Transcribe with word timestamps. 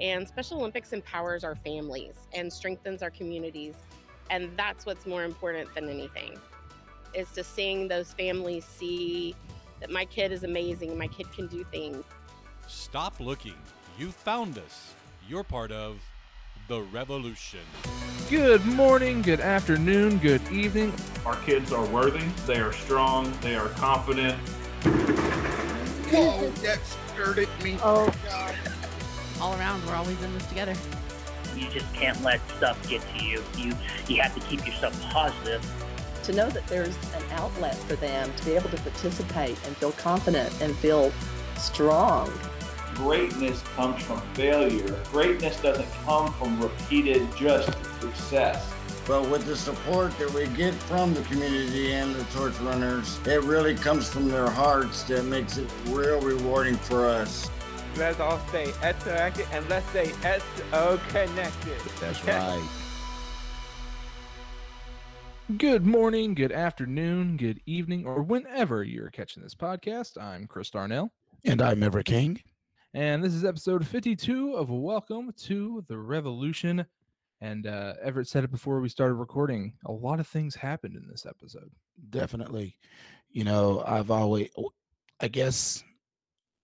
And 0.00 0.28
Special 0.28 0.58
Olympics 0.58 0.92
empowers 0.92 1.44
our 1.44 1.54
families 1.54 2.14
and 2.34 2.52
strengthens 2.52 3.02
our 3.02 3.10
communities. 3.10 3.74
And 4.30 4.50
that's 4.56 4.84
what's 4.84 5.06
more 5.06 5.24
important 5.24 5.74
than 5.74 5.88
anything 5.88 6.38
is 7.14 7.30
to 7.30 7.42
seeing 7.42 7.88
those 7.88 8.12
families 8.12 8.64
see 8.64 9.34
that 9.80 9.90
my 9.90 10.04
kid 10.04 10.32
is 10.32 10.44
amazing, 10.44 10.96
my 10.98 11.06
kid 11.06 11.32
can 11.32 11.46
do 11.46 11.64
things. 11.64 12.04
Stop 12.66 13.20
looking. 13.20 13.54
You 13.98 14.10
found 14.10 14.58
us. 14.58 14.94
You're 15.28 15.44
part 15.44 15.72
of 15.72 15.98
the 16.68 16.82
revolution. 16.82 17.60
Good 18.28 18.64
morning, 18.66 19.22
good 19.22 19.40
afternoon, 19.40 20.18
good 20.18 20.42
evening. 20.50 20.92
Our 21.24 21.36
kids 21.42 21.72
are 21.72 21.86
worthy, 21.86 22.24
they 22.46 22.58
are 22.58 22.72
strong, 22.72 23.32
they 23.40 23.54
are 23.54 23.68
confident. 23.70 24.36
Whoa, 26.10 26.50
that 26.50 26.80
scared 26.84 27.38
at 27.38 27.62
me. 27.62 27.78
Oh, 27.82 28.12
God. 28.28 28.54
All 29.40 29.52
around, 29.58 29.84
we're 29.86 29.94
always 29.94 30.20
in 30.22 30.32
this 30.34 30.46
together. 30.46 30.74
You 31.54 31.68
just 31.70 31.92
can't 31.94 32.20
let 32.22 32.40
stuff 32.50 32.76
get 32.88 33.02
to 33.16 33.24
you. 33.24 33.42
You 33.56 33.74
you 34.08 34.20
have 34.20 34.34
to 34.34 34.40
keep 34.48 34.66
yourself 34.66 35.00
positive. 35.10 35.64
To 36.24 36.32
know 36.32 36.50
that 36.50 36.66
there's 36.66 36.96
an 37.14 37.22
outlet 37.32 37.74
for 37.74 37.96
them 37.96 38.32
to 38.34 38.44
be 38.44 38.52
able 38.52 38.68
to 38.70 38.76
participate 38.78 39.56
and 39.66 39.76
feel 39.76 39.92
confident 39.92 40.52
and 40.60 40.74
feel 40.76 41.12
strong. 41.56 42.32
Greatness 42.94 43.62
comes 43.76 44.02
from 44.02 44.20
failure. 44.34 44.98
Greatness 45.12 45.60
doesn't 45.60 45.90
come 46.04 46.32
from 46.34 46.60
repeated 46.60 47.28
just 47.36 47.70
success. 48.00 48.72
But 49.06 49.28
with 49.28 49.46
the 49.46 49.56
support 49.56 50.18
that 50.18 50.32
we 50.32 50.48
get 50.48 50.74
from 50.74 51.14
the 51.14 51.22
community 51.22 51.92
and 51.92 52.14
the 52.14 52.24
torch 52.36 52.58
runners, 52.60 53.20
it 53.24 53.42
really 53.44 53.74
comes 53.74 54.08
from 54.08 54.28
their 54.28 54.50
hearts 54.50 55.04
that 55.04 55.24
makes 55.24 55.58
it 55.58 55.70
real 55.86 56.20
rewarding 56.20 56.76
for 56.76 57.06
us. 57.06 57.48
Let's 57.98 58.20
all 58.20 58.38
stay 58.48 58.72
connected 58.72 59.46
and 59.52 59.66
let's 59.70 59.88
stay 59.88 60.12
SO 60.22 61.00
connected. 61.08 61.80
That's 61.98 62.22
right. 62.26 62.68
Good 65.56 65.86
morning, 65.86 66.34
good 66.34 66.52
afternoon, 66.52 67.38
good 67.38 67.62
evening, 67.64 68.06
or 68.06 68.22
whenever 68.22 68.84
you're 68.84 69.08
catching 69.08 69.42
this 69.42 69.54
podcast. 69.54 70.20
I'm 70.20 70.46
Chris 70.46 70.68
Darnell. 70.68 71.10
And 71.46 71.62
I'm 71.62 71.82
Everett 71.82 72.04
King. 72.04 72.42
And 72.92 73.24
this 73.24 73.32
is 73.32 73.46
episode 73.46 73.86
52 73.86 74.52
of 74.52 74.68
Welcome 74.68 75.32
to 75.44 75.82
the 75.88 75.96
Revolution. 75.96 76.84
And 77.40 77.66
uh, 77.66 77.94
Everett 78.02 78.28
said 78.28 78.44
it 78.44 78.50
before 78.50 78.80
we 78.80 78.90
started 78.90 79.14
recording. 79.14 79.72
A 79.86 79.92
lot 79.92 80.20
of 80.20 80.26
things 80.26 80.54
happened 80.54 80.96
in 80.96 81.08
this 81.08 81.24
episode. 81.24 81.70
Definitely. 82.10 82.76
You 83.30 83.44
know, 83.44 83.82
I've 83.86 84.10
always, 84.10 84.50
I 85.18 85.28
guess 85.28 85.82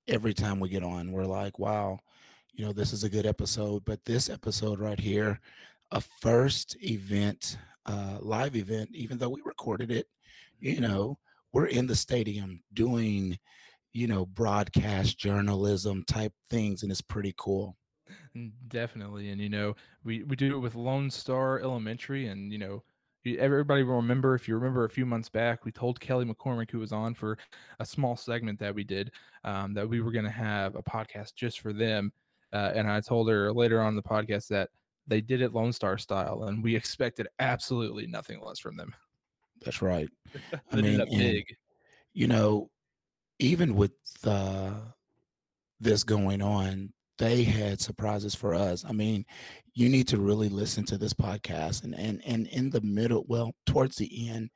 every 0.08 0.34
time 0.34 0.60
we 0.60 0.68
get 0.68 0.82
on, 0.82 1.12
we're 1.12 1.24
like, 1.24 1.58
wow, 1.58 1.98
you 2.52 2.64
know, 2.64 2.72
this 2.72 2.92
is 2.92 3.04
a 3.04 3.08
good 3.10 3.26
episode. 3.26 3.84
But 3.84 4.04
this 4.04 4.28
episode 4.28 4.80
right 4.80 5.00
here, 5.00 5.40
a 5.90 6.00
first 6.20 6.76
event, 6.82 7.58
uh, 7.86 8.18
live 8.20 8.56
event, 8.56 8.90
even 8.92 9.18
though 9.18 9.30
we 9.30 9.42
recorded 9.44 9.90
it, 9.90 10.06
you 10.60 10.80
know, 10.80 11.18
we're 11.52 11.66
in 11.66 11.86
the 11.86 11.96
stadium 11.96 12.62
doing, 12.72 13.38
you 13.92 14.06
know, 14.06 14.24
broadcast 14.24 15.18
journalism 15.18 16.04
type 16.04 16.32
things, 16.48 16.82
and 16.82 16.90
it's 16.90 17.02
pretty 17.02 17.34
cool. 17.36 17.76
Mm, 18.36 18.52
Definitely. 18.68 19.30
And, 19.30 19.40
you 19.40 19.48
know, 19.48 19.74
we, 20.04 20.22
we 20.24 20.36
do 20.36 20.54
it 20.54 20.60
with 20.60 20.74
Lone 20.74 21.10
Star 21.10 21.60
Elementary. 21.60 22.26
And, 22.26 22.52
you 22.52 22.58
know, 22.58 22.82
everybody 23.26 23.82
will 23.82 23.96
remember, 23.96 24.34
if 24.34 24.48
you 24.48 24.54
remember 24.54 24.84
a 24.84 24.90
few 24.90 25.06
months 25.06 25.28
back, 25.28 25.64
we 25.64 25.72
told 25.72 26.00
Kelly 26.00 26.24
McCormick, 26.24 26.70
who 26.70 26.78
was 26.78 26.92
on 26.92 27.14
for 27.14 27.38
a 27.80 27.86
small 27.86 28.16
segment 28.16 28.58
that 28.60 28.74
we 28.74 28.84
did, 28.84 29.12
um, 29.44 29.74
that 29.74 29.88
we 29.88 30.00
were 30.00 30.12
going 30.12 30.24
to 30.24 30.30
have 30.30 30.74
a 30.74 30.82
podcast 30.82 31.34
just 31.34 31.60
for 31.60 31.72
them. 31.72 32.12
Uh, 32.52 32.72
and 32.74 32.90
I 32.90 33.00
told 33.00 33.28
her 33.30 33.52
later 33.52 33.80
on 33.80 33.90
in 33.90 33.96
the 33.96 34.02
podcast 34.02 34.48
that 34.48 34.70
they 35.06 35.20
did 35.20 35.40
it 35.40 35.52
Lone 35.52 35.72
Star 35.72 35.98
style, 35.98 36.44
and 36.44 36.62
we 36.62 36.76
expected 36.76 37.28
absolutely 37.38 38.06
nothing 38.06 38.40
less 38.40 38.58
from 38.58 38.76
them. 38.76 38.94
That's 39.64 39.82
right. 39.82 40.08
I 40.72 40.76
mean, 40.76 41.00
and, 41.00 41.10
big. 41.10 41.56
you 42.12 42.28
know, 42.28 42.70
even 43.38 43.74
with 43.74 43.92
uh, 44.24 44.72
this 45.80 46.04
going 46.04 46.42
on, 46.42 46.92
they 47.18 47.44
had 47.44 47.80
surprises 47.80 48.34
for 48.34 48.54
us. 48.54 48.84
I 48.86 48.92
mean, 48.92 49.24
you 49.74 49.88
need 49.88 50.08
to 50.08 50.18
really 50.18 50.48
listen 50.48 50.84
to 50.86 50.98
this 50.98 51.14
podcast, 51.14 51.84
and 51.84 51.94
and 51.94 52.20
and 52.26 52.46
in 52.48 52.70
the 52.70 52.80
middle, 52.82 53.24
well, 53.28 53.52
towards 53.66 53.96
the 53.96 54.28
end, 54.28 54.50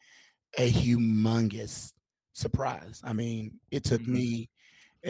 a 0.59 0.71
humongous 0.71 1.93
surprise. 2.33 3.01
I 3.05 3.13
mean, 3.13 3.59
it 3.71 3.85
took 3.85 4.03
Mhm. 4.03 4.09
me. 4.09 4.51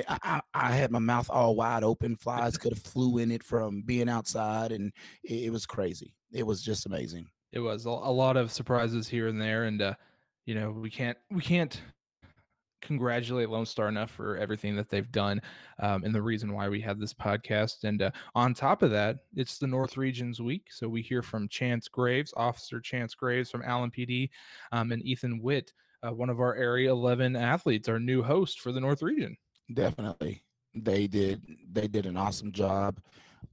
I, 0.08 0.18
I, 0.22 0.40
I 0.52 0.72
had 0.72 0.90
my 0.90 0.98
mouth 0.98 1.30
all 1.30 1.56
wide 1.56 1.82
open. 1.82 2.16
Flies 2.16 2.58
could 2.58 2.72
have 2.72 2.82
flew 2.82 3.18
in 3.18 3.30
it 3.30 3.42
from 3.42 3.80
being 3.82 4.08
outside, 4.10 4.70
and 4.72 4.92
it, 5.24 5.44
it 5.44 5.50
was 5.50 5.64
crazy. 5.64 6.14
It 6.32 6.46
was 6.46 6.62
just 6.62 6.84
amazing. 6.86 7.26
It 7.52 7.60
was 7.60 7.86
a, 7.86 7.90
a 7.90 8.12
lot 8.12 8.36
of 8.36 8.52
surprises 8.52 9.08
here 9.08 9.28
and 9.28 9.40
there, 9.40 9.64
and 9.64 9.80
uh, 9.80 9.94
you 10.44 10.54
know 10.54 10.70
we 10.70 10.90
can't 10.90 11.16
we 11.30 11.40
can't 11.40 11.80
congratulate 12.86 13.50
Lone 13.50 13.66
Star 13.66 13.88
enough 13.88 14.10
for 14.10 14.36
everything 14.36 14.76
that 14.76 14.88
they've 14.88 15.10
done, 15.12 15.40
um, 15.80 16.04
and 16.04 16.14
the 16.14 16.22
reason 16.22 16.52
why 16.52 16.68
we 16.68 16.80
have 16.80 16.98
this 16.98 17.12
podcast. 17.12 17.84
And 17.84 18.02
uh, 18.02 18.10
on 18.34 18.54
top 18.54 18.82
of 18.82 18.90
that, 18.92 19.18
it's 19.34 19.58
the 19.58 19.66
North 19.66 19.96
Regions 19.96 20.40
Week, 20.40 20.68
so 20.70 20.88
we 20.88 21.02
hear 21.02 21.22
from 21.22 21.48
Chance 21.48 21.88
Graves, 21.88 22.32
Officer 22.36 22.80
Chance 22.80 23.14
Graves 23.14 23.50
from 23.50 23.62
Allen 23.64 23.90
PD, 23.90 24.30
um, 24.72 24.92
and 24.92 25.02
Ethan 25.04 25.40
Witt, 25.42 25.72
uh, 26.06 26.12
one 26.12 26.30
of 26.30 26.40
our 26.40 26.54
Area 26.54 26.90
11 26.90 27.36
athletes, 27.36 27.88
our 27.88 27.98
new 27.98 28.22
host 28.22 28.60
for 28.60 28.72
the 28.72 28.80
North 28.80 29.02
Region. 29.02 29.36
Definitely. 29.74 30.42
They 30.74 31.06
did 31.06 31.42
they 31.72 31.88
did 31.88 32.04
an 32.06 32.16
awesome 32.18 32.52
job. 32.52 33.00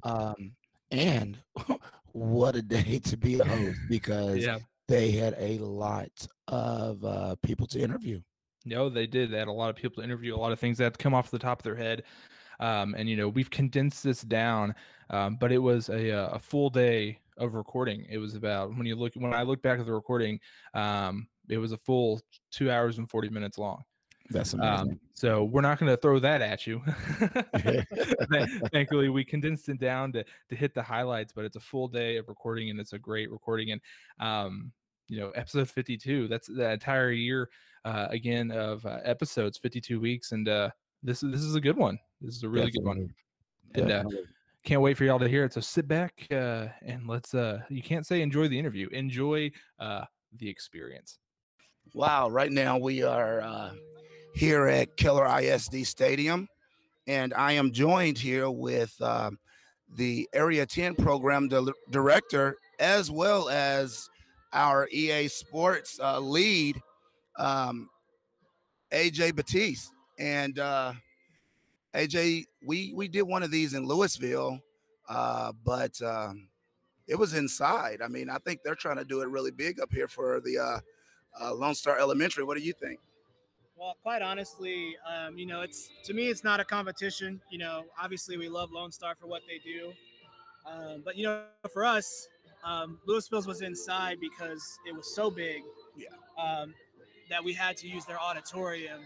Um 0.03 0.51
and 0.91 1.37
what 2.11 2.55
a 2.55 2.61
day 2.61 2.99
to 2.99 3.17
be 3.17 3.39
a 3.39 3.45
host 3.45 3.79
because 3.89 4.43
Yeah. 4.43 4.59
they 4.89 5.11
had 5.11 5.33
a 5.39 5.57
lot 5.59 6.11
of 6.49 7.03
uh 7.05 7.35
people 7.41 7.65
to 7.67 7.79
interview. 7.79 8.21
No, 8.65 8.89
they 8.89 9.07
did. 9.07 9.31
They 9.31 9.37
had 9.37 9.47
a 9.47 9.51
lot 9.51 9.69
of 9.69 9.75
people 9.75 9.97
to 9.97 10.03
interview, 10.03 10.35
a 10.35 10.37
lot 10.37 10.51
of 10.51 10.59
things 10.59 10.77
that 10.77 10.97
come 10.97 11.13
off 11.13 11.31
the 11.31 11.39
top 11.39 11.59
of 11.59 11.63
their 11.63 11.75
head. 11.75 12.03
Um, 12.59 12.95
and 12.97 13.09
you 13.09 13.17
know, 13.17 13.27
we've 13.27 13.49
condensed 13.49 14.03
this 14.03 14.21
down, 14.21 14.75
um, 15.09 15.37
but 15.39 15.51
it 15.51 15.57
was 15.57 15.89
a 15.89 16.11
uh, 16.11 16.27
a 16.35 16.39
full 16.39 16.69
day 16.69 17.19
of 17.37 17.55
recording. 17.55 18.05
It 18.09 18.19
was 18.19 18.35
about 18.35 18.75
when 18.77 18.85
you 18.85 18.95
look 18.95 19.13
when 19.15 19.33
I 19.33 19.41
look 19.43 19.61
back 19.61 19.79
at 19.79 19.85
the 19.85 19.93
recording, 19.93 20.39
um, 20.73 21.27
it 21.49 21.57
was 21.57 21.71
a 21.71 21.77
full 21.77 22.21
two 22.51 22.71
hours 22.71 22.99
and 22.99 23.09
forty 23.09 23.29
minutes 23.29 23.57
long. 23.57 23.83
That's 24.29 24.53
amazing. 24.53 24.91
Um, 24.91 24.99
so 25.13 25.43
we're 25.43 25.61
not 25.61 25.79
going 25.79 25.91
to 25.91 25.97
throw 25.97 26.17
that 26.19 26.41
at 26.41 26.65
you. 26.65 26.81
Thank- 27.57 28.71
Thankfully, 28.71 29.09
we 29.09 29.25
condensed 29.25 29.67
it 29.69 29.79
down 29.79 30.11
to 30.13 30.23
to 30.49 30.55
hit 30.55 30.73
the 30.73 30.83
highlights, 30.83 31.33
but 31.33 31.45
it's 31.45 31.55
a 31.55 31.61
full 31.61 31.87
day 31.87 32.17
of 32.17 32.27
recording 32.29 32.69
and 32.69 32.79
it's 32.79 32.93
a 32.93 32.99
great 32.99 33.29
recording. 33.31 33.71
And 33.71 33.81
um, 34.19 34.71
you 35.07 35.19
know, 35.19 35.31
episode 35.31 35.69
fifty 35.69 35.97
two. 35.97 36.27
That's 36.27 36.47
the 36.47 36.71
entire 36.71 37.11
year 37.11 37.49
uh, 37.85 38.07
again 38.09 38.51
of 38.51 38.85
uh, 38.85 38.99
episodes, 39.03 39.57
fifty 39.57 39.81
two 39.81 39.99
weeks, 39.99 40.31
and 40.31 40.47
uh, 40.47 40.69
this 41.01 41.23
is 41.23 41.31
this 41.31 41.41
is 41.41 41.55
a 41.55 41.61
good 41.61 41.77
one. 41.77 41.97
This 42.21 42.35
is 42.35 42.43
a 42.43 42.49
really 42.49 42.71
good 42.71 42.83
one. 42.83 43.13
And 43.75 43.91
uh, 43.91 44.03
can't 44.63 44.81
wait 44.81 44.97
for 44.97 45.03
y'all 45.03 45.19
to 45.19 45.27
hear 45.27 45.43
it. 45.43 45.53
So 45.53 45.61
sit 45.61 45.87
back 45.87 46.25
uh, 46.31 46.67
and 46.81 47.07
let's. 47.07 47.33
Uh, 47.33 47.59
you 47.69 47.81
can't 47.81 48.05
say 48.05 48.21
enjoy 48.21 48.47
the 48.47 48.57
interview. 48.57 48.87
Enjoy 48.89 49.51
uh, 49.79 50.05
the 50.37 50.49
experience. 50.49 51.19
Wow, 51.93 52.29
right 52.29 52.51
now 52.51 52.77
we 52.77 53.03
are 53.03 53.41
uh, 53.41 53.71
here 54.35 54.67
at 54.67 54.95
Keller 54.97 55.27
ISD 55.39 55.85
Stadium, 55.85 56.47
and 57.07 57.33
I 57.33 57.51
am 57.53 57.71
joined 57.71 58.17
here 58.17 58.49
with 58.49 58.95
uh, 59.01 59.31
the 59.95 60.27
Area 60.33 60.65
10 60.65 60.95
program 60.95 61.49
di- 61.49 61.71
director 61.91 62.55
as 62.79 63.11
well 63.11 63.49
as 63.49 64.09
our 64.53 64.87
esports 64.93 65.99
uh, 65.99 66.19
lead, 66.19 66.79
um, 67.37 67.89
AJ 68.91 69.35
Batiste. 69.35 69.91
And 70.19 70.59
uh, 70.59 70.93
AJ, 71.95 72.45
we, 72.65 72.93
we 72.95 73.07
did 73.07 73.23
one 73.23 73.43
of 73.43 73.51
these 73.51 73.73
in 73.73 73.85
Louisville, 73.87 74.59
uh, 75.09 75.51
but 75.65 75.99
um, 76.01 76.47
it 77.07 77.15
was 77.15 77.33
inside. 77.33 78.01
I 78.03 78.07
mean, 78.07 78.29
I 78.29 78.37
think 78.37 78.61
they're 78.63 78.75
trying 78.75 78.97
to 78.97 79.05
do 79.05 79.21
it 79.21 79.27
really 79.29 79.51
big 79.51 79.79
up 79.79 79.91
here 79.91 80.07
for 80.07 80.39
the 80.41 80.57
uh, 80.59 80.79
uh, 81.41 81.53
Lone 81.53 81.75
Star 81.75 81.97
Elementary. 81.99 82.43
What 82.43 82.57
do 82.57 82.63
you 82.63 82.73
think? 82.73 82.99
Well, 83.75 83.97
quite 84.01 84.21
honestly, 84.21 84.95
um, 85.11 85.37
you 85.37 85.45
know, 85.45 85.61
it's 85.61 85.89
to 86.05 86.13
me, 86.13 86.27
it's 86.27 86.43
not 86.43 86.59
a 86.59 86.65
competition. 86.65 87.41
You 87.51 87.57
know, 87.57 87.83
obviously, 88.01 88.37
we 88.37 88.47
love 88.47 88.71
Lone 88.71 88.91
Star 88.91 89.15
for 89.19 89.27
what 89.27 89.41
they 89.47 89.57
do, 89.57 89.91
um, 90.65 91.01
but 91.03 91.17
you 91.17 91.25
know, 91.25 91.43
for 91.71 91.83
us, 91.83 92.29
um, 92.63 92.99
Louisville's 93.05 93.47
was 93.47 93.61
inside 93.61 94.19
because 94.21 94.79
it 94.87 94.95
was 94.95 95.13
so 95.13 95.29
big. 95.29 95.63
Yeah. 95.97 96.07
Um, 96.41 96.73
that 97.29 97.43
we 97.43 97.53
had 97.53 97.77
to 97.77 97.87
use 97.87 98.05
their 98.05 98.19
auditorium. 98.19 99.01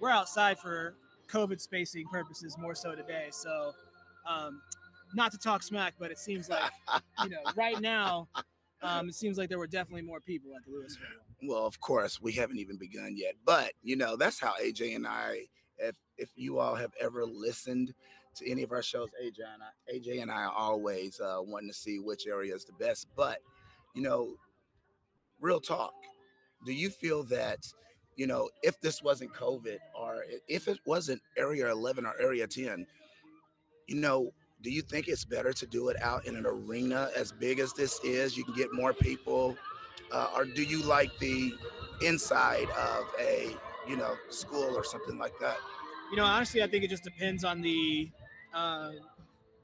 We're 0.00 0.10
outside 0.10 0.58
for 0.58 0.94
COVID 1.28 1.60
spacing 1.60 2.06
purposes 2.10 2.56
more 2.58 2.74
so 2.74 2.94
today. 2.94 3.28
So, 3.30 3.72
um, 4.28 4.60
not 5.14 5.32
to 5.32 5.38
talk 5.38 5.62
smack, 5.62 5.94
but 5.98 6.10
it 6.10 6.18
seems 6.18 6.48
like 6.48 6.62
you 7.22 7.30
know, 7.30 7.38
right 7.56 7.80
now, 7.80 8.28
um, 8.82 9.08
it 9.08 9.14
seems 9.14 9.38
like 9.38 9.48
there 9.48 9.58
were 9.58 9.66
definitely 9.66 10.02
more 10.02 10.20
people 10.20 10.50
at 10.56 10.64
the 10.64 10.72
Louisville. 10.72 11.02
one. 11.40 11.48
Well, 11.48 11.66
of 11.66 11.80
course, 11.80 12.20
we 12.20 12.32
haven't 12.32 12.58
even 12.58 12.78
begun 12.78 13.16
yet, 13.16 13.34
but 13.44 13.72
you 13.82 13.96
know 13.96 14.16
that's 14.16 14.40
how 14.40 14.54
AJ 14.62 14.96
and 14.96 15.06
I. 15.06 15.46
If 15.78 15.96
if 16.16 16.30
you 16.36 16.58
all 16.58 16.74
have 16.76 16.92
ever 17.00 17.24
listened 17.24 17.94
to 18.36 18.50
any 18.50 18.62
of 18.62 18.72
our 18.72 18.82
shows, 18.82 19.08
AJ 19.22 19.38
and 19.52 19.62
I, 19.62 19.92
AJ 19.92 20.22
and 20.22 20.30
I 20.30 20.44
are 20.44 20.52
always 20.52 21.20
uh, 21.20 21.38
wanting 21.40 21.68
to 21.68 21.74
see 21.74 21.98
which 21.98 22.26
area 22.26 22.54
is 22.54 22.64
the 22.64 22.72
best. 22.72 23.06
But 23.16 23.38
you 23.94 24.02
know, 24.02 24.34
real 25.40 25.60
talk, 25.60 25.92
do 26.64 26.72
you 26.72 26.90
feel 26.90 27.22
that 27.24 27.58
you 28.16 28.26
know 28.26 28.48
if 28.62 28.80
this 28.80 29.02
wasn't 29.02 29.32
COVID 29.34 29.78
or 29.98 30.24
if 30.48 30.68
it 30.68 30.78
wasn't 30.86 31.20
Area 31.36 31.70
11 31.70 32.06
or 32.06 32.14
Area 32.20 32.46
10, 32.46 32.86
you 33.86 33.96
know, 33.96 34.32
do 34.62 34.70
you 34.70 34.82
think 34.82 35.08
it's 35.08 35.24
better 35.24 35.52
to 35.52 35.66
do 35.66 35.88
it 35.88 36.00
out 36.02 36.26
in 36.26 36.36
an 36.36 36.46
arena 36.46 37.10
as 37.16 37.32
big 37.32 37.58
as 37.58 37.72
this 37.72 38.00
is? 38.02 38.36
You 38.36 38.44
can 38.44 38.54
get 38.54 38.72
more 38.72 38.92
people, 38.92 39.56
uh, 40.12 40.28
or 40.34 40.44
do 40.44 40.62
you 40.62 40.82
like 40.82 41.10
the 41.18 41.52
inside 42.02 42.68
of 42.70 43.04
a 43.20 43.54
you 43.86 43.96
know 43.96 44.14
school 44.30 44.76
or 44.76 44.84
something 44.84 45.18
like 45.18 45.38
that? 45.40 45.56
You 46.10 46.16
know, 46.16 46.24
honestly, 46.24 46.62
I 46.62 46.66
think 46.66 46.84
it 46.84 46.90
just 46.90 47.02
depends 47.02 47.44
on 47.44 47.60
the, 47.60 48.10
uh, 48.54 48.90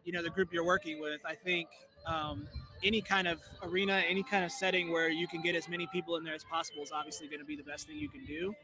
you 0.05 0.13
know, 0.13 0.23
the 0.23 0.31
group 0.31 0.53
you're 0.53 0.65
working 0.65 1.01
with. 1.01 1.21
I 1.25 1.35
think 1.35 1.69
um, 2.07 2.49
any 2.83 3.01
kind 3.01 3.29
of 3.29 3.41
arena, 3.63 4.03
any 4.09 4.23
kind 4.23 4.45
of 4.45 4.51
setting 4.51 4.91
where 4.91 5.11
you 5.11 5.29
can 5.29 5.43
get 5.43 5.55
as 5.55 5.69
many 5.69 5.87
people 5.93 6.17
in 6.17 6.25
there 6.25 6.35
as 6.35 6.45
possible 6.45 6.83
is 6.83 6.93
obviously 6.93 7.27
going 7.27 7.41
to 7.41 7.45
be 7.45 7.57
the 7.57 7.63
best 7.63 7.87
thing 7.87 7.97
you 7.97 8.09
can 8.09 8.25
do. 8.25 8.55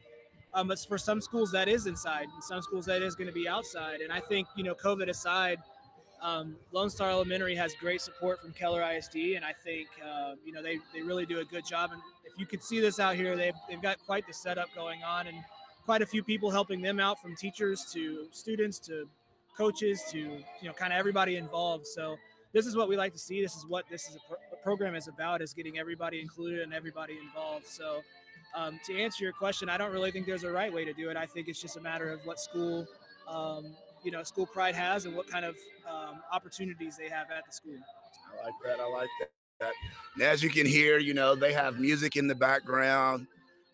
Um, 0.53 0.67
but 0.69 0.79
for 0.79 0.97
some 0.97 1.21
schools, 1.21 1.51
that 1.51 1.67
is 1.67 1.85
inside, 1.85 2.27
and 2.33 2.43
some 2.43 2.61
schools 2.61 2.85
that 2.85 3.01
is 3.01 3.15
going 3.15 3.27
to 3.27 3.33
be 3.33 3.47
outside. 3.47 4.01
And 4.01 4.11
I 4.11 4.19
think, 4.19 4.47
you 4.55 4.63
know, 4.63 4.73
COVID 4.73 5.09
aside, 5.09 5.59
um, 6.21 6.55
Lone 6.71 6.89
Star 6.89 7.09
Elementary 7.09 7.55
has 7.55 7.73
great 7.75 8.01
support 8.01 8.41
from 8.41 8.51
Keller 8.53 8.81
ISD, 8.81 9.35
and 9.35 9.45
I 9.45 9.53
think 9.53 9.87
uh, 10.03 10.33
you 10.43 10.51
know 10.51 10.61
they, 10.63 10.79
they 10.93 11.01
really 11.01 11.25
do 11.25 11.39
a 11.39 11.45
good 11.45 11.65
job. 11.65 11.91
And 11.93 12.01
if 12.25 12.39
you 12.39 12.45
could 12.45 12.63
see 12.63 12.79
this 12.79 12.99
out 12.99 13.15
here, 13.15 13.35
they've 13.35 13.53
they've 13.69 13.81
got 13.81 13.97
quite 14.05 14.25
the 14.25 14.33
setup 14.33 14.67
going 14.75 15.03
on, 15.03 15.27
and 15.27 15.37
quite 15.85 16.01
a 16.01 16.05
few 16.05 16.23
people 16.23 16.49
helping 16.49 16.81
them 16.81 16.99
out, 16.99 17.21
from 17.21 17.35
teachers 17.35 17.85
to 17.93 18.27
students 18.31 18.79
to 18.79 19.07
coaches 19.55 20.03
to 20.11 20.17
you 20.17 20.41
know 20.63 20.73
kind 20.73 20.91
of 20.91 20.99
everybody 20.99 21.35
involved. 21.35 21.85
So 21.85 22.17
this 22.53 22.65
is 22.65 22.75
what 22.75 22.89
we 22.89 22.97
like 22.97 23.13
to 23.13 23.19
see. 23.19 23.41
This 23.41 23.55
is 23.55 23.65
what 23.65 23.85
this 23.89 24.07
is 24.07 24.15
a, 24.15 24.19
pro- 24.27 24.37
a 24.53 24.63
program 24.63 24.95
is 24.95 25.07
about: 25.07 25.41
is 25.41 25.53
getting 25.53 25.77
everybody 25.77 26.19
included 26.19 26.61
and 26.61 26.73
everybody 26.73 27.17
involved. 27.17 27.67
So. 27.67 28.01
Um, 28.55 28.79
to 28.85 28.97
answer 28.97 29.23
your 29.23 29.33
question, 29.33 29.67
I 29.67 29.77
don't 29.77 29.91
really 29.91 30.09
think 30.09 30.25
there's 30.25 30.45
a 30.45 30.51
right 30.51 30.71
way 30.71 30.85
to 30.85 30.93
do 30.93 31.09
it. 31.09 31.17
I 31.17 31.25
think 31.25 31.47
it's 31.47 31.61
just 31.61 31.75
a 31.75 31.81
matter 31.81 32.09
of 32.09 32.25
what 32.25 32.39
school 32.39 32.87
um, 33.27 33.75
you 34.03 34.11
know 34.11 34.23
school 34.23 34.45
pride 34.45 34.75
has 34.75 35.05
and 35.05 35.15
what 35.15 35.27
kind 35.27 35.45
of 35.45 35.55
um, 35.89 36.21
opportunities 36.31 36.97
they 36.97 37.09
have 37.09 37.27
at 37.29 37.45
the 37.45 37.51
school. 37.51 37.77
I 38.41 38.45
like 38.45 38.53
that. 38.65 38.79
I 38.79 38.89
like 38.89 39.09
that. 39.59 39.73
And 40.15 40.23
as 40.23 40.43
you 40.43 40.49
can 40.49 40.65
hear, 40.65 40.97
you 40.97 41.13
know 41.13 41.35
they 41.35 41.53
have 41.53 41.79
music 41.79 42.15
in 42.15 42.27
the 42.27 42.35
background, 42.35 43.27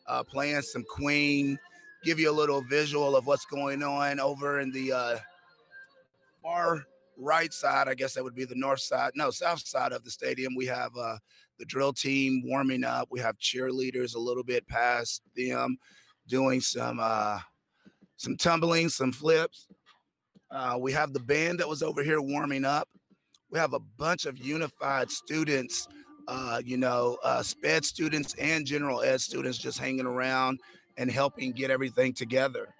uh, 0.08 0.24
playing 0.24 0.62
some 0.62 0.84
Queen. 0.90 1.60
Give 2.04 2.20
you 2.20 2.30
a 2.30 2.34
little 2.34 2.62
visual 2.62 3.16
of 3.16 3.28
what's 3.28 3.46
going 3.46 3.84
on 3.84 4.20
over 4.20 4.60
in 4.60 4.72
the 4.72 4.92
uh, 4.92 5.18
far 6.42 6.84
right 7.18 7.54
side. 7.54 7.88
I 7.88 7.94
guess 7.94 8.14
that 8.14 8.24
would 8.24 8.36
be 8.36 8.46
the 8.46 8.56
north 8.56 8.82
side, 8.82 9.12
no 9.16 9.32
south 9.32 9.66
side 9.68 9.92
of 9.92 10.04
the 10.04 10.12
stadium. 10.12 10.56
We 10.56 10.66
have 10.68 10.92
uh, 10.98 11.18
the 11.60 11.66
drill 11.66 11.94
team 11.94 12.44
warming 12.46 12.84
up. 12.84 13.08
We 13.12 13.20
have 13.20 13.38
cheerleaders 13.38 14.16
a 14.16 14.20
little 14.20 14.44
bit 14.44 14.68
past 14.68 15.22
them, 15.36 15.78
doing 16.28 16.62
some 16.62 17.00
uh, 17.02 17.40
some 18.18 18.38
tumbling, 18.38 18.90
some 18.90 19.12
flips. 19.12 19.68
Uh, 20.52 20.78
we 20.80 20.92
have 20.92 21.14
the 21.14 21.20
band 21.20 21.60
that 21.60 21.68
was 21.68 21.82
over 21.82 22.04
here 22.04 22.22
warming 22.22 22.66
up. 22.66 22.88
We 23.50 23.60
have 23.60 23.74
a 23.74 23.80
bunch 23.80 24.26
of 24.26 24.38
unified 24.38 25.12
students, 25.12 25.88
uh, 26.28 26.62
you 26.64 26.78
know, 26.78 27.18
uh, 27.24 27.42
SPED 27.42 27.86
students 27.86 28.34
and 28.36 28.66
general 28.66 29.02
ed 29.02 29.22
students 29.22 29.58
just 29.58 29.80
hanging 29.80 30.06
around 30.06 30.60
and 30.98 31.10
helping 31.10 31.52
get 31.52 31.72
everything 31.72 32.14
together. 32.14 32.74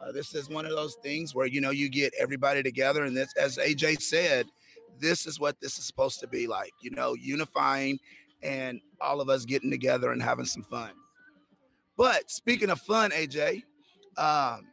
Uh, 0.00 0.12
this 0.12 0.34
is 0.34 0.48
one 0.48 0.64
of 0.64 0.72
those 0.72 0.96
things 1.02 1.34
where, 1.34 1.46
you 1.46 1.60
know, 1.60 1.70
you 1.70 1.88
get 1.88 2.14
everybody 2.18 2.62
together. 2.62 3.04
And 3.04 3.16
this, 3.16 3.32
as 3.36 3.56
AJ 3.56 4.00
said, 4.00 4.46
this 5.00 5.26
is 5.26 5.40
what 5.40 5.60
this 5.60 5.78
is 5.78 5.84
supposed 5.84 6.20
to 6.20 6.26
be 6.28 6.46
like, 6.46 6.72
you 6.80 6.90
know, 6.90 7.14
unifying 7.14 7.98
and 8.42 8.80
all 9.00 9.20
of 9.20 9.28
us 9.28 9.44
getting 9.44 9.70
together 9.70 10.12
and 10.12 10.22
having 10.22 10.44
some 10.44 10.62
fun. 10.62 10.90
But 11.96 12.30
speaking 12.30 12.70
of 12.70 12.80
fun, 12.80 13.10
AJ, 13.10 13.62
um, 14.16 14.66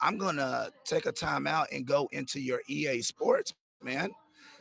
I'm 0.00 0.18
gonna 0.18 0.70
take 0.84 1.06
a 1.06 1.12
time 1.12 1.46
out 1.46 1.68
and 1.72 1.86
go 1.86 2.08
into 2.12 2.40
your 2.40 2.60
esports, 2.68 3.52
man. 3.82 4.10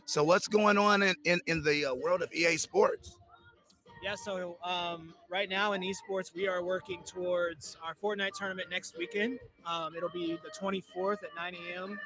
So 0.05 0.23
what's 0.23 0.47
going 0.47 0.77
on 0.77 1.01
in 1.01 1.15
in, 1.23 1.39
in 1.47 1.63
the 1.63 1.85
uh, 1.85 1.95
world 1.95 2.21
of 2.21 2.29
esports? 2.31 3.15
Yeah, 4.01 4.15
so 4.15 4.57
um, 4.63 5.13
right 5.29 5.49
now 5.49 5.73
in 5.73 5.81
esports, 5.81 6.33
we 6.33 6.47
are 6.47 6.63
working 6.63 7.01
towards 7.05 7.75
our 7.83 7.93
Fortnite 7.93 8.31
tournament 8.37 8.69
next 8.69 8.97
weekend. 8.97 9.39
Um, 9.65 9.93
it'll 9.95 10.09
be 10.09 10.39
the 10.41 10.49
24th 10.49 11.23
at 11.23 11.35
9 11.35 11.55
a.m. 11.55 11.99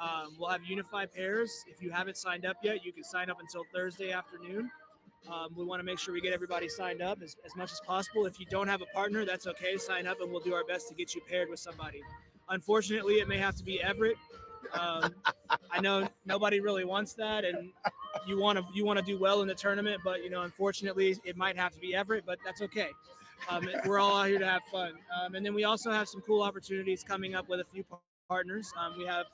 Um, 0.00 0.34
we'll 0.38 0.48
have 0.48 0.64
unified 0.64 1.12
pairs. 1.12 1.64
If 1.68 1.82
you 1.82 1.90
haven't 1.90 2.16
signed 2.16 2.46
up 2.46 2.56
yet, 2.62 2.86
you 2.86 2.92
can 2.92 3.04
sign 3.04 3.28
up 3.28 3.38
until 3.38 3.64
Thursday 3.74 4.12
afternoon. 4.12 4.70
Um, 5.30 5.48
we 5.54 5.64
want 5.66 5.80
to 5.80 5.84
make 5.84 5.98
sure 5.98 6.14
we 6.14 6.22
get 6.22 6.32
everybody 6.32 6.70
signed 6.70 7.02
up 7.02 7.20
as, 7.22 7.36
as 7.44 7.54
much 7.54 7.70
as 7.70 7.80
possible. 7.80 8.24
If 8.24 8.40
you 8.40 8.46
don't 8.46 8.68
have 8.68 8.80
a 8.80 8.86
partner, 8.86 9.26
that's 9.26 9.46
okay. 9.46 9.76
Sign 9.76 10.06
up 10.06 10.22
and 10.22 10.30
we'll 10.30 10.40
do 10.40 10.54
our 10.54 10.64
best 10.64 10.88
to 10.88 10.94
get 10.94 11.14
you 11.14 11.20
paired 11.28 11.50
with 11.50 11.60
somebody. 11.60 12.00
Unfortunately, 12.48 13.16
it 13.16 13.28
may 13.28 13.36
have 13.36 13.56
to 13.56 13.62
be 13.62 13.82
Everett. 13.82 14.16
Um, 14.72 15.14
I 15.70 15.80
know 15.80 16.08
nobody 16.24 16.60
really 16.60 16.84
wants 16.84 17.14
that, 17.14 17.44
and 17.44 17.70
you 18.26 18.40
want 18.40 18.58
to 18.58 18.64
you 18.74 18.84
want 18.84 18.98
to 18.98 19.04
do 19.04 19.18
well 19.18 19.42
in 19.42 19.48
the 19.48 19.54
tournament, 19.54 20.00
but 20.04 20.22
you 20.22 20.30
know, 20.30 20.42
unfortunately, 20.42 21.16
it 21.24 21.36
might 21.36 21.56
have 21.56 21.72
to 21.72 21.78
be 21.78 21.94
Everett, 21.94 22.24
but 22.26 22.38
that's 22.44 22.62
okay. 22.62 22.88
Um, 23.48 23.66
we're 23.86 23.98
all 23.98 24.16
out 24.16 24.28
here 24.28 24.38
to 24.38 24.46
have 24.46 24.62
fun, 24.70 24.92
um, 25.18 25.34
and 25.34 25.44
then 25.44 25.54
we 25.54 25.64
also 25.64 25.90
have 25.90 26.08
some 26.08 26.20
cool 26.22 26.42
opportunities 26.42 27.02
coming 27.02 27.34
up 27.34 27.48
with 27.48 27.60
a 27.60 27.64
few 27.64 27.84
partners. 28.28 28.72
Um, 28.78 28.94
we 28.98 29.06
have 29.06 29.26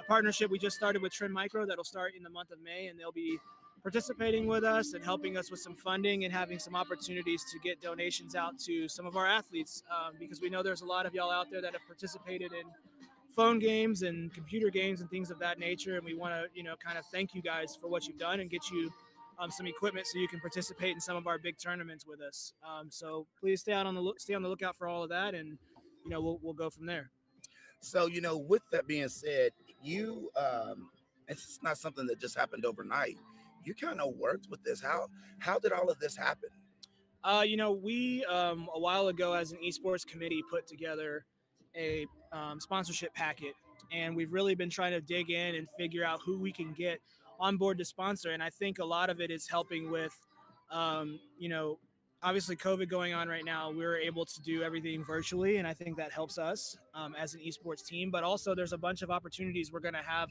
a 0.00 0.04
partnership 0.04 0.50
we 0.50 0.58
just 0.58 0.76
started 0.76 1.02
with 1.02 1.12
Trend 1.12 1.32
Micro 1.32 1.66
that'll 1.66 1.84
start 1.84 2.12
in 2.16 2.22
the 2.22 2.30
month 2.30 2.50
of 2.50 2.58
May, 2.62 2.86
and 2.88 2.98
they'll 2.98 3.12
be 3.12 3.38
participating 3.86 4.48
with 4.48 4.64
us 4.64 4.94
and 4.94 5.04
helping 5.04 5.36
us 5.36 5.48
with 5.48 5.60
some 5.60 5.74
funding 5.74 6.24
and 6.24 6.34
having 6.34 6.58
some 6.58 6.74
opportunities 6.74 7.44
to 7.52 7.58
get 7.60 7.80
donations 7.80 8.34
out 8.34 8.58
to 8.58 8.88
some 8.88 9.06
of 9.06 9.16
our 9.16 9.28
athletes 9.28 9.84
um, 9.92 10.12
because 10.18 10.40
we 10.40 10.50
know 10.50 10.60
there's 10.60 10.80
a 10.80 10.84
lot 10.84 11.06
of 11.06 11.14
y'all 11.14 11.30
out 11.30 11.46
there 11.52 11.62
that 11.62 11.72
have 11.72 11.86
participated 11.86 12.52
in 12.52 12.64
phone 13.36 13.58
games 13.58 14.02
and 14.02 14.32
computer 14.32 14.70
games 14.70 15.00
and 15.00 15.10
things 15.10 15.30
of 15.30 15.38
that 15.38 15.58
nature 15.58 15.96
and 15.96 16.04
we 16.04 16.14
want 16.14 16.34
to 16.34 16.46
you 16.54 16.64
know 16.64 16.74
kind 16.82 16.98
of 16.98 17.04
thank 17.12 17.34
you 17.34 17.42
guys 17.42 17.76
for 17.80 17.88
what 17.88 18.06
you've 18.06 18.18
done 18.18 18.40
and 18.40 18.50
get 18.50 18.70
you 18.70 18.90
um, 19.38 19.50
some 19.50 19.66
equipment 19.66 20.06
so 20.06 20.18
you 20.18 20.26
can 20.26 20.40
participate 20.40 20.94
in 20.94 21.00
some 21.00 21.16
of 21.16 21.26
our 21.26 21.38
big 21.38 21.56
tournaments 21.58 22.06
with 22.06 22.20
us 22.20 22.54
um, 22.66 22.88
so 22.90 23.26
please 23.38 23.60
stay 23.60 23.72
out 23.72 23.86
on 23.86 23.94
the 23.94 24.00
look 24.00 24.18
stay 24.18 24.34
on 24.34 24.42
the 24.42 24.48
lookout 24.48 24.74
for 24.74 24.88
all 24.88 25.02
of 25.02 25.10
that 25.10 25.34
and 25.34 25.58
you 26.04 26.10
know 26.10 26.20
we'll, 26.20 26.40
we'll 26.42 26.54
go 26.54 26.70
from 26.70 26.86
there 26.86 27.10
so 27.80 28.06
you 28.06 28.20
know 28.20 28.36
with 28.36 28.62
that 28.72 28.86
being 28.86 29.08
said 29.08 29.52
you 29.82 30.30
um 30.36 30.88
it's 31.28 31.58
not 31.62 31.76
something 31.76 32.06
that 32.06 32.18
just 32.18 32.36
happened 32.36 32.64
overnight 32.64 33.18
you 33.66 33.74
kind 33.74 34.00
of 34.00 34.14
worked 34.16 34.46
with 34.48 34.62
this. 34.62 34.80
How 34.80 35.08
how 35.38 35.58
did 35.58 35.72
all 35.72 35.90
of 35.90 35.98
this 35.98 36.16
happen? 36.16 36.50
Uh, 37.24 37.42
you 37.44 37.56
know, 37.56 37.72
we 37.72 38.24
um, 38.26 38.68
a 38.72 38.78
while 38.78 39.08
ago 39.08 39.32
as 39.32 39.50
an 39.52 39.58
esports 39.66 40.06
committee 40.06 40.42
put 40.48 40.66
together 40.66 41.24
a 41.76 42.06
um, 42.32 42.60
sponsorship 42.60 43.14
packet, 43.14 43.54
and 43.92 44.16
we've 44.16 44.32
really 44.32 44.54
been 44.54 44.70
trying 44.70 44.92
to 44.92 45.00
dig 45.00 45.30
in 45.30 45.54
and 45.54 45.68
figure 45.78 46.04
out 46.04 46.20
who 46.24 46.38
we 46.38 46.52
can 46.52 46.72
get 46.72 47.00
on 47.38 47.56
board 47.56 47.78
to 47.78 47.84
sponsor. 47.84 48.30
And 48.30 48.42
I 48.42 48.50
think 48.50 48.78
a 48.78 48.84
lot 48.84 49.10
of 49.10 49.20
it 49.20 49.30
is 49.30 49.46
helping 49.46 49.90
with, 49.90 50.16
um, 50.70 51.18
you 51.38 51.48
know, 51.48 51.78
obviously 52.22 52.56
COVID 52.56 52.88
going 52.88 53.14
on 53.14 53.28
right 53.28 53.44
now. 53.44 53.70
We're 53.70 53.98
able 53.98 54.24
to 54.24 54.42
do 54.42 54.62
everything 54.62 55.04
virtually, 55.04 55.58
and 55.58 55.66
I 55.66 55.74
think 55.74 55.96
that 55.98 56.12
helps 56.12 56.38
us 56.38 56.76
um, 56.94 57.14
as 57.18 57.34
an 57.34 57.40
esports 57.40 57.84
team. 57.84 58.10
But 58.10 58.24
also, 58.24 58.54
there's 58.54 58.72
a 58.72 58.78
bunch 58.78 59.02
of 59.02 59.10
opportunities 59.10 59.72
we're 59.72 59.80
going 59.80 59.94
to 59.94 60.02
have 60.02 60.30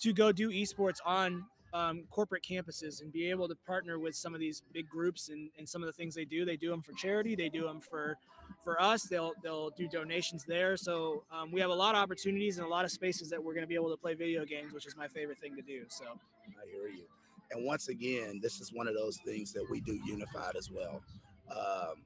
to 0.00 0.12
go 0.12 0.32
do 0.32 0.50
esports 0.50 0.98
on 1.04 1.44
um, 1.76 2.04
corporate 2.10 2.42
campuses 2.42 3.02
and 3.02 3.12
be 3.12 3.28
able 3.28 3.48
to 3.48 3.54
partner 3.66 3.98
with 3.98 4.14
some 4.14 4.34
of 4.34 4.40
these 4.40 4.62
big 4.72 4.88
groups 4.88 5.28
and, 5.28 5.50
and 5.58 5.68
some 5.68 5.82
of 5.82 5.86
the 5.86 5.92
things 5.92 6.14
they 6.14 6.24
do. 6.24 6.44
They 6.44 6.56
do 6.56 6.70
them 6.70 6.80
for 6.80 6.92
charity. 6.92 7.34
They 7.34 7.48
do 7.48 7.64
them 7.64 7.80
for 7.80 8.16
for 8.64 8.80
us. 8.80 9.02
They'll 9.02 9.32
they'll 9.42 9.70
do 9.70 9.86
donations 9.88 10.44
there. 10.44 10.76
So 10.76 11.24
um, 11.30 11.52
we 11.52 11.60
have 11.60 11.70
a 11.70 11.74
lot 11.74 11.94
of 11.94 12.00
opportunities 12.00 12.56
and 12.58 12.66
a 12.66 12.70
lot 12.70 12.84
of 12.84 12.90
spaces 12.90 13.28
that 13.30 13.42
we're 13.42 13.52
going 13.52 13.64
to 13.64 13.68
be 13.68 13.74
able 13.74 13.90
to 13.90 13.96
play 13.96 14.14
video 14.14 14.44
games, 14.44 14.72
which 14.72 14.86
is 14.86 14.96
my 14.96 15.08
favorite 15.08 15.38
thing 15.38 15.54
to 15.56 15.62
do. 15.62 15.84
So 15.88 16.04
I 16.04 16.70
hear 16.70 16.88
you. 16.88 17.04
And 17.50 17.64
once 17.64 17.88
again, 17.88 18.40
this 18.42 18.60
is 18.60 18.72
one 18.72 18.88
of 18.88 18.94
those 18.94 19.18
things 19.24 19.52
that 19.52 19.64
we 19.70 19.80
do 19.80 20.00
unified 20.06 20.56
as 20.56 20.70
well. 20.70 21.02
Um, 21.50 22.02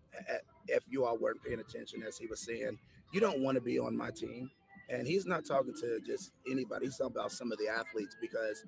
if 0.68 0.82
you 0.88 1.04
all 1.04 1.16
weren't 1.16 1.42
paying 1.42 1.60
attention, 1.60 2.02
as 2.06 2.18
he 2.18 2.26
was 2.26 2.40
saying, 2.40 2.78
you 3.12 3.20
don't 3.20 3.40
want 3.40 3.54
to 3.54 3.60
be 3.60 3.78
on 3.78 3.96
my 3.96 4.10
team. 4.10 4.50
And 4.90 5.06
he's 5.06 5.24
not 5.24 5.46
talking 5.46 5.72
to 5.80 6.00
just 6.04 6.32
anybody. 6.50 6.86
He's 6.86 6.96
talking 6.96 7.16
about 7.16 7.32
some 7.32 7.52
of 7.52 7.58
the 7.58 7.68
athletes 7.68 8.16
because 8.20 8.64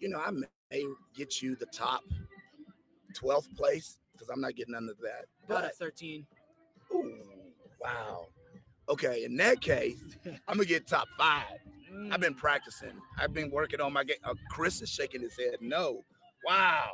you 0.00 0.08
know, 0.08 0.20
I 0.20 0.30
may 0.30 0.84
get 1.14 1.42
you 1.42 1.56
the 1.56 1.66
top 1.66 2.02
12th 3.14 3.54
place 3.56 3.98
because 4.12 4.28
I'm 4.28 4.40
not 4.40 4.54
getting 4.56 4.74
under 4.74 4.94
that. 5.02 5.26
About 5.46 5.64
a 5.64 5.68
13. 5.70 6.26
Ooh, 6.92 7.14
wow. 7.80 8.26
Okay, 8.88 9.24
in 9.24 9.36
that 9.36 9.60
case, 9.60 9.98
I'm 10.26 10.56
gonna 10.56 10.64
get 10.64 10.86
top 10.86 11.08
five. 11.18 11.58
I've 12.10 12.20
been 12.20 12.34
practicing. 12.34 13.00
I've 13.18 13.32
been 13.32 13.50
working 13.50 13.80
on 13.80 13.92
my 13.92 14.04
game. 14.04 14.16
Uh, 14.24 14.34
Chris 14.50 14.82
is 14.82 14.90
shaking 14.90 15.22
his 15.22 15.36
head. 15.38 15.58
No. 15.60 16.04
Wow. 16.44 16.90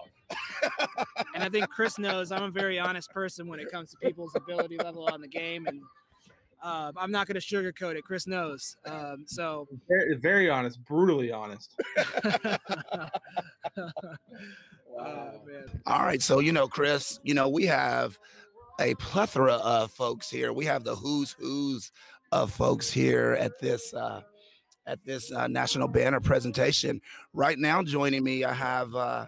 and 1.35 1.43
I 1.43 1.49
think 1.49 1.69
Chris 1.69 1.99
knows 1.99 2.31
I'm 2.31 2.43
a 2.43 2.51
very 2.51 2.79
honest 2.79 3.11
person 3.11 3.49
when 3.49 3.61
it 3.61 3.71
comes 3.71 3.91
to 3.91 3.97
people's 3.97 4.33
ability 4.37 4.77
level 4.77 5.09
on 5.11 5.21
the 5.21 5.29
game. 5.29 5.67
And 5.67 5.81
Uh, 6.63 6.93
I'm 6.97 7.11
not 7.11 7.27
going 7.27 7.41
to 7.41 7.47
sugarcoat 7.47 7.97
it. 7.97 8.05
Chris 8.05 8.27
knows. 8.27 8.77
Um, 8.87 9.25
so 9.27 9.67
very, 9.89 10.17
very 10.17 10.51
honest, 10.51 10.85
brutally 10.85 11.33
honest. 11.33 11.75
Oh, 14.99 15.33
All 15.87 16.01
right. 16.03 16.21
So, 16.21 16.41
you 16.41 16.53
know, 16.53 16.67
Chris, 16.67 17.21
you 17.23 17.33
know, 17.33 17.49
we 17.49 17.65
have 17.67 18.19
a 18.81 18.95
plethora 18.97 19.55
of 19.55 19.93
folks 19.93 20.29
here. 20.29 20.53
We 20.53 20.65
have 20.67 20.85
the 20.85 20.95
who's 20.97 21.31
who's 21.39 21.93
of 22.33 22.53
folks 22.53 22.91
here 22.91 23.37
at 23.39 23.59
this 23.61 23.95
uh, 23.95 24.23
at 24.87 25.05
this 25.05 25.31
uh, 25.33 25.47
national 25.47 25.89
banner 25.89 26.21
presentation. 26.21 27.01
Right 27.33 27.59
now, 27.59 27.83
joining 27.83 28.25
me, 28.25 28.45
I 28.45 28.53
have 28.53 28.95
uh, 28.95 29.27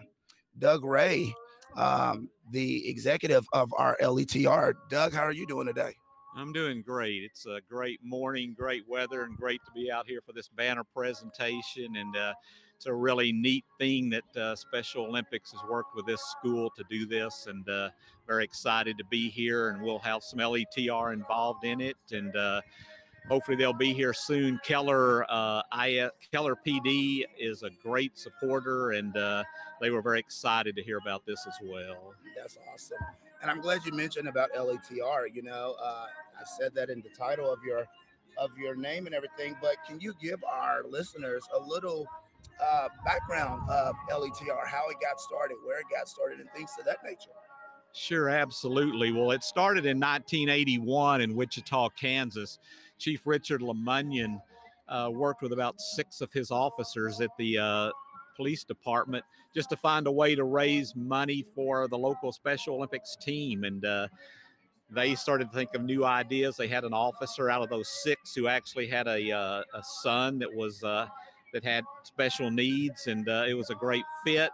Doug 0.59 0.83
Ray, 0.83 1.33
um, 1.75 2.29
the 2.51 2.87
executive 2.89 3.45
of 3.53 3.73
our 3.77 3.97
LETR. 4.01 4.73
Doug, 4.89 5.13
how 5.13 5.23
are 5.23 5.31
you 5.31 5.47
doing 5.47 5.67
today? 5.67 5.95
I'm 6.35 6.51
doing 6.51 6.81
great. 6.81 7.23
It's 7.23 7.45
a 7.45 7.59
great 7.69 8.03
morning, 8.03 8.55
great 8.57 8.87
weather, 8.89 9.23
and 9.23 9.37
great 9.37 9.61
to 9.65 9.71
be 9.71 9.91
out 9.91 10.07
here 10.07 10.19
for 10.25 10.33
this 10.33 10.47
banner 10.47 10.83
presentation. 10.83 11.95
And 11.95 12.15
uh, 12.15 12.33
it's 12.75 12.87
a 12.87 12.93
really 12.93 13.31
neat 13.31 13.65
thing 13.77 14.09
that 14.09 14.37
uh, 14.37 14.55
Special 14.55 15.05
Olympics 15.05 15.51
has 15.51 15.61
worked 15.69 15.95
with 15.95 16.07
this 16.07 16.21
school 16.31 16.71
to 16.75 16.83
do 16.89 17.05
this, 17.05 17.45
and 17.47 17.67
uh, 17.69 17.89
very 18.25 18.43
excited 18.43 18.97
to 18.97 19.05
be 19.05 19.29
here. 19.29 19.69
And 19.69 19.83
we'll 19.83 19.99
have 19.99 20.23
some 20.23 20.39
LETR 20.39 21.13
involved 21.13 21.65
in 21.65 21.79
it, 21.79 21.97
and 22.11 22.35
uh, 22.35 22.61
hopefully 23.29 23.55
they'll 23.55 23.71
be 23.71 23.93
here 23.93 24.13
soon. 24.13 24.59
Keller, 24.63 25.25
uh, 25.29 25.61
I, 25.71 26.09
Keller 26.31 26.55
PD 26.55 27.25
is 27.39 27.61
a 27.61 27.69
great 27.69 28.17
supporter, 28.17 28.93
and 28.93 29.15
uh, 29.15 29.43
they 29.79 29.91
were 29.91 30.01
very 30.01 30.19
excited 30.19 30.75
to 30.77 30.81
hear 30.81 30.97
about 30.97 31.27
this 31.27 31.45
as 31.45 31.55
well. 31.63 32.15
That's 32.35 32.57
awesome. 32.73 32.97
And 33.43 33.51
I'm 33.51 33.61
glad 33.61 33.85
you 33.85 33.91
mentioned 33.91 34.27
about 34.27 34.51
LETR. 34.53 35.27
You 35.33 35.43
know, 35.43 35.75
uh, 35.83 36.07
I 36.39 36.43
said 36.57 36.73
that 36.75 36.89
in 36.89 37.01
the 37.01 37.09
title 37.09 37.51
of 37.51 37.59
your 37.63 37.85
of 38.37 38.57
your 38.57 38.75
name 38.75 39.05
and 39.05 39.15
everything. 39.15 39.55
But 39.61 39.77
can 39.87 39.99
you 39.99 40.13
give 40.21 40.43
our 40.43 40.83
listeners 40.89 41.43
a 41.55 41.59
little 41.59 42.07
uh, 42.63 42.87
background 43.05 43.69
of 43.69 43.95
LETR, 44.11 44.67
how 44.67 44.89
it 44.89 44.97
got 45.01 45.19
started, 45.19 45.57
where 45.65 45.79
it 45.79 45.85
got 45.91 46.07
started, 46.07 46.39
and 46.39 46.49
things 46.51 46.71
of 46.79 46.85
that 46.85 46.97
nature? 47.03 47.31
Sure, 47.93 48.29
absolutely. 48.29 49.11
Well, 49.11 49.31
it 49.31 49.43
started 49.43 49.85
in 49.85 49.99
1981 49.99 51.21
in 51.21 51.35
Wichita, 51.35 51.89
Kansas. 51.89 52.57
Chief 52.97 53.21
Richard 53.25 53.61
Lemunyon 53.61 54.41
uh, 54.87 55.09
worked 55.13 55.41
with 55.41 55.53
about 55.53 55.79
six 55.79 56.21
of 56.21 56.31
his 56.31 56.49
officers 56.49 57.21
at 57.21 57.29
the 57.37 57.57
uh, 57.59 57.91
police 58.35 58.63
department 58.63 59.23
just 59.53 59.69
to 59.69 59.77
find 59.77 60.07
a 60.07 60.11
way 60.11 60.33
to 60.33 60.43
raise 60.43 60.95
money 60.95 61.45
for 61.53 61.87
the 61.87 61.97
local 61.97 62.31
Special 62.31 62.75
Olympics 62.75 63.15
team. 63.15 63.63
And 63.63 63.85
uh, 63.85 64.07
they 64.89 65.15
started 65.15 65.51
to 65.51 65.57
think 65.57 65.73
of 65.73 65.83
new 65.83 66.05
ideas. 66.05 66.57
They 66.57 66.67
had 66.67 66.83
an 66.83 66.93
officer 66.93 67.49
out 67.49 67.61
of 67.61 67.69
those 67.69 67.89
six 68.03 68.35
who 68.35 68.47
actually 68.47 68.87
had 68.87 69.07
a, 69.07 69.31
uh, 69.31 69.63
a 69.73 69.83
son 70.01 70.39
that 70.39 70.53
was 70.53 70.83
uh, 70.83 71.07
that 71.53 71.63
had 71.63 71.85
special 72.03 72.49
needs, 72.49 73.07
and 73.07 73.29
uh, 73.29 73.45
it 73.47 73.53
was 73.53 73.69
a 73.69 73.75
great 73.75 74.05
fit. 74.25 74.49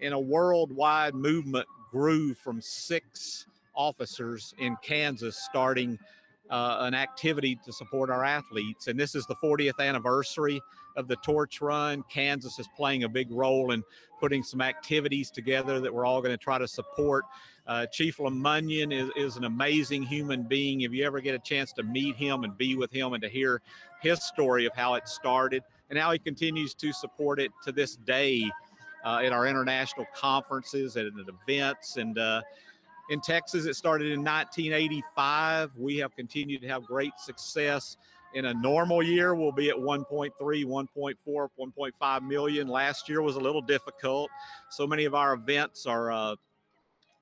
And 0.00 0.12
a 0.12 0.18
worldwide 0.18 1.14
movement 1.14 1.66
grew 1.90 2.34
from 2.34 2.60
six 2.60 3.46
officers 3.74 4.52
in 4.58 4.76
Kansas 4.82 5.38
starting 5.38 5.98
uh, 6.50 6.78
an 6.80 6.94
activity 6.94 7.58
to 7.64 7.72
support 7.72 8.10
our 8.10 8.24
athletes. 8.24 8.88
And 8.88 8.98
this 8.98 9.14
is 9.14 9.26
the 9.26 9.36
40th 9.36 9.80
anniversary 9.80 10.60
of 10.96 11.08
the 11.08 11.16
Torch 11.16 11.60
Run. 11.60 12.04
Kansas 12.10 12.58
is 12.58 12.68
playing 12.76 13.04
a 13.04 13.08
big 13.08 13.30
role 13.30 13.72
in 13.72 13.82
putting 14.20 14.42
some 14.42 14.60
activities 14.60 15.30
together 15.30 15.80
that 15.80 15.92
we're 15.92 16.04
all 16.04 16.20
going 16.20 16.36
to 16.36 16.42
try 16.42 16.58
to 16.58 16.68
support. 16.68 17.24
Uh, 17.66 17.86
Chief 17.86 18.18
Lemunyon 18.18 18.92
is, 18.92 19.10
is 19.16 19.36
an 19.36 19.44
amazing 19.44 20.02
human 20.02 20.42
being. 20.42 20.82
If 20.82 20.92
you 20.92 21.04
ever 21.04 21.20
get 21.20 21.34
a 21.34 21.38
chance 21.38 21.72
to 21.74 21.82
meet 21.82 22.16
him 22.16 22.44
and 22.44 22.56
be 22.58 22.76
with 22.76 22.92
him 22.92 23.14
and 23.14 23.22
to 23.22 23.28
hear 23.28 23.62
his 24.02 24.22
story 24.22 24.66
of 24.66 24.74
how 24.74 24.94
it 24.94 25.08
started 25.08 25.62
and 25.88 25.98
how 25.98 26.12
he 26.12 26.18
continues 26.18 26.74
to 26.74 26.92
support 26.92 27.40
it 27.40 27.50
to 27.64 27.72
this 27.72 27.96
day 27.96 28.50
uh, 29.04 29.20
at 29.24 29.32
our 29.32 29.46
international 29.46 30.06
conferences 30.14 30.96
and 30.96 31.08
at 31.18 31.26
events 31.28 31.96
and 31.96 32.18
uh, 32.18 32.42
in 33.08 33.20
Texas. 33.20 33.64
It 33.64 33.74
started 33.74 34.12
in 34.12 34.20
1985. 34.20 35.70
We 35.76 35.96
have 35.98 36.14
continued 36.16 36.60
to 36.62 36.68
have 36.68 36.84
great 36.84 37.12
success. 37.18 37.96
In 38.34 38.46
a 38.46 38.54
normal 38.54 39.02
year, 39.02 39.34
we'll 39.34 39.52
be 39.52 39.70
at 39.70 39.76
1.3, 39.76 40.32
1.4, 40.40 41.14
1.5 41.26 42.28
million. 42.28 42.66
Last 42.66 43.08
year 43.08 43.22
was 43.22 43.36
a 43.36 43.40
little 43.40 43.62
difficult. 43.62 44.28
So 44.70 44.86
many 44.86 45.04
of 45.04 45.14
our 45.14 45.34
events 45.34 45.86
are 45.86 46.36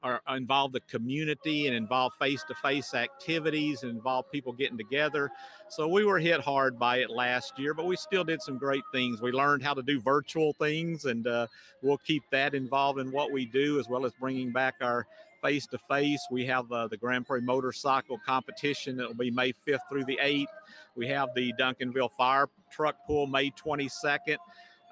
uh, 0.03 0.19
are 0.27 0.37
involve 0.37 0.73
the 0.73 0.81
community 0.81 1.67
and 1.67 1.77
involve 1.77 2.13
face-to-face 2.19 2.95
activities 2.95 3.83
and 3.83 3.91
involve 3.93 4.31
people 4.31 4.53
getting 4.53 4.79
together. 4.79 5.31
So 5.69 5.89
we 5.89 6.05
were 6.05 6.19
hit 6.19 6.41
hard 6.41 6.79
by 6.79 6.99
it 6.99 7.11
last 7.11 7.59
year, 7.59 7.75
but 7.75 7.87
we 7.87 7.97
still 7.97 8.25
did 8.25 8.43
some 8.43 8.59
great 8.59 8.85
things. 8.93 9.23
We 9.23 9.33
learned 9.33 9.63
how 9.63 9.75
to 9.75 9.83
do 9.83 10.01
virtual 10.01 10.53
things, 10.55 11.05
and 11.05 11.27
uh, 11.27 11.47
we'll 11.83 11.99
keep 11.99 12.23
that 12.31 12.55
involved 12.55 12.99
in 12.99 13.11
what 13.11 13.33
we 13.33 13.47
do, 13.47 13.79
as 13.79 13.89
well 13.89 14.05
as 14.05 14.13
bringing 14.21 14.53
back 14.53 14.75
our 14.81 15.07
face 15.43 15.67
to 15.67 15.79
face. 15.79 16.25
We 16.31 16.47
have 16.47 16.71
uh, 16.71 16.89
the 16.89 16.97
Grand 16.97 17.27
Prix 17.27 17.41
motorcycle 17.41 18.19
competition 18.25 18.97
that 18.97 19.09
will 19.09 19.15
be 19.15 19.31
May 19.31 19.53
5th 19.53 19.81
through 19.89 20.05
the 20.05 20.19
8th. 20.23 20.47
We 20.95 21.09
have 21.09 21.31
the 21.35 21.53
Duncanville 21.59 22.13
Fire 22.13 22.49
Truck 22.71 22.97
Pull 23.07 23.27
May 23.27 23.51
22nd. 23.51 24.37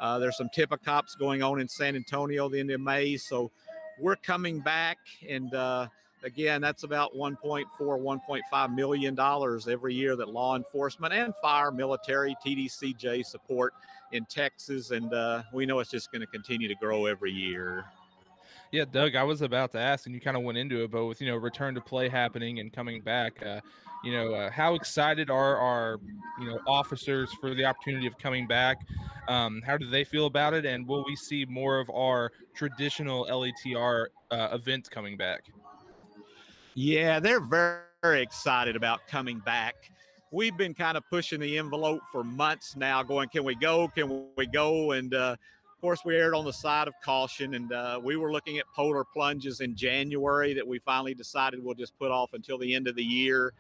Uh, 0.00 0.19
there's 0.19 0.37
some 0.37 0.49
Tipp-A-Cops 0.49 1.14
going 1.14 1.43
on 1.43 1.61
in 1.61 1.69
San 1.69 1.95
Antonio 1.95 2.49
the 2.49 2.59
end 2.59 2.71
of 2.71 2.81
May. 2.81 3.17
So 3.17 3.50
we're 4.00 4.16
coming 4.16 4.61
back 4.61 4.99
and 5.28 5.54
uh, 5.54 5.87
again 6.25 6.61
that's 6.61 6.83
about 6.83 7.14
1.4 7.14 7.64
1.5 7.78 8.75
million 8.75 9.14
dollars 9.14 9.69
every 9.69 9.95
year 9.95 10.16
that 10.16 10.28
law 10.28 10.57
enforcement 10.57 11.12
and 11.12 11.35
fire 11.42 11.71
military 11.71 12.37
tdcj 12.45 13.25
support 13.25 13.75
in 14.12 14.25
texas 14.26 14.90
and 14.90 15.12
uh, 15.12 15.42
we 15.52 15.66
know 15.66 15.78
it's 15.78 15.90
just 15.90 16.11
going 16.11 16.21
to 16.21 16.26
continue 16.26 16.69
to 16.69 16.75
grow 16.75 17.07
every 17.07 17.33
year. 17.33 17.85
Yeah, 18.73 18.85
Doug, 18.85 19.16
I 19.16 19.25
was 19.25 19.42
about 19.42 19.73
to 19.73 19.80
ask, 19.80 20.07
and 20.07 20.14
you 20.14 20.21
kind 20.21 20.37
of 20.37 20.45
went 20.45 20.57
into 20.57 20.85
it, 20.85 20.92
but 20.92 21.04
with 21.04 21.21
you 21.21 21.26
know 21.26 21.37
return 21.37 21.75
to 21.75 21.80
play 21.80 22.09
happening 22.09 22.61
and 22.61 22.73
coming 22.73 23.00
back, 23.00 23.45
uh, 23.45 23.61
you 24.02 24.12
know, 24.12 24.35
uh, 24.35 24.50
how 24.50 24.75
excited 24.75 25.30
are 25.30 25.57
our 25.57 26.00
you 26.38 26.47
know 26.47 26.59
officers 26.66 27.33
for 27.40 27.54
the 27.54 27.64
opportunity 27.64 28.07
of 28.07 28.16
coming 28.19 28.47
back? 28.47 28.78
Um, 29.28 29.62
how 29.64 29.76
do 29.76 29.88
they 29.88 30.04
feel 30.04 30.26
about 30.26 30.54
it, 30.54 30.64
and 30.64 30.87
will 30.87 31.04
we 31.07 31.16
see 31.16 31.45
more 31.45 31.78
of 31.78 31.90
our 31.90 32.33
traditional 32.54 33.26
LETR 33.26 34.07
uh, 34.30 34.49
events 34.52 34.88
coming 34.88 35.16
back? 35.16 35.45
Yeah, 36.75 37.21
they're 37.21 37.40
very, 37.40 37.83
very 38.02 38.23
excited 38.23 38.76
about 38.76 39.07
coming 39.07 39.38
back. 39.40 39.75
We've 40.33 40.57
been 40.57 40.75
kind 40.75 40.97
of 40.97 41.02
pushing 41.11 41.40
the 41.40 41.59
envelope 41.59 42.02
for 42.11 42.25
months 42.25 42.76
now, 42.76 43.02
going, 43.02 43.28
"Can 43.28 43.45
we 43.45 43.54
go? 43.54 43.88
Can 43.88 44.26
we 44.37 44.47
go?" 44.47 44.92
and 44.92 45.12
uh, 45.12 45.37
of 45.80 45.83
course, 45.83 46.04
we 46.04 46.14
erred 46.14 46.35
on 46.35 46.45
the 46.45 46.52
side 46.52 46.88
of 46.88 46.95
caution, 47.02 47.54
and 47.54 47.73
uh, 47.73 47.99
we 48.02 48.16
were 48.16 48.30
looking 48.30 48.59
at 48.59 48.66
polar 48.76 49.02
plunges 49.02 49.61
in 49.61 49.75
January 49.75 50.52
that 50.52 50.66
we 50.66 50.78
finally 50.78 51.14
decided 51.14 51.64
we'll 51.64 51.75
just 51.75 51.99
put 51.99 52.11
off 52.11 52.35
until 52.35 52.59
the 52.59 52.75
end 52.75 52.87
of 52.87 52.97
the 52.97 53.02
year. 53.02 53.54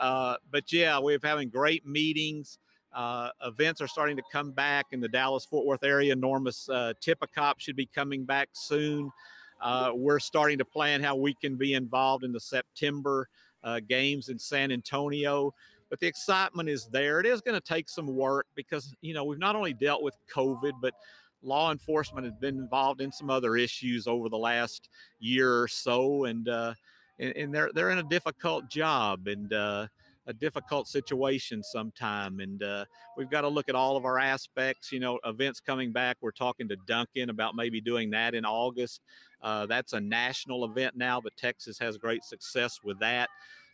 Uh, 0.00 0.36
but 0.50 0.72
yeah, 0.72 0.98
we're 0.98 1.18
having 1.22 1.48
great 1.48 1.86
meetings. 1.86 2.58
Uh, 2.92 3.28
events 3.44 3.80
are 3.80 3.86
starting 3.86 4.16
to 4.16 4.22
come 4.32 4.50
back 4.50 4.86
in 4.90 5.00
the 5.00 5.08
Dallas 5.08 5.44
Fort 5.44 5.66
Worth 5.66 5.84
area. 5.84 6.12
Enormous 6.12 6.68
uh, 6.68 6.92
Tipp-A-Cop 7.00 7.60
should 7.60 7.76
be 7.76 7.86
coming 7.86 8.24
back 8.24 8.48
soon. 8.52 9.12
Uh, 9.60 9.92
we're 9.94 10.18
starting 10.18 10.58
to 10.58 10.64
plan 10.64 11.02
how 11.02 11.14
we 11.14 11.34
can 11.34 11.54
be 11.56 11.74
involved 11.74 12.24
in 12.24 12.32
the 12.32 12.40
September 12.40 13.28
uh, 13.62 13.78
games 13.86 14.30
in 14.30 14.38
San 14.38 14.72
Antonio 14.72 15.54
but 15.90 15.98
the 15.98 16.06
excitement 16.06 16.68
is 16.68 16.86
there. 16.86 17.18
It 17.18 17.26
is 17.26 17.40
going 17.40 17.60
to 17.60 17.60
take 17.60 17.88
some 17.88 18.06
work 18.06 18.46
because 18.54 18.94
you 19.02 19.12
know 19.12 19.24
we've 19.24 19.40
not 19.40 19.56
only 19.56 19.74
dealt 19.74 20.02
with 20.02 20.16
COVID, 20.32 20.72
but 20.80 20.94
law 21.42 21.72
enforcement 21.72 22.24
has 22.24 22.34
been 22.36 22.56
involved 22.58 23.00
in 23.00 23.10
some 23.10 23.28
other 23.28 23.56
issues 23.56 24.06
over 24.06 24.28
the 24.28 24.38
last 24.38 24.88
year 25.18 25.60
or 25.60 25.68
so, 25.68 26.24
and 26.24 26.48
uh, 26.48 26.74
and, 27.20 27.36
and, 27.36 27.54
they're 27.54 27.70
they're 27.74 27.90
in 27.90 27.98
a 27.98 28.02
difficult 28.02 28.68
job 28.68 29.26
and 29.26 29.52
uh, 29.52 29.86
a 30.26 30.32
difficult 30.32 30.88
situation 30.88 31.62
sometime. 31.62 32.40
And 32.40 32.62
uh, 32.62 32.84
we've 33.16 33.30
got 33.30 33.42
to 33.42 33.48
look 33.48 33.68
at 33.68 33.74
all 33.74 33.96
of 33.96 34.04
our 34.04 34.18
aspects. 34.18 34.90
You 34.92 35.00
know, 35.00 35.18
events 35.24 35.60
coming 35.60 35.92
back. 35.92 36.16
We're 36.20 36.30
talking 36.30 36.68
to 36.68 36.76
Duncan 36.86 37.30
about 37.30 37.54
maybe 37.54 37.80
doing 37.80 38.10
that 38.10 38.34
in 38.34 38.44
August. 38.44 39.02
Uh, 39.42 39.66
that's 39.66 39.92
a 39.92 40.00
national 40.00 40.64
event 40.64 40.96
now, 40.96 41.20
but 41.20 41.36
Texas 41.36 41.78
has 41.78 41.96
great 41.96 42.24
success 42.24 42.80
with 42.82 42.98
that. 43.00 43.28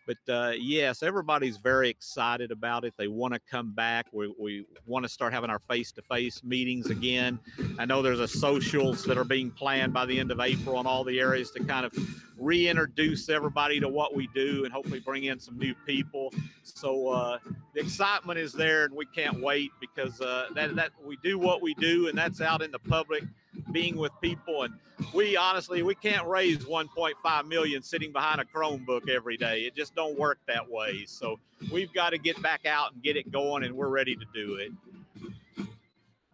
But 0.07 0.33
uh, 0.33 0.53
yes, 0.57 1.03
everybody's 1.03 1.57
very 1.57 1.89
excited 1.89 2.53
about 2.53 2.85
it. 2.85 2.95
They 2.97 3.09
want 3.09 3.35
to 3.35 3.41
come 3.41 3.73
back. 3.73 4.07
We, 4.13 4.33
we 4.39 4.65
want 4.87 5.05
to 5.05 5.09
start 5.09 5.33
having 5.33 5.51
our 5.51 5.59
face 5.59 5.91
to 5.93 6.03
face 6.03 6.45
meetings 6.45 6.91
again. 6.91 7.41
I 7.79 7.87
know 7.87 8.03
there's 8.03 8.21
a 8.21 8.29
socials 8.29 9.05
that 9.05 9.19
are 9.19 9.25
being 9.25 9.51
planned 9.51 9.93
by 9.93 10.07
the 10.07 10.19
end 10.19 10.31
of 10.31 10.39
April 10.39 10.79
in 10.79 10.87
all 10.87 11.03
the 11.03 11.19
areas 11.19 11.51
to 11.53 11.65
kind 11.65 11.85
of 11.85 11.93
reintroduce 12.39 13.29
everybody 13.29 13.81
to 13.81 13.89
what 13.89 14.15
we 14.15 14.29
do 14.35 14.65
and 14.65 14.73
hopefully 14.73 15.01
bring 15.01 15.25
in 15.25 15.41
some 15.41 15.59
new 15.59 15.75
people. 15.87 16.33
So 16.63 17.09
uh, 17.09 17.39
the 17.75 17.81
excitement 17.81 18.39
is 18.39 18.53
there, 18.53 18.85
and 18.85 18.95
we 18.95 19.07
can't 19.07 19.41
wait 19.41 19.73
because 19.81 20.21
uh, 20.21 20.47
that, 20.55 20.77
that 20.77 20.91
we 21.05 21.17
do 21.23 21.39
what 21.39 21.63
we 21.63 21.75
do, 21.75 22.09
and 22.09 22.17
that's 22.17 22.41
out 22.41 22.63
in 22.63 22.71
the 22.71 22.79
public 22.79 23.25
being 23.73 23.97
with 23.97 24.13
people. 24.21 24.63
And 24.63 24.75
we 25.13 25.37
honestly, 25.37 25.83
we 25.83 25.95
can't 25.95 26.27
raise 26.27 26.59
1.5 26.59 27.49
million 27.49 27.83
sitting 27.83 28.13
behind 28.13 28.41
a 28.41 28.45
Chromebook 28.45 29.09
every 29.09 29.37
day. 29.37 29.63
It 29.63 29.75
just 29.75 29.95
don't 29.95 30.19
work 30.19 30.39
that 30.47 30.69
way. 30.69 31.05
So 31.07 31.39
we've 31.73 31.93
got 31.93 32.11
to 32.11 32.19
get 32.19 32.41
back 32.43 32.67
out 32.67 32.93
and 32.93 33.03
get 33.03 33.17
it 33.17 33.31
going, 33.31 33.65
and 33.65 33.75
we're 33.75 33.89
ready 33.89 34.17
to 34.17 34.25
do 34.35 34.57
it. 34.57 34.73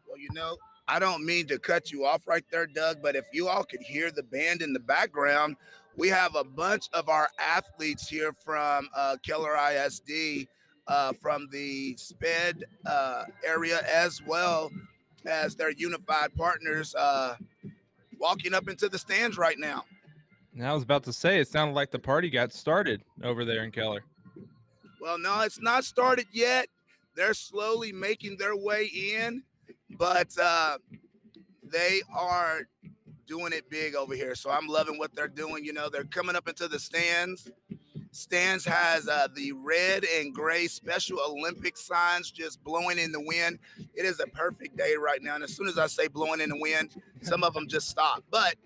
Well, 0.07 0.19
you 0.19 0.29
know, 0.33 0.57
I 0.88 0.99
don't 0.99 1.25
mean 1.25 1.47
to 1.49 1.59
cut 1.59 1.91
you 1.91 2.05
off 2.05 2.26
right 2.26 2.45
there, 2.50 2.67
Doug, 2.67 3.02
but 3.02 3.17
if 3.17 3.25
you 3.33 3.49
all 3.49 3.64
could 3.64 3.83
hear 3.83 4.11
the 4.11 4.23
band 4.23 4.62
in 4.62 4.73
the 4.73 4.81
background, 4.81 5.57
we 5.97 6.09
have 6.09 6.35
a 6.35 6.45
bunch 6.45 6.88
of 6.93 7.09
our 7.09 7.29
athletes 7.38 8.09
here 8.09 8.33
from 8.33 8.88
uh, 8.95 9.17
Keller 9.25 9.57
ISD, 9.57 10.49
uh, 10.88 11.12
from 11.21 11.49
the 11.52 11.97
SPED 11.97 12.64
uh, 12.87 13.25
area, 13.45 13.81
as 13.93 14.23
well 14.26 14.71
as 15.26 15.55
their 15.57 15.71
unified 15.71 16.35
partners, 16.37 16.95
uh, 16.95 17.37
walking 18.19 18.55
up 18.55 18.69
into 18.69 18.88
the 18.88 18.99
stands 18.99 19.37
right 19.37 19.59
now. 19.59 19.85
And 20.55 20.67
I 20.67 20.73
was 20.75 20.83
about 20.83 21.05
to 21.05 21.12
say, 21.12 21.41
it 21.41 21.49
sounded 21.49 21.75
like 21.75 21.91
the 21.91 21.99
party 21.99 22.29
got 22.29 22.52
started 22.52 23.02
over 23.23 23.45
there 23.45 23.64
in 23.64 23.71
Keller. 23.71 24.05
Well, 25.00 25.19
no, 25.19 25.41
it's 25.41 25.61
not 25.61 25.85
started 25.85 26.26
yet. 26.33 26.69
They're 27.17 27.35
slowly 27.35 27.93
making 27.93 28.37
their 28.37 28.57
way 28.57 28.85
in, 28.85 29.43
but 29.99 30.29
uh, 30.38 30.79
they 31.62 32.02
are 32.14 32.62
doing 33.26 33.52
it 33.52 33.69
big 33.71 33.95
over 33.95 34.14
here. 34.14 34.35
So 34.35 34.50
I'm 34.50 34.67
loving 34.67 34.99
what 34.99 35.14
they're 35.14 35.29
doing. 35.29 35.64
You 35.64 35.73
know, 35.73 35.88
they're 35.88 36.05
coming 36.05 36.37
up 36.37 36.49
into 36.49 36.69
the 36.69 36.79
stands. 36.79 37.50
Stands 38.14 38.64
has 38.66 39.09
uh, 39.09 39.26
the 39.35 39.52
red 39.52 40.04
and 40.04 40.35
gray 40.35 40.66
Special 40.66 41.19
Olympic 41.19 41.78
signs 41.78 42.31
just 42.31 42.62
blowing 42.62 42.99
in 42.99 43.11
the 43.11 43.21
wind. 43.21 43.59
It 43.95 44.04
is 44.04 44.21
a 44.21 44.26
perfect 44.26 44.76
day 44.76 44.97
right 45.00 45.23
now. 45.23 45.35
And 45.35 45.42
as 45.42 45.57
soon 45.57 45.66
as 45.66 45.78
I 45.78 45.87
say 45.87 46.09
blowing 46.09 46.42
in 46.42 46.50
the 46.50 46.59
wind, 46.59 47.00
some 47.23 47.42
of 47.42 47.54
them 47.54 47.66
just 47.66 47.88
stop. 47.88 48.23
But 48.31 48.57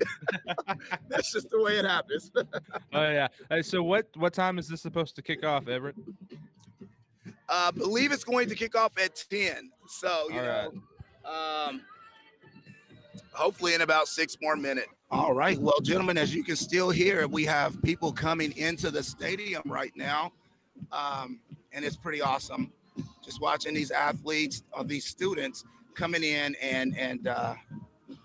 that's 1.08 1.32
just 1.32 1.48
the 1.50 1.62
way 1.62 1.78
it 1.78 1.84
happens. 1.84 2.32
oh 2.36 2.42
yeah. 2.92 3.28
Hey, 3.48 3.62
so 3.62 3.84
what 3.84 4.08
what 4.16 4.34
time 4.34 4.58
is 4.58 4.66
this 4.66 4.82
supposed 4.82 5.14
to 5.14 5.22
kick 5.22 5.44
off, 5.44 5.68
Everett? 5.68 5.94
I 7.48 7.68
uh, 7.68 7.72
believe 7.72 8.10
it's 8.10 8.24
going 8.24 8.48
to 8.48 8.56
kick 8.56 8.76
off 8.76 8.98
at 8.98 9.24
10. 9.30 9.70
So, 9.86 10.28
you 10.30 10.40
All 10.40 10.44
know, 10.44 10.72
um, 11.24 11.82
hopefully 13.32 13.74
in 13.74 13.80
about 13.80 14.08
six 14.08 14.36
more 14.40 14.56
minutes. 14.56 14.88
All 15.10 15.34
right. 15.34 15.58
Well, 15.58 15.80
gentlemen, 15.82 16.18
as 16.18 16.34
you 16.34 16.42
can 16.42 16.56
still 16.56 16.90
hear, 16.90 17.28
we 17.28 17.44
have 17.44 17.80
people 17.82 18.12
coming 18.12 18.56
into 18.56 18.90
the 18.90 19.02
stadium 19.02 19.62
right 19.66 19.92
now. 19.94 20.32
Um, 20.92 21.40
and 21.72 21.84
it's 21.84 21.96
pretty 21.96 22.20
awesome 22.20 22.72
just 23.26 23.40
watching 23.40 23.74
these 23.74 23.90
athletes 23.90 24.62
or 24.72 24.84
these 24.84 25.04
students 25.04 25.64
coming 25.94 26.22
in 26.22 26.54
and, 26.62 26.96
and 26.96 27.26
uh, 27.26 27.54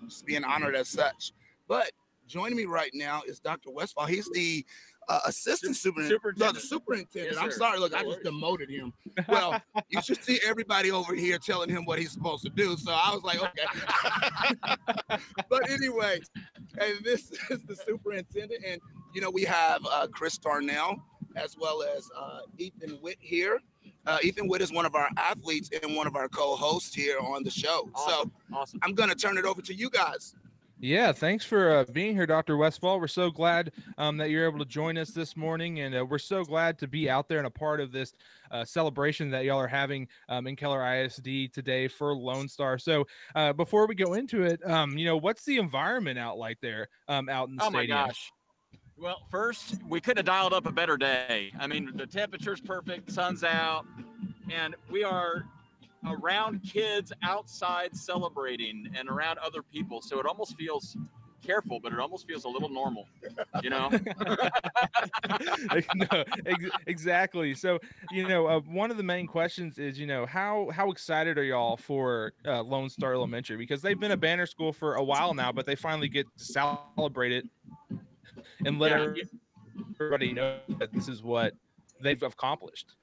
just 0.06 0.26
being 0.26 0.44
honored 0.44 0.76
as 0.76 0.88
such. 0.88 1.34
But 1.68 1.92
joining 2.28 2.56
me 2.56 2.66
right 2.66 2.92
now 2.94 3.24
is 3.28 3.40
Dr. 3.40 3.72
Westfall. 3.72 4.06
He's 4.06 4.30
the 4.32 4.64
uh, 5.12 5.20
assistant 5.26 5.76
superintendent. 5.76 6.38
No, 6.38 6.52
the 6.54 6.60
superintendent. 6.62 7.36
Yes, 7.36 7.44
I'm 7.44 7.52
sorry. 7.52 7.80
Look, 7.80 7.94
I 7.94 8.04
just 8.04 8.24
demoted 8.24 8.70
him. 8.70 8.94
Well, 9.28 9.62
you 9.90 10.02
should 10.02 10.24
see 10.24 10.40
everybody 10.46 10.90
over 10.90 11.14
here 11.14 11.38
telling 11.38 11.70
him 11.70 11.84
what 11.84 12.00
he's 12.00 12.12
supposed 12.12 12.44
to 12.44 12.50
do. 12.50 12.78
So 12.78 12.92
I 12.92 13.14
was 13.14 13.24
like, 13.24 13.42
okay. 13.42 15.20
but 15.50 15.70
anyway, 15.70 16.22
and 16.80 17.04
this 17.04 17.32
is 17.50 17.64
the 17.64 17.76
superintendent, 17.76 18.64
and 18.66 18.80
you 19.14 19.20
know 19.20 19.30
we 19.30 19.44
have 19.44 19.82
uh, 19.90 20.08
Chris 20.08 20.38
Darnell 20.38 20.96
as 21.36 21.58
well 21.58 21.84
as 21.84 22.10
uh, 22.18 22.40
Ethan 22.58 23.00
Witt 23.02 23.18
here. 23.20 23.60
Uh, 24.06 24.18
Ethan 24.24 24.48
Witt 24.48 24.62
is 24.62 24.72
one 24.72 24.86
of 24.86 24.96
our 24.96 25.10
athletes 25.18 25.70
and 25.84 25.96
one 25.96 26.08
of 26.08 26.16
our 26.16 26.30
co-hosts 26.30 26.96
here 26.96 27.20
on 27.20 27.44
the 27.44 27.52
show. 27.52 27.90
Awesome. 27.94 28.32
So 28.32 28.58
Awesome. 28.58 28.80
I'm 28.84 28.94
going 28.96 29.10
to 29.10 29.16
turn 29.16 29.38
it 29.38 29.46
over 29.46 29.62
to 29.62 29.74
you 29.74 29.90
guys. 29.90 30.36
Yeah, 30.84 31.12
thanks 31.12 31.46
for 31.46 31.78
uh, 31.78 31.86
being 31.92 32.16
here, 32.16 32.26
Dr. 32.26 32.58
Westfall. 32.58 33.00
We're 33.00 33.08
so 33.08 33.30
glad 33.30 33.72
um, 34.00 34.18
that 34.18 34.32
you're 34.32 34.48
able 34.48 34.58
to 34.58 34.66
join 34.66 34.98
us 34.98 35.12
this 35.12 35.38
morning, 35.38 35.82
and 35.82 35.96
uh, 35.96 36.04
we're 36.04 36.18
so 36.18 36.44
glad 36.44 36.80
to 36.80 36.88
be 36.88 37.08
out 37.08 37.30
there 37.30 37.38
and 37.38 37.46
a 37.46 37.52
part 37.52 37.80
of 37.80 37.92
this 37.92 38.14
uh, 38.50 38.66
celebration 38.66 39.30
that 39.30 39.46
y'all 39.46 39.60
are 39.60 39.68
having 39.68 40.08
um, 40.28 40.48
in 40.48 40.56
Keller 40.56 40.84
ISD 40.84 41.54
today 41.54 41.88
for 41.88 42.16
Lone 42.16 42.48
Star. 42.48 42.80
So, 42.80 43.06
uh, 43.36 43.54
before 43.54 43.86
we 43.86 43.94
go 43.94 44.16
into 44.16 44.42
it, 44.42 44.60
um, 44.68 44.98
you 44.98 45.06
know, 45.06 45.18
what's 45.18 45.46
the 45.46 45.58
environment 45.58 46.18
out 46.18 46.40
like 46.40 46.60
there, 46.62 46.88
um, 47.08 47.30
out 47.30 47.50
in 47.50 47.58
the 47.58 47.64
Oh 47.64 47.70
my 47.70 47.86
gosh. 47.86 48.32
Well, 48.98 49.18
first, 49.30 49.76
we 49.88 50.02
couldn't 50.02 50.18
have 50.18 50.26
dialed 50.26 50.54
up 50.54 50.66
a 50.66 50.72
better 50.72 50.98
day. 50.98 51.52
I 51.60 51.68
mean, 51.68 51.92
the 51.94 52.08
temperature's 52.08 52.60
perfect, 52.60 53.12
sun's 53.12 53.44
out, 53.44 53.86
and 54.52 54.76
we 54.90 55.04
are 55.04 55.46
around 56.06 56.62
kids 56.64 57.12
outside 57.24 57.96
celebrating 57.96 58.88
and 58.98 59.10
around 59.10 59.38
other 59.40 59.62
people. 59.62 60.02
So 60.02 60.20
it 60.20 60.26
almost 60.26 60.56
feels 60.58 60.98
careful, 61.42 61.80
but 61.80 61.92
it 61.92 62.00
almost 62.00 62.28
feels 62.28 62.44
a 62.46 62.48
little 62.48 62.70
normal, 62.70 63.08
you 63.64 63.70
know? 63.70 63.90
no, 65.96 66.24
ex- 66.46 66.70
exactly. 66.88 67.56
So, 67.56 67.80
you 68.12 68.28
know, 68.28 68.48
uh, 68.48 68.60
one 68.62 68.92
of 68.92 68.98
the 68.98 69.04
main 69.04 69.26
questions 69.28 69.80
is, 69.80 70.00
you 70.00 70.06
know, 70.06 70.26
how 70.26 70.70
how 70.72 70.92
excited 70.92 71.38
are 71.38 71.44
y'all 71.44 71.78
for 71.78 72.34
uh, 72.46 72.62
Lone 72.62 72.90
Star 72.90 73.14
Elementary 73.14 73.58
because 73.58 73.82
they've 73.82 74.00
been 74.00 74.12
a 74.12 74.18
banner 74.18 74.46
school 74.46 74.72
for 74.72 74.96
a 74.96 75.04
while 75.04 75.34
now, 75.34 75.52
but 75.52 75.66
they 75.66 75.76
finally 75.76 76.10
get 76.10 76.28
to 76.38 76.44
celebrate 76.46 77.32
it 77.32 77.46
and 78.66 78.80
let 78.80 78.92
Yeah, 78.92 79.24
everybody 80.00 80.34
know 80.34 80.60
that 80.80 80.94
this 80.94 81.08
is 81.08 81.24
what 81.24 81.54
they've 82.02 82.22
accomplished. 82.22 82.96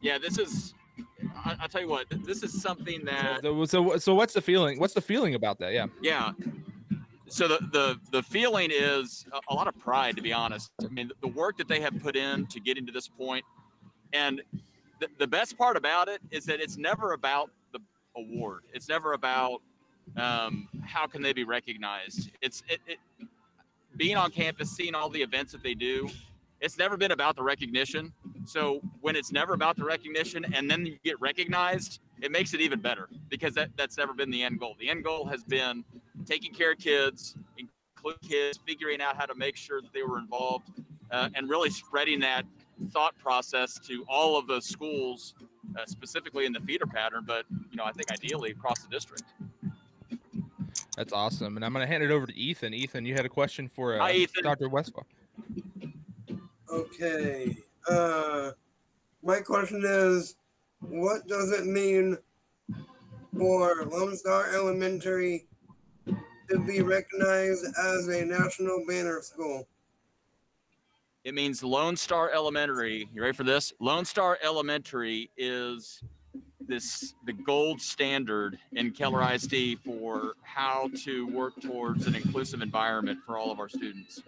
yeah, 0.00 0.16
this 0.18 0.38
is, 0.38 0.74
I, 1.44 1.56
I'll 1.60 1.68
tell 1.68 1.80
you 1.80 1.88
what, 1.88 2.06
this 2.24 2.42
is 2.42 2.60
something 2.60 3.04
that. 3.04 3.42
So, 3.42 3.64
so, 3.64 3.96
so 3.96 4.14
what's 4.14 4.34
the 4.34 4.40
feeling? 4.40 4.78
What's 4.78 4.94
the 4.94 5.00
feeling 5.00 5.34
about 5.34 5.58
that? 5.58 5.72
Yeah. 5.72 5.86
Yeah. 6.02 6.32
So 7.28 7.46
the 7.46 7.58
the 7.72 8.00
the 8.10 8.22
feeling 8.22 8.70
is 8.72 9.24
a, 9.32 9.52
a 9.52 9.54
lot 9.54 9.68
of 9.68 9.78
pride, 9.78 10.16
to 10.16 10.22
be 10.22 10.32
honest. 10.32 10.72
I 10.82 10.88
mean, 10.88 11.10
the 11.20 11.28
work 11.28 11.56
that 11.58 11.68
they 11.68 11.80
have 11.80 11.98
put 12.00 12.16
in 12.16 12.46
to 12.46 12.60
getting 12.60 12.84
to 12.86 12.92
this 12.92 13.06
point, 13.06 13.44
and 14.12 14.42
the, 14.98 15.08
the 15.18 15.26
best 15.26 15.56
part 15.56 15.76
about 15.76 16.08
it 16.08 16.20
is 16.30 16.44
that 16.46 16.60
it's 16.60 16.76
never 16.76 17.12
about 17.12 17.50
the 17.72 17.78
award. 18.16 18.62
It's 18.72 18.88
never 18.88 19.12
about 19.12 19.62
um, 20.16 20.68
how 20.84 21.06
can 21.06 21.22
they 21.22 21.32
be 21.32 21.44
recognized. 21.44 22.30
It's 22.42 22.64
it, 22.68 22.80
it 22.86 22.98
being 23.96 24.16
on 24.16 24.30
campus, 24.30 24.70
seeing 24.70 24.94
all 24.94 25.08
the 25.08 25.22
events 25.22 25.52
that 25.52 25.62
they 25.62 25.74
do. 25.74 26.10
It's 26.60 26.76
never 26.76 26.96
been 26.96 27.12
about 27.12 27.36
the 27.36 27.42
recognition. 27.42 28.12
So 28.44 28.80
when 29.00 29.16
it's 29.16 29.32
never 29.32 29.54
about 29.54 29.76
the 29.76 29.84
recognition, 29.84 30.44
and 30.54 30.70
then 30.70 30.84
you 30.84 30.98
get 31.04 31.18
recognized, 31.20 32.00
it 32.20 32.30
makes 32.30 32.52
it 32.52 32.60
even 32.60 32.80
better 32.80 33.08
because 33.28 33.54
that, 33.54 33.70
that's 33.76 33.96
never 33.96 34.12
been 34.12 34.30
the 34.30 34.42
end 34.42 34.60
goal. 34.60 34.76
The 34.78 34.88
end 34.88 35.04
goal 35.04 35.24
has 35.26 35.42
been 35.42 35.84
taking 36.26 36.52
care 36.52 36.72
of 36.72 36.78
kids, 36.78 37.34
including 37.56 38.28
kids, 38.28 38.58
figuring 38.66 39.00
out 39.00 39.16
how 39.16 39.24
to 39.26 39.34
make 39.34 39.56
sure 39.56 39.80
that 39.80 39.92
they 39.94 40.02
were 40.02 40.18
involved, 40.18 40.68
uh, 41.10 41.30
and 41.34 41.48
really 41.48 41.70
spreading 41.70 42.20
that 42.20 42.44
thought 42.92 43.16
process 43.18 43.78
to 43.86 44.04
all 44.08 44.38
of 44.38 44.46
the 44.46 44.60
schools, 44.60 45.34
uh, 45.78 45.86
specifically 45.86 46.44
in 46.44 46.52
the 46.52 46.60
feeder 46.60 46.86
pattern, 46.86 47.24
but 47.26 47.44
you 47.70 47.76
know 47.76 47.84
I 47.84 47.92
think 47.92 48.10
ideally 48.10 48.50
across 48.50 48.80
the 48.80 48.88
district. 48.88 49.24
That's 50.96 51.12
awesome. 51.12 51.56
And 51.56 51.64
I'm 51.64 51.72
going 51.72 51.82
to 51.82 51.90
hand 51.90 52.02
it 52.02 52.10
over 52.10 52.26
to 52.26 52.36
Ethan. 52.36 52.74
Ethan, 52.74 53.06
you 53.06 53.14
had 53.14 53.24
a 53.24 53.28
question 53.28 53.68
for 53.68 53.94
uh, 53.94 54.00
Hi, 54.00 54.26
Dr. 54.42 54.68
Westfall. 54.68 55.06
Okay. 56.72 57.56
Uh, 57.88 58.52
my 59.22 59.40
question 59.40 59.82
is, 59.84 60.36
what 60.80 61.26
does 61.26 61.50
it 61.50 61.66
mean 61.66 62.16
for 63.36 63.84
Lone 63.86 64.16
Star 64.16 64.54
Elementary 64.54 65.46
to 66.06 66.58
be 66.66 66.80
recognized 66.82 67.64
as 67.64 68.08
a 68.08 68.24
national 68.24 68.84
banner 68.86 69.20
school? 69.22 69.66
It 71.24 71.34
means 71.34 71.62
Lone 71.62 71.96
Star 71.96 72.30
Elementary. 72.30 73.08
You 73.12 73.22
ready 73.22 73.36
for 73.36 73.44
this? 73.44 73.72
Lone 73.80 74.04
Star 74.04 74.38
Elementary 74.42 75.28
is 75.36 76.02
this 76.66 77.14
the 77.26 77.32
gold 77.32 77.80
standard 77.80 78.58
in 78.72 78.92
Keller 78.92 79.34
ISD 79.34 79.80
for 79.84 80.34
how 80.42 80.88
to 81.04 81.26
work 81.26 81.60
towards 81.60 82.06
an 82.06 82.14
inclusive 82.14 82.62
environment 82.62 83.18
for 83.26 83.36
all 83.36 83.50
of 83.50 83.58
our 83.58 83.68
students. 83.68 84.22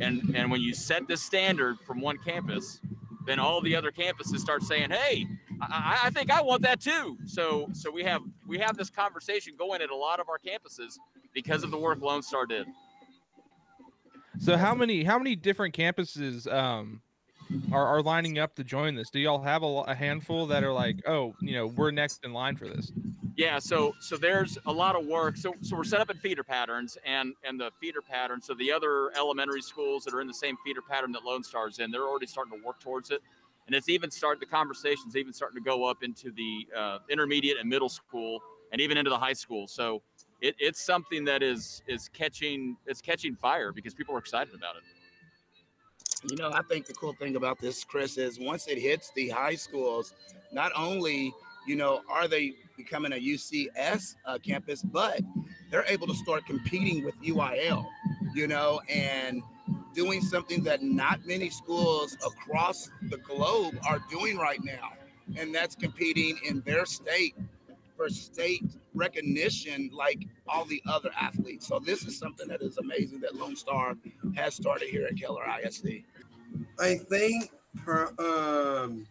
And 0.00 0.34
and 0.34 0.50
when 0.50 0.60
you 0.60 0.74
set 0.74 1.06
this 1.08 1.22
standard 1.22 1.78
from 1.80 2.00
one 2.00 2.18
campus, 2.18 2.80
then 3.26 3.38
all 3.38 3.60
the 3.60 3.76
other 3.76 3.90
campuses 3.90 4.38
start 4.38 4.62
saying, 4.62 4.90
"Hey, 4.90 5.26
I, 5.60 6.00
I 6.04 6.10
think 6.10 6.30
I 6.30 6.42
want 6.42 6.62
that 6.62 6.80
too." 6.80 7.18
So 7.26 7.68
so 7.72 7.90
we 7.90 8.02
have 8.04 8.22
we 8.46 8.58
have 8.58 8.76
this 8.76 8.90
conversation 8.90 9.54
going 9.58 9.82
at 9.82 9.90
a 9.90 9.96
lot 9.96 10.20
of 10.20 10.28
our 10.28 10.38
campuses 10.38 10.98
because 11.34 11.64
of 11.64 11.70
the 11.70 11.78
work 11.78 12.00
Lone 12.00 12.22
Star 12.22 12.46
did. 12.46 12.66
So 14.38 14.56
how 14.56 14.74
many 14.74 15.04
how 15.04 15.18
many 15.18 15.36
different 15.36 15.74
campuses 15.74 16.50
um 16.52 17.02
are, 17.72 17.86
are 17.86 18.02
lining 18.02 18.38
up 18.38 18.54
to 18.56 18.64
join 18.64 18.94
this? 18.94 19.10
Do 19.10 19.18
y'all 19.18 19.42
have 19.42 19.62
a, 19.62 19.66
a 19.66 19.94
handful 19.94 20.46
that 20.46 20.64
are 20.64 20.72
like, 20.72 20.96
oh, 21.06 21.34
you 21.40 21.54
know, 21.54 21.66
we're 21.66 21.90
next 21.90 22.24
in 22.24 22.32
line 22.32 22.56
for 22.56 22.66
this? 22.66 22.92
Yeah, 23.36 23.58
so 23.58 23.94
so 24.00 24.16
there's 24.16 24.58
a 24.66 24.72
lot 24.72 24.96
of 24.96 25.06
work. 25.06 25.36
So 25.36 25.54
so 25.62 25.76
we're 25.76 25.84
set 25.84 26.00
up 26.00 26.10
in 26.10 26.18
feeder 26.18 26.44
patterns 26.44 26.98
and 27.06 27.34
and 27.44 27.58
the 27.58 27.70
feeder 27.80 28.02
pattern. 28.02 28.42
So 28.42 28.54
the 28.54 28.70
other 28.70 29.10
elementary 29.16 29.62
schools 29.62 30.04
that 30.04 30.14
are 30.14 30.20
in 30.20 30.26
the 30.26 30.34
same 30.34 30.56
feeder 30.64 30.82
pattern 30.82 31.12
that 31.12 31.24
Lone 31.24 31.42
Star's 31.42 31.78
in, 31.78 31.90
they're 31.90 32.06
already 32.06 32.26
starting 32.26 32.58
to 32.58 32.64
work 32.64 32.80
towards 32.80 33.10
it. 33.10 33.22
And 33.66 33.74
it's 33.74 33.88
even 33.88 34.10
started 34.10 34.40
the 34.40 34.46
conversations 34.46 35.16
even 35.16 35.32
starting 35.32 35.56
to 35.56 35.64
go 35.64 35.84
up 35.84 36.02
into 36.02 36.32
the 36.32 36.66
uh, 36.76 36.98
intermediate 37.08 37.56
and 37.58 37.68
middle 37.68 37.88
school 37.88 38.40
and 38.72 38.80
even 38.80 38.98
into 38.98 39.10
the 39.10 39.18
high 39.18 39.32
school. 39.32 39.66
So 39.68 40.02
it, 40.40 40.54
it's 40.58 40.80
something 40.80 41.24
that 41.24 41.42
is 41.42 41.82
is 41.86 42.08
catching 42.08 42.76
it's 42.86 43.00
catching 43.00 43.36
fire 43.36 43.72
because 43.72 43.94
people 43.94 44.14
are 44.14 44.18
excited 44.18 44.54
about 44.54 44.76
it. 44.76 44.82
You 46.28 46.36
know, 46.36 46.50
I 46.52 46.62
think 46.62 46.86
the 46.86 46.92
cool 46.94 47.14
thing 47.14 47.36
about 47.36 47.58
this, 47.58 47.82
Chris, 47.82 48.18
is 48.18 48.38
once 48.38 48.68
it 48.68 48.78
hits 48.78 49.10
the 49.14 49.30
high 49.30 49.54
schools, 49.54 50.14
not 50.52 50.70
only 50.76 51.32
you 51.66 51.76
know 51.76 52.00
are 52.10 52.28
they 52.28 52.54
becoming 52.76 53.12
a 53.12 53.16
UCS 53.16 54.16
uh, 54.26 54.38
campus, 54.38 54.82
but 54.82 55.20
they're 55.70 55.84
able 55.86 56.06
to 56.06 56.14
start 56.14 56.44
competing 56.46 57.04
with 57.04 57.20
UIL. 57.22 57.86
You 58.34 58.46
know, 58.46 58.80
and 58.88 59.42
doing 59.94 60.20
something 60.20 60.62
that 60.64 60.82
not 60.82 61.26
many 61.26 61.50
schools 61.50 62.16
across 62.24 62.90
the 63.08 63.16
globe 63.18 63.76
are 63.88 64.00
doing 64.10 64.36
right 64.36 64.62
now, 64.62 64.92
and 65.36 65.54
that's 65.54 65.74
competing 65.74 66.38
in 66.46 66.60
their 66.66 66.84
state 66.84 67.34
for 68.00 68.08
state 68.08 68.64
recognition 68.94 69.90
like 69.92 70.26
all 70.48 70.64
the 70.64 70.82
other 70.88 71.10
athletes. 71.20 71.66
So 71.66 71.78
this 71.78 72.06
is 72.06 72.18
something 72.18 72.48
that 72.48 72.62
is 72.62 72.78
amazing 72.78 73.20
that 73.20 73.34
Lone 73.34 73.54
Star 73.54 73.94
has 74.34 74.54
started 74.54 74.88
here 74.88 75.06
at 75.06 75.20
Keller 75.20 75.44
ISD. 75.62 76.04
I 76.78 76.94
think 76.94 77.50
for 77.84 78.06
um 78.18 79.06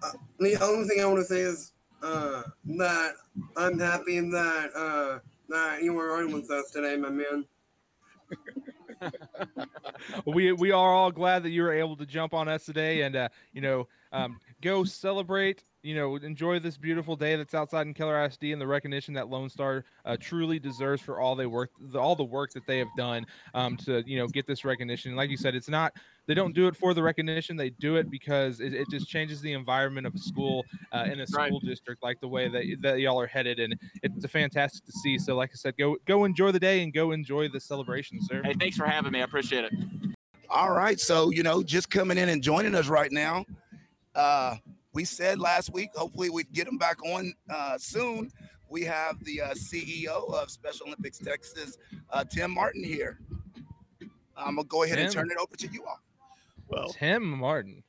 uh, 0.00 0.12
the 0.38 0.56
only 0.62 0.86
thing 0.86 1.00
I 1.00 1.06
want 1.06 1.18
to 1.18 1.24
say 1.24 1.40
is 1.40 1.72
uh 2.04 2.44
that 2.66 3.14
I'm 3.56 3.80
happy 3.80 4.20
that 4.20 4.70
uh 4.76 5.18
that 5.48 5.82
you 5.82 5.94
were 5.94 6.16
on 6.18 6.30
with 6.30 6.48
us 6.52 6.70
today, 6.70 6.96
my 6.96 7.10
man. 7.10 7.44
we 10.26 10.52
we 10.52 10.70
are 10.70 10.92
all 10.94 11.10
glad 11.10 11.42
that 11.42 11.50
you 11.50 11.62
were 11.62 11.72
able 11.72 11.96
to 11.96 12.06
jump 12.06 12.32
on 12.32 12.46
us 12.46 12.64
today 12.64 13.00
and 13.02 13.16
uh, 13.16 13.28
you 13.52 13.60
know 13.60 13.88
um, 14.12 14.38
go 14.60 14.84
celebrate 14.84 15.64
you 15.82 15.94
know 15.94 16.16
enjoy 16.16 16.58
this 16.58 16.76
beautiful 16.76 17.16
day 17.16 17.36
that's 17.36 17.54
outside 17.54 17.86
in 17.86 17.94
Keller 17.94 18.24
ISD 18.24 18.44
and 18.44 18.60
the 18.60 18.66
recognition 18.66 19.14
that 19.14 19.28
Lone 19.28 19.48
Star 19.48 19.84
uh, 20.04 20.16
truly 20.20 20.58
deserves 20.58 21.02
for 21.02 21.20
all 21.20 21.34
they 21.34 21.46
work 21.46 21.70
the, 21.80 21.98
all 21.98 22.14
the 22.16 22.24
work 22.24 22.52
that 22.52 22.66
they 22.66 22.78
have 22.78 22.88
done 22.96 23.26
um, 23.54 23.76
to 23.78 24.02
you 24.06 24.18
know 24.18 24.26
get 24.28 24.46
this 24.46 24.64
recognition. 24.64 25.14
Like 25.16 25.30
you 25.30 25.36
said, 25.36 25.54
it's 25.54 25.68
not 25.68 25.92
they 26.26 26.34
don't 26.34 26.54
do 26.54 26.68
it 26.68 26.76
for 26.76 26.94
the 26.94 27.02
recognition; 27.02 27.56
they 27.56 27.70
do 27.70 27.96
it 27.96 28.10
because 28.10 28.60
it, 28.60 28.72
it 28.74 28.88
just 28.90 29.08
changes 29.08 29.40
the 29.40 29.52
environment 29.52 30.06
of 30.06 30.14
a 30.14 30.18
school 30.18 30.64
uh, 30.92 31.06
in 31.10 31.20
a 31.20 31.26
school 31.26 31.42
Right. 31.42 31.62
district 31.64 32.02
like 32.02 32.20
the 32.20 32.28
way 32.28 32.48
that 32.48 32.64
that 32.82 33.00
y'all 33.00 33.20
are 33.20 33.26
headed, 33.26 33.58
and 33.58 33.74
it's 34.02 34.24
a 34.24 34.28
fantastic 34.28 34.84
to 34.84 34.92
see. 34.92 35.18
So, 35.18 35.34
like 35.34 35.50
I 35.52 35.56
said, 35.56 35.76
go 35.76 35.96
go 36.06 36.24
enjoy 36.24 36.52
the 36.52 36.60
day 36.60 36.82
and 36.82 36.92
go 36.92 37.10
enjoy 37.10 37.48
the 37.48 37.60
celebration, 37.60 38.20
sir. 38.22 38.42
Hey, 38.44 38.54
thanks 38.58 38.76
for 38.76 38.86
having 38.86 39.12
me. 39.12 39.20
I 39.20 39.24
appreciate 39.24 39.64
it. 39.64 39.72
All 40.48 40.72
right. 40.72 41.00
So, 41.00 41.30
you 41.30 41.42
know, 41.42 41.62
just 41.62 41.90
coming 41.90 42.18
in 42.18 42.28
and 42.28 42.42
joining 42.42 42.74
us 42.74 42.88
right 42.88 43.10
now. 43.10 43.44
Uh, 44.14 44.56
we 44.92 45.04
said 45.04 45.38
last 45.38 45.72
week, 45.72 45.90
hopefully 45.94 46.30
we'd 46.30 46.52
get 46.52 46.66
him 46.66 46.78
back 46.78 47.02
on 47.04 47.32
uh, 47.50 47.78
soon. 47.78 48.30
We 48.68 48.82
have 48.82 49.22
the 49.24 49.40
uh, 49.42 49.54
CEO 49.54 50.32
of 50.32 50.50
Special 50.50 50.86
Olympics 50.86 51.18
Texas, 51.18 51.78
uh, 52.10 52.24
Tim 52.24 52.50
Martin 52.50 52.82
here. 52.84 53.18
I'm 54.36 54.54
going 54.54 54.64
to 54.64 54.68
go 54.68 54.82
ahead 54.82 54.98
and 54.98 55.12
turn 55.12 55.30
it 55.30 55.36
over 55.38 55.56
to 55.56 55.68
you 55.68 55.84
all. 55.84 56.00
Well, 56.68 56.88
Tim 56.88 57.38
Martin. 57.38 57.82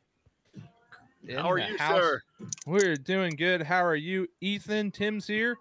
How 1.31 1.49
are 1.49 1.57
you, 1.57 1.77
house. 1.77 1.97
sir? 1.97 2.21
We're 2.65 2.97
doing 2.97 3.35
good. 3.37 3.61
How 3.61 3.85
are 3.85 3.95
you, 3.95 4.27
Ethan? 4.41 4.91
Tim's 4.91 5.25
here. 5.25 5.57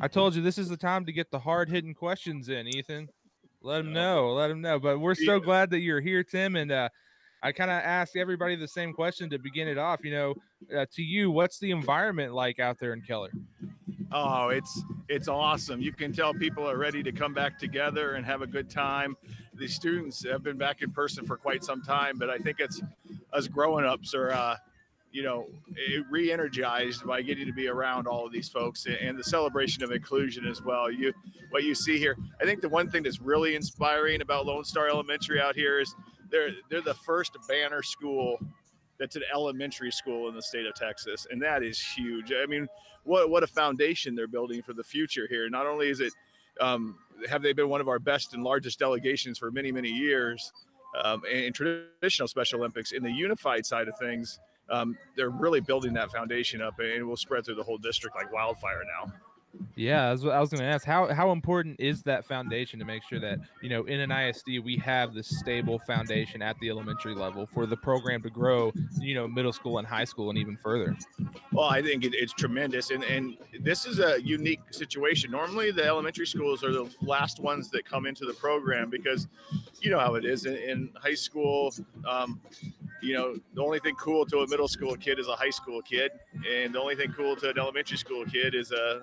I 0.00 0.06
told 0.06 0.36
you 0.36 0.42
this 0.42 0.58
is 0.58 0.68
the 0.68 0.76
time 0.76 1.04
to 1.06 1.12
get 1.12 1.30
the 1.32 1.38
hard 1.38 1.68
hitting 1.68 1.94
questions 1.94 2.48
in, 2.48 2.68
Ethan. 2.68 3.08
Let 3.60 3.80
him 3.80 3.92
know. 3.92 4.32
Let 4.34 4.50
him 4.50 4.60
know. 4.60 4.78
But 4.78 5.00
we're 5.00 5.14
so 5.14 5.40
glad 5.40 5.70
that 5.70 5.80
you're 5.80 6.00
here, 6.00 6.22
Tim. 6.22 6.54
And 6.54 6.70
uh, 6.70 6.90
I 7.44 7.52
kind 7.52 7.70
of 7.70 7.76
ask 7.76 8.16
everybody 8.16 8.56
the 8.56 8.66
same 8.66 8.94
question 8.94 9.28
to 9.28 9.38
begin 9.38 9.68
it 9.68 9.76
off. 9.76 10.02
You 10.02 10.12
know, 10.12 10.34
uh, 10.74 10.86
to 10.94 11.02
you, 11.02 11.30
what's 11.30 11.58
the 11.58 11.72
environment 11.72 12.32
like 12.32 12.58
out 12.58 12.78
there 12.80 12.94
in 12.94 13.02
Keller? 13.02 13.30
Oh, 14.10 14.48
it's 14.48 14.82
it's 15.10 15.28
awesome. 15.28 15.82
You 15.82 15.92
can 15.92 16.10
tell 16.10 16.32
people 16.32 16.68
are 16.68 16.78
ready 16.78 17.02
to 17.02 17.12
come 17.12 17.34
back 17.34 17.58
together 17.58 18.14
and 18.14 18.24
have 18.24 18.40
a 18.40 18.46
good 18.46 18.70
time. 18.70 19.14
The 19.52 19.68
students 19.68 20.24
have 20.24 20.42
been 20.42 20.56
back 20.56 20.80
in 20.80 20.90
person 20.90 21.26
for 21.26 21.36
quite 21.36 21.62
some 21.62 21.82
time, 21.82 22.16
but 22.18 22.30
I 22.30 22.38
think 22.38 22.60
it's 22.60 22.80
us 23.34 23.46
growing 23.46 23.84
ups 23.84 24.14
are 24.14 24.30
uh, 24.30 24.56
you 25.12 25.22
know 25.22 25.46
re-energized 26.10 27.06
by 27.06 27.20
getting 27.20 27.44
to 27.44 27.52
be 27.52 27.68
around 27.68 28.06
all 28.06 28.24
of 28.24 28.32
these 28.32 28.48
folks 28.48 28.86
and 28.86 29.18
the 29.18 29.24
celebration 29.24 29.82
of 29.82 29.92
inclusion 29.92 30.46
as 30.46 30.62
well. 30.62 30.90
You 30.90 31.12
what 31.50 31.64
you 31.64 31.74
see 31.74 31.98
here. 31.98 32.16
I 32.40 32.44
think 32.44 32.62
the 32.62 32.70
one 32.70 32.90
thing 32.90 33.02
that's 33.02 33.20
really 33.20 33.54
inspiring 33.54 34.22
about 34.22 34.46
Lone 34.46 34.64
Star 34.64 34.88
Elementary 34.88 35.42
out 35.42 35.54
here 35.54 35.78
is 35.78 35.94
they're 36.30 36.50
they're 36.70 36.80
the 36.80 36.94
first 36.94 37.36
banner 37.48 37.82
school 37.82 38.38
that's 38.98 39.16
an 39.16 39.22
elementary 39.32 39.90
school 39.90 40.28
in 40.28 40.34
the 40.34 40.42
state 40.42 40.66
of 40.66 40.74
Texas, 40.74 41.26
and 41.30 41.42
that 41.42 41.62
is 41.62 41.80
huge. 41.80 42.32
I 42.32 42.46
mean, 42.46 42.68
what 43.04 43.30
what 43.30 43.42
a 43.42 43.46
foundation 43.46 44.14
they're 44.14 44.26
building 44.26 44.62
for 44.62 44.72
the 44.72 44.84
future 44.84 45.26
here. 45.28 45.48
Not 45.48 45.66
only 45.66 45.88
is 45.88 46.00
it 46.00 46.12
um, 46.60 46.96
have 47.28 47.42
they 47.42 47.52
been 47.52 47.68
one 47.68 47.80
of 47.80 47.88
our 47.88 47.98
best 47.98 48.34
and 48.34 48.44
largest 48.44 48.78
delegations 48.78 49.38
for 49.38 49.50
many 49.50 49.72
many 49.72 49.90
years 49.90 50.52
um, 51.02 51.22
in 51.30 51.52
traditional 51.52 52.28
Special 52.28 52.60
Olympics, 52.60 52.92
in 52.92 53.02
the 53.02 53.10
unified 53.10 53.66
side 53.66 53.88
of 53.88 53.98
things, 53.98 54.38
um, 54.70 54.96
they're 55.16 55.30
really 55.30 55.60
building 55.60 55.92
that 55.94 56.10
foundation 56.12 56.62
up, 56.62 56.78
and 56.78 56.88
it 56.88 57.02
will 57.02 57.16
spread 57.16 57.44
through 57.44 57.56
the 57.56 57.62
whole 57.62 57.78
district 57.78 58.16
like 58.16 58.32
wildfire 58.32 58.82
now. 59.00 59.12
Yeah, 59.76 60.08
I 60.08 60.12
was 60.12 60.22
going 60.22 60.60
to 60.60 60.64
ask. 60.64 60.86
How 60.86 61.12
how 61.12 61.32
important 61.32 61.80
is 61.80 62.02
that 62.02 62.24
foundation 62.24 62.78
to 62.78 62.84
make 62.84 63.02
sure 63.02 63.18
that 63.20 63.38
you 63.60 63.68
know 63.68 63.84
in 63.84 64.00
an 64.00 64.12
ISD 64.12 64.60
we 64.64 64.76
have 64.78 65.14
this 65.14 65.28
stable 65.40 65.80
foundation 65.80 66.42
at 66.42 66.58
the 66.60 66.70
elementary 66.70 67.14
level 67.14 67.46
for 67.46 67.66
the 67.66 67.76
program 67.76 68.22
to 68.22 68.30
grow, 68.30 68.72
you 69.00 69.14
know, 69.14 69.26
middle 69.26 69.52
school 69.52 69.78
and 69.78 69.86
high 69.86 70.04
school 70.04 70.30
and 70.30 70.38
even 70.38 70.56
further. 70.56 70.96
Well, 71.52 71.68
I 71.68 71.82
think 71.82 72.04
it, 72.04 72.14
it's 72.14 72.32
tremendous, 72.32 72.90
and 72.90 73.02
and 73.04 73.36
this 73.60 73.84
is 73.84 73.98
a 73.98 74.22
unique 74.22 74.60
situation. 74.70 75.30
Normally, 75.30 75.70
the 75.72 75.84
elementary 75.84 76.26
schools 76.26 76.62
are 76.62 76.72
the 76.72 76.88
last 77.00 77.40
ones 77.40 77.68
that 77.70 77.84
come 77.84 78.06
into 78.06 78.26
the 78.26 78.34
program 78.34 78.90
because, 78.90 79.26
you 79.80 79.90
know 79.90 79.98
how 79.98 80.14
it 80.14 80.24
is 80.24 80.46
in, 80.46 80.56
in 80.56 80.90
high 80.94 81.14
school. 81.14 81.74
Um, 82.08 82.40
you 83.02 83.12
know, 83.12 83.36
the 83.54 83.62
only 83.62 83.80
thing 83.80 83.94
cool 83.96 84.24
to 84.26 84.38
a 84.38 84.48
middle 84.48 84.68
school 84.68 84.96
kid 84.96 85.18
is 85.18 85.28
a 85.28 85.36
high 85.36 85.50
school 85.50 85.82
kid, 85.82 86.10
and 86.48 86.74
the 86.74 86.80
only 86.80 86.96
thing 86.96 87.12
cool 87.12 87.36
to 87.36 87.50
an 87.50 87.58
elementary 87.58 87.98
school 87.98 88.24
kid 88.24 88.54
is 88.54 88.72
a, 88.72 89.02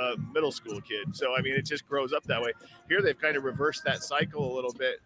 a 0.00 0.16
middle 0.32 0.52
school 0.52 0.80
kid. 0.80 1.14
So 1.14 1.34
I 1.34 1.42
mean, 1.42 1.54
it 1.54 1.64
just 1.64 1.86
grows 1.88 2.12
up 2.12 2.24
that 2.24 2.40
way. 2.40 2.52
Here, 2.88 3.02
they've 3.02 3.18
kind 3.18 3.36
of 3.36 3.44
reversed 3.44 3.84
that 3.84 4.02
cycle 4.02 4.52
a 4.52 4.54
little 4.54 4.72
bit. 4.72 5.00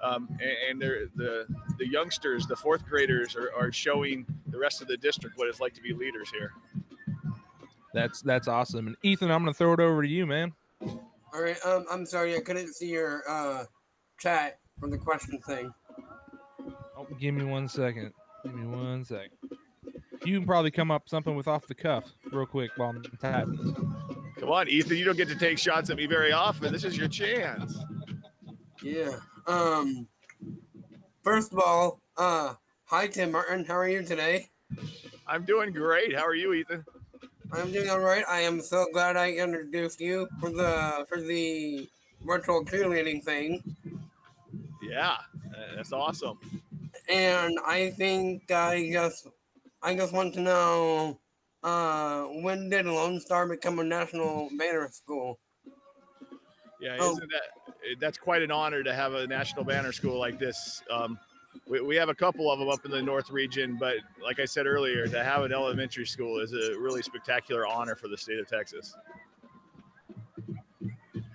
Um, 0.00 0.28
and, 0.40 0.56
and 0.70 0.82
they're, 0.82 1.06
the 1.16 1.46
the 1.78 1.88
youngsters, 1.88 2.46
the 2.46 2.56
fourth 2.56 2.86
graders, 2.86 3.34
are, 3.34 3.52
are 3.52 3.72
showing 3.72 4.24
the 4.46 4.58
rest 4.58 4.80
of 4.80 4.88
the 4.88 4.96
district 4.96 5.36
what 5.36 5.48
it's 5.48 5.60
like 5.60 5.74
to 5.74 5.82
be 5.82 5.92
leaders 5.92 6.30
here. 6.30 6.52
That's 7.94 8.22
that's 8.22 8.48
awesome. 8.48 8.86
And 8.86 8.96
Ethan, 9.02 9.30
I'm 9.30 9.42
going 9.42 9.52
to 9.52 9.58
throw 9.58 9.72
it 9.72 9.80
over 9.80 10.02
to 10.02 10.08
you, 10.08 10.26
man. 10.26 10.52
All 10.80 11.42
right. 11.42 11.56
Um, 11.64 11.84
I'm 11.90 12.06
sorry, 12.06 12.36
I 12.36 12.40
couldn't 12.40 12.74
see 12.74 12.90
your 12.90 13.22
uh 13.28 13.64
chat 14.18 14.58
from 14.78 14.90
the 14.90 14.98
question 14.98 15.38
thing. 15.40 15.72
Oh, 16.96 17.06
give 17.18 17.34
me 17.34 17.44
one 17.44 17.68
second. 17.68 18.12
Give 18.44 18.54
me 18.54 18.66
one 18.66 19.04
second. 19.04 19.30
You 20.24 20.38
can 20.38 20.46
probably 20.46 20.70
come 20.70 20.90
up 20.90 21.08
something 21.08 21.34
with 21.34 21.48
off 21.48 21.66
the 21.66 21.74
cuff 21.74 22.04
real 22.32 22.46
quick 22.46 22.70
while 22.76 22.90
I'm 22.90 23.02
typing. 23.20 24.16
Come 24.38 24.50
on, 24.50 24.68
Ethan, 24.68 24.96
you 24.96 25.04
don't 25.04 25.16
get 25.16 25.28
to 25.28 25.34
take 25.34 25.58
shots 25.58 25.90
at 25.90 25.96
me 25.96 26.06
very 26.06 26.32
often. 26.32 26.72
This 26.72 26.84
is 26.84 26.96
your 26.96 27.08
chance. 27.08 27.76
Yeah. 28.82 29.16
Um. 29.46 30.06
First 31.22 31.52
of 31.52 31.58
all, 31.58 32.00
uh, 32.16 32.54
hi 32.84 33.08
Tim 33.08 33.32
Martin. 33.32 33.64
How 33.64 33.74
are 33.74 33.88
you 33.88 34.02
today? 34.04 34.48
I'm 35.26 35.44
doing 35.44 35.72
great. 35.72 36.14
How 36.16 36.24
are 36.24 36.34
you, 36.34 36.54
Ethan? 36.54 36.84
I'm 37.52 37.72
doing 37.72 37.90
all 37.90 38.00
right. 38.00 38.24
I 38.28 38.40
am 38.40 38.60
so 38.60 38.86
glad 38.92 39.16
I 39.16 39.32
introduced 39.32 40.00
you 40.00 40.28
for 40.38 40.50
the 40.50 41.04
for 41.08 41.20
the 41.20 41.88
virtual 42.24 42.64
cheerleading 42.64 43.24
thing. 43.24 43.62
Yeah, 44.82 45.16
that's 45.74 45.92
awesome. 45.92 46.38
And 47.08 47.58
I 47.66 47.90
think 47.90 48.50
I 48.50 48.90
just 48.92 49.26
I 49.82 49.96
just 49.96 50.12
want 50.12 50.34
to 50.34 50.40
know 50.40 51.18
uh 51.62 52.24
when 52.42 52.68
did 52.70 52.86
Lone 52.86 53.20
Star 53.20 53.46
become 53.48 53.78
a 53.78 53.84
national 53.84 54.48
banner 54.56 54.88
school? 54.90 55.38
Yeah, 56.80 56.96
Oh. 57.00 57.12
isn't 57.12 57.30
that 57.30 57.98
that's 58.00 58.18
quite 58.18 58.42
an 58.42 58.50
honor 58.50 58.82
to 58.82 58.94
have 58.94 59.14
a 59.14 59.26
national 59.26 59.64
banner 59.64 59.92
school 59.92 60.18
like 60.18 60.38
this. 60.38 60.82
Um, 60.90 61.18
we, 61.66 61.80
we 61.80 61.96
have 61.96 62.08
a 62.08 62.14
couple 62.14 62.50
of 62.52 62.58
them 62.58 62.68
up 62.68 62.84
in 62.84 62.90
the 62.90 63.02
north 63.02 63.30
region, 63.30 63.76
but 63.80 63.96
like 64.22 64.38
I 64.38 64.44
said 64.44 64.66
earlier, 64.66 65.08
to 65.08 65.24
have 65.24 65.42
an 65.42 65.52
elementary 65.52 66.06
school 66.06 66.38
is 66.40 66.52
a 66.52 66.78
really 66.78 67.02
spectacular 67.02 67.66
honor 67.66 67.96
for 67.96 68.08
the 68.08 68.16
state 68.16 68.38
of 68.38 68.46
Texas. 68.46 68.94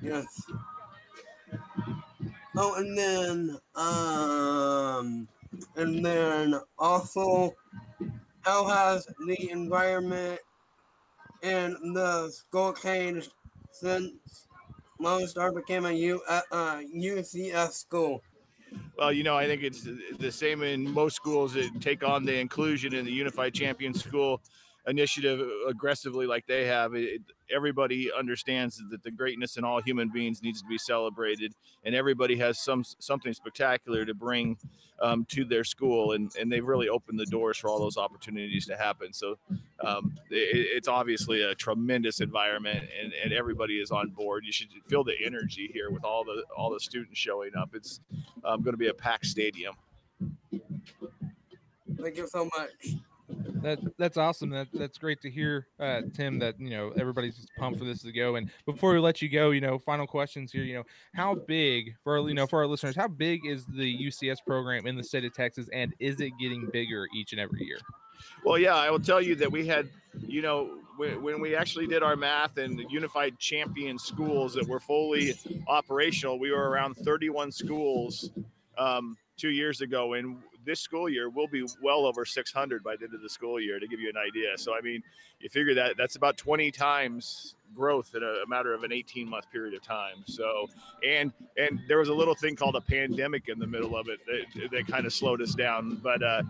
Yes. 0.02 0.26
Oh, 2.56 2.76
and 2.76 2.98
then 2.98 3.60
um, 3.76 5.28
and 5.76 6.06
then 6.06 6.60
also, 6.78 7.56
how 8.44 8.66
has 8.66 9.08
the 9.26 9.50
environment 9.50 10.40
and 11.42 11.96
the 11.96 12.30
school 12.30 12.74
changed 12.74 13.34
since 13.72 14.48
Lone 15.00 15.28
Star 15.28 15.52
became 15.52 15.86
a 15.86 15.92
U 15.92 16.22
uh, 16.28 16.42
uh, 16.52 16.82
UCS 16.96 17.72
school? 17.72 18.22
Well, 18.98 19.12
you 19.12 19.24
know, 19.24 19.36
I 19.36 19.48
think 19.48 19.64
it's 19.64 19.88
the 20.20 20.32
same 20.32 20.64
in 20.64 20.90
most 20.92 21.16
schools 21.16 21.54
that 21.54 21.70
take 21.82 22.04
on 22.04 22.26
the 22.26 22.38
inclusion 22.40 22.94
in 22.94 23.06
the 23.06 23.12
Unified 23.12 23.54
Champion 23.54 23.94
School. 23.94 24.42
Initiative 24.88 25.42
aggressively 25.68 26.28
like 26.28 26.46
they 26.48 26.66
have, 26.66 26.94
it, 26.94 27.22
everybody 27.54 28.12
understands 28.12 28.82
that 28.90 29.04
the 29.04 29.12
greatness 29.12 29.58
in 29.58 29.64
all 29.64 29.82
human 29.82 30.10
beings 30.10 30.42
needs 30.44 30.62
to 30.62 30.68
be 30.68 30.78
celebrated, 30.78 31.54
and 31.84 31.96
everybody 31.96 32.38
has 32.38 32.60
some 32.60 32.84
something 33.00 33.34
spectacular 33.34 34.06
to 34.06 34.14
bring 34.14 34.58
um, 35.02 35.26
to 35.30 35.46
their 35.46 35.64
school, 35.64 36.14
and 36.14 36.32
and 36.40 36.52
they've 36.52 36.66
really 36.66 36.90
opened 36.90 37.20
the 37.20 37.26
doors 37.26 37.58
for 37.58 37.70
all 37.70 37.80
those 37.80 37.98
opportunities 37.98 38.66
to 38.68 38.78
happen. 38.78 39.14
So 39.14 39.38
um, 39.84 40.16
it, 40.30 40.68
it's 40.76 40.88
obviously 40.88 41.44
a 41.44 41.56
tremendous 41.56 42.20
environment, 42.20 42.86
and, 43.02 43.14
and 43.24 43.34
everybody 43.34 43.80
is 43.80 43.92
on 43.92 44.10
board. 44.10 44.44
You 44.46 44.52
should 44.52 44.70
feel 44.88 45.04
the 45.04 45.16
energy 45.24 45.70
here 45.74 45.92
with 45.92 46.04
all 46.04 46.24
the 46.24 46.44
all 46.56 46.72
the 46.72 46.80
students 46.80 47.18
showing 47.18 47.52
up. 47.58 47.70
It's 47.74 48.00
um, 48.44 48.62
going 48.62 48.74
to 48.74 48.78
be 48.78 48.88
a 48.88 48.94
packed 48.94 49.26
stadium. 49.26 49.76
Thank 51.98 52.18
you 52.18 52.28
so 52.28 52.50
much. 52.58 52.98
That 53.62 53.80
that's 53.98 54.18
awesome. 54.18 54.50
That 54.50 54.68
that's 54.74 54.98
great 54.98 55.22
to 55.22 55.30
hear, 55.30 55.68
uh, 55.80 56.02
Tim. 56.14 56.40
That 56.40 56.60
you 56.60 56.70
know 56.70 56.92
everybody's 56.98 57.38
just 57.38 57.50
pumped 57.58 57.80
for 57.80 57.86
this 57.86 58.02
to 58.02 58.12
go. 58.12 58.36
And 58.36 58.50
before 58.66 58.94
we 58.94 59.00
let 59.00 59.22
you 59.22 59.30
go, 59.30 59.52
you 59.52 59.62
know, 59.62 59.80
final 59.80 60.06
questions 60.06 60.52
here. 60.52 60.64
You 60.64 60.76
know, 60.76 60.84
how 61.16 61.36
big 61.36 61.96
for 62.04 62.28
you 62.28 62.34
know 62.34 62.48
for 62.48 62.60
our 62.60 62.68
listeners, 62.68 62.96
how 62.96 63.08
big 63.08 63.46
is 63.46 63.66
the 63.66 64.08
UCS 64.08 64.38
program 64.46 64.88
in 64.88 64.96
the 64.96 65.04
state 65.04 65.26
of 65.26 65.34
Texas, 65.34 65.70
and 65.74 65.94
is 66.00 66.20
it 66.20 66.32
getting 66.40 66.70
bigger 66.72 67.08
each 67.16 67.32
and 67.32 67.40
every 67.40 67.64
year? 67.64 67.78
Well, 68.44 68.58
yeah, 68.58 68.76
I 68.76 68.90
will 68.90 69.00
tell 69.00 69.22
you 69.22 69.36
that 69.36 69.52
we 69.52 69.66
had, 69.68 69.90
you 70.20 70.42
know, 70.42 70.80
when, 70.98 71.40
we 71.40 71.56
actually 71.56 71.88
did 71.88 72.04
our 72.04 72.16
math 72.16 72.58
and 72.58 72.80
unified 72.90 73.40
champion 73.40 73.98
schools 73.98 74.54
that 74.54 74.68
were 74.68 74.80
fully 74.80 75.34
operational, 75.68 76.40
we 76.40 76.52
were 76.52 76.70
around 76.70 76.96
31 76.96 77.52
schools 77.52 78.30
um, 78.78 79.18
two 79.38 79.50
years 79.50 79.82
ago, 79.82 80.14
and 80.14 80.38
this 80.66 80.80
school 80.80 81.10
year 81.10 81.30
we'll 81.30 81.48
be 81.48 81.66
well 81.82 82.06
over 82.06 82.26
600 82.26 82.84
by 82.84 82.96
the 82.96 83.06
end 83.06 83.14
of 83.14 83.22
the 83.22 83.30
school 83.30 83.60
year 83.60 83.80
to 83.80 83.88
give 83.88 84.00
you 84.00 84.10
an 84.10 84.18
idea. 84.18 84.58
So 84.58 84.74
I 84.76 84.82
mean, 84.82 85.04
you 85.40 85.50
figure 85.50 85.74
that 85.76 85.96
that's 85.98 86.16
about 86.16 86.38
20 86.38 86.72
times 86.72 87.56
growth 87.76 88.14
in 88.16 88.22
a, 88.22 88.48
matter 88.48 88.74
of 88.74 88.84
an 88.84 88.92
18 88.92 89.28
month 89.28 89.50
period 89.52 89.74
of 89.74 89.82
time. 89.82 90.24
So 90.26 90.70
and 91.08 91.32
and 91.58 91.80
there 91.88 91.98
was 91.98 92.10
a 92.10 92.14
little 92.14 92.36
thing 92.36 92.56
called 92.56 92.76
a 92.76 92.82
pandemic 92.82 93.50
in 93.50 93.60
the 93.60 93.68
middle 93.68 93.98
of 93.98 94.08
it 94.08 94.20
that, 94.26 94.72
that 94.72 94.88
kind 94.88 95.06
of 95.06 95.14
slowed 95.14 95.42
us 95.42 95.56
down, 95.56 96.00
but. 96.04 96.22
Uh, 96.22 96.44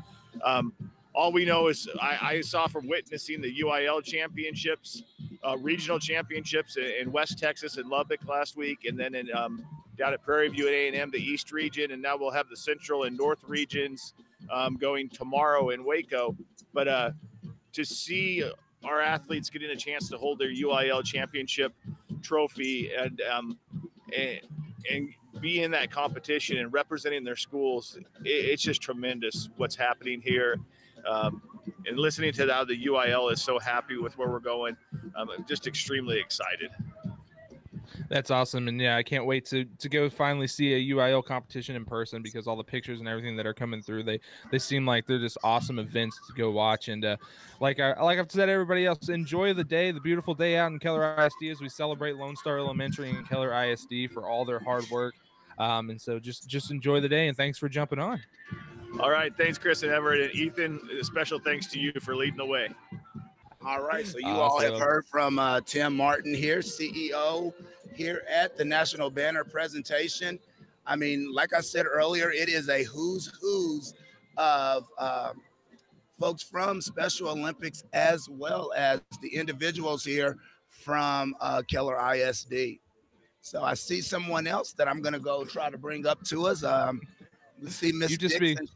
um, 0.43 0.74
all 1.15 1.32
we 1.32 1.46
know 1.46 1.67
is 1.67 1.88
I, 2.02 2.17
I, 2.22 2.41
saw 2.41 2.65
from 2.65 2.88
witnessing 2.88 3.39
the 3.39 3.60
UIL 3.62 4.04
championships, 4.04 5.04
uh, 5.48 5.58
regional 5.58 6.00
championships 6.00 6.78
in, 6.78 6.86
in, 7.02 7.12
West 7.12 7.38
Texas 7.38 7.78
and 7.78 7.88
Lubbock 7.88 8.28
last 8.28 8.58
week, 8.58 8.86
and 8.86 9.00
then 9.00 9.13
in 9.13 9.30
um, 9.32 9.63
down 9.97 10.13
at 10.13 10.23
Prairie 10.23 10.49
View 10.49 10.67
at 10.67 10.73
A&M, 10.73 11.12
the 11.12 11.19
East 11.19 11.51
region, 11.51 11.91
and 11.91 12.01
now 12.01 12.17
we'll 12.17 12.32
have 12.32 12.49
the 12.49 12.58
Central 12.58 13.03
and 13.03 13.17
North 13.17 13.43
regions 13.45 14.13
um, 14.51 14.75
going 14.75 15.10
tomorrow 15.10 15.69
in 15.69 15.84
Waco. 15.84 16.36
But 16.73 16.88
uh, 16.88 17.12
to 17.73 17.84
see 17.84 18.43
our 18.84 19.01
athletes 19.01 19.49
getting 19.49 19.69
a 19.69 19.75
chance 19.75 20.10
to 20.10 20.17
hold 20.17 20.39
their 20.39 20.53
UIL 20.53 21.03
championship 21.03 21.73
trophy 22.21 22.91
and 22.93 23.21
um, 23.21 23.60
and, 24.17 24.41
and 24.91 25.10
be 25.39 25.63
in 25.63 25.71
that 25.71 25.91
competition 25.91 26.58
and 26.58 26.71
representing 26.71 27.23
their 27.23 27.36
schools, 27.36 27.97
it, 27.97 28.29
it's 28.29 28.62
just 28.62 28.82
tremendous 28.82 29.49
what's 29.58 29.75
happening 29.75 30.21
here. 30.21 30.58
Um, 31.08 31.41
and 31.86 31.97
listening 31.97 32.32
to 32.34 32.47
how 32.51 32.63
the 32.63 32.86
UIL 32.86 33.32
is 33.32 33.41
so 33.41 33.60
happy 33.60 33.97
with 33.97 34.17
where 34.17 34.29
we're 34.29 34.39
going, 34.39 34.77
um, 35.15 35.29
I'm 35.29 35.45
just 35.45 35.67
extremely 35.67 36.19
excited. 36.19 36.71
That's 38.10 38.32
awesome, 38.32 38.67
and 38.67 38.79
yeah, 38.79 38.97
I 38.97 39.03
can't 39.03 39.25
wait 39.25 39.45
to 39.47 39.65
to 39.65 39.89
go 39.89 40.10
finally 40.10 40.47
see 40.47 40.73
a 40.73 40.95
UIL 40.95 41.23
competition 41.23 41.75
in 41.75 41.86
person 41.86 42.21
because 42.21 42.47
all 42.47 42.56
the 42.56 42.63
pictures 42.63 42.99
and 42.99 43.08
everything 43.08 43.36
that 43.38 43.45
are 43.45 43.53
coming 43.53 43.82
through, 43.82 44.03
they 44.03 44.19
they 44.51 44.60
seem 44.60 44.86
like 44.86 45.06
they're 45.06 45.19
just 45.19 45.38
awesome 45.43 45.79
events 45.79 46.19
to 46.27 46.34
go 46.34 46.51
watch. 46.51 46.88
And 46.88 47.06
uh, 47.06 47.17
like 47.60 47.79
I 47.79 47.99
like 48.01 48.19
I've 48.19 48.32
said, 48.32 48.49
everybody 48.49 48.86
else, 48.86 49.10
enjoy 49.10 49.53
the 49.53 49.63
day, 49.63 49.91
the 49.91 49.99
beautiful 49.99 50.34
day 50.34 50.58
out 50.58 50.71
in 50.71 50.79
Keller 50.79 51.15
ISD 51.23 51.51
as 51.51 51.62
we 51.62 51.69
celebrate 51.69 52.15
Lone 52.15 52.36
Star 52.36 52.58
Elementary 52.58 53.10
and 53.10 53.27
Keller 53.27 53.53
ISD 53.63 54.12
for 54.12 54.27
all 54.27 54.45
their 54.45 54.60
hard 54.60 54.89
work. 54.89 55.15
Um, 55.60 55.89
and 55.89 56.01
so 56.01 56.19
just 56.19 56.47
just 56.47 56.71
enjoy 56.71 56.99
the 56.99 57.10
day, 57.10 57.27
and 57.27 57.38
thanks 57.38 57.58
for 57.58 57.69
jumping 57.69 57.99
on. 57.99 58.21
All 58.99 59.10
right, 59.10 59.36
thanks, 59.36 59.58
Chris 59.58 59.84
and 59.84 59.91
Everett 59.91 60.21
and 60.21 60.36
Ethan. 60.36 60.79
Special 61.01 61.39
thanks 61.39 61.67
to 61.67 61.79
you 61.79 61.91
for 62.01 62.15
leading 62.15 62.38
the 62.38 62.45
way. 62.45 62.69
All 63.65 63.82
right, 63.82 64.06
so 64.06 64.17
you 64.17 64.27
all 64.27 64.60
have 64.60 64.77
heard 64.77 65.06
from 65.06 65.39
uh, 65.39 65.62
Tim 65.62 65.95
Martin 65.95 66.34
here, 66.34 66.60
CEO 66.60 67.53
here 67.95 68.23
at 68.29 68.58
the 68.58 68.65
National 68.65 69.10
Banner 69.10 69.43
presentation. 69.43 70.39
I 70.86 70.95
mean, 70.95 71.32
like 71.34 71.53
I 71.53 71.62
said 71.62 71.86
earlier, 71.86 72.32
it 72.32 72.49
is 72.49 72.69
a 72.69 72.84
who's 72.84 73.32
who's 73.41 73.93
of 74.38 74.88
uh, 74.97 75.34
folks 76.19 76.43
from 76.43 76.82
Special 76.82 77.29
Olympics 77.29 77.84
as 77.93 78.27
well 78.29 78.73
as 78.75 79.01
the 79.21 79.34
individuals 79.34 80.03
here 80.03 80.38
from 80.67 81.36
uh, 81.39 81.62
Keller 81.69 81.97
ISD. 82.15 82.79
So 83.41 83.62
I 83.62 83.73
see 83.73 84.01
someone 84.01 84.47
else 84.47 84.73
that 84.73 84.88
I'm 84.88 85.01
going 85.01 85.13
to 85.13 85.19
go 85.19 85.43
try 85.43 85.69
to 85.69 85.77
bring 85.77 86.08
up 86.08 86.23
to 86.25 86.47
us. 86.47 86.63
Um, 86.63 87.01
let's 87.62 87.75
see 87.75 87.91
Miss 87.91 88.17
Dixon. 88.17 88.67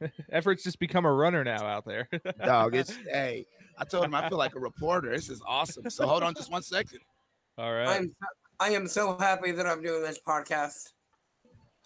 Be, 0.00 0.08
efforts 0.30 0.62
just 0.62 0.78
become 0.78 1.04
a 1.04 1.12
runner 1.12 1.42
now 1.42 1.66
out 1.66 1.84
there. 1.84 2.08
Dog, 2.44 2.74
it's 2.74 2.96
hey. 3.10 3.46
I 3.78 3.84
told 3.84 4.04
him 4.04 4.14
I 4.14 4.28
feel 4.28 4.36
like 4.36 4.54
a 4.54 4.60
reporter. 4.60 5.10
This 5.10 5.30
is 5.30 5.40
awesome. 5.46 5.88
So 5.88 6.06
hold 6.06 6.22
on 6.22 6.34
just 6.34 6.50
one 6.50 6.62
second. 6.62 7.00
All 7.56 7.72
right. 7.72 7.88
I'm 7.88 8.14
I 8.60 8.72
am 8.72 8.86
so 8.86 9.16
happy 9.16 9.52
that 9.52 9.66
I'm 9.66 9.82
doing 9.82 10.02
this 10.02 10.18
podcast. 10.18 10.92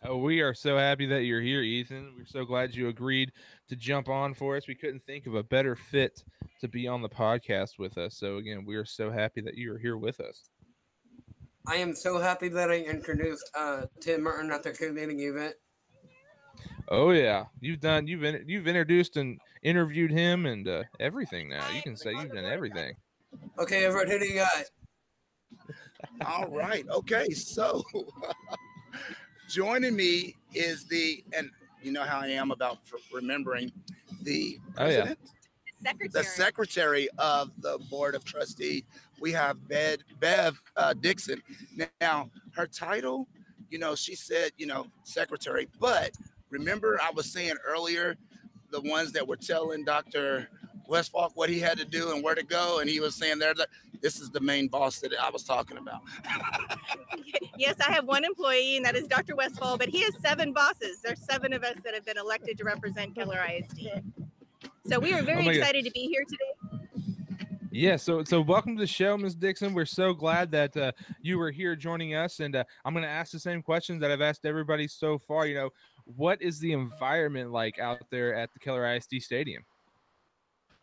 Oh, 0.04 0.16
we 0.16 0.40
are 0.40 0.52
so 0.52 0.76
happy 0.76 1.06
that 1.06 1.22
you're 1.22 1.40
here, 1.40 1.62
Ethan. 1.62 2.14
We're 2.18 2.26
so 2.26 2.44
glad 2.44 2.74
you 2.74 2.88
agreed 2.88 3.30
to 3.68 3.76
jump 3.76 4.08
on 4.08 4.34
for 4.34 4.56
us. 4.56 4.66
We 4.66 4.74
couldn't 4.74 5.06
think 5.06 5.28
of 5.28 5.36
a 5.36 5.44
better 5.44 5.76
fit 5.76 6.24
to 6.60 6.66
be 6.66 6.88
on 6.88 7.00
the 7.00 7.08
podcast 7.08 7.78
with 7.78 7.96
us. 7.96 8.16
So 8.16 8.38
again, 8.38 8.64
we 8.66 8.74
are 8.74 8.84
so 8.84 9.12
happy 9.12 9.40
that 9.42 9.54
you 9.54 9.72
are 9.72 9.78
here 9.78 9.96
with 9.96 10.18
us. 10.18 10.50
I 11.68 11.76
am 11.76 11.94
so 11.94 12.18
happy 12.18 12.48
that 12.48 12.72
I 12.72 12.78
introduced 12.78 13.48
uh, 13.56 13.82
Tim 14.00 14.24
Martin 14.24 14.50
at 14.50 14.64
the 14.64 14.72
co-leading 14.72 15.20
event. 15.20 15.54
Oh 16.88 17.12
yeah, 17.12 17.44
you've 17.60 17.80
done 17.80 18.08
you've 18.08 18.24
in, 18.24 18.44
you've 18.48 18.66
introduced 18.66 19.16
and 19.16 19.40
interviewed 19.62 20.10
him 20.10 20.44
and 20.46 20.66
uh, 20.66 20.82
everything. 20.98 21.48
Now 21.48 21.66
you 21.70 21.82
can 21.82 21.96
say 21.96 22.10
you've 22.10 22.32
done 22.32 22.44
everything. 22.44 22.94
Okay, 23.60 23.84
everyone, 23.84 24.10
who 24.10 24.18
do 24.18 24.26
you 24.26 24.34
got? 24.34 24.64
All 26.26 26.48
right. 26.48 26.86
Okay. 26.88 27.30
So 27.30 27.82
joining 29.48 29.96
me 29.96 30.36
is 30.54 30.84
the, 30.86 31.24
and 31.36 31.50
you 31.82 31.92
know 31.92 32.02
how 32.02 32.20
I 32.20 32.28
am 32.28 32.50
about 32.50 32.78
remembering 33.12 33.72
the 34.22 34.58
president, 34.74 35.18
oh, 35.18 35.82
yeah. 35.82 35.90
secretary. 35.90 36.08
the 36.12 36.24
secretary 36.24 37.08
of 37.18 37.50
the 37.58 37.78
board 37.90 38.14
of 38.14 38.24
trustees. 38.24 38.82
We 39.20 39.32
have 39.32 39.68
Bev, 39.68 39.98
Bev 40.18 40.60
uh, 40.76 40.94
Dixon. 40.94 41.42
Now, 42.00 42.30
her 42.54 42.66
title, 42.66 43.28
you 43.70 43.78
know, 43.78 43.94
she 43.94 44.14
said, 44.14 44.52
you 44.56 44.66
know, 44.66 44.86
secretary, 45.02 45.68
but 45.78 46.12
remember 46.50 46.98
I 47.02 47.10
was 47.10 47.30
saying 47.32 47.54
earlier, 47.66 48.16
the 48.70 48.80
ones 48.82 49.12
that 49.12 49.26
were 49.26 49.36
telling 49.36 49.84
Dr. 49.84 50.48
Westfall 50.88 51.32
what 51.34 51.48
he 51.48 51.58
had 51.58 51.78
to 51.78 51.84
do 51.84 52.12
and 52.12 52.22
where 52.22 52.34
to 52.34 52.42
go, 52.42 52.80
and 52.80 52.88
he 52.88 53.00
was 53.00 53.14
saying 53.14 53.38
there 53.38 53.54
that 53.54 53.68
this 54.00 54.20
is 54.20 54.30
the 54.30 54.40
main 54.40 54.68
boss 54.68 55.00
that 55.00 55.12
I 55.20 55.30
was 55.30 55.44
talking 55.44 55.78
about. 55.78 56.02
yes, 57.58 57.76
I 57.86 57.90
have 57.92 58.04
one 58.04 58.24
employee, 58.24 58.76
and 58.76 58.84
that 58.84 58.96
is 58.96 59.08
Dr. 59.08 59.34
Westfall, 59.34 59.78
but 59.78 59.88
he 59.88 60.02
has 60.02 60.12
seven 60.20 60.52
bosses. 60.52 61.00
There's 61.02 61.24
seven 61.24 61.52
of 61.52 61.64
us 61.64 61.76
that 61.84 61.94
have 61.94 62.04
been 62.04 62.18
elected 62.18 62.58
to 62.58 62.64
represent 62.64 63.14
Keller 63.14 63.40
ISD. 63.48 64.02
So 64.86 64.98
we 64.98 65.14
are 65.14 65.22
very 65.22 65.46
oh 65.46 65.50
excited 65.50 65.84
to 65.84 65.90
be 65.92 66.06
here 66.08 66.24
today. 66.28 66.74
Yeah, 67.70 67.96
so 67.96 68.22
so 68.22 68.40
welcome 68.40 68.76
to 68.76 68.80
the 68.80 68.86
show, 68.86 69.18
Ms. 69.18 69.34
Dixon. 69.34 69.74
We're 69.74 69.84
so 69.84 70.14
glad 70.14 70.52
that 70.52 70.76
uh, 70.76 70.92
you 71.22 71.38
were 71.38 71.50
here 71.50 71.74
joining 71.74 72.14
us, 72.14 72.38
and 72.38 72.54
uh, 72.54 72.62
I'm 72.84 72.94
going 72.94 73.02
to 73.02 73.08
ask 73.08 73.32
the 73.32 73.40
same 73.40 73.62
questions 73.62 74.00
that 74.00 74.12
I've 74.12 74.20
asked 74.20 74.46
everybody 74.46 74.86
so 74.86 75.18
far. 75.18 75.46
You 75.46 75.54
know, 75.54 75.70
what 76.04 76.40
is 76.40 76.60
the 76.60 76.72
environment 76.72 77.50
like 77.50 77.80
out 77.80 78.02
there 78.10 78.32
at 78.34 78.52
the 78.52 78.60
Keller 78.60 78.86
ISD 78.94 79.14
Stadium? 79.20 79.64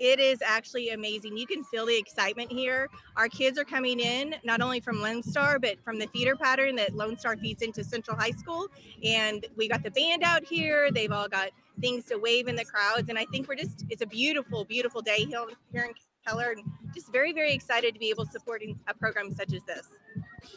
It 0.02 0.20
is 0.20 0.40
actually 0.44 0.90
amazing. 0.90 1.38
You 1.38 1.46
can 1.46 1.64
feel 1.64 1.86
the 1.86 1.96
excitement 1.96 2.52
here. 2.52 2.90
Our 3.18 3.30
kids 3.30 3.60
are 3.60 3.64
coming 3.64 4.00
in 4.00 4.36
not 4.44 4.60
only 4.60 4.80
from 4.80 5.00
Lone 5.00 5.22
Star, 5.22 5.60
but 5.60 5.78
from 5.84 6.00
the 6.00 6.08
feeder 6.08 6.36
pattern 6.36 6.76
that 6.78 6.96
Lone 6.96 7.16
Star 7.16 7.38
feeds 7.38 7.62
into 7.62 7.84
Central 7.84 8.18
High 8.18 8.32
School. 8.32 8.68
And 9.04 9.46
we 9.56 9.68
got 9.68 9.84
the 9.84 9.92
band 9.92 10.24
out 10.24 10.44
here. 10.44 10.92
They've 10.92 11.12
all 11.12 11.28
got 11.28 11.52
things 11.82 12.06
to 12.06 12.18
wave 12.18 12.48
in 12.48 12.56
the 12.56 12.66
crowds. 12.66 13.10
And 13.10 13.20
I 13.20 13.26
think 13.26 13.48
we're 13.48 13.56
just, 13.56 13.86
it's 13.92 14.02
a 14.02 14.08
beautiful, 14.08 14.66
beautiful 14.66 15.04
day 15.04 15.28
here 15.72 15.84
in 15.84 15.94
Keller. 16.28 16.56
And 16.58 16.64
just 16.96 17.12
very, 17.12 17.32
very 17.32 17.54
excited 17.54 17.94
to 17.94 18.00
be 18.00 18.10
able 18.10 18.26
to 18.26 18.32
support 18.32 18.64
a 18.88 18.94
program 18.96 19.32
such 19.36 19.54
as 19.54 19.62
this. 19.66 19.88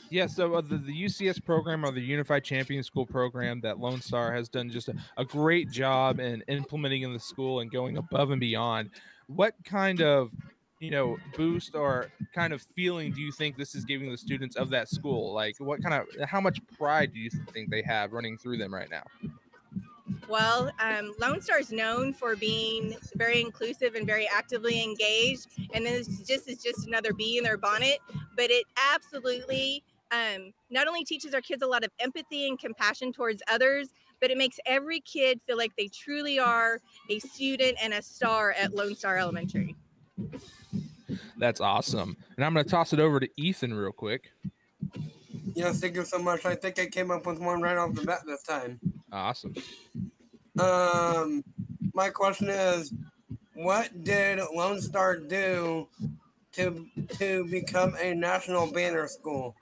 Yeah, 0.09 0.27
so 0.27 0.55
uh, 0.55 0.63
the, 0.63 0.79
the 0.79 1.05
UCS 1.05 1.45
program 1.45 1.85
or 1.85 1.91
the 1.91 2.01
Unified 2.01 2.45
Champion 2.45 2.83
School 2.83 3.05
program 3.05 3.61
that 3.61 3.79
Lone 3.79 4.01
Star 4.01 4.33
has 4.33 4.49
done 4.49 4.71
just 4.71 4.89
a, 4.89 4.95
a 5.19 5.25
great 5.27 5.71
job 5.71 6.19
in 6.19 6.43
implementing 6.49 7.03
in 7.03 7.13
the 7.13 7.21
school 7.21 7.61
and 7.61 7.71
going 7.71 7.99
above 7.99 8.31
and 8.31 8.41
beyond 8.41 8.89
what 9.27 9.55
kind 9.65 10.01
of 10.01 10.31
you 10.81 10.91
know 10.91 11.17
boost 11.37 11.75
or 11.75 12.11
kind 12.35 12.53
of 12.53 12.63
feeling 12.75 13.13
do 13.13 13.21
you 13.21 13.33
think 13.33 13.57
this 13.57 13.75
is 13.75 13.85
giving 13.85 14.11
the 14.11 14.19
students 14.19 14.57
of 14.57 14.71
that 14.71 14.89
school 14.89 15.33
like 15.33 15.55
what 15.59 15.83
kind 15.83 15.95
of 15.95 16.29
how 16.29 16.41
much 16.41 16.59
pride 16.77 17.13
do 17.13 17.21
you 17.21 17.31
think 17.53 17.71
they 17.71 17.83
have 17.83 18.13
running 18.13 18.37
through 18.37 18.57
them 18.57 18.75
right 18.75 18.91
now 18.91 19.03
Well, 20.29 20.71
um, 20.81 21.15
Lone 21.21 21.41
Star 21.41 21.59
is 21.59 21.71
known 21.71 22.13
for 22.15 22.35
being 22.35 22.97
very 23.17 23.41
inclusive 23.41 23.95
and 23.95 24.07
very 24.07 24.27
actively 24.29 24.83
engaged, 24.83 25.49
and 25.75 25.85
this 25.85 26.07
just 26.27 26.49
is 26.49 26.63
just 26.63 26.87
another 26.87 27.13
bee 27.13 27.37
in 27.37 27.45
their 27.45 27.59
bonnet. 27.59 27.99
But 28.37 28.51
it 28.51 28.65
absolutely 28.93 29.83
um, 30.11 30.53
not 30.71 30.87
only 30.87 31.05
teaches 31.05 31.35
our 31.35 31.41
kids 31.41 31.63
a 31.63 31.67
lot 31.67 31.85
of 31.85 31.91
empathy 32.01 32.49
and 32.49 32.59
compassion 32.59 33.13
towards 33.13 33.43
others, 33.51 33.89
but 34.25 34.31
it 34.31 34.39
makes 34.39 34.59
every 34.65 35.01
kid 35.01 35.39
feel 35.47 35.59
like 35.59 35.77
they 35.77 35.87
truly 35.87 36.39
are 36.39 36.81
a 37.11 37.19
student 37.19 37.77
and 37.83 37.93
a 37.93 38.01
star 38.01 38.53
at 38.53 38.75
Lone 38.75 38.95
Star 38.95 39.19
Elementary. 39.19 39.77
That's 41.37 41.61
awesome. 41.61 42.17
And 42.39 42.43
I'm 42.43 42.55
going 42.55 42.65
to 42.65 42.71
toss 42.71 42.95
it 42.95 43.01
over 43.01 43.21
to 43.21 43.29
Ethan 43.37 43.75
real 43.75 43.93
quick. 43.93 44.31
Yes, 45.55 45.79
thank 45.79 45.95
you 45.97 46.07
so 46.07 46.19
much. 46.19 46.47
I 46.47 46.55
think 46.55 46.79
I 46.79 46.87
came 46.87 47.11
up 47.11 47.27
with 47.27 47.39
one 47.39 47.61
right 47.61 47.77
off 47.77 47.93
the 47.93 48.01
bat 48.01 48.21
this 48.27 48.43
time. 48.45 48.81
Awesome. 49.13 49.53
Um, 50.59 51.45
my 51.93 52.09
question 52.09 52.49
is, 52.49 52.95
what 53.53 54.05
did 54.05 54.41
Lone 54.55 54.81
Star 54.81 55.19
do 55.19 55.87
to 56.53 56.87
to 57.19 57.47
become 57.51 57.95
a 58.01 58.15
national 58.15 58.73
banner 58.73 59.07
school? 59.07 59.55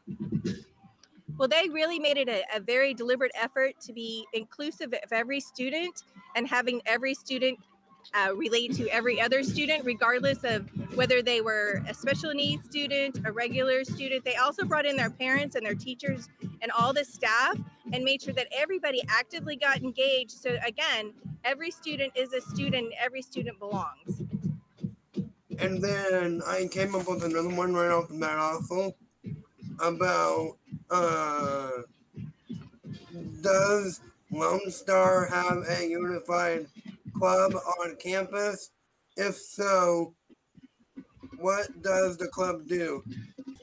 Well, 1.39 1.49
they 1.49 1.69
really 1.69 1.99
made 1.99 2.17
it 2.19 2.29
a, 2.29 2.43
a 2.55 2.61
very 2.61 2.95
deliberate 2.95 3.33
effort 3.35 3.81
to 3.81 3.93
be 3.93 4.27
inclusive 4.33 4.93
of 4.93 5.13
every 5.13 5.41
student 5.41 6.03
and 6.37 6.47
having 6.47 6.81
every 6.87 7.15
student 7.15 7.59
uh, 8.15 8.35
relate 8.35 8.75
to 8.75 8.89
every 8.89 9.21
other 9.21 9.43
student, 9.43 9.85
regardless 9.85 10.45
of 10.45 10.69
whether 10.95 11.23
they 11.23 11.41
were 11.41 11.83
a 11.89 11.95
special 11.95 12.33
needs 12.33 12.65
student, 12.65 13.19
a 13.25 13.33
regular 13.33 13.85
student. 13.85 14.25
They 14.25 14.37
also 14.37 14.65
brought 14.65 14.87
in 14.87 14.97
their 14.97 15.11
parents 15.11 15.57
and 15.57 15.65
their 15.65 15.75
teachers 15.75 16.29
and 16.61 16.71
all 16.73 16.93
the 16.93 17.05
staff 17.05 17.57
and 17.93 18.05
made 18.05 18.23
sure 18.23 18.35
that 18.35 18.49
everybody 18.57 19.03
actively 19.09 19.57
got 19.57 19.79
engaged. 19.79 20.33
So, 20.33 20.57
again, 20.67 21.13
every 21.45 21.71
student 21.71 22.13
is 22.15 22.33
a 22.33 22.41
student, 22.41 22.93
every 23.01 23.23
student 23.23 23.59
belongs. 23.59 24.23
And 25.59 25.83
then 25.83 26.43
I 26.47 26.69
came 26.71 26.95
up 26.95 27.09
with 27.09 27.25
another 27.25 27.55
one 27.55 27.73
right 27.73 27.91
off 27.91 28.09
the 28.09 28.15
bat 28.15 28.39
also 28.39 28.95
about 29.81 30.57
uh, 30.93 31.71
does 33.41 34.01
Lone 34.31 34.71
Star 34.71 35.27
have 35.27 35.65
a 35.69 35.89
unified 35.89 36.67
club 37.17 37.55
on 37.81 37.97
campus? 37.97 38.71
If 39.17 39.37
so, 39.37 40.15
what 41.39 41.83
does 41.83 42.17
the 42.17 42.29
club 42.29 42.67
do? 42.67 43.03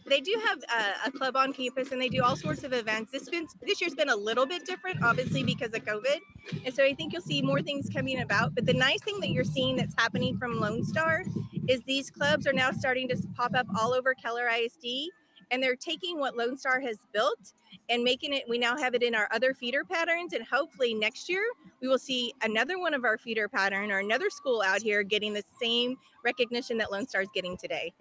They 0.06 0.22
do 0.22 0.42
have 0.44 0.58
a, 0.76 1.10
a 1.10 1.12
club 1.12 1.36
on 1.36 1.54
campus, 1.54 1.92
and 1.92 2.02
they 2.02 2.10
do 2.10 2.24
all 2.24 2.36
sorts 2.36 2.64
of 2.64 2.74
events. 2.74 3.12
This 3.12 3.30
been 3.30 3.46
this 3.62 3.80
year's 3.80 3.94
been 3.94 4.10
a 4.10 4.16
little 4.16 4.48
bit 4.48 4.66
different, 4.66 5.04
obviously 5.04 5.44
because 5.44 5.72
of 5.74 5.86
COVID, 5.86 6.18
and 6.66 6.74
so 6.74 6.84
I 6.84 6.96
think 6.96 7.14
you'll 7.14 7.22
see 7.22 7.44
more 7.44 7.62
things 7.62 7.90
coming 7.94 8.22
about. 8.22 8.56
But 8.56 8.66
the 8.66 8.74
nice 8.74 9.02
thing 9.02 9.20
that 9.20 9.30
you're 9.30 9.44
seeing 9.44 9.76
that's 9.76 9.94
happening 9.98 10.36
from 10.38 10.60
Lone 10.60 10.84
Star 10.84 11.24
is 11.68 11.84
these 11.84 12.10
clubs 12.10 12.48
are 12.48 12.54
now 12.54 12.72
starting 12.72 13.08
to 13.10 13.18
pop 13.36 13.52
up 13.56 13.68
all 13.80 13.94
over 13.94 14.16
Keller 14.16 14.50
ISD, 14.50 15.12
and 15.52 15.62
they're 15.62 15.76
taking 15.76 16.20
what 16.20 16.38
Lone 16.38 16.58
Star 16.58 16.80
has 16.80 16.98
built 17.14 17.54
and 17.90 18.04
making 18.04 18.34
it. 18.34 18.44
We 18.48 18.58
now 18.58 18.78
have 18.78 18.94
it 18.96 19.04
in 19.04 19.16
our 19.16 19.28
other 19.32 19.54
feeder 19.54 19.84
patterns, 19.84 20.34
and 20.34 20.46
hopefully 20.46 20.94
next 20.94 21.30
year 21.30 21.44
we 21.82 21.88
will 21.88 22.00
see 22.00 22.34
another 22.44 22.80
one 22.80 22.94
of 22.94 23.06
our 23.06 23.18
feeder 23.18 23.48
pattern 23.48 23.92
or 23.92 24.00
another 24.00 24.30
school 24.30 24.62
out 24.66 24.82
here 24.82 25.04
getting 25.04 25.34
the 25.34 25.44
same 25.62 25.98
recognition 26.24 26.78
that 26.78 26.92
Lone 26.92 27.08
Star 27.08 27.22
is 27.22 27.30
getting 27.34 27.58
today. 27.58 27.94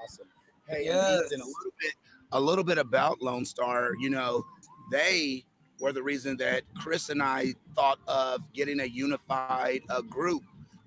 That's 0.00 0.12
Awesome. 0.12 0.26
Hey, 0.68 0.84
yes. 0.84 1.30
and 1.30 1.40
a 1.40 1.44
little 1.44 1.72
bit, 1.80 1.92
a 2.32 2.40
little 2.40 2.64
bit 2.64 2.78
about 2.78 3.22
Lone 3.22 3.44
Star. 3.44 3.92
You 3.98 4.10
know, 4.10 4.44
they 4.90 5.44
were 5.80 5.92
the 5.92 6.02
reason 6.02 6.36
that 6.38 6.62
Chris 6.76 7.08
and 7.08 7.22
I 7.22 7.54
thought 7.74 7.98
of 8.08 8.40
getting 8.52 8.80
a 8.80 8.84
unified 8.84 9.82
uh, 9.88 10.00
group 10.02 10.42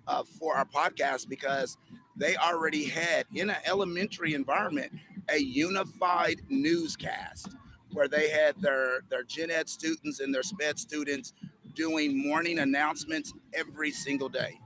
uh, 0.08 0.24
for 0.24 0.56
our 0.56 0.66
podcast 0.66 1.30
because 1.30 1.78
they 2.18 2.36
already 2.36 2.84
had 2.84 3.26
in 3.34 3.50
an 3.50 3.58
elementary 3.66 4.34
environment 4.34 4.92
a 5.32 5.38
unified 5.38 6.42
newscast 6.50 7.56
where 7.94 8.08
they 8.08 8.30
had 8.30 8.60
their 8.62 9.02
their 9.10 9.24
gen 9.24 9.52
ed 9.52 9.68
students 9.70 10.20
and 10.20 10.34
their 10.34 10.44
sped 10.44 10.78
students 10.78 11.34
doing 11.76 12.18
morning 12.18 12.60
announcements 12.60 13.34
every 13.54 13.92
single 13.92 14.30
day. 14.30 14.60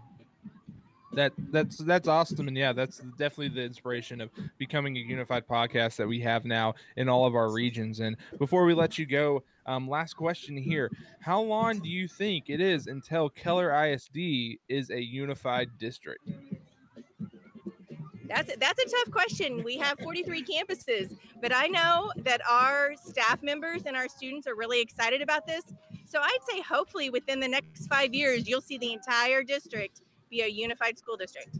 That 1.13 1.32
that's 1.52 1.78
that's 1.78 2.08
awesome 2.08 2.47
and 2.47 2.58
yeah 2.58 2.73
that's 2.73 2.97
definitely 3.19 3.49
the 3.49 3.62
inspiration 3.62 4.19
of 4.19 4.32
becoming 4.58 4.97
a 4.97 4.99
unified 4.99 5.47
podcast 5.47 5.95
that 5.97 6.08
we 6.08 6.19
have 6.21 6.43
now 6.43 6.73
in 6.97 7.08
all 7.08 7.28
of 7.28 7.36
our 7.36 7.52
regions 7.52 7.99
and 7.99 8.17
before 8.39 8.65
we 8.65 8.73
let 8.73 8.97
you 8.97 9.06
go 9.06 9.43
um, 9.65 9.88
last 9.88 10.15
question 10.15 10.58
here. 10.58 10.91
How 11.21 11.39
long 11.39 11.80
do 11.80 11.88
you 11.88 12.08
think 12.08 12.49
it 12.49 12.60
is 12.60 12.88
until 12.88 13.30
keller 13.30 13.69
isd 13.69 14.58
is 14.67 14.89
a 14.89 15.02
unified 15.02 15.69
district 15.78 16.28
That's 18.27 18.55
that's 18.57 18.83
a 18.83 18.89
tough 18.89 19.12
question. 19.12 19.63
We 19.63 19.77
have 19.77 19.99
43 19.99 20.43
campuses, 20.43 21.15
but 21.41 21.53
I 21.53 21.67
know 21.67 22.12
that 22.17 22.41
our 22.49 22.93
staff 22.95 23.43
members 23.43 23.83
and 23.86 23.95
our 23.95 24.07
students 24.07 24.47
are 24.47 24.55
really 24.55 24.81
excited 24.81 25.21
about 25.21 25.45
this. 25.45 25.63
So 26.05 26.19
I'd 26.21 26.39
say 26.49 26.62
hopefully 26.62 27.09
within 27.09 27.39
the 27.39 27.47
next 27.47 27.88
five 27.88 28.13
years, 28.13 28.47
you'll 28.47 28.62
see 28.62 28.77
the 28.77 28.93
entire 28.93 29.43
district 29.43 30.01
be 30.29 30.41
a 30.41 30.47
unified 30.47 30.97
school 30.97 31.17
district. 31.17 31.57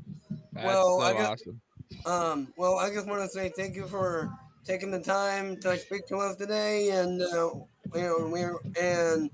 That's 0.54 0.65
well, 0.65 0.99
so 0.99 1.06
I 1.06 1.13
guess, 1.13 1.30
awesome 1.30 1.62
um, 2.06 2.54
well, 2.58 2.78
I 2.78 2.89
just 2.89 3.08
want 3.08 3.21
to 3.21 3.30
say 3.30 3.49
thank 3.49 3.76
you 3.76 3.88
for 3.88 4.32
taking 4.65 4.91
the 4.91 4.99
time 4.99 5.58
to 5.62 5.78
speak 5.78 6.08
to 6.08 6.17
us 6.17 6.36
today, 6.36 6.89
and 6.91 7.21
uh, 7.21 7.49
you 7.95 8.02
know, 8.02 8.28
we're 8.30 8.58
and 8.82 9.30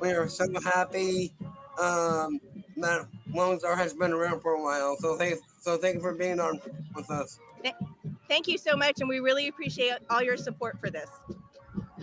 we 0.00 0.10
are 0.10 0.28
so 0.28 0.46
happy 0.64 1.32
um, 1.80 2.40
that 2.76 3.06
Lone 3.32 3.58
Star 3.58 3.76
has 3.76 3.94
been 3.94 4.12
around 4.12 4.40
for 4.40 4.52
a 4.52 4.62
while. 4.62 4.96
So 4.98 5.16
thank, 5.16 5.38
so 5.60 5.76
thank 5.76 5.96
you 5.96 6.00
for 6.00 6.14
being 6.14 6.40
on 6.40 6.60
with 6.94 7.10
us. 7.10 7.38
Thank 8.28 8.46
you 8.46 8.58
so 8.58 8.76
much, 8.76 9.00
and 9.00 9.08
we 9.08 9.20
really 9.20 9.48
appreciate 9.48 9.94
all 10.10 10.22
your 10.22 10.36
support 10.36 10.78
for 10.80 10.90
this. 10.90 11.08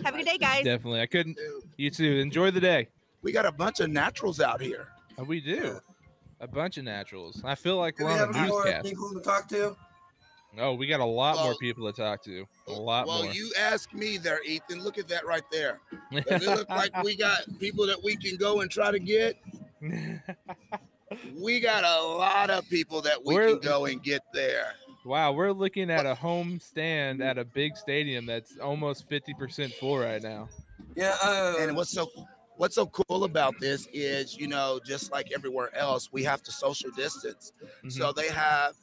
Have 0.04 0.14
a 0.14 0.18
good 0.18 0.26
day, 0.26 0.38
guys. 0.38 0.64
definitely. 0.64 1.00
I 1.00 1.06
couldn't 1.06 1.38
you 1.76 1.90
too. 1.90 2.18
enjoy 2.18 2.50
the 2.50 2.60
day. 2.60 2.88
We 3.22 3.32
got 3.32 3.46
a 3.46 3.52
bunch 3.52 3.80
of 3.80 3.90
naturals 3.90 4.40
out 4.40 4.60
here. 4.60 4.88
Uh, 5.18 5.24
we 5.24 5.40
do. 5.40 5.80
A 6.40 6.46
bunch 6.46 6.76
of 6.76 6.84
naturals. 6.84 7.42
I 7.44 7.54
feel 7.54 7.76
like 7.78 7.96
Do 7.96 8.04
we're 8.04 8.10
we 8.14 8.18
on 8.20 8.34
have 8.34 8.36
a 8.44 8.48
more 8.48 8.64
newscast. 8.64 8.84
people 8.86 9.12
to 9.14 9.20
talk 9.20 9.48
to? 9.48 9.76
oh 10.58 10.72
we 10.74 10.86
got 10.86 11.00
a 11.00 11.04
lot 11.04 11.36
more 11.36 11.54
people 11.56 11.90
to 11.90 11.96
talk 11.98 12.22
to. 12.24 12.44
A 12.68 12.72
lot 12.72 13.06
well 13.06 13.18
more. 13.18 13.26
Well, 13.26 13.34
you 13.34 13.50
ask 13.58 13.92
me 13.94 14.18
there 14.18 14.42
ethan. 14.44 14.82
Look 14.82 14.98
at 14.98 15.08
that 15.08 15.26
right 15.26 15.42
there. 15.50 15.80
Does 16.12 16.42
it 16.42 16.46
look 16.46 16.68
like 16.68 17.02
we 17.02 17.16
got 17.16 17.42
people 17.58 17.86
that 17.86 18.02
we 18.02 18.16
can 18.16 18.36
go 18.36 18.60
and 18.60 18.70
try 18.70 18.90
to 18.90 18.98
get 18.98 19.36
we 21.40 21.60
got 21.60 21.84
a 21.84 22.02
lot 22.02 22.50
of 22.50 22.68
people 22.68 23.00
that 23.02 23.24
we 23.24 23.34
We're- 23.34 23.52
can 23.52 23.60
go 23.60 23.84
and 23.86 24.02
get 24.02 24.22
there. 24.32 24.74
Wow, 25.04 25.32
we're 25.32 25.52
looking 25.52 25.88
at 25.88 26.04
a 26.04 26.16
home 26.16 26.58
stand 26.58 27.22
at 27.22 27.38
a 27.38 27.44
big 27.44 27.76
stadium 27.76 28.26
that's 28.26 28.58
almost 28.58 29.08
50% 29.08 29.72
full 29.74 29.98
right 29.98 30.20
now. 30.20 30.48
Yeah, 30.96 31.16
uh, 31.22 31.54
and 31.60 31.76
what's 31.76 31.92
so 31.92 32.10
what's 32.56 32.74
so 32.74 32.86
cool 32.86 33.24
about 33.24 33.54
this 33.60 33.86
is 33.92 34.36
you 34.36 34.48
know 34.48 34.80
just 34.84 35.12
like 35.12 35.30
everywhere 35.32 35.72
else 35.76 36.10
we 36.10 36.24
have 36.24 36.42
to 36.42 36.50
social 36.50 36.90
distance. 36.90 37.52
So 37.88 38.10
they 38.12 38.28
have 38.28 38.74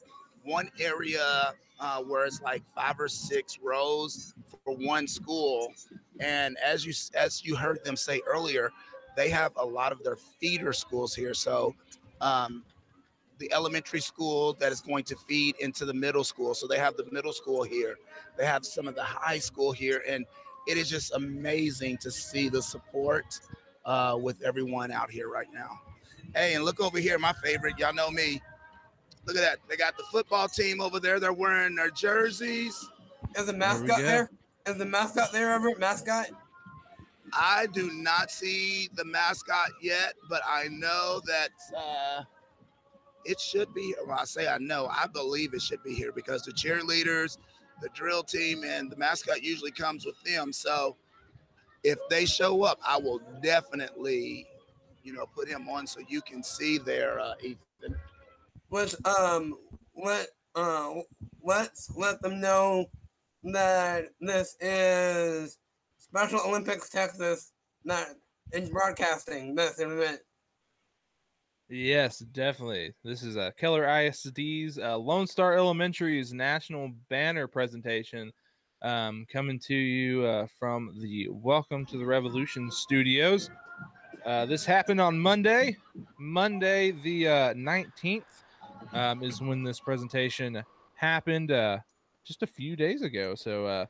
one 0.44 0.70
area 0.80 1.54
uh, 1.80 2.02
where 2.04 2.26
it's 2.26 2.40
like 2.42 2.64
five 2.74 3.00
or 3.00 3.10
six 3.10 3.60
rows 3.62 4.34
for 4.64 4.76
one 4.78 5.08
school. 5.08 5.74
And 6.22 6.56
as 6.64 6.86
you 6.86 6.94
as 7.20 7.44
you 7.44 7.56
heard 7.58 7.84
them 7.84 7.98
say 7.98 8.22
earlier 8.26 8.72
they 9.16 9.30
have 9.30 9.52
a 9.58 9.66
lot 9.66 9.92
of 9.92 10.04
their 10.04 10.16
feeder 10.40 10.74
schools 10.74 11.14
here. 11.14 11.34
So 11.34 11.76
um, 12.22 12.64
the 13.40 13.52
elementary 13.54 14.00
school 14.00 14.54
that 14.54 14.72
is 14.72 14.82
going 14.82 15.04
to 15.04 15.16
feed 15.28 15.56
into 15.60 15.86
the 15.86 15.94
middle 15.94 16.24
school 16.24 16.54
so 16.54 16.68
they 16.68 16.78
have 16.78 16.96
the 16.96 17.06
middle 17.12 17.34
school 17.34 17.64
here 17.64 17.98
they 18.38 18.46
have 18.46 18.66
some 18.66 18.88
of 18.88 18.96
the 18.96 19.04
high 19.04 19.40
school 19.40 19.72
here 19.72 20.04
and 20.08 20.26
it 20.68 20.78
is 20.78 20.90
just 20.90 21.14
amazing 21.14 21.98
to 21.98 22.12
see 22.12 22.50
the 22.50 22.62
support 22.62 23.40
uh, 23.86 24.18
with 24.20 24.42
everyone 24.44 24.92
out 24.92 25.12
here 25.12 25.30
right 25.30 25.48
now. 25.54 25.80
Hey, 26.36 26.56
and 26.56 26.64
look 26.64 26.80
over 26.80 27.00
here, 27.00 27.20
my 27.20 27.34
favorite. 27.44 27.78
Y'all 27.78 27.94
know 27.94 28.10
me. 28.10 28.42
Look 29.26 29.36
at 29.36 29.42
that. 29.42 29.60
They 29.70 29.76
got 29.76 29.98
the 29.98 30.04
football 30.04 30.48
team 30.48 30.82
over 30.82 31.00
there. 31.00 31.20
They're 31.20 31.34
wearing 31.34 31.76
their 31.76 31.92
jerseys. 31.92 32.90
Is 33.36 33.46
the 33.46 33.54
mascot 33.54 34.00
there? 34.00 34.30
Is 34.66 34.78
the 34.78 34.86
mascot 34.86 35.32
there, 35.32 35.52
Everett? 35.54 35.80
Mascot? 35.80 36.28
I 37.36 37.68
do 37.74 37.92
not 37.92 38.32
see 38.32 38.90
the 38.94 39.06
mascot 39.06 39.70
yet, 39.82 40.14
but 40.30 40.42
I 40.48 40.68
know 40.70 41.22
that 41.26 41.50
uh, 41.76 42.24
it 43.26 43.40
should 43.40 43.74
be. 43.74 43.96
Well, 44.06 44.18
I 44.20 44.26
say 44.26 44.48
I 44.48 44.58
know. 44.60 44.88
I 44.92 45.08
believe 45.08 45.54
it 45.54 45.62
should 45.62 45.84
be 45.84 45.94
here 45.94 46.12
because 46.12 46.44
the 46.44 46.52
cheerleaders, 46.52 47.38
the 47.82 47.90
drill 47.94 48.24
team, 48.24 48.64
and 48.64 48.92
the 48.92 48.96
mascot 48.96 49.42
usually 49.44 49.72
comes 49.72 50.06
with 50.06 50.22
them. 50.24 50.54
So 50.54 50.98
if 51.84 51.98
they 52.10 52.26
show 52.26 52.64
up, 52.64 52.80
I 52.86 52.98
will 52.98 53.22
definitely, 53.42 54.46
you 55.04 55.14
know, 55.14 55.26
put 55.26 55.48
him 55.48 55.68
on 55.70 55.88
so 55.88 56.02
you 56.08 56.22
can 56.22 56.44
see 56.44 56.78
their 56.78 57.20
uh, 57.20 57.34
Ethan. 57.42 57.96
Let's 58.70 58.96
um 59.06 59.58
let 59.96 60.28
uh 60.56 60.94
let's 61.44 61.92
let 61.96 62.22
them 62.22 62.40
know 62.40 62.86
that 63.44 64.10
this 64.22 64.56
is 64.62 65.58
Special 66.16 66.42
Olympics 66.46 66.90
Texas, 66.90 67.54
not 67.84 68.06
in 68.52 68.70
broadcasting 68.70 69.56
this 69.56 69.80
event. 69.80 70.20
Yes, 71.70 72.20
definitely. 72.20 72.94
This 73.04 73.24
is 73.24 73.36
uh, 73.36 73.50
Keller 73.58 73.84
ISD's 73.88 74.78
uh, 74.78 74.96
Lone 74.96 75.26
Star 75.26 75.54
Elementary's 75.56 76.32
national 76.32 76.92
banner 77.10 77.48
presentation 77.48 78.32
um, 78.84 79.26
coming 79.34 79.58
to 79.62 79.74
you 79.74 80.24
uh, 80.24 80.46
from 80.60 80.96
the 81.02 81.30
Welcome 81.32 81.84
to 81.88 81.98
the 81.98 82.06
Revolution 82.06 82.70
studios. 82.70 83.50
Uh, 84.24 84.46
this 84.46 84.68
happened 84.68 85.02
on 85.02 85.18
Monday. 85.18 85.76
Monday, 86.20 86.92
the 86.92 87.28
uh, 87.28 87.54
19th, 87.56 88.22
um, 88.94 89.24
is 89.24 89.42
when 89.42 89.64
this 89.64 89.80
presentation 89.80 90.64
happened 90.94 91.52
uh, 91.52 91.80
just 92.24 92.44
a 92.44 92.48
few 92.48 92.76
days 92.76 93.02
ago. 93.02 93.34
So, 93.34 93.66
uh, 93.66 93.86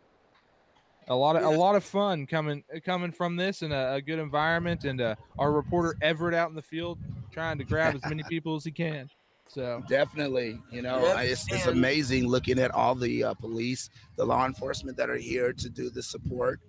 a 1.07 1.15
lot 1.15 1.35
of 1.35 1.43
a 1.43 1.49
lot 1.49 1.75
of 1.75 1.83
fun 1.83 2.25
coming 2.25 2.63
coming 2.85 3.11
from 3.11 3.35
this 3.35 3.61
and 3.61 3.73
a, 3.73 3.95
a 3.95 4.01
good 4.01 4.19
environment 4.19 4.85
and 4.85 5.01
uh, 5.01 5.15
our 5.37 5.51
reporter 5.51 5.95
Everett 6.01 6.33
out 6.33 6.49
in 6.49 6.55
the 6.55 6.61
field 6.61 6.99
trying 7.31 7.57
to 7.57 7.63
grab 7.63 7.95
as 7.95 8.01
many 8.05 8.23
people 8.29 8.55
as 8.55 8.63
he 8.63 8.71
can. 8.71 9.09
So 9.47 9.83
definitely, 9.87 10.59
you 10.71 10.81
know, 10.81 10.99
Yep, 11.01 11.25
it's, 11.25 11.51
it's 11.51 11.67
amazing 11.67 12.27
looking 12.27 12.57
at 12.57 12.71
all 12.71 12.95
the 12.95 13.23
uh, 13.23 13.33
police, 13.35 13.89
the 14.15 14.25
law 14.25 14.45
enforcement 14.45 14.97
that 14.97 15.09
are 15.09 15.17
here 15.17 15.53
to 15.53 15.69
do 15.69 15.89
the 15.89 16.01
support. 16.01 16.59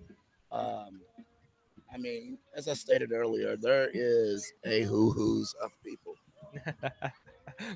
Um, 0.51 1.01
I 1.91 1.97
mean, 1.97 2.37
as 2.55 2.67
I 2.67 2.73
stated 2.73 3.11
earlier, 3.11 3.55
there 3.55 3.89
is 3.93 4.51
a 4.65 4.83
who 4.83 5.11
who's 5.11 5.55
of 5.63 5.71
people. 5.83 6.15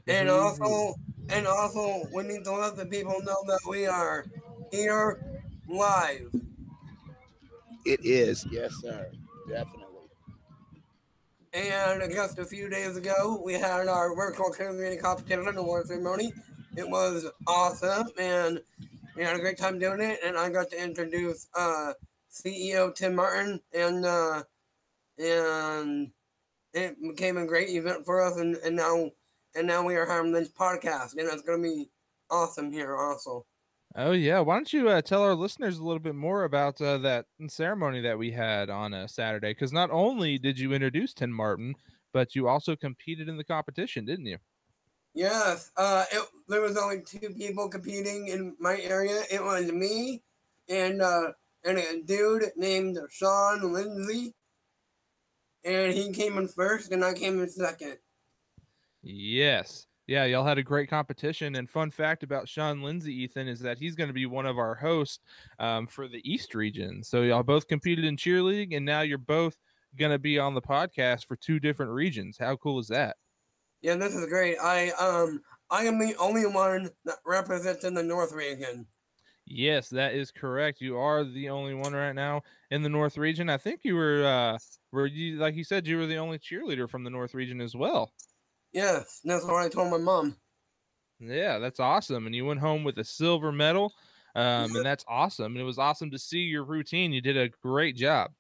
And 0.08 0.30
also, 0.30 0.96
and 1.30 1.48
also, 1.48 2.08
we 2.14 2.24
need 2.24 2.44
to 2.44 2.52
let 2.52 2.76
the 2.76 2.86
people 2.86 3.22
know 3.24 3.44
that 3.48 3.62
we 3.68 3.86
are 3.86 4.26
here 4.72 5.24
live. 5.70 6.30
It 7.86 8.06
is, 8.06 8.46
yes, 8.52 8.74
sir, 8.82 9.10
definitely. 9.48 9.86
And 11.54 12.12
just 12.14 12.38
a 12.38 12.46
few 12.46 12.70
days 12.70 12.96
ago, 12.96 13.42
we 13.44 13.54
had 13.54 13.88
our 13.88 14.16
virtual 14.16 14.52
community 14.52 14.98
competition 14.98 15.58
award 15.58 15.88
ceremony. 15.88 16.32
It 16.78 16.88
was 16.88 17.26
awesome, 17.48 18.08
and 18.20 18.62
we 19.16 19.24
had 19.24 19.36
a 19.36 19.40
great 19.40 19.58
time 19.58 19.80
doing 19.80 20.00
it. 20.00 20.20
And 20.24 20.38
I 20.38 20.50
got 20.50 20.70
to 20.70 20.82
introduce 20.82 21.48
uh, 21.58 21.94
CEO 22.32 22.94
Tim 22.94 23.16
Martin, 23.16 23.60
and 23.74 24.06
uh, 24.06 24.44
and 25.18 26.12
it 26.74 27.02
became 27.02 27.38
a 27.38 27.48
great 27.48 27.70
event 27.70 28.06
for 28.06 28.22
us. 28.22 28.38
And, 28.38 28.56
and 28.58 28.76
now 28.76 29.10
and 29.56 29.68
now 29.68 29.84
we 29.84 29.96
are 29.96 30.06
having 30.06 30.32
this 30.32 30.50
podcast, 30.50 31.14
and 31.18 31.22
it's 31.22 31.42
gonna 31.42 31.64
be 31.64 31.90
awesome 32.30 32.72
here 32.72 32.96
also. 32.96 33.46
Oh 33.96 34.12
yeah, 34.12 34.40
why 34.40 34.56
don't 34.56 34.72
you 34.72 34.88
uh, 34.90 35.02
tell 35.02 35.24
our 35.24 35.34
listeners 35.34 35.80
a 35.80 35.84
little 35.84 36.00
bit 36.00 36.16
more 36.16 36.44
about 36.44 36.80
uh, 36.80 37.00
that 37.00 37.26
ceremony 37.48 38.02
that 38.02 38.18
we 38.18 38.32
had 38.32 38.70
on 38.70 38.94
uh, 38.94 39.08
Saturday? 39.08 39.52
Because 39.52 39.74
not 39.74 39.90
only 39.90 40.38
did 40.38 40.60
you 40.60 40.74
introduce 40.74 41.14
Tim 41.14 41.32
Martin, 41.32 41.76
but 42.14 42.36
you 42.36 42.48
also 42.48 42.76
competed 42.76 43.28
in 43.28 43.38
the 43.38 43.44
competition, 43.44 44.06
didn't 44.06 44.28
you? 44.28 44.38
Yes, 45.16 45.72
uh, 45.76 46.06
it, 46.12 46.24
there 46.48 46.62
was 46.62 46.78
only 46.78 47.02
two 47.02 47.34
people 47.36 47.68
competing 47.68 48.28
in 48.28 48.56
my 48.60 48.80
area. 48.80 49.24
It 49.32 49.44
was 49.44 49.72
me 49.72 50.22
and 50.70 51.02
uh, 51.02 51.32
and 51.66 51.80
a 51.80 52.02
dude 52.04 52.52
named 52.56 53.00
Sean 53.10 53.74
Lindsay, 53.74 54.36
and 55.66 55.94
he 55.94 56.12
came 56.12 56.38
in 56.38 56.48
first, 56.48 56.92
and 56.92 57.04
I 57.04 57.14
came 57.14 57.42
in 57.42 57.50
second. 57.50 57.98
Yes. 59.02 59.88
Yeah, 60.10 60.26
y'all 60.26 60.44
had 60.44 60.58
a 60.58 60.64
great 60.64 60.90
competition. 60.90 61.56
And 61.56 61.70
fun 61.70 61.92
fact 61.92 62.24
about 62.24 62.50
Sean 62.50 62.82
Lindsay, 62.82 63.14
Ethan, 63.14 63.48
is 63.48 63.60
that 63.60 63.78
he's 63.78 63.94
going 63.94 64.08
to 64.08 64.14
be 64.14 64.26
one 64.26 64.48
of 64.48 64.58
our 64.58 64.74
hosts 64.74 65.20
um, 65.60 65.86
for 65.86 66.08
the 66.08 66.20
East 66.24 66.56
region. 66.56 67.04
So 67.04 67.22
y'all 67.22 67.44
both 67.44 67.68
competed 67.68 68.06
in 68.06 68.18
cheerleading, 68.18 68.76
and 68.76 68.84
now 68.84 69.02
you're 69.02 69.20
both 69.20 69.56
going 70.00 70.10
to 70.10 70.18
be 70.18 70.40
on 70.40 70.56
the 70.56 70.64
podcast 70.64 71.28
for 71.28 71.36
two 71.36 71.60
different 71.60 71.92
regions. 71.92 72.40
How 72.40 72.56
cool 72.56 72.80
is 72.80 72.88
that? 72.88 73.18
Yeah, 73.84 73.98
this 73.98 74.16
is 74.16 74.26
great. 74.26 74.58
I 74.58 74.90
um 75.00 75.42
I 75.70 75.84
am 75.84 76.00
the 76.00 76.16
only 76.16 76.48
one 76.48 76.90
that 77.06 77.18
represents 77.24 77.84
in 77.84 77.94
the 77.94 78.02
North 78.02 78.34
region. 78.34 78.88
Yes, 79.46 79.90
that 79.90 80.16
is 80.16 80.32
correct. 80.32 80.82
You 80.82 80.98
are 80.98 81.24
the 81.24 81.50
only 81.50 81.76
one 81.76 81.94
right 81.94 82.14
now 82.14 82.42
in 82.72 82.82
the 82.82 82.90
North 82.90 83.16
region. 83.16 83.48
I 83.48 83.58
think 83.58 83.82
you 83.84 83.96
were, 83.96 84.26
uh, 84.26 84.58
were 84.92 85.06
you 85.06 85.38
like 85.38 85.56
you 85.56 85.64
said, 85.64 85.86
you 85.86 85.98
were 85.98 86.08
the 86.08 86.18
only 86.18 86.40
cheerleader 86.40 86.90
from 86.90 87.04
the 87.04 87.10
North 87.12 87.36
region 87.36 87.62
as 87.62 87.76
well. 87.76 88.12
Yes, 88.74 89.22
that's 89.24 89.44
what 89.46 89.56
I 89.56 89.70
told 89.70 89.92
my 89.92 89.98
mom. 89.98 90.36
Yeah, 91.20 91.60
that's 91.60 91.80
awesome. 91.80 92.26
And 92.28 92.36
you 92.36 92.46
went 92.46 92.60
home 92.60 92.84
with 92.84 92.98
a 92.98 93.04
silver 93.04 93.52
medal. 93.52 93.94
Um, 94.36 94.76
and 94.76 94.86
that's 94.86 95.04
awesome. 95.08 95.54
And 95.54 95.58
it 95.58 95.64
was 95.66 95.80
awesome 95.80 96.12
to 96.12 96.20
see 96.20 96.40
your 96.40 96.64
routine. 96.64 97.12
You 97.12 97.22
did 97.22 97.36
a 97.36 97.50
great 97.50 97.96
job. 97.96 98.32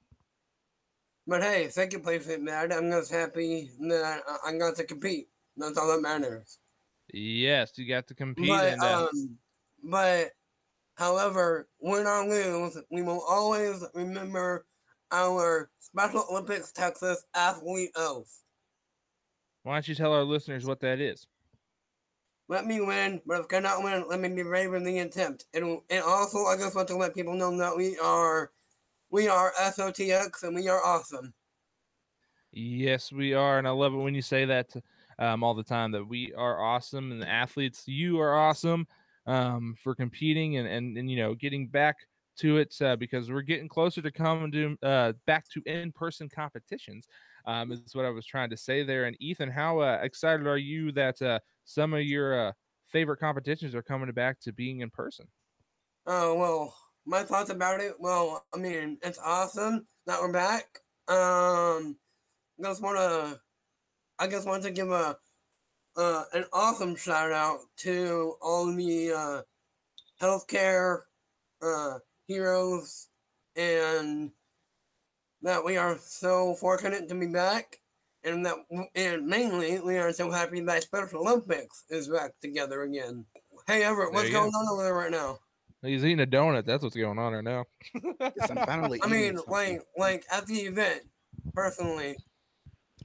But 1.27 1.41
hey, 1.41 1.69
second 1.69 2.03
place 2.03 2.25
bad. 2.25 2.71
I'm 2.71 2.89
just 2.89 3.11
happy 3.11 3.71
that 3.82 4.23
I- 4.27 4.49
I 4.49 4.57
got 4.57 4.75
to 4.77 4.84
compete. 4.84 5.30
That's 5.57 5.77
all 5.77 5.88
that 5.89 6.01
matters. 6.01 6.57
Yes, 7.13 7.71
you 7.77 7.88
got 7.88 8.07
to 8.07 8.15
compete. 8.15 8.47
But 8.47 8.73
and, 8.73 8.82
uh, 8.82 9.07
um, 9.07 9.38
but 9.84 10.32
however, 10.95 11.67
win 11.80 12.07
or 12.07 12.27
lose, 12.27 12.77
we 12.91 13.01
will 13.01 13.21
always 13.21 13.84
remember 13.93 14.65
our 15.11 15.69
Special 15.80 16.25
Olympics 16.30 16.71
Texas 16.71 17.25
athlete 17.34 17.91
oath. 17.95 18.43
Why 19.64 19.76
don't 19.76 19.88
you 19.88 19.95
tell 19.95 20.14
our 20.14 20.24
listeners 20.24 20.66
what 20.66 20.80
that 20.82 20.99
is? 20.99 21.28
Let 22.47 22.66
me 22.66 22.82
win, 22.82 23.22
but 23.28 23.39
if 23.39 23.45
I 23.45 23.47
cannot 23.47 23.84
win, 23.84 24.05
let 24.10 24.20
me 24.20 24.30
be 24.30 24.41
brave 24.41 24.74
in 24.74 24.84
the 24.84 24.99
attempt. 24.99 25.45
And 25.53 25.80
and 25.89 26.03
also, 26.03 26.45
I 26.45 26.55
just 26.57 26.76
want 26.76 26.88
to 26.88 26.97
let 26.97 27.14
people 27.14 27.36
know 27.36 27.55
that 27.57 27.78
we 27.78 27.97
are 27.99 28.51
we 29.12 29.28
are 29.28 29.53
SOTX 29.60 30.43
and 30.43 30.55
we 30.55 30.68
are 30.68 30.84
awesome. 30.84 31.34
Yes, 32.51 33.12
we 33.12 33.34
are, 33.34 33.60
and 33.60 33.68
I 33.68 33.72
love 33.72 33.93
it 33.93 33.97
when 33.97 34.16
you 34.16 34.24
say 34.24 34.45
that 34.45 34.76
um, 35.20 35.43
all 35.43 35.53
the 35.53 35.64
time. 35.64 35.91
That 35.91 36.07
we 36.07 36.34
are 36.34 36.64
awesome, 36.64 37.12
and 37.12 37.22
the 37.22 37.30
athletes, 37.30 37.84
you 37.86 38.20
are 38.20 38.36
awesome 38.36 38.88
um, 39.28 39.76
for 39.84 39.93
competing 39.93 40.57
and, 40.57 40.68
and 40.68 40.97
and 40.97 41.10
you 41.10 41.18
know 41.18 41.36
getting 41.36 41.68
back 41.68 41.97
to 42.38 42.57
it 42.57 42.74
uh, 42.82 42.95
because 42.95 43.30
we're 43.30 43.41
getting 43.41 43.68
closer 43.68 44.01
to 44.01 44.12
coming 44.12 44.51
to 44.51 44.78
uh, 44.82 45.14
back 45.28 45.47
to 45.49 45.62
in-person 45.66 46.30
competitions. 46.30 47.07
Um, 47.45 47.71
is 47.71 47.95
what 47.95 48.05
I 48.05 48.09
was 48.09 48.25
trying 48.25 48.49
to 48.49 48.57
say 48.57 48.83
there. 48.83 49.05
And 49.05 49.15
Ethan, 49.19 49.49
how 49.49 49.79
uh, 49.79 49.99
excited 50.01 50.47
are 50.47 50.57
you 50.57 50.91
that 50.93 51.21
uh, 51.21 51.39
some 51.65 51.93
of 51.93 52.03
your 52.03 52.47
uh, 52.47 52.51
favorite 52.87 53.17
competitions 53.17 53.75
are 53.75 53.81
coming 53.81 54.11
back 54.11 54.39
to 54.41 54.53
being 54.53 54.81
in 54.81 54.89
person? 54.89 55.27
Oh 56.05 56.35
well, 56.35 56.75
my 57.05 57.23
thoughts 57.23 57.49
about 57.49 57.79
it. 57.79 57.93
Well, 57.99 58.45
I 58.53 58.57
mean, 58.57 58.97
it's 59.03 59.19
awesome 59.23 59.85
that 60.05 60.19
we're 60.19 60.31
back. 60.31 60.79
Um, 61.07 61.97
I 62.59 62.63
just 62.63 62.81
want 62.81 62.97
to, 62.97 63.39
I 64.19 64.27
just 64.27 64.47
want 64.47 64.63
to 64.63 64.71
give 64.71 64.91
a, 64.91 65.17
uh, 65.97 66.23
an 66.33 66.45
awesome 66.53 66.95
shout 66.95 67.31
out 67.31 67.59
to 67.77 68.35
all 68.41 68.73
the 68.73 69.11
uh, 69.11 69.41
healthcare 70.21 71.01
uh, 71.61 71.99
heroes, 72.27 73.07
and 73.55 74.31
that 75.41 75.63
we 75.63 75.77
are 75.77 75.97
so 76.01 76.53
fortunate 76.55 77.07
to 77.09 77.15
be 77.15 77.27
back, 77.27 77.79
and 78.23 78.45
that, 78.45 78.55
and 78.95 79.25
mainly 79.25 79.79
we 79.79 79.97
are 79.97 80.11
so 80.11 80.29
happy 80.29 80.61
that 80.61 80.83
Special 80.83 81.21
Olympics 81.21 81.85
is 81.89 82.09
back 82.09 82.31
together 82.41 82.83
again. 82.83 83.25
Hey 83.67 83.83
Everett, 83.83 84.13
what's 84.13 84.27
you 84.27 84.33
go. 84.33 84.41
going 84.41 84.53
on 84.53 84.73
over 84.73 84.83
there 84.83 84.93
right 84.93 85.11
now? 85.11 85.39
He's 85.81 86.03
eating 86.03 86.19
a 86.19 86.27
donut. 86.27 86.65
That's 86.65 86.83
what's 86.83 86.95
going 86.95 87.17
on 87.17 87.33
right 87.33 87.43
now. 87.43 87.63
finally 88.65 88.99
I 89.01 89.07
eating 89.07 89.35
mean, 89.35 89.39
like, 89.47 89.81
like 89.97 90.25
at 90.31 90.45
the 90.45 90.59
event, 90.59 91.03
personally. 91.53 92.17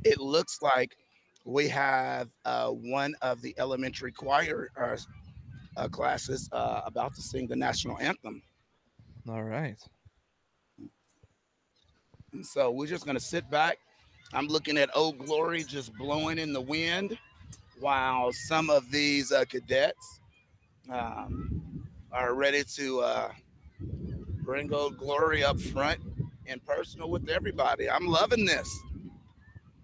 It 0.05 0.19
looks 0.19 0.61
like 0.61 0.97
we 1.45 1.69
have 1.69 2.31
uh, 2.45 2.71
one 2.71 3.15
of 3.23 3.41
the 3.43 3.55
elementary 3.59 4.11
choir 4.11 4.71
uh, 4.77 4.97
uh, 5.77 5.89
classes 5.89 6.49
uh, 6.53 6.81
about 6.85 7.15
to 7.15 7.23
sing 7.23 7.47
the 7.47 7.57
national 7.57 7.99
anthem. 7.99 8.43
All 9.29 9.45
right. 9.45 9.79
And 12.35 12.45
so 12.45 12.71
we're 12.71 12.87
just 12.89 13.05
going 13.07 13.17
to 13.17 13.23
sit 13.25 13.49
back. 13.51 13.79
I'm 14.33 14.49
looking 14.49 14.77
at 14.77 14.91
Old 14.95 15.19
Glory 15.19 15.63
just 15.63 15.95
blowing 15.97 16.39
in 16.39 16.53
the 16.53 16.61
wind 16.61 17.17
while 17.79 18.33
some 18.33 18.69
of 18.71 18.91
these 18.91 19.31
uh, 19.33 19.45
cadets 19.45 20.21
um, 20.91 21.87
are 22.13 22.35
ready 22.35 22.65
to 22.75 23.01
uh, 23.01 23.31
bring 24.43 24.73
Old 24.75 24.99
Glory 24.99 25.45
up 25.45 25.61
front 25.61 26.01
and 26.47 26.65
personal 26.67 27.09
with 27.09 27.29
everybody. 27.29 27.89
I'm 27.89 28.07
loving 28.07 28.45
this. 28.45 28.69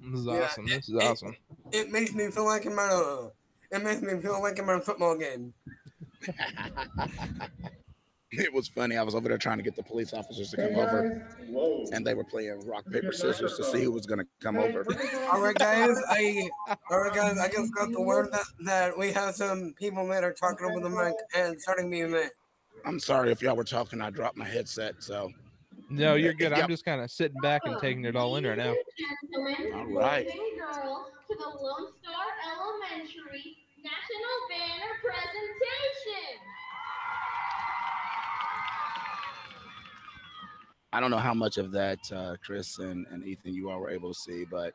This 0.03 0.21
is 0.21 0.27
Yeah, 0.27 0.33
awesome. 0.45 0.65
it- 0.67 0.69
This 0.71 0.89
is 0.89 0.95
it- 0.95 1.03
awesome. 1.03 1.37
It 1.73 1.93
makes 1.93 2.13
me 2.13 2.29
feel 2.33 2.47
like 2.47 2.67
I'm 2.67 2.77
at 2.81 2.91
a. 2.91 3.31
It 3.71 3.85
makes 3.85 4.03
me 4.03 4.21
feel 4.21 4.43
like 4.43 4.59
I'm 4.59 4.69
at 4.71 4.79
a 4.79 4.81
football 4.81 5.17
game. 5.17 5.55
It 8.39 8.53
was 8.53 8.69
funny. 8.69 8.97
I 8.97 9.03
was 9.03 9.17
over 9.17 9.29
there 9.29 9.39
trying 9.39 9.57
to 9.59 9.65
get 9.65 9.75
the 9.75 9.83
police 9.83 10.13
officers 10.13 10.51
to 10.51 10.57
come 10.57 10.77
over, 10.77 11.27
and 11.93 12.07
they 12.07 12.15
were 12.15 12.23
playing 12.23 12.61
rock 12.65 12.85
paper 12.89 13.13
scissors 13.13 13.57
to 13.57 13.65
see 13.65 13.83
who 13.83 13.91
was 13.91 14.07
going 14.07 14.21
to 14.21 14.27
come 14.41 14.57
over. 14.57 14.87
All 15.33 15.41
right, 15.41 15.57
guys. 15.57 15.97
I. 16.09 16.49
All 16.91 17.01
right, 17.01 17.13
guys. 17.13 17.39
I 17.39 17.49
just 17.49 17.75
got 17.75 17.91
the 17.91 18.01
word 18.01 18.31
that, 18.31 18.45
that 18.61 18.97
we 18.97 19.11
have 19.11 19.35
some 19.35 19.75
people 19.77 20.07
that 20.09 20.23
are 20.23 20.33
talking 20.33 20.65
over 20.67 20.79
the 20.81 20.91
mic 20.91 21.15
and 21.35 21.61
starting 21.61 21.91
the 21.91 22.01
event. 22.01 22.33
I'm 22.85 23.01
sorry 23.01 23.33
if 23.33 23.43
y'all 23.43 23.57
were 23.57 23.65
talking. 23.65 24.01
I 24.01 24.11
dropped 24.11 24.37
my 24.37 24.47
headset, 24.47 24.95
so 25.01 25.33
No, 25.89 26.15
you're 26.15 26.33
good. 26.33 26.53
Yeah. 26.53 26.63
I'm 26.63 26.69
just 26.69 26.85
kind 26.85 27.01
of 27.01 27.11
sitting 27.11 27.41
back 27.43 27.63
and 27.65 27.81
taking 27.81 28.05
it 28.05 28.15
all 28.15 28.37
in 28.37 28.47
right 28.47 28.57
now. 28.57 28.75
all 29.75 29.87
right. 29.87 30.27
girls 30.27 31.11
to 31.29 31.37
the 31.37 31.45
Lone 31.45 31.89
Star 32.01 32.27
Elementary 32.55 33.57
National 33.83 34.37
Banner 34.49 34.95
Presentation. 35.03 36.50
I 40.93 41.01
don't 41.01 41.11
know 41.11 41.19
how 41.19 41.35
much 41.35 41.57
of 41.59 41.73
that, 41.73 41.99
uh, 42.13 42.37
Chris 42.45 42.79
and, 42.79 43.07
and 43.11 43.25
Ethan, 43.25 43.55
you 43.55 43.71
all 43.71 43.81
were 43.81 43.91
able 43.91 44.13
to 44.13 44.19
see, 44.19 44.45
but 44.45 44.75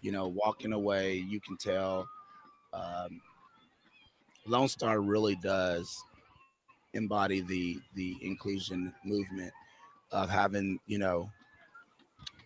you 0.00 0.12
know, 0.12 0.28
walking 0.28 0.72
away, 0.72 1.14
you 1.16 1.40
can 1.40 1.56
tell 1.56 2.08
um, 2.72 3.20
Lone 4.46 4.68
Star 4.68 5.00
really 5.00 5.36
does 5.36 6.02
embody 6.94 7.40
the 7.40 7.78
the 7.94 8.16
inclusion 8.22 8.92
movement 9.04 9.52
of 10.10 10.28
having, 10.30 10.78
you 10.86 10.98
know, 10.98 11.30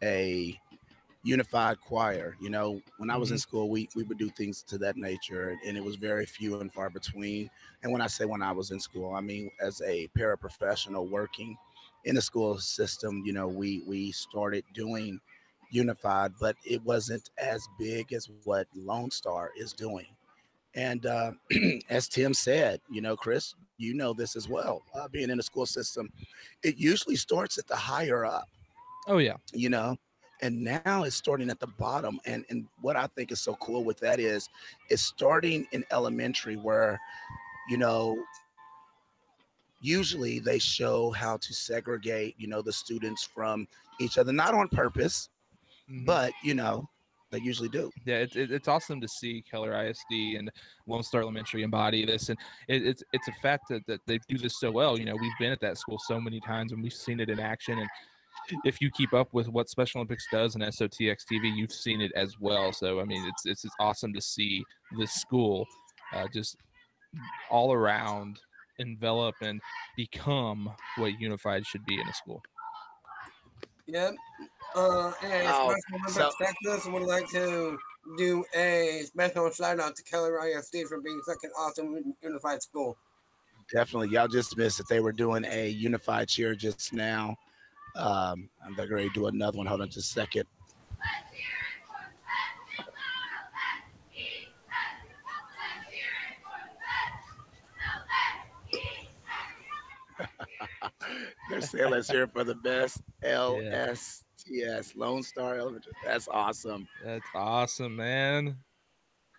a 0.03 0.59
unified 1.23 1.81
choir. 1.81 2.37
You 2.41 2.51
know, 2.51 2.81
when 2.99 3.11
I 3.11 3.17
was 3.17 3.31
in 3.31 3.37
Mhm. 3.37 3.41
school, 3.41 3.71
we 3.71 3.89
we 3.97 4.03
would 4.05 4.19
do 4.19 4.29
things 4.31 4.63
to 4.65 4.79
that 4.79 4.97
nature, 4.97 5.59
and 5.67 5.77
it 5.77 5.85
was 5.85 5.97
very 5.97 6.27
few 6.27 6.61
and 6.61 6.73
far 6.73 6.91
between. 6.91 7.51
And 7.83 7.93
when 7.93 8.03
I 8.03 8.07
say 8.07 8.25
when 8.25 8.43
I 8.43 8.53
was 8.53 8.71
in 8.71 8.81
school, 8.81 9.15
I 9.15 9.21
mean 9.21 9.51
as 9.61 9.81
a 9.83 10.09
paraprofessional 10.09 11.09
working 11.09 11.57
in 12.07 12.17
the 12.17 12.23
school 12.23 12.59
system. 12.59 13.23
You 13.27 13.35
know, 13.35 13.49
we 13.49 13.83
we 13.87 14.13
started 14.13 14.65
doing 14.75 15.21
unified, 15.71 16.33
but 16.41 16.57
it 16.65 16.83
wasn't 16.85 17.31
as 17.39 17.67
big 17.79 18.13
as 18.15 18.31
what 18.45 18.69
Lone 18.75 19.11
Star 19.13 19.53
is 19.57 19.75
doing. 19.75 20.07
And 20.75 21.07
uh, 21.07 21.33
as 21.91 22.09
Tim 22.09 22.35
said, 22.35 22.81
you 22.91 23.03
know, 23.03 23.17
Chris, 23.17 23.55
you 23.79 23.95
know 23.95 24.15
this 24.15 24.37
as 24.37 24.49
well. 24.49 24.83
Uh, 24.95 25.09
being 25.09 25.31
in 25.31 25.39
the 25.39 25.43
school 25.45 25.67
system, 25.67 26.11
it 26.63 26.77
usually 26.79 27.17
starts 27.17 27.59
at 27.59 27.67
the 27.69 27.77
higher 27.77 28.25
up 28.27 28.49
Oh 29.09 29.19
yeah. 29.19 29.37
you 29.53 29.71
know 29.71 29.97
and 30.43 30.63
now 30.63 31.05
it's 31.05 31.17
starting 31.17 31.51
at 31.51 31.61
the 31.61 31.67
bottom 31.79 32.19
and 32.27 32.45
and 32.51 32.67
what 32.81 32.97
i 32.97 33.07
think 33.09 33.33
is 33.33 33.41
so 33.41 33.55
cool 33.57 33.85
with 33.85 33.99
that 34.01 34.21
is 34.21 34.49
it's 34.91 35.03
starting 35.03 35.67
in 35.73 35.85
elementary 35.93 36.57
where 36.57 37.01
you 37.69 37.79
know 37.79 38.17
usually 39.81 40.39
they 40.39 40.59
show 40.59 41.11
how 41.11 41.37
to 41.37 41.53
segregate 41.53 42.35
you 42.39 42.49
know 42.49 42.63
the 42.63 42.73
students 42.73 43.23
from 43.23 43.67
each 44.01 44.19
other 44.19 44.33
not 44.33 44.55
on 44.55 44.69
purpose 44.69 45.29
but 46.05 46.33
you 46.43 46.55
know 46.55 46.89
they 47.31 47.39
usually 47.39 47.69
do 47.69 47.91
Yeah, 48.05 48.17
it's 48.17 48.37
it, 48.37 48.51
it's 48.51 48.69
awesome 48.69 49.01
to 49.01 49.09
see 49.09 49.43
Keller 49.51 49.73
ISD 49.85 50.37
and 50.39 50.51
Lone 50.87 51.03
Star 51.03 51.23
Elementary 51.23 51.63
embody 51.63 52.07
this, 52.07 52.29
and 52.29 52.39
it, 52.69 52.87
it's 52.87 53.03
it's 53.13 53.29
a 53.29 53.33
fact 53.43 53.65
that, 53.69 53.87
that 53.87 54.01
they 54.07 54.19
do 54.29 54.39
this 54.39 54.61
so 54.61 54.71
well. 54.71 54.99
You 54.99 55.07
know, 55.07 55.17
we've 55.21 55.33
been 55.39 55.53
at 55.53 55.61
that 55.61 55.79
school 55.79 55.99
so 55.99 56.21
many 56.21 56.41
times 56.41 56.73
and 56.73 56.83
we've 56.83 56.93
seen 56.93 57.21
it 57.21 57.29
in 57.29 57.41
action. 57.41 57.79
And 57.79 57.89
if 58.65 58.81
you 58.81 58.91
keep 58.91 59.13
up 59.13 59.33
with 59.33 59.49
what 59.49 59.69
Special 59.69 59.99
Olympics 59.99 60.27
does 60.31 60.55
and 60.55 60.63
SOTX 60.63 61.25
TV, 61.31 61.55
you've 61.55 61.73
seen 61.73 62.01
it 62.01 62.13
as 62.15 62.39
well. 62.39 62.73
So 62.73 63.01
I 63.01 63.05
mean, 63.05 63.25
it's 63.27 63.45
it's, 63.45 63.65
it's 63.65 63.75
awesome 63.81 64.13
to 64.13 64.21
see 64.21 64.63
this 64.99 65.13
school 65.13 65.67
uh, 66.15 66.27
just 66.33 66.57
all 67.51 67.73
around 67.73 68.39
envelop 68.79 69.35
and 69.41 69.61
become 69.97 70.71
what 70.97 71.19
unified 71.21 71.67
should 71.67 71.85
be 71.87 71.95
in 72.01 72.09
a 72.09 72.15
school. 72.15 72.43
Yep. 73.87 74.15
Uh, 74.75 75.13
and 75.23 75.49
Oh, 75.49 75.75
Special 75.89 76.09
so- 76.09 76.21
Olympics 76.23 76.37
Texas 76.65 76.87
would 76.93 77.03
like 77.03 77.29
to 77.31 77.79
do 78.19 78.45
a 78.55 79.03
special 79.07 79.51
shout 79.51 79.81
out 79.81 79.97
to 79.97 80.03
Keller 80.03 80.39
ISD 80.47 80.87
for 80.89 81.01
being 81.01 81.21
such 81.25 81.39
an 81.45 81.51
awesome 81.59 82.15
unified 82.23 82.63
school. 82.63 82.97
definitely 83.73 84.09
y'all 84.11 84.29
just 84.29 84.57
missed 84.57 84.79
it 84.79 84.87
they 84.89 85.01
were 85.01 85.11
doing 85.13 85.45
a 85.47 85.69
unified 85.69 86.29
cheer 86.29 86.55
just 86.55 86.93
now 86.93 87.35
um 87.97 88.49
and 88.63 88.77
they're 88.77 88.87
going 88.87 89.09
to 89.09 89.13
do 89.13 89.27
another 89.27 89.59
one 89.59 89.67
hold 89.67 89.81
on 89.81 89.89
just 89.91 90.11
a 90.11 90.13
second 90.21 90.45
They're 101.51 101.61
saying 101.61 101.91
let's 101.91 102.11
hear 102.11 102.27
for 102.27 102.45
the 102.45 102.55
best 102.55 103.03
LSTS 103.23 104.97
Lone 104.97 105.23
Star 105.23 105.59
Elementary. 105.59 105.93
That's 106.05 106.29
awesome. 106.29 106.89
That's 107.05 107.27
awesome, 107.35 107.97
man. 107.97 108.57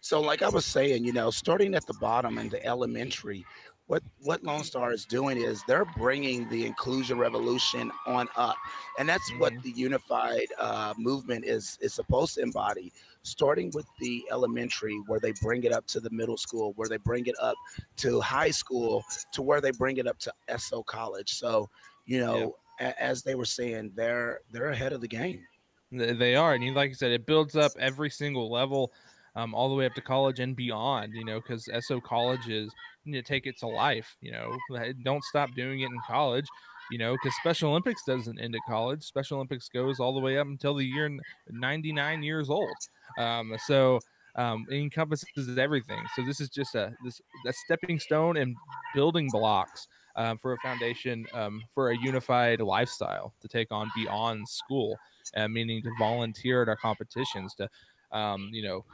So, 0.01 0.21
like 0.21 0.41
I 0.41 0.49
was 0.49 0.65
saying, 0.65 1.03
you 1.03 1.11
know, 1.11 1.31
starting 1.31 1.75
at 1.75 1.85
the 1.85 1.95
bottom 1.99 2.37
in 2.37 2.49
the 2.49 2.65
elementary, 2.65 3.45
what 3.87 4.03
what 4.21 4.43
Lone 4.43 4.63
Star 4.63 4.91
is 4.91 5.05
doing 5.05 5.37
is 5.37 5.63
they're 5.67 5.85
bringing 5.97 6.47
the 6.49 6.65
inclusion 6.65 7.17
revolution 7.17 7.91
on 8.05 8.27
up, 8.35 8.55
and 8.99 9.07
that's 9.07 9.29
what 9.37 9.53
the 9.63 9.71
unified 9.71 10.47
uh, 10.59 10.93
movement 10.97 11.45
is 11.45 11.77
is 11.81 11.93
supposed 11.93 12.35
to 12.35 12.41
embody. 12.41 12.91
Starting 13.23 13.71
with 13.73 13.85
the 13.99 14.23
elementary, 14.31 14.97
where 15.07 15.19
they 15.19 15.33
bring 15.41 15.63
it 15.63 15.73
up 15.73 15.85
to 15.87 15.99
the 15.99 16.09
middle 16.09 16.37
school, 16.37 16.73
where 16.75 16.87
they 16.87 16.97
bring 16.97 17.25
it 17.25 17.35
up 17.41 17.55
to 17.97 18.21
high 18.21 18.51
school, 18.51 19.03
to 19.33 19.41
where 19.41 19.59
they 19.59 19.71
bring 19.71 19.97
it 19.97 20.07
up 20.07 20.19
to 20.19 20.31
SO 20.57 20.83
college. 20.83 21.33
So, 21.33 21.69
you 22.07 22.19
know, 22.19 22.55
a- 22.79 23.01
as 23.01 23.23
they 23.23 23.35
were 23.35 23.45
saying, 23.45 23.91
they're 23.95 24.41
they're 24.51 24.69
ahead 24.71 24.93
of 24.93 25.01
the 25.01 25.07
game. 25.07 25.45
They 25.91 26.35
are, 26.35 26.53
and 26.53 26.63
you 26.63 26.73
like 26.73 26.91
I 26.91 26.93
said, 26.93 27.11
it 27.11 27.25
builds 27.25 27.55
up 27.55 27.71
every 27.79 28.09
single 28.09 28.51
level, 28.51 28.91
um, 29.35 29.55
all 29.55 29.69
the 29.69 29.75
way 29.75 29.85
up 29.85 29.93
to 29.95 30.01
college 30.01 30.39
and 30.39 30.55
beyond. 30.55 31.13
You 31.13 31.23
know, 31.23 31.39
because 31.39 31.69
SO 31.79 32.01
college 32.01 32.49
is 32.49 32.73
you 33.05 33.13
to 33.13 33.21
take 33.21 33.45
it 33.45 33.57
to 33.59 33.67
life. 33.67 34.17
You 34.21 34.31
know, 34.33 34.57
don't 35.03 35.23
stop 35.23 35.53
doing 35.55 35.81
it 35.81 35.85
in 35.85 35.99
college. 36.05 36.47
You 36.91 36.97
know, 36.97 37.13
because 37.13 37.35
Special 37.37 37.71
Olympics 37.71 38.03
doesn't 38.05 38.39
end 38.39 38.55
at 38.55 38.61
college. 38.67 39.03
Special 39.03 39.37
Olympics 39.37 39.69
goes 39.69 39.99
all 39.99 40.13
the 40.13 40.21
way 40.21 40.37
up 40.37 40.47
until 40.47 40.73
the 40.75 40.85
year 40.85 41.09
99 41.49 42.23
years 42.23 42.49
old. 42.49 42.75
Um, 43.17 43.55
so 43.65 43.99
um, 44.35 44.65
it 44.69 44.75
encompasses 44.75 45.57
everything. 45.57 46.01
So 46.15 46.23
this 46.23 46.39
is 46.39 46.49
just 46.49 46.75
a 46.75 46.93
this 47.03 47.19
a 47.45 47.53
stepping 47.53 47.99
stone 47.99 48.37
and 48.37 48.55
building 48.93 49.29
blocks 49.31 49.87
um, 50.17 50.37
for 50.37 50.53
a 50.53 50.57
foundation 50.57 51.25
um, 51.33 51.63
for 51.73 51.91
a 51.91 51.97
unified 51.97 52.59
lifestyle 52.59 53.33
to 53.41 53.47
take 53.47 53.71
on 53.71 53.89
beyond 53.95 54.47
school, 54.47 54.97
uh, 55.35 55.47
meaning 55.47 55.81
to 55.83 55.91
volunteer 55.97 56.63
at 56.63 56.69
our 56.69 56.75
competitions, 56.75 57.53
to 57.55 57.69
um, 58.11 58.49
you 58.51 58.63
know, 58.63 58.85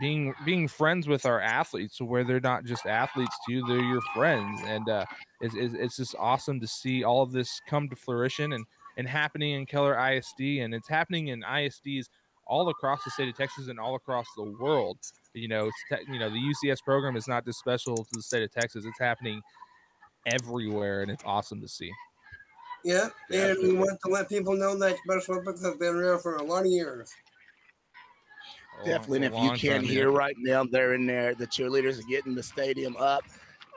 being 0.00 0.34
being 0.44 0.68
friends 0.68 1.08
with 1.08 1.26
our 1.26 1.40
athletes, 1.40 2.00
where 2.00 2.24
they're 2.24 2.40
not 2.40 2.64
just 2.64 2.86
athletes 2.86 3.34
to 3.46 3.52
you, 3.52 3.66
they're 3.66 3.82
your 3.82 4.02
friends, 4.14 4.60
and 4.66 4.88
uh, 4.88 5.04
it's, 5.40 5.54
it's 5.56 5.96
just 5.96 6.14
awesome 6.18 6.60
to 6.60 6.66
see 6.66 7.04
all 7.04 7.22
of 7.22 7.32
this 7.32 7.60
come 7.68 7.88
to 7.88 7.96
fruition 7.96 8.52
and 8.52 8.64
and 8.96 9.08
happening 9.08 9.54
in 9.54 9.66
Keller 9.66 9.98
ISD, 9.98 10.40
and 10.60 10.74
it's 10.74 10.88
happening 10.88 11.28
in 11.28 11.42
ISDs 11.42 12.06
all 12.46 12.68
across 12.68 13.02
the 13.02 13.10
state 13.10 13.28
of 13.28 13.36
Texas 13.36 13.68
and 13.68 13.80
all 13.80 13.96
across 13.96 14.26
the 14.36 14.54
world. 14.60 14.98
You 15.32 15.48
know, 15.48 15.70
te- 15.90 16.12
you 16.12 16.18
know 16.18 16.30
the 16.30 16.36
UCS 16.36 16.82
program 16.84 17.16
is 17.16 17.26
not 17.26 17.44
just 17.44 17.58
special 17.58 17.96
to 17.96 18.10
the 18.12 18.22
state 18.22 18.42
of 18.42 18.52
Texas; 18.52 18.84
it's 18.84 19.00
happening 19.00 19.40
everywhere, 20.26 21.02
and 21.02 21.10
it's 21.10 21.24
awesome 21.24 21.60
to 21.60 21.68
see. 21.68 21.90
Yeah, 22.84 23.08
and 23.30 23.58
we 23.62 23.72
want 23.72 23.98
to 24.04 24.10
let 24.10 24.28
people 24.28 24.54
know 24.56 24.78
that 24.78 24.96
Special 25.04 25.34
Olympics 25.34 25.64
have 25.64 25.78
been 25.78 25.94
around 25.94 26.20
for 26.20 26.36
a 26.36 26.42
lot 26.42 26.60
of 26.60 26.66
years. 26.66 27.10
Definitely. 28.84 29.24
And 29.24 29.34
if 29.34 29.42
you 29.42 29.50
can't 29.52 29.84
hear 29.84 30.10
yeah. 30.10 30.18
right 30.18 30.34
now, 30.38 30.64
they're 30.64 30.94
in 30.94 31.06
there. 31.06 31.34
The 31.34 31.46
cheerleaders 31.46 31.98
are 31.98 32.08
getting 32.08 32.34
the 32.34 32.42
stadium 32.42 32.96
up 32.98 33.22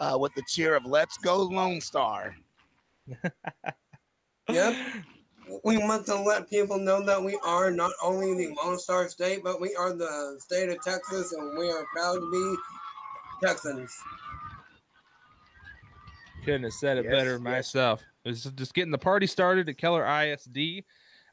uh, 0.01 0.17
with 0.19 0.33
the 0.33 0.43
cheer 0.47 0.75
of 0.75 0.85
"Let's 0.85 1.17
Go 1.17 1.43
Lone 1.43 1.81
Star." 1.81 2.35
Yep. 4.49 4.75
We 5.63 5.77
want 5.77 6.05
to 6.05 6.15
let 6.15 6.49
people 6.49 6.77
know 6.77 7.03
that 7.03 7.21
we 7.21 7.37
are 7.43 7.71
not 7.71 7.91
only 8.01 8.33
the 8.33 8.55
Lone 8.63 8.77
Star 8.79 9.07
State, 9.09 9.43
but 9.43 9.61
we 9.61 9.75
are 9.75 9.93
the 9.93 10.37
state 10.39 10.69
of 10.69 10.81
Texas, 10.81 11.33
and 11.33 11.57
we 11.57 11.69
are 11.69 11.85
proud 11.93 12.15
to 12.15 12.31
be 12.31 13.45
Texans. 13.45 13.93
Couldn't 16.47 16.63
have 16.63 16.73
said 16.73 16.97
it 16.97 17.03
Yes, 17.03 17.11
better 17.11 17.31
yes. 17.31 17.39
myself. 17.41 18.01
It's 18.23 18.45
just 18.45 18.73
getting 18.73 18.91
the 18.91 18.97
party 18.97 19.27
started 19.27 19.67
at 19.67 19.77
Keller 19.77 20.05
ISD, 20.05 20.81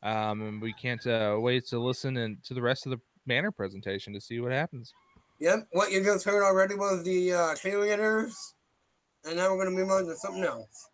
um, 0.03 0.43
and 0.43 0.61
we 0.61 0.73
can't 0.73 1.07
uh, 1.07 1.37
wait 1.39 1.69
to 1.69 1.79
listen 1.79 2.17
and 2.17 2.43
to 2.43 2.53
the 2.53 2.61
rest 2.61 2.85
of 2.85 2.91
the 2.91 2.99
banner 3.25 3.53
presentation 3.53 4.12
to 4.15 4.21
see 4.21 4.41
what 4.41 4.51
happens. 4.51 4.93
Yep, 5.39 5.69
what 5.71 5.93
you 5.93 6.03
just 6.03 6.25
heard 6.25 6.43
already 6.43 6.75
was 6.75 7.05
the 7.05 7.33
uh, 7.33 7.39
cheerleaders, 7.55 8.35
and 9.25 9.37
now 9.37 9.53
we're 9.53 9.65
going 9.65 9.73
to 9.77 9.81
move 9.81 9.89
on 9.89 10.05
to 10.07 10.17
something 10.17 10.43
else. 10.43 10.89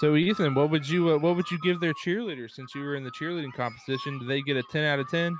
So, 0.00 0.16
Ethan, 0.16 0.56
what 0.56 0.70
would 0.70 0.88
you 0.88 1.10
uh, 1.10 1.18
what 1.18 1.36
would 1.36 1.48
you 1.48 1.60
give 1.62 1.78
their 1.78 1.94
cheerleaders 2.04 2.50
since 2.50 2.74
you 2.74 2.80
were 2.80 2.96
in 2.96 3.04
the 3.04 3.12
cheerleading 3.12 3.52
competition? 3.52 4.18
Do 4.18 4.26
they 4.26 4.42
get 4.42 4.56
a 4.56 4.64
ten 4.64 4.82
out 4.82 4.98
of 4.98 5.08
ten? 5.08 5.38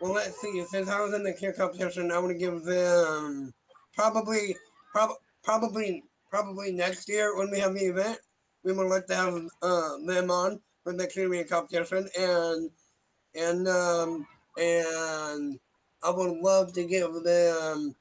Well, 0.00 0.14
let's 0.14 0.40
see. 0.40 0.64
Since 0.64 0.88
I 0.88 1.00
was 1.00 1.14
in 1.14 1.22
the 1.22 1.32
cheer 1.38 1.52
competition, 1.52 2.10
I 2.10 2.18
would 2.18 2.36
give 2.40 2.64
them 2.64 3.52
probably, 3.94 4.56
prob- 4.92 5.14
probably, 5.46 6.02
probably 6.28 6.72
next 6.72 7.08
year 7.08 7.36
when 7.36 7.50
we 7.50 7.60
have 7.60 7.72
the 7.72 7.86
event, 7.86 8.18
we 8.64 8.72
would 8.72 8.88
like 8.88 9.06
to 9.06 9.14
have 9.14 9.34
uh, 9.62 9.96
them 10.04 10.30
on 10.30 10.60
for 10.82 10.92
the 10.92 11.06
cheerleading 11.06 11.48
competition, 11.48 12.08
and 12.18 12.70
and 13.34 13.68
um, 13.68 14.26
and 14.58 15.58
I 16.02 16.10
would 16.10 16.38
love 16.38 16.72
to 16.74 16.84
give 16.84 17.12
them 17.22 17.94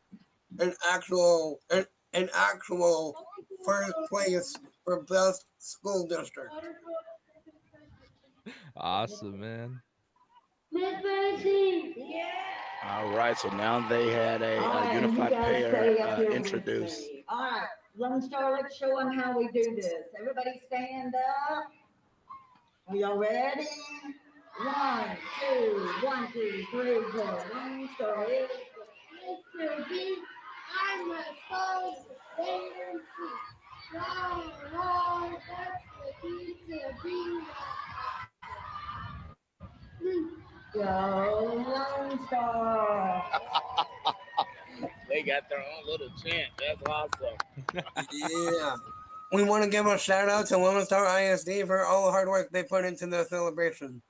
an 0.59 0.73
actual 0.91 1.59
an, 1.69 1.85
an 2.13 2.29
actual 2.35 3.15
first 3.63 3.93
place 4.09 4.55
for 4.83 5.03
best 5.03 5.45
school 5.59 6.07
district. 6.07 6.51
Awesome, 8.75 9.39
man. 9.39 9.81
Miss 10.71 11.01
Bernstein. 11.01 11.93
Yeah. 11.95 12.74
All 12.91 13.09
right, 13.09 13.37
so 13.37 13.49
now 13.49 13.87
they 13.87 14.11
had 14.11 14.41
a, 14.41 14.59
All 14.63 14.77
a 14.77 14.93
unified 14.93 15.31
guys 15.31 15.71
pair 15.71 16.07
uh, 16.07 16.21
introduced. 16.21 17.03
All 17.27 17.39
right, 17.39 17.67
Lone 17.97 18.21
Star, 18.21 18.51
let's 18.51 18.77
show 18.77 18.97
them 18.97 19.11
how 19.17 19.37
we 19.37 19.47
do 19.47 19.75
this. 19.75 20.03
Everybody 20.19 20.61
stand 20.67 21.15
up. 21.15 21.71
Are 22.87 22.95
y'all 22.95 23.17
ready? 23.17 23.67
One, 24.63 25.17
two, 25.39 25.89
one, 26.05 26.31
two, 26.31 26.63
three, 26.71 27.01
go. 27.11 27.39
Lone 27.53 27.89
Star 27.95 28.25
is 28.31 28.49
Mr. 29.59 29.89
B, 29.89 30.15
I'm 30.83 31.11
a 31.11 31.23
soul 31.49 32.07
fancy. 32.37 33.29
Long, 33.93 34.51
long, 34.73 35.31
that's 35.31 35.83
the 36.21 36.27
key 36.27 36.55
to 36.69 36.79
be. 37.03 37.15
Go 40.75 41.63
Lone 41.65 42.19
Star. 42.27 43.23
They 45.07 45.21
got 45.23 45.47
their 45.49 45.59
own 45.59 45.89
little 45.89 46.09
chant. 46.21 46.51
That's 46.59 46.81
awesome. 46.89 47.37
yeah. 48.11 48.75
We 49.31 49.43
want 49.43 49.63
to 49.63 49.69
give 49.69 49.85
a 49.85 49.97
shout 49.97 50.27
out 50.27 50.47
to 50.47 50.57
Lone 50.57 50.83
Star 50.85 51.05
ISD 51.21 51.65
for 51.65 51.85
all 51.85 52.07
the 52.07 52.11
hard 52.11 52.27
work 52.27 52.49
they 52.51 52.63
put 52.63 52.83
into 52.83 53.07
the 53.07 53.23
celebration. 53.23 54.01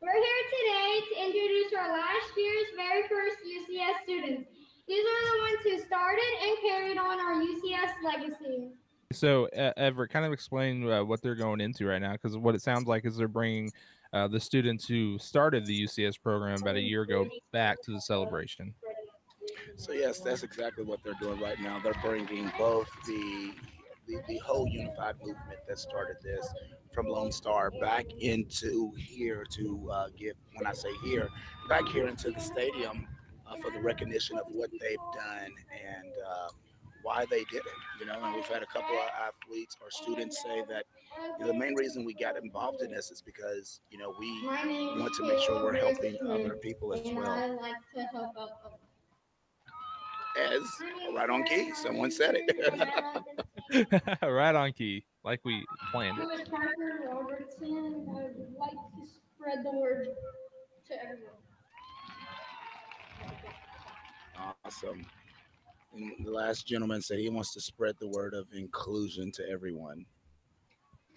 We're 0.00 0.12
here 0.12 0.22
today 0.22 1.00
to 1.12 1.26
introduce 1.26 1.72
our 1.78 1.92
last 1.92 2.30
year's 2.34 2.66
very 2.74 3.02
first 3.06 3.36
UCS 3.44 4.02
students. 4.04 4.48
These 4.88 5.04
are 5.04 5.36
the 5.36 5.42
ones 5.42 5.58
who 5.62 5.86
started 5.86 6.32
and 6.42 6.56
carried 6.62 6.96
on 6.96 7.20
our 7.20 7.34
UCS 7.34 7.92
legacy. 8.02 8.70
So, 9.12 9.48
uh, 9.48 9.72
Everett, 9.76 10.10
kind 10.10 10.24
of 10.24 10.32
explain 10.32 10.88
uh, 10.88 11.04
what 11.04 11.20
they're 11.20 11.34
going 11.34 11.60
into 11.60 11.86
right 11.86 12.00
now, 12.00 12.12
because 12.12 12.38
what 12.38 12.54
it 12.54 12.62
sounds 12.62 12.86
like 12.86 13.04
is 13.04 13.16
they're 13.16 13.28
bringing 13.28 13.70
uh, 14.12 14.28
the 14.28 14.40
students 14.40 14.86
who 14.86 15.18
started 15.18 15.66
the 15.66 15.84
UCS 15.84 16.20
program 16.20 16.58
about 16.60 16.76
a 16.76 16.80
year 16.80 17.02
ago 17.02 17.28
back 17.52 17.80
to 17.82 17.92
the 17.92 18.00
celebration. 18.00 18.74
So 19.76 19.92
yes, 19.92 20.20
that's 20.20 20.42
exactly 20.42 20.84
what 20.84 21.00
they're 21.04 21.14
doing 21.20 21.40
right 21.40 21.58
now. 21.60 21.80
They're 21.82 21.94
bringing 22.02 22.50
both 22.58 22.88
the 23.06 23.52
the, 24.06 24.20
the 24.28 24.38
whole 24.38 24.66
unified 24.68 25.16
movement 25.20 25.60
that 25.68 25.78
started 25.78 26.16
this 26.22 26.46
from 26.92 27.06
Lone 27.06 27.30
Star 27.30 27.70
back 27.80 28.06
into 28.18 28.92
here 28.96 29.44
to 29.52 29.90
uh, 29.92 30.08
give. 30.18 30.34
When 30.54 30.66
I 30.66 30.72
say 30.72 30.90
here, 31.04 31.28
back 31.68 31.86
here 31.88 32.08
into 32.08 32.32
the 32.32 32.40
stadium 32.40 33.06
uh, 33.46 33.54
for 33.62 33.70
the 33.70 33.80
recognition 33.80 34.36
of 34.36 34.46
what 34.48 34.70
they've 34.80 34.98
done 35.14 35.52
and 35.70 36.12
uh, 36.28 36.48
why 37.02 37.24
they 37.30 37.44
did 37.44 37.62
it. 37.62 37.78
You 37.98 38.06
know, 38.06 38.18
and 38.22 38.34
we've 38.34 38.46
had 38.46 38.62
a 38.62 38.66
couple 38.66 38.94
of 38.96 39.08
athletes 39.28 39.76
or 39.80 39.90
students 39.90 40.42
say 40.42 40.62
that 40.68 40.84
you 41.38 41.46
know, 41.46 41.52
the 41.52 41.58
main 41.58 41.74
reason 41.74 42.04
we 42.04 42.14
got 42.14 42.36
involved 42.36 42.82
in 42.82 42.90
this 42.90 43.10
is 43.10 43.20
because 43.22 43.80
you 43.90 43.98
know 43.98 44.14
we 44.18 44.46
want 44.46 45.14
to 45.14 45.26
make 45.26 45.38
sure 45.40 45.62
we're 45.62 45.76
helping 45.76 46.16
other 46.28 46.54
people 46.56 46.92
as 46.92 47.02
well. 47.04 47.30
I 47.30 47.46
like 47.46 47.74
to 47.94 48.02
help 48.12 48.36
out. 48.38 48.50
As 50.38 50.62
right 51.12 51.28
on 51.28 51.42
key, 51.44 51.72
someone 51.74 52.10
said 52.10 52.36
it. 52.36 53.02
right 54.22 54.54
on 54.54 54.72
key, 54.72 55.04
like 55.24 55.40
we 55.44 55.64
planned 55.92 56.18
it. 56.18 56.28
I'm 56.30 56.40
a 56.40 56.44
Parker 56.50 57.00
Robertson. 57.08 58.06
I 58.08 58.12
would 58.12 58.54
like 58.58 58.70
to 58.70 59.06
spread 59.36 59.64
the 59.64 59.78
word 59.78 60.08
to 60.88 60.94
everyone. 61.02 61.40
Awesome. 64.64 65.04
And 65.92 66.24
the 66.24 66.30
last 66.30 66.66
gentleman 66.66 67.02
said 67.02 67.18
he 67.18 67.28
wants 67.28 67.52
to 67.54 67.60
spread 67.60 67.96
the 68.00 68.08
word 68.08 68.34
of 68.34 68.46
inclusion 68.52 69.32
to 69.32 69.48
everyone. 69.48 70.06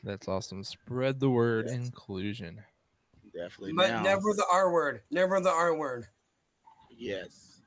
That's 0.03 0.28
awesome. 0.28 0.63
Spread 0.63 1.19
the 1.19 1.30
word 1.30 1.67
inclusion. 1.67 2.61
Definitely. 3.34 3.74
But 3.74 3.89
now, 3.89 4.03
never 4.03 4.34
the 4.36 4.45
R 4.51 4.71
word. 4.71 5.01
Never 5.11 5.39
the 5.39 5.51
R 5.51 5.76
word. 5.76 6.07
yes. 6.89 7.61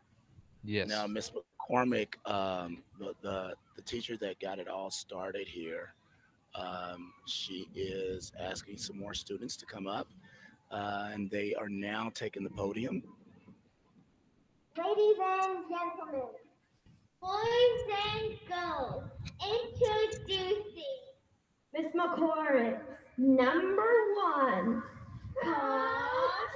Yes. 0.64 0.88
Now, 0.88 1.07
Miss 1.07 1.30
McCormick, 1.70 2.14
um, 2.28 2.82
the, 2.98 3.14
the 3.22 3.54
the 3.76 3.82
teacher 3.82 4.16
that 4.16 4.40
got 4.40 4.59
it 4.59 4.68
all 4.68 4.90
started 4.90 5.46
here, 5.46 5.94
um, 6.54 7.12
she 7.26 7.68
is 7.74 8.32
asking 8.40 8.78
some 8.78 8.98
more 8.98 9.14
students 9.14 9.57
to 9.59 9.66
come 9.66 9.86
up, 9.86 10.09
uh, 10.72 11.11
and 11.12 11.30
they 11.30 11.54
are 11.54 11.68
now 11.68 12.11
taking 12.14 12.42
the 12.42 12.50
podium. 12.50 13.02
Ladies 14.76 15.16
and 15.22 15.64
gentlemen, 15.68 16.28
boys 17.27 17.83
and 18.14 18.39
girls, 18.49 19.05
introducing 19.43 20.85
Miss 21.74 21.93
McCormick, 21.95 22.81
number 23.18 23.93
one, 24.14 24.83
Coach 25.43 26.53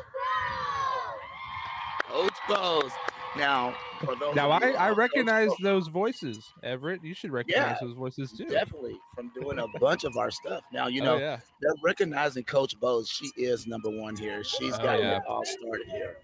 Coach 2.09 2.35
Bose. 2.49 2.91
Now, 3.37 3.75
for 4.01 4.17
those 4.17 4.35
Now 4.35 4.51
I, 4.51 4.71
I 4.73 4.91
recognize 4.91 5.51
those 5.63 5.87
voices, 5.87 6.53
Everett. 6.65 7.05
You 7.05 7.15
should 7.15 7.31
recognize 7.31 7.77
Yeah, 7.81 7.87
those 7.87 7.95
voices 7.95 8.33
too. 8.33 8.47
Definitely 8.47 8.99
from 9.15 9.31
doing 9.41 9.61
a 9.61 9.69
bunch 9.79 10.03
of 10.03 10.17
our 10.17 10.33
stuff. 10.33 10.63
Now, 10.73 10.89
you 10.89 11.03
Oh, 11.03 11.05
know, 11.05 11.17
yeah. 11.19 11.39
they're 11.61 11.73
recognizing 11.85 12.43
Coach 12.43 12.75
Bose. 12.81 13.09
She 13.09 13.27
is 13.41 13.69
number 13.69 13.89
one 13.89 14.17
here. 14.17 14.43
She's 14.43 14.75
Oh, 14.75 14.79
got 14.83 14.99
yeah. 14.99 15.19
it 15.19 15.23
all 15.29 15.45
started 15.45 15.87
here. 15.89 16.17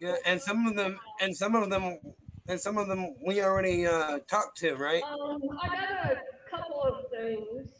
Yeah, 0.00 0.16
and 0.26 0.40
some 0.40 0.66
of 0.66 0.74
them, 0.74 0.98
and 1.20 1.36
some 1.36 1.54
of 1.54 1.70
them, 1.70 1.98
and 2.50 2.60
some 2.60 2.76
of 2.76 2.88
them 2.88 3.14
we 3.24 3.40
already 3.42 3.86
uh, 3.86 4.18
talked 4.28 4.58
to, 4.58 4.74
right? 4.74 5.04
Um, 5.04 5.40
I 5.62 5.68
got 5.68 6.12
a 6.12 6.18
couple 6.50 6.82
of 6.82 7.08
things. 7.10 7.70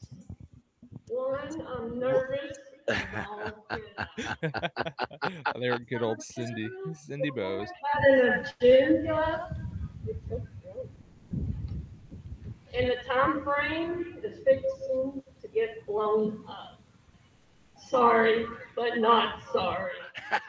One, 1.09 1.66
I'm 1.66 1.99
nervous. 1.99 2.57
They're 5.61 5.79
good 5.81 6.03
old 6.03 6.23
Cindy, 6.23 6.68
Cindy 6.95 7.31
Bose. 7.31 7.68
Had 7.93 8.05
an 8.14 8.47
agenda. 8.61 9.57
And 12.73 12.91
the 12.91 12.95
time 13.09 13.43
frame 13.43 14.18
is 14.23 14.39
fixing 14.45 15.21
to 15.43 15.49
get 15.53 15.85
blown 15.87 16.45
up. 16.49 16.81
Sorry, 17.89 18.47
but 18.77 18.99
not 18.99 19.43
sorry. 19.53 19.95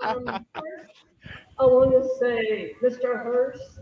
um, 0.00 0.46
first, 0.54 0.92
I 1.58 1.64
want 1.66 1.92
to 1.92 2.08
say, 2.18 2.74
Mr. 2.82 3.22
Hurst, 3.22 3.78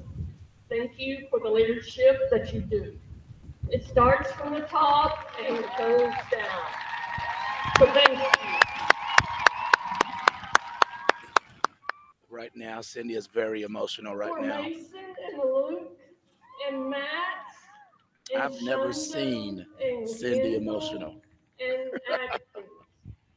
thank 0.68 0.98
you 0.98 1.26
for 1.30 1.40
the 1.40 1.48
leadership 1.48 2.20
that 2.30 2.52
you 2.52 2.60
do. 2.60 2.98
It 3.70 3.84
starts 3.86 4.30
from 4.32 4.52
the 4.54 4.60
top 4.60 5.30
and 5.46 5.56
it 5.56 5.66
goes 5.78 6.12
down. 6.30 6.62
So 7.78 7.86
thank 7.86 8.18
you. 8.18 8.26
Right 12.28 12.50
now, 12.54 12.80
Cindy 12.80 13.14
is 13.14 13.26
very 13.26 13.62
emotional 13.62 14.16
right 14.16 14.28
for 14.28 14.40
now. 14.40 14.62
Mason 14.62 14.98
and 15.32 15.38
Luke 15.38 15.98
and 16.68 16.90
Matt. 16.90 17.00
and 18.34 18.42
I've 18.42 18.60
never 18.62 18.92
seen 18.92 19.64
Cindy 20.04 20.52
Kendall 20.52 20.54
emotional. 20.56 21.14
And 21.60 21.90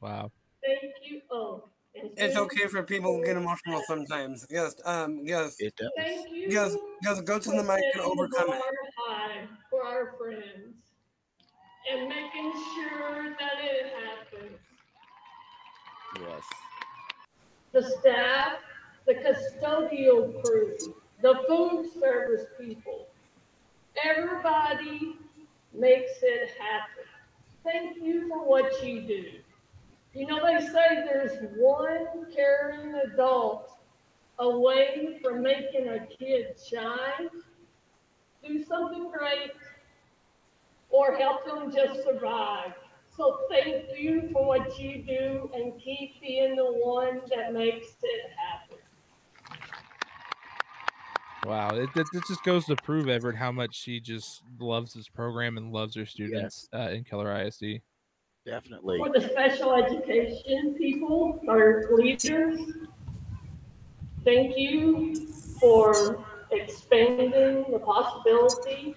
Wow. 0.02 0.32
Thank 0.64 0.94
you. 1.04 1.22
Oh, 1.32 1.64
and 1.64 1.75
It's 1.96 2.36
okay 2.36 2.68
for 2.68 2.84
people 2.84 3.20
to 3.20 3.26
get 3.26 3.38
emotional 3.38 3.82
sometimes. 3.88 4.46
Yes, 4.50 4.76
um, 4.86 5.22
yes. 5.24 5.56
It 5.60 5.76
does. 5.78 5.90
Thank 5.98 6.30
you. 6.30 6.48
Yes, 6.50 6.76
yes. 7.04 7.22
Go 7.22 7.40
to 7.40 7.50
the 7.50 7.64
mic 7.64 7.84
and 7.94 8.02
overcome 8.02 8.54
it. 8.54 8.62
for 9.70 9.84
our 9.84 10.14
friends 10.18 10.76
and 11.92 12.10
making 12.10 12.52
sure 12.76 13.36
that 13.40 13.54
it 13.64 13.94
happens. 14.04 14.60
Yes. 16.22 16.44
the 17.74 17.84
staff, 18.00 18.60
the 19.06 19.16
custodial 19.16 20.42
crew, 20.44 20.76
the 21.22 21.36
food 21.48 21.88
service 22.00 22.46
people. 22.60 23.08
Everybody 24.04 25.18
makes 25.74 26.12
it 26.22 26.50
happen. 26.60 27.06
Thank 27.64 27.98
you 28.02 28.28
for 28.30 28.46
what 28.46 28.84
you 28.84 29.02
do. 29.02 29.26
You 30.16 30.26
know, 30.28 30.40
they 30.46 30.66
say 30.66 31.04
there's 31.04 31.38
one 31.58 32.32
caring 32.34 32.96
adult 32.96 33.78
away 34.40 35.20
from 35.22 35.42
making 35.42 35.90
a 35.90 36.08
kid 36.08 36.56
shine, 36.70 37.30
do 38.42 38.64
something 38.64 39.12
great, 39.12 39.52
or 40.90 41.18
help 41.18 41.46
them 41.46 41.70
just 41.70 42.02
survive. 42.06 42.72
So 43.16 43.40
thank 43.50 43.88
you 43.98 44.30
for 44.32 44.46
what 44.46 44.80
you 44.80 45.04
do 45.04 45.50
and 45.54 45.74
keep 45.82 46.22
being 46.22 46.56
the 46.56 46.64
one 46.64 47.20
that 47.36 47.52
makes 47.54 47.96
it 48.02 48.32
happen. 48.38 48.78
Wow, 51.46 51.76
it, 51.76 51.90
it, 51.94 52.08
it 52.14 52.24
just 52.26 52.44
goes 52.46 52.66
to 52.66 52.78
prove 52.78 53.10
Everett 53.10 53.36
how 53.36 53.52
much 53.52 53.76
she 53.76 54.00
just 54.00 54.44
loves 54.60 54.94
this 54.94 55.10
program 55.10 55.58
and 55.58 55.74
loves 55.74 55.96
her 55.96 56.06
students 56.06 56.70
uh, 56.74 56.90
in 56.92 57.04
Keller 57.04 57.36
ISD. 57.42 57.82
Definitely. 58.46 59.00
For 59.00 59.10
the 59.10 59.22
special 59.22 59.74
education 59.74 60.76
people, 60.78 61.42
our 61.50 61.90
leaders, 61.92 62.60
thank 64.24 64.56
you 64.56 65.28
for 65.60 66.24
expanding 66.52 67.66
the 67.72 67.80
possibility 67.80 68.96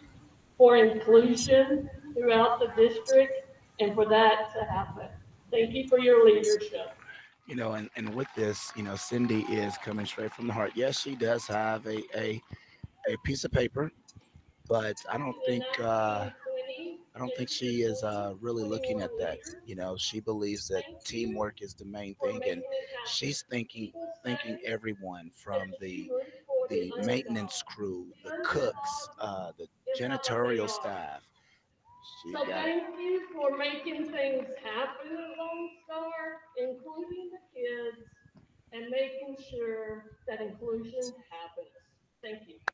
for 0.58 0.76
inclusion 0.76 1.88
throughout 2.14 2.60
the 2.60 2.68
district 2.76 3.46
and 3.80 3.94
for 3.94 4.06
that 4.06 4.52
to 4.54 4.64
happen. 4.64 5.08
Thank 5.50 5.72
you 5.72 5.88
for 5.88 5.98
your 5.98 6.26
leadership. 6.26 6.92
you 7.46 7.54
know, 7.56 7.72
and, 7.72 7.88
and 7.96 8.14
with 8.14 8.28
this, 8.36 8.70
you 8.76 8.82
know, 8.82 8.96
Cindy 8.96 9.42
is 9.44 9.78
coming 9.78 10.04
straight 10.04 10.32
from 10.34 10.46
the 10.46 10.52
heart. 10.52 10.72
Yes, 10.74 11.00
she 11.00 11.16
does 11.16 11.46
have 11.46 11.86
a 11.86 12.02
a, 12.14 12.42
a 13.08 13.16
piece 13.24 13.44
of 13.44 13.52
paper, 13.52 13.90
but 14.68 14.96
I 15.10 15.16
don't 15.16 15.36
think 15.46 15.64
uh, 15.80 16.28
I 17.18 17.20
don't 17.20 17.34
think 17.34 17.50
she 17.50 17.82
is 17.82 18.04
uh, 18.04 18.34
really 18.40 18.62
looking 18.62 19.00
at 19.00 19.10
that. 19.18 19.40
You 19.66 19.74
know, 19.74 19.96
she 19.96 20.20
believes 20.20 20.68
that 20.68 20.84
teamwork 21.04 21.62
is 21.62 21.74
the 21.74 21.84
main 21.84 22.14
thing, 22.14 22.40
and 22.48 22.62
she's 23.02 23.42
thinking 23.42 23.92
thinking 24.22 24.58
everyone 24.64 25.30
from 25.34 25.74
the 25.80 26.12
the 26.68 26.94
maintenance 26.96 27.60
crew, 27.62 28.06
the 28.22 28.32
cooks, 28.42 29.08
uh, 29.18 29.50
the 29.58 29.66
janitorial 29.98 30.70
staff. 30.70 31.22
She 32.22 32.32
So 32.34 32.42
it. 32.44 32.48
thank 32.64 33.00
you 33.00 33.26
for 33.32 33.56
making 33.58 34.12
things 34.12 34.46
happen 34.62 35.10
at 35.16 35.38
Lone 35.38 35.70
Star, 35.84 36.40
including 36.56 37.30
the 37.32 37.60
kids, 37.60 38.08
and 38.72 38.88
making 38.90 39.36
sure 39.50 40.04
that 40.28 40.40
inclusion 40.40 41.14
happens. 41.30 41.68
Thank 42.22 42.48
you. 42.48 42.67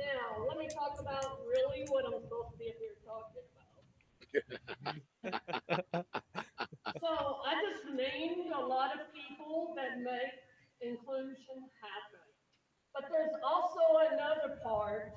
Now, 0.00 0.48
let 0.48 0.56
me 0.56 0.68
talk 0.72 0.96
about 0.98 1.40
really 1.46 1.84
what 1.88 2.06
I'm 2.06 2.16
supposed 2.22 2.52
to 2.52 2.58
be 2.58 2.72
here 2.80 2.96
talking 3.04 3.44
about. 3.52 3.66
So 7.00 7.38
I 7.46 7.54
just 7.64 7.84
named 7.94 8.52
a 8.52 8.60
lot 8.60 8.92
of 8.92 9.06
people 9.14 9.74
that 9.76 10.00
make 10.00 10.36
inclusion 10.80 11.68
happen. 11.80 12.24
But 12.92 13.04
there's 13.10 13.34
also 13.44 13.80
another 14.12 14.58
part 14.64 15.12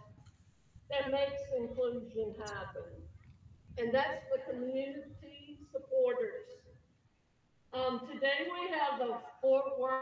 that 0.90 1.12
makes 1.12 1.42
inclusion 1.58 2.36
happen, 2.40 2.88
and 3.78 3.94
that's 3.94 4.24
the 4.32 4.54
community 4.54 5.60
supporters. 5.72 6.48
Um, 7.74 8.02
today 8.12 8.46
we 8.46 8.70
have 8.70 9.00
the 9.00 9.18
Fort 9.42 9.80
Worth 9.80 10.00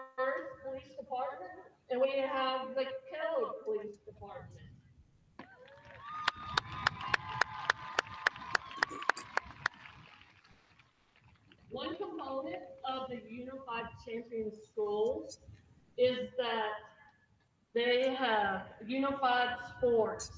Police 0.65 0.91
Department, 0.99 1.65
and 1.89 2.01
we 2.01 2.11
have 2.19 2.75
the 2.75 2.85
Keller 3.09 3.53
Police 3.63 3.97
Department. 4.05 4.60
One 11.71 11.95
component 11.95 12.63
of 12.83 13.07
the 13.09 13.21
Unified 13.29 13.85
Champion 14.05 14.51
Schools 14.51 15.39
is 15.97 16.29
that 16.37 16.73
they 17.73 18.13
have 18.13 18.63
unified 18.85 19.55
sports. 19.77 20.31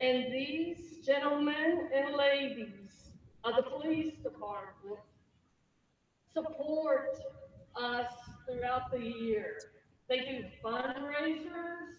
And 0.00 0.32
these 0.32 1.04
gentlemen 1.04 1.88
and 1.92 2.14
ladies 2.14 3.10
of 3.42 3.56
the 3.56 3.62
police 3.62 4.14
department 4.22 5.00
support 6.32 7.18
us 7.74 8.12
throughout 8.46 8.92
the 8.92 9.00
year. 9.00 9.58
They 10.08 10.20
do 10.20 10.44
fundraisers 10.64 11.96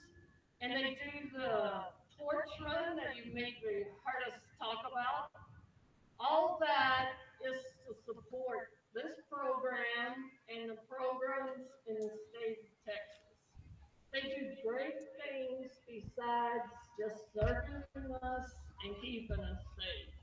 and 0.62 0.72
they 0.72 0.98
do 1.04 1.38
the 1.38 1.72
torch 2.18 2.50
run 2.64 2.96
that 2.96 3.18
you 3.18 3.34
maybe 3.34 3.86
heard 4.06 4.32
us 4.32 4.40
talk 4.58 4.90
about. 4.90 5.32
All 6.22 6.58
that 6.62 7.10
is 7.46 7.79
to 7.90 7.98
support 8.06 8.70
this 8.94 9.18
program 9.34 10.14
and 10.46 10.70
the 10.70 10.78
programs 10.86 11.66
in 11.90 11.98
the 11.98 12.14
state 12.30 12.62
of 12.62 12.74
Texas. 12.86 13.34
They 14.14 14.22
do 14.30 14.54
great 14.62 14.94
things 15.18 15.74
besides 15.90 16.70
just 17.02 17.34
serving 17.34 18.14
us 18.22 18.46
and 18.86 18.94
keeping 19.02 19.42
us 19.42 19.62
safe. 19.74 20.14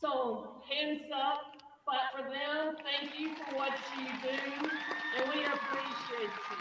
So 0.00 0.58
hands 0.66 1.06
up, 1.14 1.54
but 1.86 2.02
for 2.10 2.26
them, 2.26 2.74
thank 2.82 3.14
you 3.18 3.34
for 3.36 3.56
what 3.56 3.70
you 3.96 4.06
do, 4.22 4.68
and 5.18 5.30
we 5.30 5.44
appreciate 5.46 6.34
you. 6.50 6.58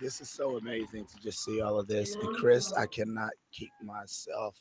This 0.00 0.20
is 0.22 0.30
so 0.30 0.56
amazing 0.56 1.04
to 1.06 1.16
just 1.22 1.44
see 1.44 1.60
all 1.60 1.78
of 1.78 1.88
this. 1.88 2.14
And 2.14 2.36
Chris, 2.36 2.72
I 2.72 2.86
cannot 2.86 3.32
keep 3.52 3.72
myself 3.82 4.58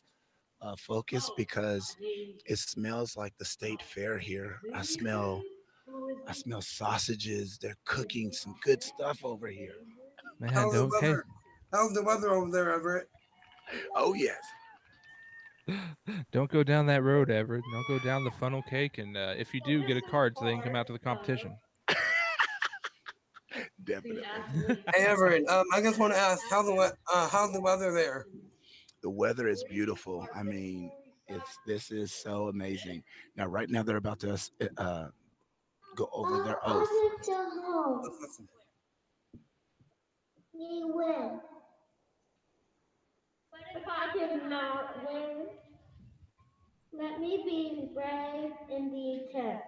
uh, 0.62 0.76
focused 0.76 1.32
because 1.38 1.96
it 2.46 2.58
smells 2.60 3.16
like 3.16 3.38
the 3.38 3.46
state 3.46 3.82
fair 3.82 4.18
here. 4.18 4.60
I 4.74 4.82
smell, 4.82 5.42
I 6.28 6.34
smell 6.34 6.62
sausages. 6.62 7.58
They're 7.62 7.78
cooking 7.86 8.32
some 8.32 8.56
good 8.64 8.82
stuff 8.84 9.24
over 9.24 9.48
here. 9.48 9.76
Man, 10.40 10.54
How's 10.54 10.74
the 10.74 10.80
okay. 10.82 11.08
weather? 11.08 11.26
How's 11.74 11.94
the 11.94 12.04
weather 12.04 12.32
over 12.32 12.52
there, 12.52 12.74
Everett? 12.74 13.10
Oh 13.96 14.14
yes. 14.14 14.38
Don't 16.32 16.50
go 16.50 16.64
down 16.64 16.86
that 16.88 17.04
road, 17.04 17.30
Everett. 17.30 17.64
Don't 17.74 17.88
go 17.88 18.00
down 18.04 18.24
the 18.24 18.32
funnel 18.32 18.64
cake. 18.70 18.98
And 19.00 19.18
uh, 19.18 19.34
if 19.38 19.54
you 19.54 19.60
do, 19.66 19.86
get 19.86 19.98
a 19.98 20.02
card 20.02 20.38
so 20.38 20.46
they 20.46 20.54
can 20.54 20.62
come 20.62 20.76
out 20.76 20.88
to 20.88 20.94
the 20.94 21.00
competition. 21.00 21.58
Definitely. 23.84 24.24
Hey 24.94 25.06
Everett, 25.06 25.48
um, 25.50 25.66
I 25.74 25.82
just 25.82 26.00
want 26.00 26.14
to 26.14 26.20
ask, 26.20 26.42
how's 26.50 26.66
the 26.66 26.74
we- 26.74 27.14
uh, 27.14 27.28
how's 27.30 27.52
the 27.54 27.62
weather 27.62 27.92
there? 27.92 28.26
The 29.08 29.12
weather 29.12 29.48
is 29.48 29.64
beautiful. 29.64 30.28
I 30.36 30.44
mean, 30.44 30.92
it's 31.30 31.60
this 31.66 31.92
is 31.92 32.12
so 32.12 32.50
amazing. 32.50 33.04
Now, 33.38 33.46
right 33.46 33.70
now, 33.70 33.82
they're 33.82 33.96
about 33.96 34.20
to 34.20 34.38
uh, 34.78 35.08
go 35.96 36.10
over 36.12 36.44
their 36.44 36.60
oath. 36.68 36.90
You 40.54 40.92
win. 40.94 41.40
But 43.50 43.62
if 43.78 43.84
I 43.88 44.12
did 44.14 44.44
not 44.50 45.10
win, 45.10 45.46
let 46.92 47.22
me 47.22 47.44
be 47.46 47.90
brave 47.94 48.52
in 48.70 48.92
the 48.92 49.40
attempt. 49.40 49.64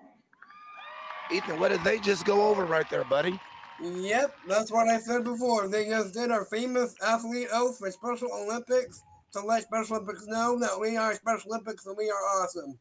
Ethan, 1.32 1.62
what 1.62 1.70
did 1.70 1.82
they 1.86 2.00
just 2.00 2.26
go 2.26 2.46
over 2.50 2.66
right 2.66 2.90
there, 2.90 3.06
buddy? 3.06 3.40
Yep, 3.82 4.36
that's 4.50 4.70
what 4.70 4.90
I 4.90 5.00
said 5.00 5.24
before. 5.24 5.70
They 5.70 5.86
just 5.86 6.14
did 6.14 6.30
our 6.30 6.44
famous 6.44 6.94
athlete 7.02 7.48
oath 7.54 7.78
for 7.78 7.90
Special 7.90 8.30
Olympics 8.34 9.02
to 9.34 9.42
let 9.42 9.64
Special 9.64 9.98
Olympics 9.98 10.26
know 10.28 10.60
that 10.60 10.80
we 10.80 10.98
are 10.98 11.14
Special 11.14 11.52
Olympics 11.52 11.86
and 11.86 11.98
we 11.98 12.10
are 12.10 12.42
awesome. 12.42 12.80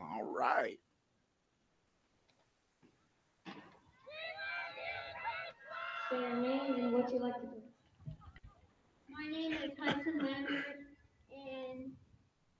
All 0.00 0.24
right. 0.24 0.78
Say 6.10 6.20
your 6.20 6.36
name 6.36 6.74
and 6.76 6.92
what 6.92 7.12
you 7.12 7.18
like 7.18 7.40
to 7.40 7.46
do. 7.46 7.62
My 9.10 9.26
name 9.30 9.52
is 9.52 9.72
Hudson 9.78 10.18
Leonard, 10.22 10.64
and 11.30 11.90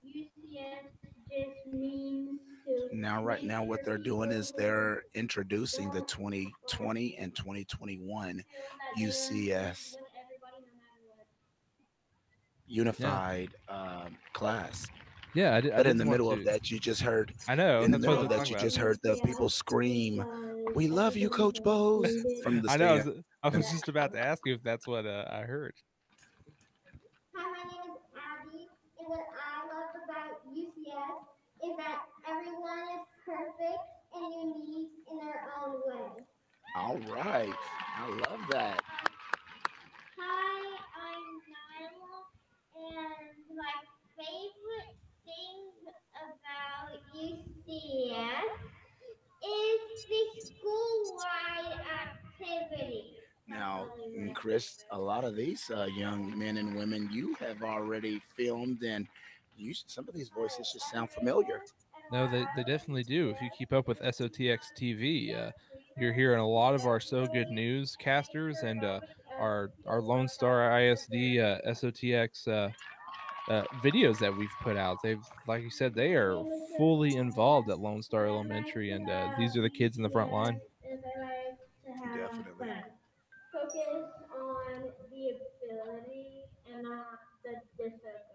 UCS 0.05 0.91
just 1.31 1.73
means 1.73 2.41
to. 2.67 2.97
Now, 2.97 3.23
right 3.25 3.43
now, 3.43 3.65
what 3.65 3.85
they're 3.85 3.97
doing 3.97 4.33
is 4.33 4.53
they're 4.57 5.05
introducing 5.15 5.91
the 5.91 6.03
2020 6.03 7.17
and 7.17 7.35
2021 7.35 8.45
UCS 8.99 9.95
unified 12.69 13.51
um, 13.69 14.17
class. 14.33 14.87
Yeah, 15.35 15.55
I 15.55 15.61
did- 15.61 15.73
but 15.77 15.83
did 15.85 15.91
in 15.91 15.97
the 15.99 16.05
middle 16.05 16.31
to- 16.31 16.39
of 16.41 16.45
that, 16.47 16.71
you 16.71 16.79
just 16.79 17.03
heard. 17.03 17.33
I 17.49 17.55
know, 17.55 17.83
In 17.83 17.91
the 17.91 17.99
middle 17.99 18.21
of 18.21 18.29
that, 18.31 18.49
you 18.49 18.55
about. 18.57 18.65
just 18.65 18.77
heard 18.77 18.99
the 19.03 19.17
people 19.25 19.49
scream, 19.49 20.25
"We 20.75 20.89
love 20.89 21.17
you, 21.17 21.29
Coach 21.29 21.63
Bose!" 21.63 22.15
from 22.43 22.61
the 22.63 22.71
I 22.71 22.77
know. 22.77 22.89
I 22.95 22.95
was, 22.97 23.09
I 23.45 23.49
was 23.49 23.71
just 23.71 23.89
about 23.89 24.13
to 24.13 24.19
ask 24.21 24.45
you 24.47 24.55
if 24.55 24.63
that's 24.63 24.87
what 24.87 25.07
uh, 25.07 25.25
I 25.31 25.43
heard. 25.43 25.75
Hi, 27.35 27.45
my 27.45 27.45
name 27.65 27.95
is 27.95 28.03
Abby, 28.17 28.69
and 28.99 29.09
what 29.09 29.21
I 29.21 29.67
love 29.69 29.95
about 30.05 30.33
UCS 30.49 31.71
is 31.71 31.77
that 31.77 31.99
everyone 32.27 32.87
is 32.97 33.05
perfect 33.25 33.83
and 34.15 34.33
unique 34.67 34.93
in 35.11 35.17
their 35.19 35.53
own 35.63 35.77
way. 35.87 36.25
All 36.75 36.99
right, 37.15 37.53
I 37.99 38.09
love 38.09 38.41
that. 38.51 38.81
Hi, 40.19 40.79
I'm 40.97 41.41
Nyla, 41.53 42.17
and 42.91 43.57
my 43.57 43.77
favorite 44.17 44.97
thing 45.25 45.71
about 46.25 46.99
UCS 47.15 48.43
is 49.45 50.07
the 50.09 50.47
school-wide 50.47 51.81
activity. 52.03 53.05
Now, 53.49 53.89
Chris, 54.35 54.85
a 54.91 54.99
lot 54.99 55.25
of 55.25 55.37
these 55.37 55.71
uh, 55.75 55.87
young 55.97 56.39
men 56.39 56.59
and 56.59 56.77
women 56.77 57.09
you 57.13 57.35
have 57.41 57.63
already 57.63 58.21
filmed, 58.37 58.83
and 58.83 59.07
you 59.57 59.73
some 59.87 60.09
of 60.09 60.15
these 60.15 60.29
voices 60.29 60.71
just 60.73 60.91
sound 60.91 61.11
familiar. 61.11 61.63
No, 62.13 62.31
they, 62.31 62.45
they 62.57 62.65
definitely 62.65 63.05
do. 63.05 63.31
If 63.31 63.43
you 63.43 63.51
keep 63.59 63.73
up 63.73 63.87
with 63.87 64.01
SOTX 64.01 64.59
TV, 64.79 65.35
uh, 65.35 65.51
you're 65.99 66.13
hearing 66.13 66.41
a 66.41 66.47
lot 66.47 66.75
of 66.75 66.87
our 66.87 67.01
So 67.01 67.27
Good 67.27 67.51
News 67.51 67.97
casters 67.97 68.59
and 68.63 68.83
uh, 68.85 69.01
our 69.39 69.71
our 69.87 70.01
Lone 70.01 70.29
Star 70.29 70.81
ISD 70.81 71.13
uh, 71.39 71.59
SOTX 71.67 72.49
uh, 72.49 72.71
uh, 73.51 73.65
videos 73.83 74.19
that 74.19 74.37
we've 74.37 74.53
put 74.63 74.77
out. 74.77 74.99
They've, 75.03 75.23
like 75.47 75.63
you 75.63 75.71
said, 75.71 75.95
they 75.95 76.15
are 76.15 76.43
fully 76.77 77.17
involved 77.17 77.71
at 77.71 77.79
Lone 77.79 78.03
Star 78.03 78.27
Elementary, 78.27 78.93
and 78.93 79.09
uh, 79.09 79.31
these 79.39 79.57
are 79.57 79.63
the 79.63 79.71
kids 79.71 79.97
in 79.97 80.03
the 80.03 80.11
front 80.11 80.33
line. 80.33 80.61
And 80.85 81.01
I 81.05 81.21
like 81.25 81.59
to 81.85 82.21
have 82.21 82.31
Definitely. 82.31 82.69
Focus 83.53 83.81
on 84.37 84.83
the 85.11 85.31
ability 85.31 86.43
and 86.73 86.83
not 86.85 87.19
the 87.45 87.55
disability. 87.77 88.29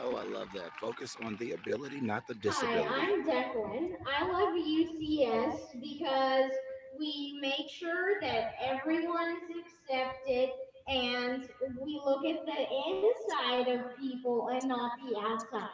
Oh, 0.00 0.14
I 0.14 0.24
love 0.24 0.48
that. 0.54 0.70
Focus 0.80 1.16
on 1.24 1.36
the 1.36 1.52
ability, 1.52 2.00
not 2.00 2.26
the 2.28 2.34
disability. 2.34 2.86
Hi, 2.88 3.16
disability. 3.16 3.34
I'm 3.34 3.88
Declan. 3.88 3.88
I 4.06 4.30
love 4.30 4.54
UCS 4.54 5.80
because 5.80 6.52
we 6.96 7.38
make 7.40 7.68
sure 7.68 8.20
that 8.20 8.54
everyone 8.62 9.36
is 9.50 9.64
accepted 9.66 10.50
and 10.88 11.48
we 11.80 12.00
look 12.04 12.24
at 12.24 12.46
the 12.46 12.66
inside 12.88 13.68
of 13.68 13.96
people 13.98 14.48
and 14.48 14.68
not 14.68 14.92
the 15.06 15.18
outside. 15.18 15.68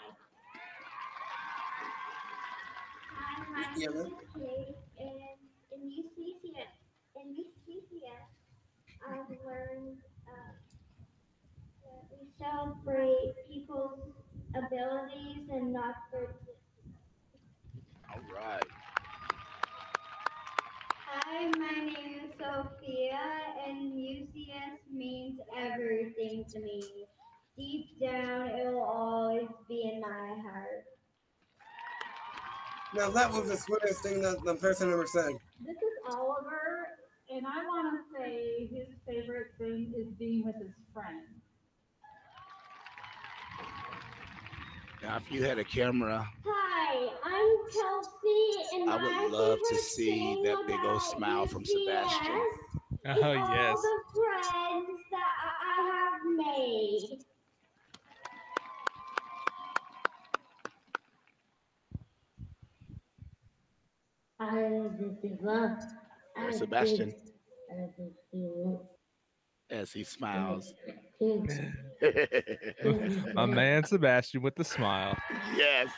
Hi, 3.11 3.45
my 3.53 3.63
name 3.77 3.91
is 3.91 4.13
Kate, 4.35 4.77
and 4.99 5.39
in 5.73 5.91
UCCS, 5.91 6.75
in 7.17 7.37
UCCS, 7.37 8.29
I've 9.09 9.31
learned 9.45 9.99
uh, 10.27 10.55
that 11.85 12.03
we 12.11 12.27
celebrate 12.39 13.35
people's 13.49 14.15
abilities 14.57 15.49
and 15.51 15.73
not 15.73 15.95
their 16.13 16.35
All 18.13 18.21
right. 18.35 18.84
Hi, 21.17 21.47
my 21.47 21.71
name 21.71 22.25
is 22.25 22.33
Sophia, 22.41 23.21
and 23.69 23.93
UCS 23.93 24.79
means 24.93 25.39
everything 25.57 26.45
to 26.53 26.59
me. 26.59 27.07
Deep 27.57 28.01
down, 28.01 28.49
it 28.49 28.67
will 28.67 28.83
always 28.83 29.47
be 29.69 29.93
in 29.95 30.01
my 30.01 30.43
heart. 30.43 30.85
Now 32.97 33.11
that 33.11 33.33
was 33.33 33.49
the 33.49 33.57
sweetest 33.57 34.03
thing 34.03 34.23
that 34.23 34.43
the 34.45 34.57
person 34.57 34.93
ever 34.93 35.07
said. 35.07 35.35
This 35.65 35.77
is 35.77 36.15
Oliver, 36.17 36.89
and 37.31 37.47
I 37.47 37.65
want 37.65 37.95
to 37.95 38.19
say 38.19 38.69
his 38.73 38.89
favorite 39.07 39.53
thing 39.57 39.93
is 39.97 40.13
being 40.19 40.45
with 40.45 40.57
his 40.57 40.75
friends. 40.93 41.34
Now, 45.05 45.17
if 45.19 45.31
you 45.31 45.45
had 45.45 45.59
a 45.59 45.65
camera, 45.65 46.27
Hi, 46.47 47.09
I'm 47.25 47.57
Kelsey, 47.71 48.81
and 48.81 48.89
I 48.91 48.97
my 48.97 49.23
would 49.25 49.33
love 49.33 49.59
to 49.69 49.77
see 49.77 50.41
that 50.45 50.65
big 50.67 50.81
old 50.83 51.03
smile 51.03 51.47
from 51.47 51.63
Sebastian. 51.63 52.41
is 53.05 53.19
Oh, 53.23 53.23
all 53.23 53.55
yes. 53.55 53.83
the 53.83 53.99
friends 54.15 55.01
that 55.11 55.31
I 55.45 55.77
I 55.77 55.91
have 55.93 56.23
made. 56.39 57.19
I 64.41 64.69
love 64.69 64.99
this 64.99 65.17
people. 65.21 65.77
There's 66.37 66.59
Sebastian 66.59 67.15
as 69.71 69.93
he 69.93 70.05
smiles. 70.05 70.73
My 73.35 73.47
man 73.47 73.85
Sebastian 73.85 74.43
with 74.43 74.55
the 74.57 74.65
smile. 74.65 75.17
yes. 75.57 75.89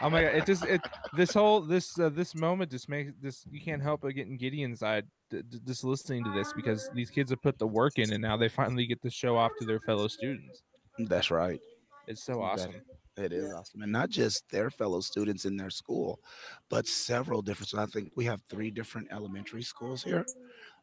Oh 0.00 0.10
my 0.10 0.22
god! 0.22 0.34
It 0.36 0.46
just 0.46 0.64
it 0.64 0.80
this 1.16 1.32
whole 1.32 1.60
this 1.60 1.98
uh, 1.98 2.08
this 2.10 2.34
moment 2.34 2.70
just 2.70 2.88
makes 2.88 3.12
this 3.20 3.44
you 3.50 3.60
can't 3.60 3.82
help 3.82 4.02
but 4.02 4.14
getting 4.14 4.36
giddy 4.36 4.62
inside 4.62 5.04
d- 5.30 5.42
d- 5.48 5.58
just 5.66 5.84
listening 5.84 6.22
to 6.24 6.30
this 6.30 6.52
because 6.52 6.88
these 6.94 7.10
kids 7.10 7.30
have 7.30 7.42
put 7.42 7.58
the 7.58 7.66
work 7.66 7.98
in 7.98 8.12
and 8.12 8.22
now 8.22 8.36
they 8.36 8.48
finally 8.48 8.86
get 8.86 9.00
to 9.02 9.10
show 9.10 9.36
off 9.36 9.50
to 9.58 9.66
their 9.66 9.80
fellow 9.80 10.06
students. 10.08 10.62
That's 10.98 11.30
right. 11.30 11.60
It's 12.06 12.22
so 12.22 12.34
That- 12.34 12.40
awesome. 12.40 12.74
It 13.16 13.32
is 13.32 13.52
awesome. 13.52 13.82
And 13.82 13.90
not 13.90 14.10
just 14.10 14.48
their 14.48 14.70
fellow 14.70 15.00
students 15.00 15.44
in 15.44 15.56
their 15.56 15.70
school, 15.70 16.20
but 16.68 16.86
several 16.86 17.42
different. 17.42 17.68
So 17.70 17.80
I 17.80 17.86
think 17.86 18.12
we 18.14 18.24
have 18.26 18.40
three 18.48 18.70
different 18.70 19.08
elementary 19.10 19.62
schools 19.64 20.04
here, 20.04 20.24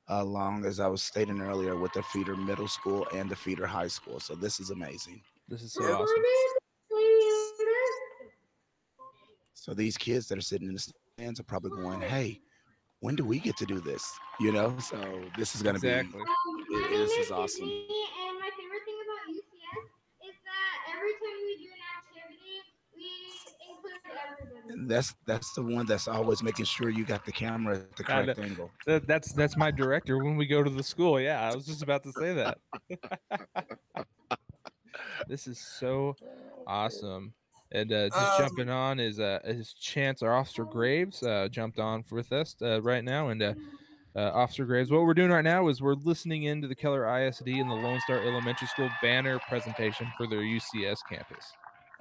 Uh, 0.08 0.22
along 0.22 0.66
as 0.66 0.80
I 0.80 0.88
was 0.88 1.02
stating 1.02 1.42
earlier 1.42 1.76
with 1.76 1.92
the 1.94 2.04
feeder 2.04 2.36
middle 2.36 2.68
school 2.68 3.08
and 3.12 3.28
the 3.28 3.36
feeder 3.36 3.66
high 3.66 3.88
school. 3.88 4.20
So 4.20 4.36
this 4.36 4.60
is 4.60 4.70
amazing. 4.70 5.20
This 5.50 5.64
is 5.64 5.74
so 5.74 5.84
awesome. 5.84 6.24
So 9.56 9.74
these 9.74 9.98
kids 9.98 10.28
that 10.28 10.38
are 10.38 10.42
sitting 10.42 10.68
in 10.68 10.76
the 10.76 10.94
stands 11.18 11.40
are 11.40 11.44
probably 11.44 11.72
going, 11.72 12.02
"Hey, 12.02 12.40
when 13.00 13.16
do 13.16 13.26
we 13.26 13.40
get 13.40 13.58
to 13.58 13.66
do 13.66 13.80
this?" 13.80 14.06
You 14.40 14.52
know. 14.52 14.78
So 14.78 14.98
this 15.38 15.56
is 15.56 15.64
going 15.64 15.80
to 15.80 15.88
Exactly. 15.88 16.20
be. 16.22 16.26
My 16.26 16.36
it- 16.78 16.90
this 17.00 17.12
is 17.14 17.26
is 17.26 17.32
awesome. 17.32 17.68
Tiffany, 17.70 18.06
and 18.30 18.40
my 18.40 18.50
favorite 18.54 18.86
thing 18.86 19.00
about 19.06 19.26
UCS 19.34 19.90
is 20.30 20.36
that 20.46 20.76
every 20.94 21.14
time 21.18 21.40
we 21.50 21.54
do 21.66 21.70
an 21.74 21.82
activity, 21.98 22.62
we 22.94 23.10
include 23.74 24.02
everybody. 24.06 24.56
And 24.62 24.65
that's 24.88 25.16
that's 25.26 25.54
the 25.54 25.62
one 25.62 25.86
that's 25.86 26.08
always 26.08 26.44
making 26.44 26.66
sure 26.66 26.90
you 26.90 27.06
got 27.06 27.26
the 27.26 27.32
camera 27.32 27.78
at 27.78 27.96
the 27.96 28.04
I 28.12 28.24
correct 28.24 28.40
know. 28.40 28.46
angle. 28.46 28.72
That, 28.86 29.08
that's 29.08 29.32
that's 29.34 29.56
my 29.58 29.72
director 29.72 30.18
when 30.24 30.36
we 30.36 30.46
go 30.46 30.64
to 30.64 30.70
the 30.70 30.84
school. 30.84 31.20
Yeah, 31.20 31.50
I 31.50 31.56
was 31.56 31.66
just 31.66 31.82
about 31.82 32.04
to 32.04 32.12
say 32.12 32.34
that. 32.34 32.58
this 35.28 35.48
is 35.48 35.60
so 35.60 36.16
awesome. 36.68 37.34
And 37.72 37.92
uh, 37.92 38.10
just 38.10 38.40
Um, 38.40 38.48
jumping 38.48 38.70
on 38.70 39.00
is 39.00 39.20
uh, 39.20 39.40
is 39.44 39.74
Chance, 39.74 40.22
our 40.22 40.34
Officer 40.34 40.66
Graves, 40.66 41.24
uh, 41.24 41.48
jumped 41.50 41.80
on 41.80 42.04
with 42.12 42.32
us 42.32 42.56
uh, 42.62 42.82
right 42.82 43.04
now. 43.04 43.30
And 43.30 43.42
uh, 43.42 43.54
uh, 44.16 44.32
Officer 44.34 44.66
Graves, 44.66 44.92
what 44.92 45.02
we're 45.02 45.14
doing 45.14 45.32
right 45.32 45.44
now 45.44 45.68
is 45.68 45.82
we're 45.82 45.96
listening 45.96 46.44
into 46.44 46.68
the 46.68 46.76
Keller 46.76 47.06
ISD 47.20 47.48
and 47.48 47.70
the 47.70 47.76
Lone 47.76 48.00
Star 48.02 48.20
Elementary 48.20 48.68
School 48.68 48.90
banner 49.02 49.40
presentation 49.50 50.08
for 50.16 50.28
their 50.28 50.40
UCS 50.42 51.00
campus. 51.10 51.52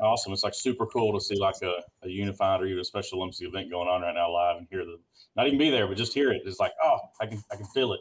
Awesome. 0.05 0.33
It's 0.33 0.45
like 0.45 0.55
super 0.55 0.87
cool 0.87 1.13
to 1.13 1.21
see 1.25 1.37
like 1.37 1.57
a, 1.63 1.75
a 2.03 2.09
unified 2.09 2.61
or 2.61 2.67
even 2.67 2.81
a 2.81 2.85
Special 2.85 3.19
Olympics 3.19 3.41
event 3.41 3.71
going 3.71 3.89
on 3.89 4.03
right 4.03 4.15
now 4.15 4.31
live 4.31 4.57
and 4.59 4.67
hear 4.71 4.85
the 4.85 4.99
not 5.37 5.47
even 5.47 5.59
be 5.59 5.71
there, 5.71 5.87
but 5.87 5.97
just 5.97 6.15
hear 6.15 6.31
it. 6.33 6.43
It's 6.45 6.61
like, 6.61 6.73
oh, 6.83 6.99
I 7.21 7.27
can 7.27 7.43
I 7.51 7.57
can 7.57 7.67
feel 7.67 7.93
it. 7.93 8.01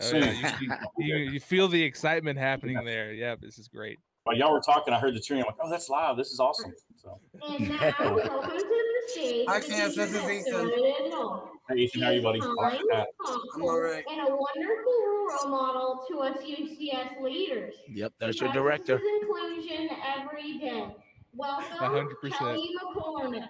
Oh, 0.00 0.16
yeah, 0.16 0.30
you, 0.60 0.68
you, 0.98 1.16
you, 1.16 1.30
you 1.32 1.40
feel 1.40 1.66
the 1.68 1.82
excitement 1.82 2.38
happening 2.38 2.84
there. 2.84 3.12
Yeah, 3.12 3.34
this 3.40 3.58
is 3.58 3.66
great. 3.68 3.98
While 4.24 4.36
y'all 4.36 4.52
were 4.52 4.60
talking, 4.60 4.92
I 4.92 4.98
heard 4.98 5.14
the 5.14 5.20
cheering. 5.20 5.42
I'm 5.42 5.46
like, 5.46 5.56
oh, 5.60 5.70
that's 5.70 5.88
live. 5.88 6.16
This 6.16 6.30
is 6.30 6.38
awesome. 6.38 6.74
So, 6.96 7.18
And 7.48 7.68
now, 7.70 7.94
welcome 7.98 8.50
to 8.50 8.56
the 8.58 9.02
stage. 9.08 9.46
Hi, 9.48 9.60
the 9.60 9.66
Cam, 9.66 9.88
this 9.88 9.96
is 9.96 10.14
Ethan. 10.14 10.24
that 10.26 10.46
started 10.46 10.72
it 10.74 11.14
all. 11.14 11.50
hey, 11.68 11.76
Ethan, 11.76 12.02
how 12.02 12.08
are 12.08 12.12
you, 12.12 12.22
buddy? 12.22 12.40
I'm 12.42 13.62
all 13.62 13.80
right. 13.80 14.04
And 14.10 14.28
a 14.28 14.36
wonderful 14.36 15.26
role 15.30 15.50
model 15.50 16.04
to 16.10 16.18
us 16.18 16.36
UCS 16.44 17.22
leaders. 17.22 17.74
Yep, 17.88 18.12
there's 18.20 18.38
your 18.38 18.52
director. 18.52 18.98
This 18.98 19.22
inclusion 19.22 19.88
every 20.18 20.58
day. 20.58 20.94
Welcome, 21.34 21.76
hundred 21.78 22.20
percent. 22.20 22.38
Kelly 22.38 22.70
McCormick. 22.82 23.48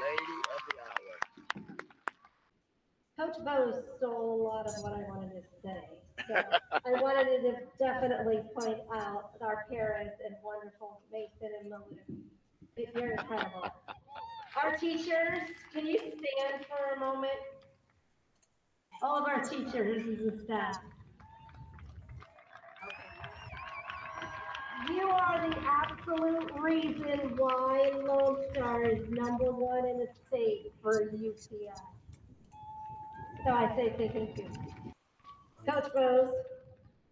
Lady 0.00 0.36
of 0.54 0.60
the 0.68 0.76
hour. 0.84 1.16
Coach 3.18 3.38
Bose 3.44 3.82
stole 3.96 4.40
a 4.40 4.42
lot 4.42 4.66
of 4.66 4.74
what 4.82 4.92
I 4.92 5.02
wanted 5.08 5.30
to 5.32 5.42
say. 5.64 5.82
So 6.28 6.34
I 6.86 7.00
wanted 7.00 7.42
to 7.42 7.52
definitely 7.78 8.40
point 8.54 8.80
out 8.94 9.30
our 9.40 9.64
parents 9.70 10.16
and 10.24 10.34
wonderful 10.44 11.00
Mason 11.12 11.50
and 11.60 11.72
Malou. 11.72 11.98
You're 12.94 13.12
incredible. 13.12 13.68
Our 14.62 14.76
teachers, 14.76 15.50
can 15.72 15.86
you 15.86 15.98
stand 15.98 16.64
for 16.68 16.94
a 16.96 17.00
moment? 17.00 17.32
All 19.02 19.16
of 19.18 19.28
our 19.28 19.40
teachers 19.40 20.02
and 20.06 20.18
the 20.18 20.44
staff. 20.44 20.78
You 24.84 25.08
are 25.08 25.48
the 25.48 25.56
absolute 25.66 26.52
reason 26.60 27.34
why 27.36 27.90
Lone 28.06 28.36
Star 28.52 28.84
is 28.84 29.08
number 29.08 29.50
one 29.50 29.86
in 29.86 29.98
the 29.98 30.06
state 30.28 30.72
for 30.82 31.10
UCS. 31.10 31.80
So 33.44 33.50
I 33.52 33.74
say 33.74 33.94
thank 33.96 34.38
you. 34.38 34.48
Coach 35.68 35.92
Bose, 35.94 36.32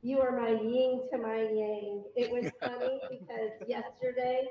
you 0.03 0.21
are 0.21 0.39
my 0.39 0.51
yin 0.51 1.09
to 1.11 1.19
my 1.19 1.37
yang. 1.37 2.05
It 2.15 2.31
was 2.31 2.53
funny 2.61 3.01
because 3.11 3.51
yesterday 3.67 4.45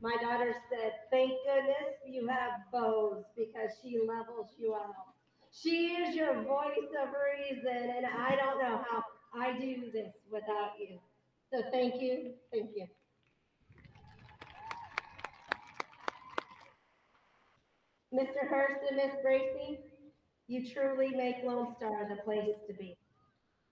my 0.00 0.16
daughter 0.22 0.54
said, 0.70 0.92
thank 1.10 1.32
goodness 1.44 1.98
you 2.06 2.26
have 2.28 2.52
Bose 2.72 3.24
because 3.36 3.70
she 3.82 3.98
levels 3.98 4.48
you 4.58 4.74
out. 4.74 5.12
She 5.52 5.88
is 5.88 6.14
your 6.14 6.42
voice 6.42 6.90
of 7.02 7.08
reason, 7.36 7.90
and 7.96 8.06
I 8.06 8.36
don't 8.36 8.62
know 8.62 8.80
how 8.88 9.02
I 9.34 9.58
do 9.58 9.90
this 9.92 10.12
without 10.30 10.72
you. 10.78 11.00
So 11.52 11.62
thank 11.72 12.00
you, 12.00 12.32
thank 12.52 12.70
you. 12.76 12.86
Mr. 18.14 18.48
Hurst 18.48 18.80
and 18.88 18.96
Miss 18.96 19.14
Bracy, 19.22 19.78
you 20.48 20.72
truly 20.72 21.10
make 21.10 21.36
Lone 21.44 21.74
Star 21.76 22.08
the 22.08 22.22
place 22.22 22.56
to 22.68 22.74
be. 22.74 22.96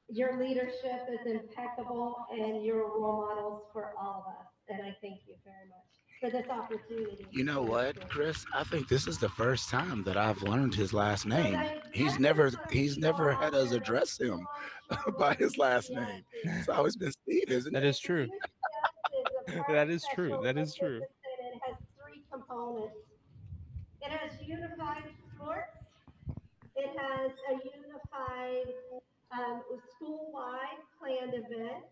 Your 0.08 0.38
leadership 0.40 1.08
is 1.12 1.20
impeccable 1.26 2.16
and 2.32 2.64
you're 2.64 2.88
role 2.88 3.26
models 3.28 3.62
for 3.72 3.92
all 4.00 4.24
of 4.26 4.32
us. 4.40 4.46
And 4.68 4.80
I 4.82 4.96
thank 5.00 5.20
you 5.26 5.34
very 5.44 5.68
much 5.68 5.88
for 6.20 6.30
this 6.30 6.48
opportunity. 6.50 7.26
You 7.30 7.44
know 7.44 7.62
what, 7.62 8.08
Chris? 8.08 8.44
I 8.54 8.64
think 8.64 8.88
this 8.88 9.06
is 9.06 9.18
the 9.18 9.28
first 9.30 9.68
time 9.68 10.02
that 10.04 10.16
I've 10.16 10.42
learned 10.42 10.74
his 10.74 10.92
last 10.92 11.26
name. 11.26 11.60
He's 11.92 12.18
never 12.18 12.50
he's 12.70 12.96
never 12.96 13.32
had 13.32 13.54
us 13.54 13.72
address 13.72 14.18
him 14.18 14.46
by 15.18 15.34
his 15.34 15.58
last 15.58 15.90
name. 15.90 16.24
It's 16.44 16.68
always 16.68 16.96
been 16.96 17.12
Steve, 17.12 17.48
isn't 17.48 17.72
That 17.72 17.84
it? 17.84 17.88
is 17.88 17.98
true. 17.98 18.26
that 19.68 19.88
is 19.90 20.04
true. 20.14 20.38
That 20.42 20.56
is 20.56 20.74
true. 20.74 21.00
It 21.02 21.60
has 21.66 21.76
three 22.00 22.22
components. 22.32 22.96
It 24.02 24.10
has 24.10 24.30
unified 24.46 25.04
sports. 25.34 25.76
It 26.76 26.90
has 26.96 27.32
a 27.50 27.54
unified 27.64 28.72
um, 29.32 29.62
school-wide 29.96 30.80
planned 30.98 31.34
event. 31.34 31.84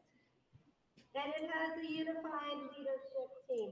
and 1.16 1.32
it 1.36 1.50
has 1.50 1.70
a 1.84 1.86
unified 1.92 2.58
leadership 2.76 3.28
team. 3.50 3.70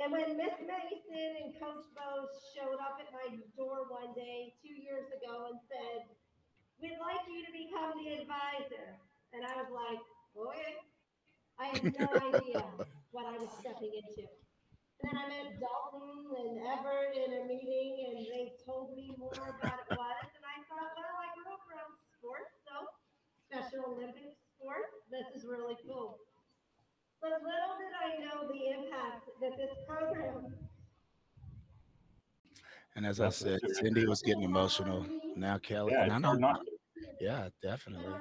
And 0.00 0.10
when 0.10 0.36
Miss 0.36 0.54
Mason 0.58 1.30
and 1.44 1.54
Coach 1.60 1.86
Bose 1.94 2.34
showed 2.50 2.82
up 2.82 2.98
at 2.98 3.12
my 3.14 3.36
door 3.56 3.86
one 3.90 4.10
day 4.16 4.54
two 4.62 4.74
years 4.74 5.06
ago 5.14 5.46
and 5.50 5.58
said, 5.70 6.02
We'd 6.84 7.00
like 7.00 7.24
you 7.32 7.40
to 7.48 7.52
become 7.56 7.96
the 7.96 8.12
advisor. 8.20 9.00
And 9.32 9.40
I 9.40 9.56
was 9.56 9.72
like, 9.72 10.04
Okay. 10.36 10.76
I 11.56 11.66
had 11.72 11.80
no 11.96 12.08
idea 12.28 12.60
what 13.14 13.24
I 13.24 13.38
was 13.40 13.48
stepping 13.56 13.88
into. 13.94 14.28
And 15.00 15.08
then 15.08 15.16
I 15.16 15.24
met 15.32 15.56
Dalton 15.62 16.28
and 16.36 16.60
Everett 16.60 17.16
in 17.16 17.30
a 17.40 17.42
meeting, 17.48 18.04
and 18.10 18.26
they 18.28 18.52
told 18.66 18.92
me 18.96 19.14
more 19.16 19.32
about 19.32 19.80
it 19.80 19.88
was. 19.96 20.28
And 20.28 20.44
I 20.44 20.56
thought, 20.68 20.92
well, 20.92 21.16
I 21.24 21.28
grew 21.32 21.48
up 21.54 21.64
around 21.72 21.94
sports, 22.18 22.52
so 22.68 22.84
Special 23.48 23.94
Olympics 23.96 24.36
sports. 24.58 24.92
This 25.08 25.24
is 25.40 25.48
really 25.48 25.76
cool. 25.86 26.18
But 27.22 27.40
little 27.40 27.74
did 27.80 27.94
I 27.96 28.20
know 28.20 28.44
the 28.50 28.62
impact 28.76 29.30
that 29.40 29.56
this 29.56 29.72
program 29.88 30.52
And 32.96 33.06
as 33.06 33.20
I 33.20 33.30
said, 33.30 33.60
Cindy 33.72 34.06
was 34.06 34.20
getting 34.20 34.42
emotional. 34.42 35.06
Now 35.36 35.58
Kelly, 35.58 35.92
Yeah, 35.94 36.04
and 36.04 36.12
I 36.12 36.18
know, 36.18 36.34
not 36.34 36.64
to. 36.66 36.73
Yeah, 37.20 37.44
in 37.46 37.52
definitely. 37.62 38.14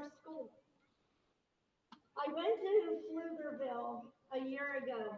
I 2.14 2.32
went 2.32 2.56
to 2.62 2.74
Pflugerville 3.10 4.02
a 4.32 4.40
year 4.48 4.78
ago. 4.84 5.18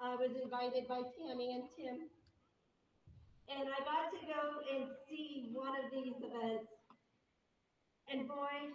I 0.00 0.14
was 0.14 0.30
invited 0.42 0.86
by 0.88 1.02
Tammy 1.18 1.54
and 1.54 1.64
Tim. 1.76 2.08
And 3.48 3.68
I 3.68 3.78
got 3.80 4.12
to 4.12 4.20
go 4.28 4.60
and 4.76 4.90
see 5.08 5.50
one 5.52 5.72
of 5.72 5.90
these 5.90 6.14
events. 6.20 6.68
And 8.12 8.28
boy, 8.28 8.74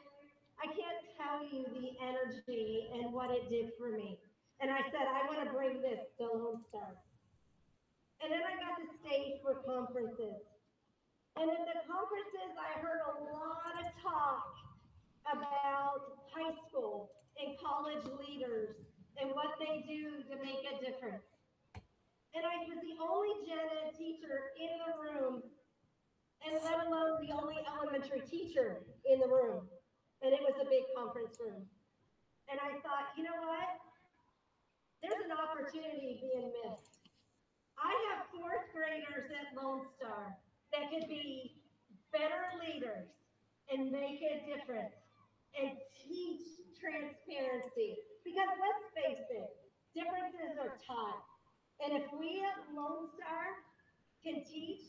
I 0.57 0.65
can't 0.65 1.01
tell 1.19 1.45
you 1.45 1.65
the 1.69 1.93
energy 2.01 2.89
and 2.93 3.13
what 3.13 3.29
it 3.29 3.49
did 3.49 3.71
for 3.77 3.91
me. 3.91 4.19
And 4.61 4.71
I 4.71 4.81
said, 4.89 5.05
I 5.05 5.27
want 5.27 5.45
to 5.45 5.53
bring 5.53 5.81
this 5.81 5.99
to 6.17 6.23
Lone 6.25 6.61
Star. 6.69 6.95
And 8.23 8.31
then 8.31 8.39
I 8.39 8.55
got 8.55 8.79
to 8.79 8.87
stay 9.03 9.39
for 9.43 9.61
conferences. 9.67 10.39
And 11.37 11.49
at 11.49 11.65
the 11.65 11.81
conferences, 11.89 12.53
I 12.61 12.77
heard 12.77 13.01
a 13.09 13.15
lot 13.33 13.73
of 13.81 13.89
talk 14.05 14.53
about 15.25 16.21
high 16.29 16.53
school 16.69 17.09
and 17.41 17.57
college 17.57 18.05
leaders 18.21 18.77
and 19.17 19.33
what 19.33 19.57
they 19.57 19.81
do 19.89 20.21
to 20.29 20.35
make 20.45 20.61
a 20.61 20.77
difference. 20.77 21.25
And 22.33 22.45
I 22.45 22.65
was 22.69 22.77
the 22.81 22.97
only 23.01 23.33
gen 23.45 23.65
ed 23.65 23.97
teacher 23.97 24.53
in 24.57 24.73
the 24.85 24.93
room, 25.01 25.41
and 26.45 26.53
let 26.65 26.85
alone 26.85 27.21
the 27.21 27.33
only 27.33 27.57
elementary 27.65 28.21
teacher 28.25 28.81
in 29.05 29.19
the 29.19 29.29
room. 29.29 29.69
And 30.21 30.33
it 30.33 30.41
was 30.41 30.53
a 30.61 30.65
big 30.69 30.85
conference 30.97 31.37
room. 31.41 31.65
And 32.49 32.57
I 32.61 32.77
thought, 32.81 33.13
you 33.17 33.23
know 33.23 33.37
what? 33.41 33.69
There's 35.01 35.19
an 35.25 35.33
opportunity 35.33 36.21
being 36.21 36.53
missed. 36.61 37.09
I 37.77 37.91
have 38.09 38.29
fourth 38.33 38.69
graders 38.73 39.29
at 39.33 39.51
Lone 39.57 39.85
Star 39.97 40.37
that 40.73 40.89
could 40.89 41.07
be 41.07 41.53
better 42.09 42.41
leaders 42.57 43.05
and 43.69 43.93
make 43.93 44.19
a 44.25 44.41
difference 44.49 44.97
and 45.53 45.77
teach 46.01 46.41
transparency. 46.81 48.01
Because 48.25 48.49
let's 48.57 48.85
face 48.97 49.25
it, 49.29 49.49
differences 49.93 50.57
are 50.57 50.75
taught. 50.81 51.21
And 51.81 51.93
if 52.01 52.09
we 52.17 52.41
at 52.41 52.57
Lone 52.73 53.07
Star 53.15 53.61
can 54.25 54.41
teach, 54.41 54.81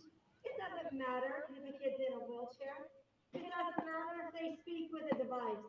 it 0.45 0.55
doesn't 0.57 0.97
matter 0.97 1.49
if 1.53 1.61
a 1.61 1.73
kid's 1.77 2.01
in 2.01 2.17
a 2.17 2.23
wheelchair. 2.25 2.89
It 3.37 3.45
doesn't 3.45 3.85
matter 3.85 4.15
if 4.25 4.31
they 4.33 4.57
speak 4.65 4.89
with 4.93 5.05
a 5.13 5.17
device. 5.21 5.65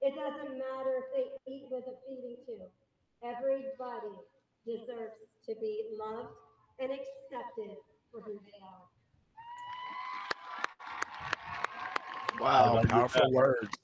It 0.00 0.14
doesn't 0.14 0.54
matter 0.56 0.92
if 1.02 1.06
they 1.12 1.26
eat 1.50 1.66
with 1.68 1.84
a 1.84 1.96
feeding 2.06 2.40
tube. 2.46 2.72
Everybody 3.20 4.16
deserves 4.64 5.18
to 5.48 5.52
be 5.60 5.92
loved 5.98 6.32
and 6.78 6.92
accepted 6.92 7.76
for 8.12 8.20
who 8.22 8.38
they 8.46 8.60
are. 8.62 8.87
Wow, 12.40 12.82
powerful 12.88 13.20
that. 13.22 13.32
words. 13.32 13.74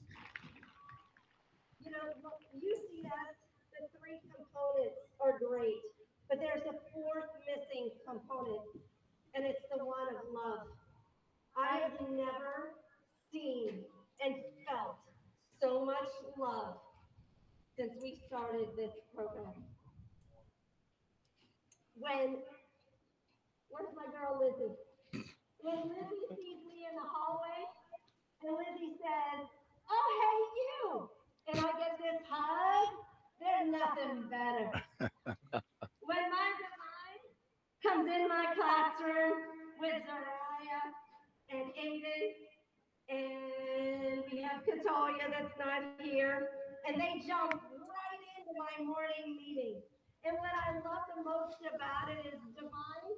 You 1.83 1.91
know, 1.91 2.07
look, 2.23 2.39
UCS, 2.55 3.35
the 3.75 3.87
three 3.99 4.19
components 4.31 4.99
are 5.19 5.37
great, 5.39 5.83
but 6.29 6.39
there's 6.39 6.63
a 6.63 6.75
fourth 6.93 7.29
missing 7.43 7.91
component, 8.07 8.63
and 9.35 9.45
it's 9.45 9.61
the 9.71 9.83
one 9.83 10.07
of 10.15 10.23
love. 10.31 10.67
I 11.57 11.83
have 11.83 11.99
never 12.09 12.75
seen 13.31 13.83
and 14.23 14.35
felt 14.67 14.97
so 15.61 15.83
much 15.85 16.09
love 16.37 16.77
since 17.77 17.91
we 18.01 18.17
started 18.27 18.67
this 18.77 18.91
program. 19.13 19.53
When, 21.95 22.37
where's 23.69 23.91
my 23.95 24.07
girl 24.11 24.39
Lizzie? 24.39 24.75
When 25.61 25.89
Lizzie 25.89 26.27
sees 26.35 26.59
me 26.67 26.87
in 26.87 26.95
the 26.95 27.07
hallway, 27.07 27.44
and 28.45 28.53
Lizzie 28.61 28.93
says, 29.01 29.41
Oh, 29.89 30.07
hey, 30.21 30.39
you! 30.61 31.09
And 31.49 31.57
I 31.65 31.69
get 31.81 31.97
this 31.97 32.21
hug, 32.29 32.89
there's 33.41 33.69
nothing 33.69 34.29
better. 34.29 34.69
when 36.05 36.23
my 36.29 36.49
divine 36.61 37.21
comes 37.81 38.05
in 38.05 38.29
my 38.29 38.45
classroom 38.53 39.49
with 39.81 39.97
Zariah 40.05 40.85
and 41.53 41.69
Aiden, 41.73 42.25
and 43.09 44.23
we 44.29 44.41
have 44.41 44.61
Katoya 44.65 45.25
that's 45.29 45.53
not 45.57 45.81
here, 46.01 46.49
and 46.87 46.97
they 46.97 47.21
jump 47.25 47.53
right 47.53 48.21
into 48.37 48.53
my 48.57 48.73
morning 48.85 49.37
meeting. 49.37 49.81
And 50.25 50.37
what 50.37 50.53
I 50.53 50.81
love 50.81 51.05
the 51.13 51.21
most 51.21 51.61
about 51.61 52.09
it 52.09 52.25
is 52.29 52.41
Divine. 52.57 53.13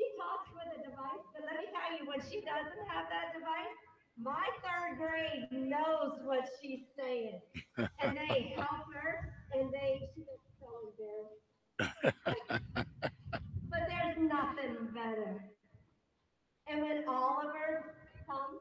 She 0.00 0.08
talks 0.16 0.48
with 0.56 0.68
a 0.72 0.80
device, 0.80 1.24
but 1.36 1.44
let 1.44 1.60
me 1.60 1.68
tell 1.68 1.92
you, 1.92 2.08
when 2.08 2.24
she 2.24 2.40
doesn't 2.40 2.84
have 2.88 3.12
that 3.12 3.36
device, 3.36 3.76
my 4.22 4.46
third 4.62 4.98
grade 4.98 5.48
knows 5.52 6.18
what 6.24 6.48
she's 6.60 6.80
saying. 6.98 7.40
and 7.78 8.16
they 8.16 8.54
help 8.56 8.92
her, 8.94 9.32
and 9.54 9.72
they, 9.72 10.08
she 10.14 10.20
gets 10.22 10.46
so 10.60 10.92
embarrassed. 11.78 12.86
but 13.70 13.82
there's 13.88 14.16
nothing 14.18 14.88
better. 14.94 15.42
And 16.68 16.82
when 16.82 17.04
Oliver 17.08 17.94
comes, 18.26 18.60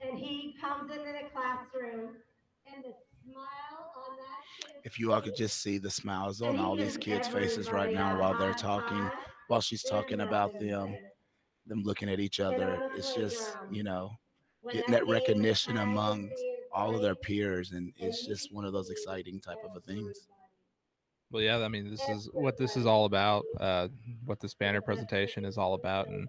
and 0.00 0.18
he 0.18 0.54
comes 0.60 0.90
into 0.90 1.12
the 1.12 1.28
classroom, 1.32 2.16
and 2.66 2.84
the 2.84 2.92
smile 3.24 3.92
on 3.96 4.16
that 4.16 4.78
If 4.84 4.98
you 4.98 5.12
all 5.12 5.22
could 5.22 5.34
just 5.34 5.62
see 5.62 5.78
the 5.78 5.90
smiles 5.90 6.42
on 6.42 6.58
all 6.58 6.76
these 6.76 6.96
kids' 6.96 7.28
faces 7.28 7.72
right 7.72 7.90
now 7.92 8.14
while 8.14 8.34
they're 8.34 8.54
talking, 8.54 9.10
while 9.46 9.60
she's 9.60 9.84
talking 9.84 10.20
about 10.20 10.52
them, 10.58 10.98
them 11.66 11.82
looking 11.84 12.08
at 12.10 12.20
each 12.20 12.40
other. 12.40 12.82
It's 12.92 13.12
just, 13.12 13.58
you 13.68 13.84
know, 13.84 14.10
getting 14.72 14.92
that 14.92 15.06
that 15.06 15.12
recognition 15.12 15.78
among 15.78 16.30
all 16.72 16.94
of 16.94 17.02
their 17.02 17.14
peers, 17.14 17.72
and 17.72 17.92
and 18.00 18.08
it's 18.08 18.26
just 18.26 18.52
one 18.52 18.64
of 18.64 18.72
those 18.72 18.90
exciting 18.90 19.40
type 19.40 19.58
of 19.64 19.76
a 19.76 19.80
things. 19.80 20.28
Well, 21.30 21.42
yeah, 21.42 21.58
I 21.58 21.68
mean, 21.68 21.90
this 21.90 22.08
is 22.08 22.28
what 22.32 22.56
this 22.56 22.76
is 22.76 22.86
all 22.86 23.04
about. 23.04 23.44
Uh, 23.58 23.88
what 24.24 24.40
this 24.40 24.54
banner 24.54 24.80
presentation 24.80 25.44
is 25.44 25.58
all 25.58 25.74
about, 25.74 26.08
and 26.08 26.28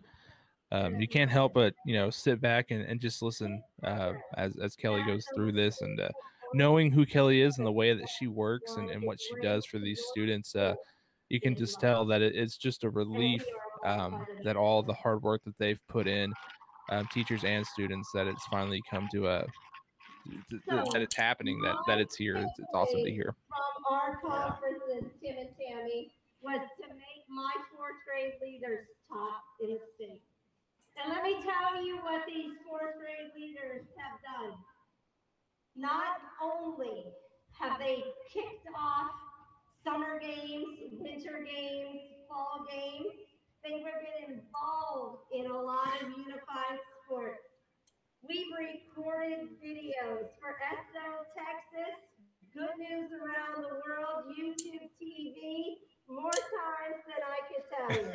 um, 0.72 1.00
you 1.00 1.08
can't 1.08 1.32
help 1.32 1.54
but 1.54 1.74
you 1.86 1.94
know 1.94 2.10
sit 2.10 2.42
back 2.42 2.72
and, 2.72 2.82
and 2.82 3.00
just 3.00 3.22
listen 3.22 3.62
uh, 3.84 4.14
as 4.36 4.58
as 4.58 4.76
Kelly 4.76 5.04
goes 5.06 5.26
through 5.36 5.52
this, 5.52 5.82
and 5.82 6.00
uh, 6.00 6.10
knowing 6.54 6.92
who 6.92 7.06
Kelly 7.06 7.42
is 7.42 7.58
and 7.58 7.68
the 7.68 7.72
way 7.72 7.94
that 7.94 8.10
she 8.10 8.28
works 8.28 8.76
and, 8.76 8.90
and 8.90 9.04
what 9.04 9.20
she 9.20 9.36
does 9.42 9.66
for 9.66 9.80
these 9.80 10.02
students, 10.12 10.56
uh, 10.56 10.76
you 11.30 11.40
can 11.40 11.56
just 11.56 11.80
tell 11.80 12.06
that 12.06 12.22
it, 12.22 12.36
it's 12.36 12.58
just 12.58 12.84
a 12.84 12.90
relief 12.90 13.44
um, 13.86 14.26
that 14.44 14.56
all 14.56 14.82
the 14.82 14.94
hard 14.94 15.22
work 15.22 15.44
that 15.46 15.58
they've 15.58 15.80
put 15.88 16.08
in, 16.08 16.34
um, 16.90 17.08
teachers 17.14 17.44
and 17.44 17.66
students, 17.66 18.10
that 18.14 18.28
it's 18.28 18.46
finally 18.48 18.82
come 18.90 19.08
to 19.14 19.28
a 19.28 19.46
th- 20.50 20.62
th- 20.70 20.84
that 20.92 21.02
it's 21.02 21.16
happening, 21.16 21.62
that 21.62 21.76
that 21.88 22.00
it's 22.00 22.16
here. 22.16 22.38
It's, 22.38 22.52
it's 22.60 22.74
awesome 22.74 23.04
to 23.04 23.12
hear. 23.12 23.36
from 23.50 23.94
our 23.94 24.18
conferences, 24.22 25.10
Tim 25.22 25.38
and 25.38 25.50
Tammy, 25.60 26.12
was 26.42 26.62
to 26.82 26.88
make 26.94 27.24
my 27.30 27.52
fourth 27.76 28.00
grade 28.08 28.34
leaders 28.42 28.88
top 29.10 29.44
in 29.62 29.70
the 29.72 29.80
state. 29.96 30.22
And 31.02 31.14
let 31.14 31.24
me 31.24 31.36
tell 31.44 31.84
you 31.84 31.98
what 31.98 32.26
these 32.28 32.52
fourth 32.68 32.96
grade 32.98 33.32
leaders 33.36 33.86
have 33.98 34.18
done. 34.24 34.58
Not 35.76 36.22
only 36.42 37.06
have 37.60 37.78
they 37.80 38.04
kicked 38.34 38.68
off 38.76 39.12
summer 39.84 40.20
games, 40.20 40.66
winter 41.00 41.46
games, 41.46 42.00
fall 42.28 42.66
games, 42.72 43.14
they 43.64 43.84
were 43.84 44.00
been 44.02 44.40
involved 44.40 45.28
in 45.34 45.46
a 45.50 45.60
lot 45.60 46.02
of 46.02 46.10
unified 46.18 46.80
sports. 47.04 47.44
We've 48.28 48.52
recorded 48.52 49.56
videos 49.64 50.34
for 50.42 50.58
SO 50.58 51.08
Texas, 51.38 51.98
Good 52.54 52.76
News 52.78 53.10
Around 53.14 53.64
the 53.64 53.80
World, 53.86 54.34
YouTube 54.34 54.90
TV, 55.00 55.78
more 56.10 56.32
times 56.32 57.00
than 57.06 57.22
I 57.24 57.40
could 57.48 57.66
tell 57.70 57.90
you. 57.94 58.08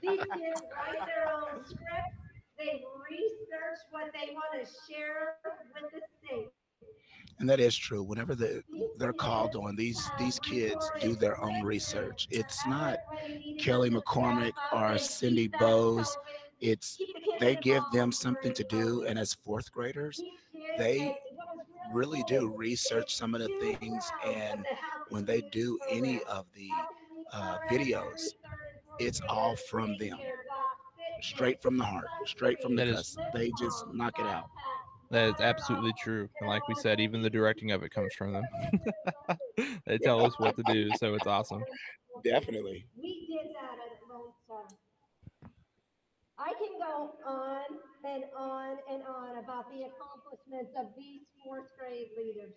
These 0.02 0.24
kids 0.24 0.60
write 0.72 1.06
their 1.06 1.30
own 1.30 1.64
scripts. 1.64 2.18
They've 2.58 2.86
researched 3.10 3.86
what 3.90 4.10
they 4.14 4.32
want 4.32 4.54
to 4.56 4.64
share 4.88 5.36
with 5.74 5.90
the 5.92 6.00
state. 6.22 6.50
And 7.40 7.48
that 7.48 7.60
is 7.60 7.76
true. 7.76 8.02
Whenever 8.02 8.34
the 8.34 8.62
they're 8.96 9.12
called 9.12 9.56
on. 9.56 9.76
These 9.76 10.10
these 10.18 10.38
kids 10.38 10.90
do 11.00 11.16
their 11.16 11.40
own 11.42 11.62
research. 11.62 12.28
It's 12.30 12.64
not 12.66 12.98
Kelly 13.58 13.90
McCormick 13.90 14.52
or 14.72 14.98
Cindy 14.98 15.48
Bowes. 15.48 16.16
It's 16.60 16.98
they 17.40 17.56
give 17.56 17.82
them 17.92 18.12
something 18.12 18.52
to 18.54 18.64
do, 18.64 19.04
and 19.04 19.18
as 19.18 19.34
fourth 19.34 19.72
graders, 19.72 20.22
they 20.78 21.16
really 21.92 22.22
do 22.26 22.48
research 22.48 23.14
some 23.14 23.34
of 23.34 23.40
the 23.40 23.48
things. 23.60 24.10
And 24.24 24.64
when 25.10 25.24
they 25.24 25.42
do 25.52 25.78
any 25.90 26.22
of 26.24 26.46
the 26.54 26.68
uh, 27.32 27.58
videos, 27.70 28.28
it's 28.98 29.20
all 29.28 29.56
from 29.56 29.98
them, 29.98 30.18
straight 31.20 31.60
from 31.60 31.76
the 31.76 31.84
heart, 31.84 32.06
straight 32.26 32.62
from 32.62 32.76
the 32.76 32.84
That 32.84 32.94
is- 33.00 33.16
They 33.34 33.50
just 33.58 33.86
knock 33.92 34.18
it 34.18 34.26
out. 34.26 34.48
That 35.10 35.28
is 35.28 35.40
absolutely 35.40 35.92
true. 36.02 36.28
And 36.40 36.48
like 36.48 36.66
we 36.68 36.74
said, 36.76 37.00
even 37.00 37.22
the 37.22 37.30
directing 37.30 37.70
of 37.70 37.82
it 37.82 37.90
comes 37.90 38.12
from 38.14 38.32
them. 38.32 38.44
they 39.86 39.98
tell 39.98 40.24
us 40.24 40.32
what 40.38 40.56
to 40.56 40.62
do, 40.64 40.90
so 40.98 41.14
it's 41.14 41.26
awesome. 41.26 41.62
Definitely. 42.24 42.86
We 42.96 43.26
did 43.26 43.52
that 43.54 43.78
at 43.78 43.98
Lone 44.08 44.32
Star. 44.44 44.64
I 46.38 46.52
can 46.58 46.78
go 46.78 47.14
on 47.26 47.62
and 48.04 48.24
on 48.36 48.76
and 48.90 49.02
on 49.06 49.38
about 49.38 49.70
the 49.70 49.86
accomplishments 49.86 50.72
of 50.78 50.86
these 50.96 51.22
fourth 51.44 51.68
grade 51.78 52.08
leaders. 52.16 52.54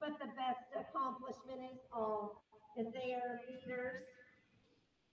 But 0.00 0.18
the 0.18 0.30
best 0.38 0.66
accomplishment 0.74 1.60
is 1.72 1.78
all 1.92 2.42
is 2.76 2.86
they 2.92 3.14
are 3.14 3.40
leaders 3.48 4.02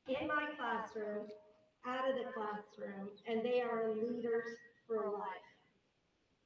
in 0.08 0.28
my 0.28 0.46
classroom, 0.58 1.28
out 1.86 2.10
of 2.10 2.16
the 2.16 2.32
classroom, 2.32 3.10
and 3.28 3.44
they 3.44 3.62
are 3.62 3.94
leaders 3.94 4.58
for 4.88 5.10
life. 5.12 5.49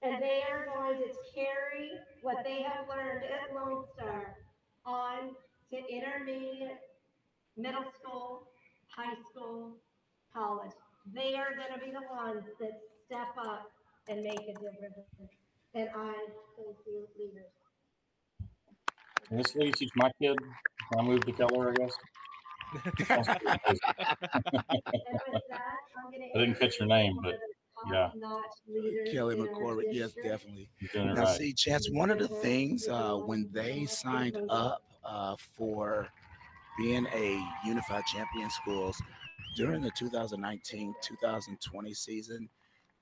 And 0.03 0.21
they 0.21 0.41
are 0.51 0.65
going 0.75 0.97
to 0.97 1.07
carry 1.33 1.91
what 2.21 2.37
they 2.43 2.61
have 2.61 2.87
learned 2.89 3.23
at 3.23 3.55
Lone 3.55 3.85
Star 3.95 4.35
on 4.85 5.31
to 5.71 5.77
intermediate, 5.77 6.77
middle 7.55 7.85
school, 7.99 8.47
high 8.95 9.15
school, 9.31 9.77
college. 10.33 10.71
They 11.13 11.35
are 11.35 11.55
going 11.55 11.73
to 11.73 11.79
be 11.85 11.91
the 11.91 12.05
ones 12.13 12.43
that 12.59 12.71
step 13.05 13.27
up 13.39 13.67
and 14.09 14.23
make 14.23 14.41
a 14.41 14.53
difference. 14.53 15.07
And 15.73 15.89
I 15.95 16.13
thank 16.57 16.77
you, 16.85 17.07
leaders. 17.17 17.45
Can 19.27 19.37
this 19.37 19.55
lady 19.55 19.71
teach 19.71 19.89
my 19.95 20.11
kid? 20.21 20.37
I 20.97 21.01
moved 21.01 21.25
to 21.27 21.31
Keller, 21.31 21.71
I 21.71 21.73
guess? 21.73 21.93
I 26.35 26.39
didn't 26.39 26.59
catch 26.59 26.79
your 26.79 26.87
name, 26.87 27.17
but 27.23 27.35
yeah. 27.91 28.09
Kelly 29.11 29.35
McCormick, 29.35 29.85
yes, 29.91 30.13
definitely. 30.13 30.69
You're 30.79 30.89
doing 30.93 31.09
it 31.09 31.13
Now, 31.15 31.23
right. 31.25 31.37
see, 31.37 31.53
Chance, 31.53 31.89
one 31.91 32.09
of 32.09 32.19
the 32.19 32.27
things 32.27 32.87
uh, 32.87 33.15
when 33.15 33.49
they 33.51 33.85
signed 33.85 34.37
up 34.49 34.81
uh, 35.03 35.35
for 35.55 36.07
being 36.77 37.05
a 37.13 37.39
unified 37.65 38.03
champion 38.05 38.49
schools 38.49 39.01
during 39.55 39.81
the 39.81 39.91
2019 39.97 40.93
2020 41.01 41.93
season, 41.93 42.49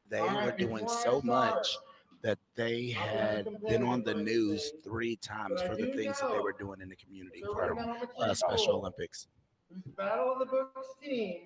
they 0.10 0.22
were 0.22 0.54
doing 0.58 0.88
so 0.88 1.22
much 1.24 1.78
that 2.22 2.38
they 2.56 2.90
had 2.90 3.48
been 3.68 3.84
on 3.84 4.04
the 4.04 4.14
news 4.14 4.74
three 4.84 5.16
times 5.16 5.62
for 5.62 5.76
the 5.76 5.92
things 5.94 6.20
that 6.20 6.32
they 6.32 6.40
were 6.40 6.54
doing 6.54 6.80
in 6.82 6.90
the 6.90 6.96
community 6.96 7.42
for 7.54 7.76
uh, 8.20 8.34
Special 8.34 8.76
Olympics. 8.76 9.28
whose 9.70 9.84
Battle 9.96 10.34
of 10.34 10.40
the 10.40 10.46
Books 10.46 10.88
team 11.02 11.46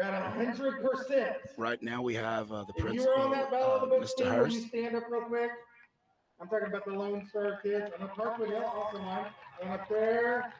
got 0.00 0.14
a 0.14 0.30
hundred 0.30 0.82
percent. 0.82 1.36
Right 1.58 1.82
now, 1.82 2.00
we 2.00 2.14
have 2.14 2.50
uh, 2.50 2.64
the 2.64 2.72
If 2.76 2.94
you 2.94 3.02
were 3.02 3.18
on 3.18 3.30
principal, 3.30 3.30
that 3.30 3.50
Battle 3.50 3.72
of 3.74 3.82
uh, 3.82 3.84
the 3.84 3.90
Books 3.98 4.14
Mr. 4.14 4.16
team, 4.16 4.26
will 4.26 4.34
you 4.34 4.56
Hurst. 4.56 4.68
stand 4.68 4.96
up 4.96 5.02
real 5.10 5.20
quick? 5.22 5.50
I'm 6.40 6.48
talking 6.48 6.68
about 6.68 6.84
the 6.86 6.92
Lone 6.92 7.26
Star 7.28 7.60
kids. 7.62 7.92
I'm 7.98 8.06
a 8.06 8.08
Parkwood 8.08 8.48
Hill, 8.48 8.64
also 8.64 8.98
one. 8.98 9.26
One 9.60 9.72
up 9.72 9.88
there. 9.90 10.54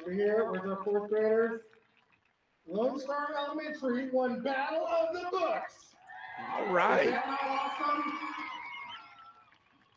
Over 0.00 0.12
here, 0.12 0.48
where's 0.50 0.70
our 0.70 0.84
fourth 0.84 1.10
graders? 1.10 1.62
Lone 2.68 3.00
Star 3.00 3.28
Elementary 3.36 4.08
won 4.10 4.40
Battle 4.42 4.86
of 4.86 5.14
the 5.14 5.26
Books. 5.30 5.96
All 6.56 6.72
right. 6.72 7.06
Is 7.06 7.10
that 7.10 7.26
not 7.26 7.40
awesome? 7.42 8.12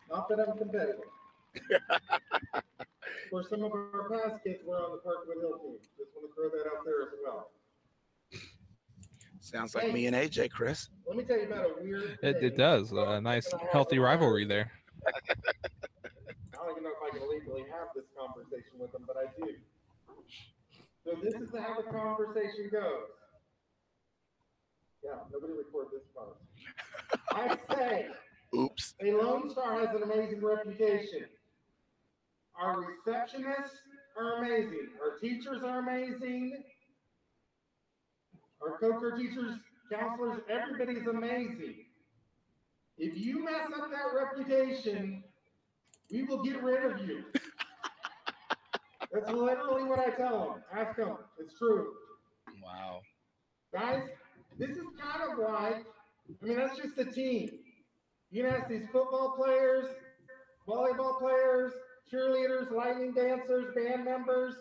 Not 0.09 0.30
that 0.30 0.39
I'm 0.39 0.57
competitive. 0.57 1.01
For 3.32 3.44
some 3.50 3.64
of 3.64 3.72
our 3.72 4.10
past 4.12 4.44
kids 4.44 4.60
were 4.66 4.76
on 4.76 4.92
the 4.92 4.98
Parkwood 4.98 5.40
Hill 5.40 5.58
team. 5.60 5.78
Just 5.98 6.12
want 6.14 6.28
to 6.28 6.36
throw 6.36 6.50
that 6.50 6.68
out 6.68 6.84
there 6.84 7.04
as 7.04 7.14
well. 7.24 7.52
Sounds 9.40 9.74
like 9.74 9.94
me 9.94 10.06
and 10.08 10.16
AJ, 10.16 10.52
Chris. 10.52 10.90
Let 11.08 11.16
me 11.16 11.24
tell 11.24 11.40
you 11.40 11.46
about 11.46 11.66
a 11.66 11.82
weird. 11.82 12.20
It, 12.22 12.34
thing. 12.34 12.44
it 12.44 12.58
does. 12.58 12.92
A 12.92 13.22
nice, 13.22 13.50
healthy 13.72 14.00
rivalry 14.00 14.46
there. 14.46 14.70
I 15.08 15.12
don't 16.54 16.72
even 16.72 16.84
know 16.84 16.90
if 16.90 17.16
I 17.16 17.18
can 17.18 17.30
legally 17.30 17.62
have 17.72 17.88
this 17.96 18.04
conversation 18.20 18.78
with 18.78 18.92
them, 18.92 19.06
but 19.08 19.16
I 19.16 19.32
do. 19.40 19.54
So 21.06 21.16
this 21.24 21.34
is 21.34 21.50
how 21.58 21.78
the 21.82 21.90
conversation 21.90 22.70
goes. 22.70 23.16
Yeah, 25.04 25.12
nobody 25.32 25.54
record 25.54 25.88
this 25.94 26.04
part. 26.14 26.38
I 27.72 27.76
say, 27.76 28.08
Oops. 28.54 28.94
a 29.02 29.14
Lone 29.14 29.50
Star 29.50 29.80
has 29.80 29.96
an 29.96 30.04
amazing 30.04 30.42
reputation. 30.44 31.26
Our 32.62 32.86
receptionists 32.86 33.80
are 34.18 34.38
amazing. 34.38 34.89
Our 35.01 35.18
teachers 35.18 35.64
are 35.64 35.80
amazing. 35.80 36.64
Our 38.62 38.78
co-care 38.78 39.18
teachers, 39.18 39.57
counselors, 39.91 40.41
everybody's 40.47 41.07
amazing. 41.07 41.86
If 42.99 43.18
you 43.18 43.43
mess 43.43 43.66
up 43.76 43.89
that 43.89 44.14
reputation, 44.14 45.24
we 46.12 46.22
will 46.24 46.43
get 46.43 46.62
rid 46.62 46.91
of 46.91 47.07
you. 47.07 47.24
That's 49.12 49.32
literally 49.32 49.84
what 49.84 49.99
I 49.99 50.12
tell 50.12 50.39
them. 50.39 50.64
Ask 50.80 50.97
them. 50.97 51.18
It's 51.39 51.57
true. 51.57 51.93
Wow. 52.64 53.01
Guys, 53.74 54.03
this 54.59 54.70
is 54.70 54.86
kind 55.01 55.32
of 55.32 55.39
like, 55.39 55.84
I 56.41 56.45
mean, 56.45 56.57
that's 56.57 56.78
just 56.78 56.97
a 56.99 57.05
team. 57.05 57.49
You 58.30 58.43
can 58.43 58.53
ask 58.53 58.70
these 58.70 58.86
football 58.91 59.34
players, 59.36 59.88
volleyball 60.68 61.20
players, 61.20 61.74
cheerleaders, 62.12 62.72
lightning 62.72 63.14
dancers, 63.14 63.74
band 63.76 64.05
members. 64.05 64.55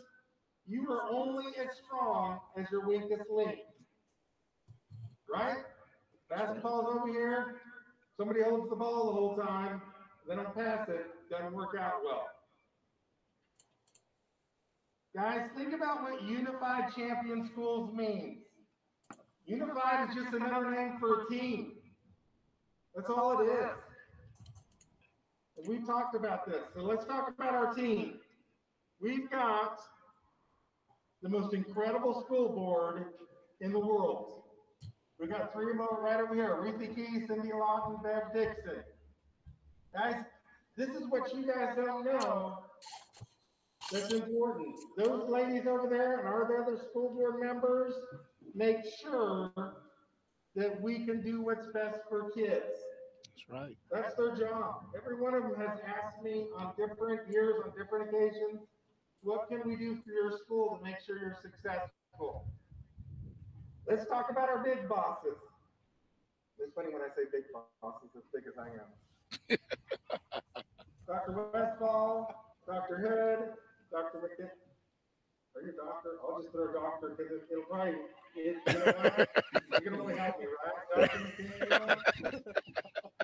You 0.67 0.89
are 0.91 1.11
only 1.11 1.47
as 1.61 1.69
strong 1.85 2.39
as 2.57 2.67
your 2.71 2.87
weakest 2.87 3.29
link. 3.31 3.59
Right? 5.33 5.59
Basketball's 6.29 6.97
over 6.97 7.13
here. 7.13 7.57
Somebody 8.17 8.43
holds 8.43 8.71
the 8.71 8.77
ball 8.77 9.07
the 9.07 9.13
whole 9.13 9.37
time. 9.37 9.83
They 10.29 10.37
don't 10.37 10.55
pass 10.55 10.89
it. 10.89 11.07
Doesn't 11.31 11.55
work 11.55 11.77
out 11.79 11.95
well. 12.05 12.27
Guys, 15.17 15.49
think 15.57 15.75
about 15.75 16.03
what 16.03 16.23
unified 16.23 16.93
champion 16.97 17.49
schools 17.53 17.93
means. 17.95 18.39
Unified 19.45 20.09
is 20.09 20.15
just 20.15 20.33
another 20.35 20.71
name 20.71 20.99
for 21.01 21.23
a 21.23 21.29
team. 21.29 21.73
That's 22.95 23.09
all 23.11 23.41
it 23.41 23.47
is. 23.47 23.90
We've 25.67 25.87
talked 25.87 26.15
about 26.15 26.47
this. 26.47 26.63
So 26.75 26.83
let's 26.83 27.05
talk 27.05 27.29
about 27.29 27.55
our 27.55 27.75
team. 27.75 28.15
We've 29.01 29.31
got 29.31 29.81
the 31.23 31.29
most 31.29 31.55
incredible 31.55 32.23
school 32.25 32.49
board 32.49 33.05
in 33.61 33.73
the 33.73 33.79
world. 33.79 34.43
We've 35.19 35.31
got 35.31 35.53
three 35.53 35.75
more 35.75 36.01
right 36.03 36.21
over 36.21 36.35
here. 36.35 36.61
Ruthie 36.61 36.95
Key, 36.95 37.27
Cindy 37.27 37.51
Lawton, 37.53 37.99
Bev 38.03 38.33
Dixon. 38.35 38.83
Guys, 39.93 40.23
this 40.77 40.89
is 40.91 41.03
what 41.09 41.35
you 41.35 41.47
guys 41.47 41.77
don't 41.77 42.05
know 42.05 42.59
that's 43.91 44.13
important. 44.13 44.77
Those 44.97 45.29
ladies 45.29 45.67
over 45.67 45.89
there 45.89 46.19
and 46.21 46.29
our 46.29 46.63
other 46.63 46.77
school 46.77 47.13
board 47.15 47.41
members 47.41 47.93
make 48.55 48.79
sure 49.03 49.53
that 50.55 50.81
we 50.81 51.05
can 51.05 51.23
do 51.23 51.43
what's 51.43 51.67
best 51.75 51.99
for 52.09 52.31
kids. 52.31 52.79
That's 53.51 53.63
right. 53.63 53.77
That's 53.91 54.15
their 54.15 54.37
job. 54.37 54.85
Every 54.97 55.21
one 55.21 55.35
of 55.35 55.43
them 55.43 55.55
has 55.57 55.79
asked 55.87 56.23
me 56.23 56.47
on 56.57 56.73
different 56.79 57.29
years, 57.31 57.55
on 57.65 57.73
different 57.77 58.09
occasions, 58.09 58.61
what 59.23 59.49
can 59.49 59.63
we 59.67 59.77
do 59.77 59.99
for 60.05 60.11
your 60.11 60.39
school 60.39 60.79
to 60.79 60.85
make 60.85 60.97
sure 61.05 61.19
you're 61.19 61.37
successful? 61.43 62.47
Let's 63.89 64.07
talk 64.07 64.31
about 64.31 64.49
our 64.49 64.63
big 64.63 64.89
bosses. 64.89 65.37
It's 66.59 66.73
funny 66.75 66.89
when 66.93 67.03
I 67.03 67.09
say 67.17 67.23
big 67.33 67.45
bosses, 67.83 68.11
as 68.17 68.23
big 68.33 68.45
as 68.47 68.55
I 68.59 68.69
am. 68.69 69.59
Dr. 71.07 71.51
Westfall, 71.53 72.55
Dr. 72.67 72.99
Hood, 72.99 73.55
Dr. 73.91 74.19
McKin. 74.19 74.51
Are 75.57 75.63
you 75.63 75.71
a 75.71 75.85
doctor? 75.85 76.11
I'll 76.23 76.41
just 76.41 76.53
throw 76.53 76.71
a 76.71 76.73
doctor 76.73 77.15
because 77.17 77.33
it, 77.33 77.49
it'll 77.51 77.65
probably, 77.65 77.95
it, 78.37 78.57
you 78.67 78.73
know? 78.73 79.27
You 79.81 79.91
can 79.91 80.01
only 80.01 80.17
help 80.17 80.39
me, 80.39 80.47
right? 80.97 81.11
Dr. 81.69 81.97
McKin. 82.21 82.43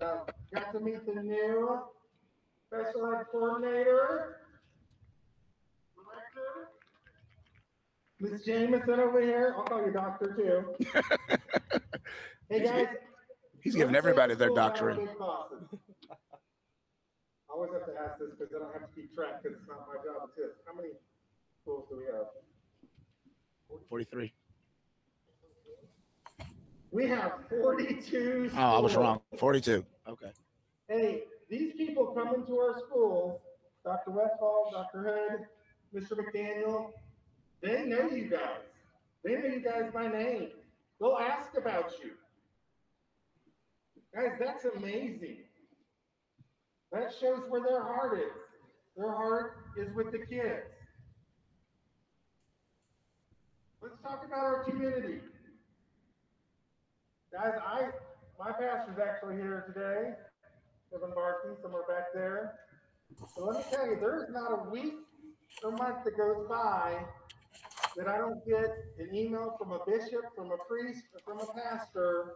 Uh, 0.00 0.24
got 0.54 0.72
to 0.72 0.80
meet 0.80 1.04
the 1.06 1.22
new 1.22 1.80
special 2.66 3.12
ed 3.12 3.24
coordinator. 3.30 4.36
Miss 8.18 8.44
Jameson 8.44 9.00
over 9.00 9.20
here. 9.20 9.54
I'll 9.56 9.64
call 9.64 9.84
you 9.84 9.92
doctor 9.92 10.34
too. 10.36 10.88
Hey 12.50 12.64
guys. 12.64 12.88
He's 13.62 13.76
giving 13.76 13.94
everybody 13.94 14.34
their 14.34 14.50
doctorate. 14.50 14.98
I 14.98 15.04
always 17.48 17.70
have 17.72 17.86
to 17.86 17.92
ask 17.96 18.18
this 18.18 18.30
because 18.36 18.52
I 18.52 18.58
don't 18.58 18.72
have 18.72 18.88
to 18.88 18.94
keep 18.94 19.14
track 19.14 19.40
because 19.40 19.56
it's 19.56 19.68
not 19.68 19.86
my 19.86 19.94
job, 20.02 20.26
it's 20.26 20.36
his. 20.36 20.50
How 20.66 20.74
many 20.74 20.88
schools 21.62 21.86
do 21.88 21.98
we 21.98 22.06
have? 22.06 22.26
43. 23.88 24.32
We 26.92 27.06
have 27.08 27.32
forty-two. 27.48 28.50
Oh, 28.54 28.58
I 28.58 28.78
was 28.80 28.96
wrong. 28.96 29.20
42. 29.38 29.84
Okay. 30.08 30.30
Hey, 30.88 31.22
these 31.48 31.72
people 31.74 32.06
come 32.06 32.34
into 32.34 32.58
our 32.58 32.80
schools, 32.86 33.40
Dr. 33.84 34.10
Westfall, 34.10 34.70
Dr. 34.72 35.02
Hood, 35.02 35.46
Mr. 35.94 36.16
McDaniel, 36.18 36.90
they 37.62 37.84
know 37.84 38.08
you 38.10 38.28
guys. 38.28 38.62
They 39.24 39.34
know 39.34 39.46
you 39.46 39.60
guys 39.60 39.90
by 39.92 40.08
name. 40.08 40.48
They'll 41.00 41.16
ask 41.16 41.56
about 41.56 41.92
you. 42.02 42.12
Guys, 44.14 44.32
that's 44.40 44.64
amazing. 44.64 45.38
That 46.92 47.12
shows 47.20 47.42
where 47.48 47.60
their 47.60 47.82
heart 47.82 48.18
is. 48.18 48.32
Their 48.96 49.12
heart 49.12 49.58
is 49.76 49.94
with 49.94 50.10
the 50.10 50.18
kids. 50.18 50.66
Let's 53.80 54.00
talk 54.02 54.24
about 54.26 54.44
our 54.44 54.64
community. 54.64 55.20
Guys, 57.32 57.54
I 57.64 57.88
my 58.38 58.52
pastor's 58.52 58.98
actually 58.98 59.36
here 59.36 59.64
today. 59.72 60.14
Kevin 60.90 61.14
Barkley, 61.14 61.52
somewhere 61.62 61.84
back 61.88 62.06
there. 62.12 62.54
So 63.36 63.44
let 63.44 63.58
me 63.58 63.64
tell 63.70 63.86
you, 63.86 63.98
there's 64.00 64.28
not 64.30 64.50
a 64.50 64.70
week 64.70 64.94
or 65.62 65.70
month 65.72 66.04
that 66.04 66.16
goes 66.16 66.48
by 66.48 66.98
that 67.96 68.08
I 68.08 68.18
don't 68.18 68.44
get 68.46 68.70
an 68.98 69.14
email 69.14 69.54
from 69.58 69.72
a 69.72 69.78
bishop, 69.86 70.22
from 70.34 70.50
a 70.50 70.56
priest, 70.68 71.02
or 71.14 71.20
from 71.24 71.48
a 71.48 71.52
pastor 71.52 72.34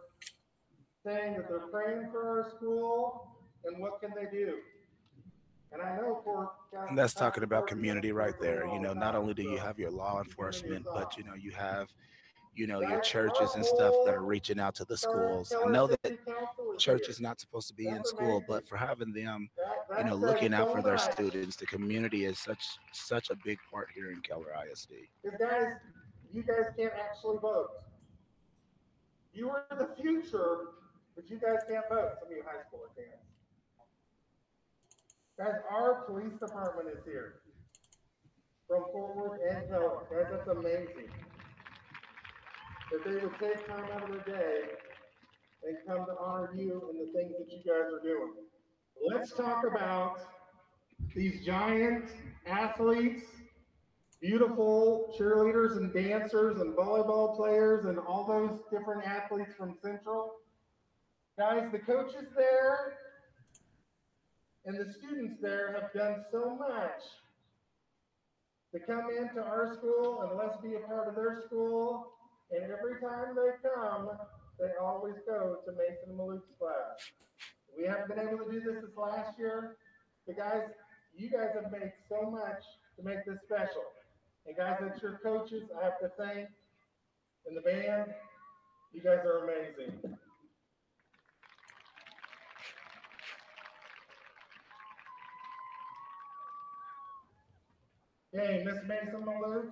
saying 1.05 1.33
that 1.37 1.49
they're 1.49 1.67
praying 1.71 2.09
for 2.11 2.43
our 2.43 2.51
school 2.55 3.37
and 3.65 3.79
what 3.79 3.99
can 4.01 4.11
they 4.15 4.29
do. 4.31 4.55
And 5.71 5.81
I 5.81 5.97
know 5.97 6.21
for 6.23 6.51
guys, 6.73 6.85
And 6.89 6.97
that's 6.97 7.13
talking 7.13 7.43
about 7.43 7.67
community 7.67 8.11
right 8.11 8.35
there. 8.39 8.65
You 8.67 8.79
know, 8.79 8.93
not 8.93 9.15
only 9.15 9.33
do 9.33 9.43
you 9.43 9.57
have 9.57 9.77
your 9.77 9.91
law 9.91 10.21
enforcement, 10.21 10.85
but 10.85 11.17
you 11.17 11.23
know, 11.23 11.33
you 11.33 11.51
have, 11.51 11.89
you 12.55 12.67
know, 12.67 12.81
your 12.81 13.01
churches 13.01 13.55
and 13.55 13.65
stuff 13.65 13.93
that 14.05 14.13
are 14.13 14.23
reaching 14.23 14.59
out 14.59 14.75
to 14.75 14.85
the 14.85 14.97
schools. 14.97 15.53
I 15.53 15.69
know 15.69 15.87
that 15.87 16.17
church 16.77 17.09
is 17.09 17.19
not 17.19 17.39
supposed 17.39 17.67
to 17.67 17.73
be 17.73 17.87
in 17.87 18.03
school, 18.05 18.43
but 18.47 18.67
for 18.67 18.77
having 18.77 19.11
them, 19.11 19.49
you 19.97 20.03
know, 20.05 20.15
looking 20.15 20.53
out 20.53 20.73
for 20.73 20.81
their 20.81 20.97
students, 20.97 21.55
the 21.57 21.65
community 21.65 22.25
is 22.25 22.39
such 22.39 22.63
such 22.93 23.29
a 23.29 23.35
big 23.43 23.59
part 23.71 23.89
here 23.93 24.11
in 24.11 24.21
Keller 24.21 24.53
ISD. 24.71 24.91
Because 25.23 25.39
guys, 25.39 25.73
you 26.31 26.43
guys 26.43 26.71
can't 26.77 26.93
actually 26.93 27.37
vote. 27.41 27.69
You 29.33 29.49
are 29.49 29.65
the 29.69 29.89
future, 30.01 30.69
but 31.15 31.29
you 31.29 31.37
guys 31.37 31.59
can't 31.69 31.85
vote. 31.89 32.11
Some 32.19 32.31
of 32.31 32.37
you 32.37 32.43
high 32.45 32.63
schoolers 32.63 32.95
can. 32.95 33.05
Guys, 35.37 35.59
our 35.69 36.05
police 36.05 36.39
department 36.39 36.87
is 36.87 37.03
here. 37.03 37.35
From 38.67 38.85
Fort 38.93 39.15
Worth 39.15 39.41
and 39.47 39.69
Keller. 39.69 40.07
Guys, 40.09 40.31
that's 40.31 40.47
amazing. 40.47 41.09
That 42.95 43.11
they 43.11 43.25
would 43.25 43.37
take 43.41 43.67
time 43.67 43.83
out 43.93 44.03
of 44.03 44.25
their 44.25 44.37
day 44.37 44.61
and 45.63 45.77
come 45.85 46.05
to 46.05 46.13
honor 46.17 46.53
you 46.55 46.89
and 46.89 46.99
the 47.01 47.11
things 47.11 47.33
that 47.37 47.51
you 47.51 47.57
guys 47.57 47.91
are 47.91 48.01
doing. 48.01 48.31
Let's 49.05 49.33
talk 49.33 49.65
about 49.65 50.19
these 51.13 51.45
giant 51.45 52.05
athletes, 52.47 53.23
beautiful 54.21 55.13
cheerleaders 55.19 55.75
and 55.75 55.93
dancers 55.93 56.61
and 56.61 56.73
volleyball 56.73 57.35
players 57.35 57.83
and 57.83 57.99
all 57.99 58.25
those 58.25 58.59
different 58.71 59.05
athletes 59.05 59.51
from 59.57 59.75
Central. 59.81 60.35
Guys, 61.37 61.67
the 61.73 61.79
coaches 61.79 62.29
there 62.33 62.93
and 64.63 64.79
the 64.79 64.93
students 64.93 65.35
there 65.41 65.73
have 65.73 65.91
done 65.91 66.23
so 66.31 66.55
much 66.55 67.01
to 68.73 68.79
come 68.79 69.09
into 69.19 69.41
our 69.41 69.75
school 69.75 70.21
and 70.21 70.37
let's 70.37 70.55
be 70.61 70.75
a 70.75 70.87
part 70.87 71.09
of 71.09 71.15
their 71.15 71.43
school. 71.45 72.14
And 72.55 72.71
every 72.71 73.01
time 73.01 73.35
they 73.35 73.69
come, 73.69 74.09
they 74.59 74.71
always 74.81 75.15
go 75.27 75.57
to 75.65 75.71
Mason 75.73 76.17
Maloof's 76.17 76.47
class. 76.57 77.11
We 77.77 77.85
haven't 77.85 78.07
been 78.07 78.19
able 78.19 78.45
to 78.45 78.51
do 78.51 78.61
this 78.61 78.81
this 78.81 78.95
last 78.95 79.37
year, 79.37 79.75
but 80.25 80.37
guys, 80.37 80.63
you 81.17 81.29
guys 81.29 81.49
have 81.53 81.71
made 81.71 81.91
so 82.07 82.29
much 82.31 82.63
to 82.97 83.03
make 83.03 83.25
this 83.25 83.39
special. 83.43 83.83
And 84.47 84.55
guys, 84.55 84.77
that's 84.79 85.01
your 85.01 85.19
coaches. 85.21 85.63
I 85.79 85.83
have 85.83 85.99
to 85.99 86.11
thank 86.17 86.47
and 87.47 87.57
the 87.57 87.61
band. 87.61 88.13
You 88.93 89.01
guys 89.01 89.19
are 89.25 89.43
amazing. 89.43 90.17
Okay, 98.33 98.63
Miss 98.65 98.75
Mason 98.87 99.21
Maloof. 99.21 99.71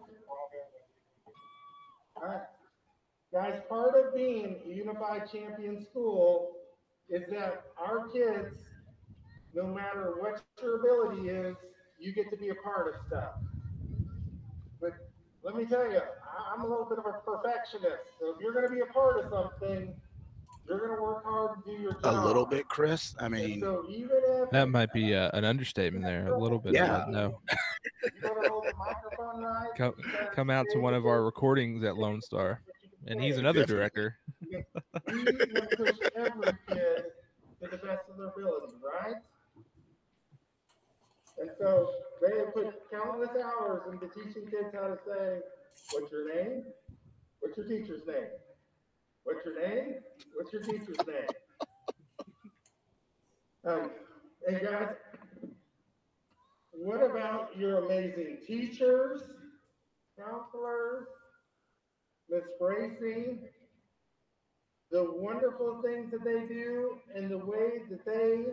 All 2.15 2.27
right. 2.27 2.52
Guys, 3.33 3.59
part 3.67 3.95
of 3.95 4.13
being 4.13 4.57
a 4.69 4.69
unified 4.71 5.23
champion 5.31 5.83
school 5.89 6.51
is 7.09 7.23
that 7.31 7.63
our 7.79 8.07
kids, 8.09 8.55
no 9.55 9.65
matter 9.65 10.13
what 10.19 10.41
your 10.61 10.79
ability 10.79 11.29
is, 11.29 11.55
you 11.99 12.13
get 12.13 12.29
to 12.29 12.37
be 12.37 12.49
a 12.49 12.55
part 12.55 12.93
of 12.93 13.01
stuff. 13.07 13.31
But 14.79 14.93
let 15.41 15.55
me 15.55 15.65
tell 15.65 15.91
you, 15.91 15.97
I- 15.99 16.53
I'm 16.53 16.61
a 16.61 16.67
little 16.67 16.85
bit 16.85 16.99
of 16.99 17.05
a 17.07 17.13
perfectionist. 17.25 18.03
So 18.19 18.35
if 18.35 18.39
you're 18.39 18.53
going 18.53 18.67
to 18.67 18.73
be 18.73 18.81
a 18.81 18.85
part 18.93 19.19
of 19.23 19.31
something, 19.31 19.95
you're 20.69 20.79
going 20.79 20.95
to 20.95 21.01
work 21.01 21.23
hard 21.23 21.63
to 21.63 21.71
do 21.71 21.81
your 21.81 21.95
A 22.03 22.25
little 22.25 22.45
bit, 22.45 22.67
Chris. 22.67 23.15
I 23.19 23.29
mean, 23.29 23.61
so 23.61 23.85
even 23.89 24.17
if 24.23 24.51
That 24.51 24.69
might 24.69 24.93
be 24.93 25.15
uh, 25.15 25.31
an 25.33 25.43
understatement 25.43 26.05
there. 26.05 26.27
A 26.27 26.37
little 26.39 26.59
bit. 26.59 26.73
Yeah. 26.73 27.05
No. 27.09 27.39
you 28.03 28.21
gotta 28.21 28.47
hold 28.49 28.65
the 28.65 28.73
microphone 28.77 29.43
right, 29.43 29.69
Come, 29.75 29.93
come 30.35 30.49
out 30.51 30.67
to 30.71 30.79
one 30.79 30.93
of 30.93 31.05
our 31.07 31.23
recordings 31.23 31.83
at 31.83 31.97
Lone 31.97 32.21
Star, 32.21 32.61
and 33.07 33.21
he's 33.21 33.37
another 33.37 33.65
director. 33.65 34.17
we 34.49 34.63
want 35.11 35.69
to 35.69 35.77
push 35.77 35.97
every 36.15 36.53
kid 36.69 37.03
to 37.61 37.69
the 37.69 37.77
best 37.77 38.09
of 38.09 38.17
their 38.17 38.27
ability, 38.27 38.73
right? 38.83 39.15
And 41.39 41.49
so 41.59 41.91
they 42.21 42.37
have 42.37 42.53
put 42.53 42.89
countless 42.91 43.31
hours 43.31 43.81
into 43.91 44.07
teaching 44.07 44.45
kids 44.45 44.73
how 44.73 44.87
to 44.87 44.97
say, 45.05 45.39
what's 45.91 46.11
your 46.11 46.33
name? 46.33 46.63
What's 47.39 47.57
your 47.57 47.67
teacher's 47.67 48.05
name? 48.05 48.27
What's 49.23 49.45
your 49.45 49.59
name? 49.67 49.95
What's 50.35 50.53
your 50.53 50.61
teacher's 50.61 50.97
name? 51.07 51.27
Um, 53.65 53.91
and 54.45 54.59
guys, 54.61 54.89
what 56.71 57.01
about 57.01 57.57
your 57.57 57.85
amazing 57.85 58.39
teachers, 58.45 59.21
counselors, 60.19 61.07
Bracy, 62.59 63.39
the 64.91 65.11
wonderful 65.11 65.81
things 65.83 66.11
that 66.11 66.23
they 66.23 66.45
do 66.47 66.97
and 67.15 67.29
the 67.29 67.37
way 67.37 67.81
that 67.89 68.05
they 68.05 68.45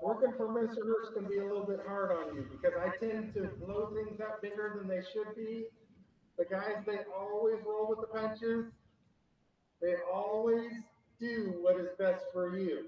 working 0.00 0.32
for 0.36 0.48
Mr. 0.48 0.86
Hurst 0.86 1.14
can 1.14 1.26
be 1.26 1.38
a 1.38 1.44
little 1.44 1.66
bit 1.66 1.80
hard 1.86 2.12
on 2.12 2.34
you 2.36 2.46
because 2.50 2.78
I 2.78 2.96
tend 3.04 3.34
to 3.34 3.50
blow 3.64 3.90
things 3.94 4.20
up 4.20 4.40
bigger 4.42 4.74
than 4.76 4.88
they 4.88 5.02
should 5.12 5.34
be. 5.34 5.64
The 6.38 6.44
guys, 6.44 6.76
they 6.86 6.98
always 7.18 7.56
roll 7.66 7.88
with 7.88 8.00
the 8.00 8.18
punches. 8.18 8.66
They 9.82 9.94
always 10.12 10.70
do 11.18 11.58
what 11.60 11.80
is 11.80 11.88
best 11.98 12.24
for 12.32 12.56
you. 12.56 12.84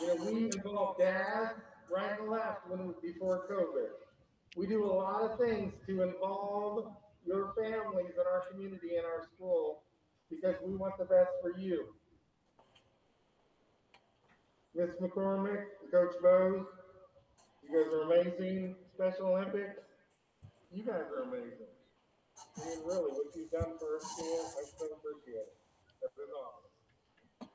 You 0.00 0.06
know, 0.06 0.24
we 0.24 0.44
involve 0.44 0.98
dad 0.98 1.52
right 1.90 2.18
and 2.20 2.30
left 2.30 2.68
when 2.68 2.94
before 3.02 3.46
COVID. 3.50 4.07
We 4.56 4.66
do 4.66 4.84
a 4.84 4.92
lot 4.92 5.22
of 5.22 5.38
things 5.38 5.72
to 5.86 6.02
involve 6.02 6.92
your 7.24 7.52
families 7.54 8.12
in 8.14 8.24
our 8.32 8.44
community 8.50 8.96
and 8.96 9.04
our 9.04 9.26
school 9.34 9.82
because 10.30 10.54
we 10.64 10.74
want 10.74 10.98
the 10.98 11.04
best 11.04 11.30
for 11.42 11.58
you. 11.58 11.86
Miss 14.74 14.90
McCormick, 15.00 15.64
Coach 15.90 16.14
Bose, 16.22 16.66
you 17.62 17.68
guys 17.68 17.92
are 17.92 18.02
amazing. 18.02 18.76
Special 18.94 19.26
Olympics, 19.26 19.80
you 20.72 20.84
guys 20.84 21.04
are 21.16 21.22
amazing. 21.22 21.70
I 22.56 22.68
mean, 22.68 22.78
really, 22.84 23.10
what 23.10 23.34
you've 23.34 23.50
done 23.50 23.78
for 23.78 23.94
our 23.94 24.00
school, 24.00 24.46
I 24.58 24.64
so 24.78 24.86
appreciate 24.86 25.42
it. 25.42 25.56
That's 26.00 26.14
awesome. 26.30 27.48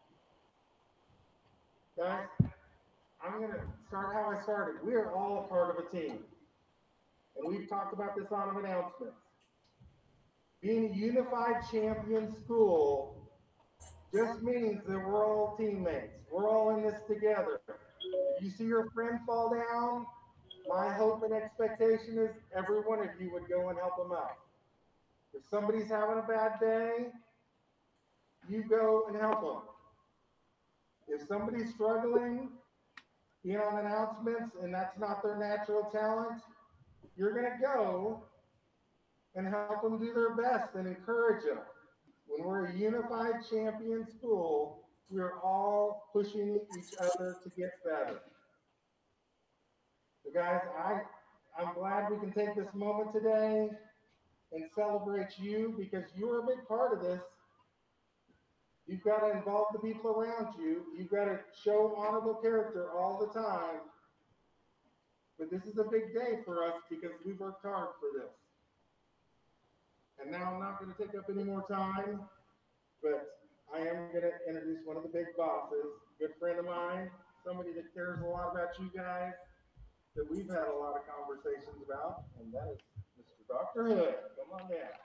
Guys, 1.98 2.52
I'm 3.24 3.42
gonna 3.42 3.64
start 3.88 4.14
how 4.14 4.36
I 4.38 4.42
started. 4.44 4.86
We 4.86 4.96
are 4.96 5.12
all 5.14 5.48
part 5.50 5.78
of 5.78 5.86
a 5.86 5.90
team. 5.96 6.20
And 7.38 7.48
we've 7.48 7.70
talked 7.70 7.94
about 7.94 8.16
this 8.16 8.32
on 8.32 8.58
announcements. 8.58 9.18
Being 10.62 10.92
a 10.92 10.96
unified 10.96 11.64
champion 11.72 12.34
school 12.44 13.30
just 14.14 14.42
means 14.42 14.82
that 14.88 14.98
we're 14.98 15.26
all 15.26 15.56
teammates. 15.58 16.24
We're 16.32 16.50
all 16.50 16.76
in 16.76 16.84
this 16.84 17.02
together. 17.08 17.60
If 18.38 18.44
you 18.44 18.50
see 18.50 18.66
your 18.66 18.90
friend 18.92 19.20
fall 19.26 19.54
down, 19.54 20.06
my 20.68 20.94
hope 20.94 21.24
and 21.24 21.34
expectation 21.34 22.18
is 22.18 22.32
every 22.56 22.80
one 22.82 23.00
of 23.00 23.10
you 23.20 23.32
would 23.34 23.50
go 23.50 23.70
and 23.70 23.78
help 23.78 23.98
them 23.98 24.12
out. 24.12 24.38
If 25.34 25.42
somebody's 25.50 25.90
having 25.90 26.20
a 26.20 26.28
bad 26.28 26.60
day, 26.60 27.08
you 28.48 28.64
go 28.64 29.06
and 29.08 29.18
help 29.18 29.42
them. 29.42 29.62
If 31.08 31.28
somebody's 31.28 31.74
struggling, 31.74 32.50
being 33.44 33.58
on 33.58 33.86
announcements, 33.86 34.56
and 34.62 34.74
that's 34.74 34.98
not 34.98 35.22
their 35.24 35.38
natural 35.38 35.90
talent, 35.92 36.42
you're 37.16 37.34
gonna 37.34 37.58
go 37.62 38.24
and 39.36 39.48
help 39.48 39.82
them 39.82 40.00
do 40.00 40.14
their 40.14 40.36
best 40.36 40.76
and 40.76 40.88
encourage 40.88 41.44
them. 41.46 41.60
When 42.28 42.48
we're 42.48 42.66
a 42.66 42.74
unified 42.74 43.36
champion 43.50 44.08
school, 44.18 44.84
we're 45.10 45.40
all 45.42 46.10
pushing 46.14 46.60
each 46.78 46.94
other 47.00 47.38
to 47.44 47.50
get 47.58 47.72
better. 47.84 48.20
So 50.24 50.32
guys, 50.34 50.62
I, 50.78 51.02
I'm 51.60 51.74
glad 51.74 52.10
we 52.10 52.18
can 52.18 52.32
take 52.32 52.56
this 52.56 52.74
moment 52.74 53.12
today 53.12 53.70
and 54.52 54.64
celebrate 54.76 55.38
you 55.38 55.76
because 55.78 56.04
you're 56.16 56.44
a 56.44 56.48
big 56.48 56.68
part 56.68 56.94
of 56.94 57.04
this. 57.04 57.20
You've 58.88 59.04
got 59.04 59.20
to 59.20 59.32
involve 59.32 59.68
the 59.74 59.80
people 59.80 60.12
around 60.12 60.56
you. 60.60 60.84
You've 60.98 61.10
got 61.10 61.26
to 61.26 61.40
show 61.64 61.96
honorable 61.98 62.36
character 62.36 62.90
all 62.92 63.20
the 63.20 63.40
time. 63.40 63.80
But 65.44 65.52
this 65.52 65.68
is 65.68 65.78
a 65.78 65.84
big 65.84 66.14
day 66.16 66.40
for 66.46 66.64
us 66.64 66.80
because 66.90 67.12
we 67.26 67.34
worked 67.34 67.66
hard 67.66 67.90
for 68.00 68.18
this. 68.18 68.32
And 70.16 70.32
now 70.32 70.54
I'm 70.56 70.60
not 70.62 70.80
going 70.80 70.96
to 70.96 70.98
take 70.98 71.20
up 71.20 71.28
any 71.30 71.44
more 71.44 71.68
time, 71.68 72.22
but 73.04 73.44
I 73.68 73.80
am 73.80 74.08
going 74.16 74.24
to 74.24 74.32
introduce 74.48 74.80
one 74.86 74.96
of 74.96 75.04
the 75.04 75.10
big 75.10 75.36
bosses, 75.36 76.00
good 76.18 76.32
friend 76.40 76.60
of 76.60 76.66
mine, 76.66 77.12
somebody 77.46 77.74
that 77.74 77.94
cares 77.94 78.22
a 78.22 78.26
lot 78.26 78.56
about 78.56 78.70
you 78.80 78.90
guys, 78.96 79.34
that 80.16 80.32
we've 80.32 80.48
had 80.48 80.72
a 80.72 80.78
lot 80.80 80.96
of 80.96 81.04
conversations 81.12 81.76
about, 81.84 82.24
and 82.40 82.48
that 82.54 82.72
is 82.72 82.80
Mr. 83.20 83.44
Dr. 83.52 83.84
Hood. 83.84 84.16
Come 84.40 84.62
on 84.64 84.70
down. 84.70 84.96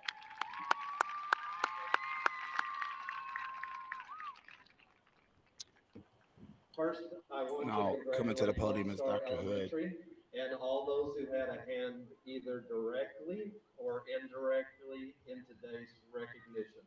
First, 6.77 7.01
I 7.35 7.43
want 7.43 7.67
No, 7.67 7.97
to 8.13 8.17
coming 8.17 8.37
to 8.37 8.47
the 8.47 8.53
podium 8.53 8.91
is 8.91 9.01
Dr. 9.01 9.35
Hood. 9.35 9.95
And 10.37 10.53
all 10.61 10.85
those 10.85 11.17
who 11.17 11.25
had 11.33 11.49
a 11.49 11.65
hand 11.65 12.05
either 12.27 12.65
directly 12.69 13.53
or 13.81 14.05
indirectly 14.13 15.17
in 15.25 15.41
today's 15.49 15.89
recognition. 16.13 16.85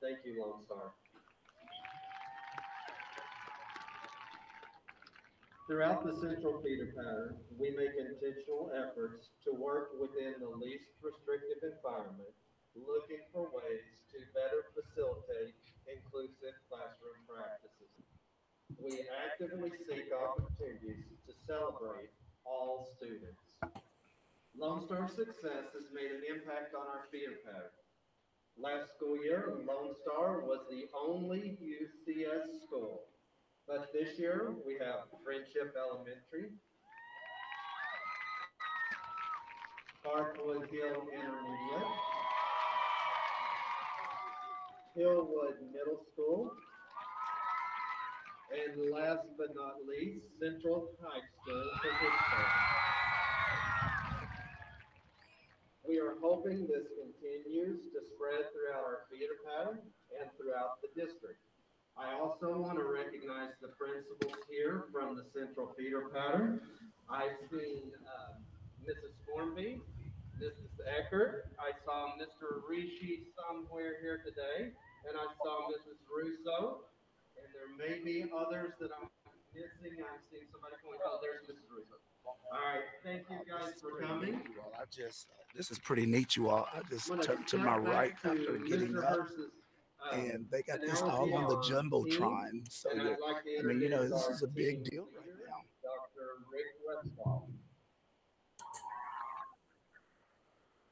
Thank 0.00 0.24
you, 0.24 0.40
Lone 0.40 0.64
Star. 0.64 0.96
Throughout 5.68 6.02
the 6.02 6.18
central 6.18 6.58
feeder 6.64 6.90
pattern, 6.96 7.38
we 7.54 7.70
make 7.76 7.94
intentional 7.94 8.74
efforts 8.74 9.30
to 9.46 9.54
work 9.54 9.94
within 10.00 10.34
the 10.42 10.50
least 10.50 10.90
restrictive 10.98 11.62
environment, 11.62 12.34
looking 12.74 13.22
for 13.30 13.46
ways 13.54 13.86
to 14.10 14.18
better 14.34 14.66
facilitate 14.74 15.54
inclusive 15.86 16.58
classroom 16.66 17.22
practices. 17.28 17.92
We 18.82 19.06
actively 19.14 19.70
seek 19.86 20.10
opportunities 20.10 21.06
to 21.28 21.32
celebrate 21.46 22.10
all 22.46 22.88
students. 22.96 23.56
Lone 24.58 24.84
Star 24.84 25.08
success 25.08 25.72
has 25.72 25.88
made 25.94 26.10
an 26.10 26.22
impact 26.28 26.74
on 26.74 26.86
our 26.86 27.06
feeder 27.10 27.38
pattern. 27.44 27.72
Last 28.58 28.90
school 28.96 29.16
year, 29.22 29.54
Lone 29.66 29.94
Star 30.02 30.40
was 30.40 30.60
the 30.70 30.84
only 30.94 31.56
UCS 31.62 32.62
school. 32.66 33.02
But 33.66 33.92
this 33.92 34.18
year, 34.18 34.52
we 34.66 34.74
have 34.74 35.08
Friendship 35.24 35.74
Elementary, 35.78 36.50
Parkwood 40.04 40.68
Hill 40.68 41.06
Intermediate, 41.14 41.94
Hillwood 44.98 45.56
Middle 45.72 46.00
School, 46.12 46.52
and 48.50 48.90
last 48.90 49.26
but 49.38 49.54
not 49.54 49.78
least, 49.86 50.26
Central 50.42 50.90
High 50.98 51.22
School. 51.38 51.62
We 55.86 55.98
are 55.98 56.14
hoping 56.22 56.66
this 56.66 56.86
continues 56.98 57.82
to 57.94 57.98
spread 58.14 58.46
throughout 58.50 58.82
our 58.82 59.06
feeder 59.10 59.38
pattern 59.46 59.78
and 60.18 60.30
throughout 60.38 60.82
the 60.82 60.90
district. 60.94 61.42
I 61.98 62.14
also 62.14 62.58
want 62.58 62.78
to 62.78 62.86
recognize 62.86 63.54
the 63.62 63.74
principals 63.74 64.38
here 64.46 64.86
from 64.94 65.18
the 65.18 65.26
Central 65.34 65.74
Feeder 65.76 66.10
Pattern. 66.14 66.60
I've 67.10 67.38
seen 67.50 67.90
um, 68.06 68.38
Mrs. 68.86 69.14
Formby, 69.26 69.82
Mrs. 70.38 70.72
Eckert, 70.86 71.50
I 71.58 71.74
saw 71.84 72.14
Mr. 72.16 72.62
Rishi 72.64 73.26
somewhere 73.36 73.98
here 74.00 74.22
today, 74.24 74.70
and 75.04 75.14
I 75.18 75.26
saw 75.42 75.68
Mrs. 75.74 75.98
Russo, 76.08 76.86
and 77.80 77.90
there 77.90 77.98
may 78.04 78.04
be 78.04 78.24
others 78.36 78.72
that 78.80 78.90
I'm 79.00 79.08
missing. 79.54 79.96
I'm 80.04 80.20
seeing 80.30 80.44
somebody 80.52 80.76
point, 80.84 81.00
oh, 81.04 81.18
there's 81.22 81.46
Mrs. 81.48 81.64
Russo. 81.72 81.96
All 82.52 82.58
right, 82.60 82.84
thank 83.04 83.24
you 83.30 83.38
guys 83.48 83.74
for 83.80 84.00
coming. 84.04 84.40
Well, 84.56 84.72
I 84.78 84.84
just, 84.90 85.28
this 85.56 85.70
is 85.70 85.78
pretty 85.78 86.06
neat, 86.06 86.36
you 86.36 86.48
all. 86.50 86.68
I 86.72 86.80
just 86.88 87.08
I'm 87.10 87.16
gonna 87.16 87.26
turned 87.26 87.46
to 87.48 87.58
my 87.58 87.78
right 87.78 88.14
to 88.22 88.30
after 88.30 88.58
getting 88.58 88.92
Mr. 88.92 89.04
up. 89.04 89.18
Hurst's, 89.18 89.40
um, 90.12 90.20
And 90.20 90.46
they 90.50 90.62
got 90.62 90.80
this 90.80 91.02
all 91.02 91.32
on 91.34 91.48
the 91.48 91.56
on 91.56 91.62
team, 91.62 91.90
Jumbotron. 91.90 92.70
So, 92.70 92.90
and 92.90 93.00
that- 93.00 93.12
I'd 93.12 93.20
like 93.20 93.44
I 93.58 93.62
mean, 93.62 93.80
you 93.80 93.88
know, 93.88 94.08
this 94.08 94.26
is 94.28 94.42
a 94.42 94.48
big 94.48 94.84
team 94.84 94.90
deal 94.90 95.04
right 95.16 95.26
now. 95.48 95.64
Dr. 95.82 96.44
Rick 96.52 96.68
Westfall. 96.86 97.48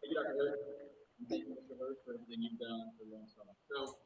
Thank 0.00 0.12
you, 0.12 0.16
Dr. 0.16 0.34
Hood. 0.38 0.58
Thank 1.28 1.42
you, 1.44 1.52
Mr. 1.52 1.74
Hood, 1.78 1.96
for 2.04 2.14
everything 2.14 2.42
you've 2.42 2.58
done 2.58 2.92
for 2.96 3.04
Lone 3.12 3.28
Star. 3.28 3.44
So, 3.68 3.98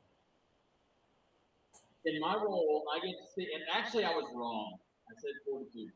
in 2.05 2.20
my 2.20 2.35
role, 2.35 2.85
I 2.93 3.05
get 3.05 3.12
to 3.12 3.27
see, 3.35 3.49
and 3.55 3.62
actually, 3.73 4.05
I 4.05 4.11
was 4.11 4.24
wrong. 4.35 4.77
I 5.09 5.15
said 5.20 5.33
42. 5.49 5.89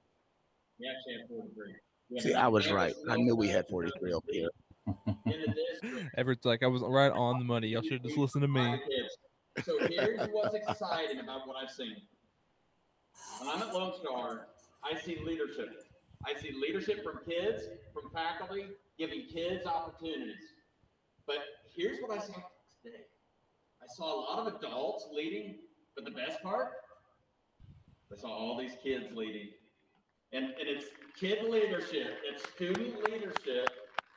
We 0.78 0.86
actually 0.88 1.20
have 1.20 1.28
43. 1.28 1.74
We 2.10 2.20
See, 2.20 2.34
I 2.34 2.48
was 2.48 2.70
right. 2.70 2.94
I 3.10 3.16
knew 3.16 3.34
we 3.34 3.48
had 3.48 3.66
43 3.68 4.12
over 4.12 4.26
here. 4.30 4.48
in 4.86 4.94
the 5.26 5.54
district. 5.54 6.14
Everett's 6.16 6.44
like, 6.44 6.62
I 6.62 6.66
was 6.68 6.82
right 6.82 7.10
on 7.10 7.38
the 7.38 7.44
money. 7.44 7.68
Y'all 7.68 7.82
should 7.82 8.02
just 8.02 8.16
listen 8.16 8.42
to 8.42 8.48
me. 8.48 8.80
So 9.64 9.78
here's 9.88 10.28
what's 10.30 10.54
exciting 10.54 11.20
about 11.20 11.48
what 11.48 11.56
I've 11.62 11.70
seen. 11.70 11.96
When 13.40 13.50
I'm 13.50 13.62
at 13.62 13.74
Lone 13.74 13.94
Star, 14.00 14.48
I 14.84 14.98
see 15.00 15.18
leadership. 15.24 15.82
I 16.26 16.38
see 16.38 16.52
leadership 16.60 17.02
from 17.02 17.20
kids, 17.28 17.62
from 17.92 18.10
faculty, 18.12 18.66
giving 18.98 19.26
kids 19.32 19.66
opportunities. 19.66 20.36
But 21.26 21.38
here's 21.74 21.98
what 22.00 22.10
I 22.10 22.18
saw 22.18 22.34
today. 22.84 23.06
I 23.82 23.86
saw 23.94 24.14
a 24.14 24.20
lot 24.20 24.46
of 24.46 24.54
adults 24.56 25.06
leading, 25.12 25.56
but 25.96 26.04
the 26.04 26.10
best 26.10 26.42
part, 26.42 26.72
I 28.12 28.16
saw 28.16 28.28
all 28.28 28.58
these 28.58 28.76
kids 28.84 29.06
leading. 29.14 29.48
And, 30.32 30.44
and 30.44 30.68
it's 30.68 30.86
kid 31.18 31.48
leadership, 31.48 32.18
it's 32.30 32.42
student 32.54 33.10
leadership 33.10 33.68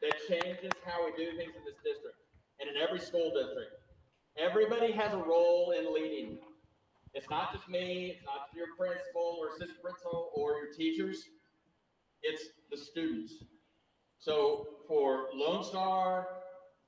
that 0.02 0.14
changes 0.28 0.72
how 0.86 1.06
we 1.06 1.12
do 1.12 1.32
things 1.38 1.54
in 1.56 1.64
this 1.66 1.80
district 1.84 2.18
and 2.60 2.70
in 2.70 2.82
every 2.82 3.00
school 3.00 3.32
district. 3.34 3.72
Everybody 4.38 4.92
has 4.92 5.14
a 5.14 5.18
role 5.18 5.74
in 5.78 5.94
leading. 5.94 6.40
It's 7.14 7.30
not 7.30 7.54
just 7.54 7.68
me, 7.70 8.14
it's 8.16 8.26
not 8.26 8.48
your 8.56 8.68
principal 8.78 9.38
or 9.40 9.50
assistant 9.50 9.82
principal 9.82 10.30
or 10.36 10.58
your 10.58 10.74
teachers. 10.76 11.24
It's 12.22 12.44
the 12.70 12.78
students. 12.78 13.34
So 14.20 14.68
for 14.88 15.28
Lone 15.34 15.64
Star, 15.64 16.28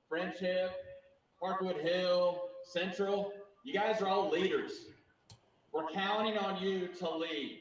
Friendship, 0.09 0.71
Parkwood 1.41 1.81
Hill, 1.81 2.41
Central, 2.73 3.31
you 3.63 3.73
guys 3.73 4.01
are 4.01 4.07
all 4.07 4.29
leaders. 4.29 4.71
We're 5.71 5.87
counting 5.93 6.37
on 6.37 6.61
you 6.61 6.87
to 6.99 7.17
lead 7.17 7.59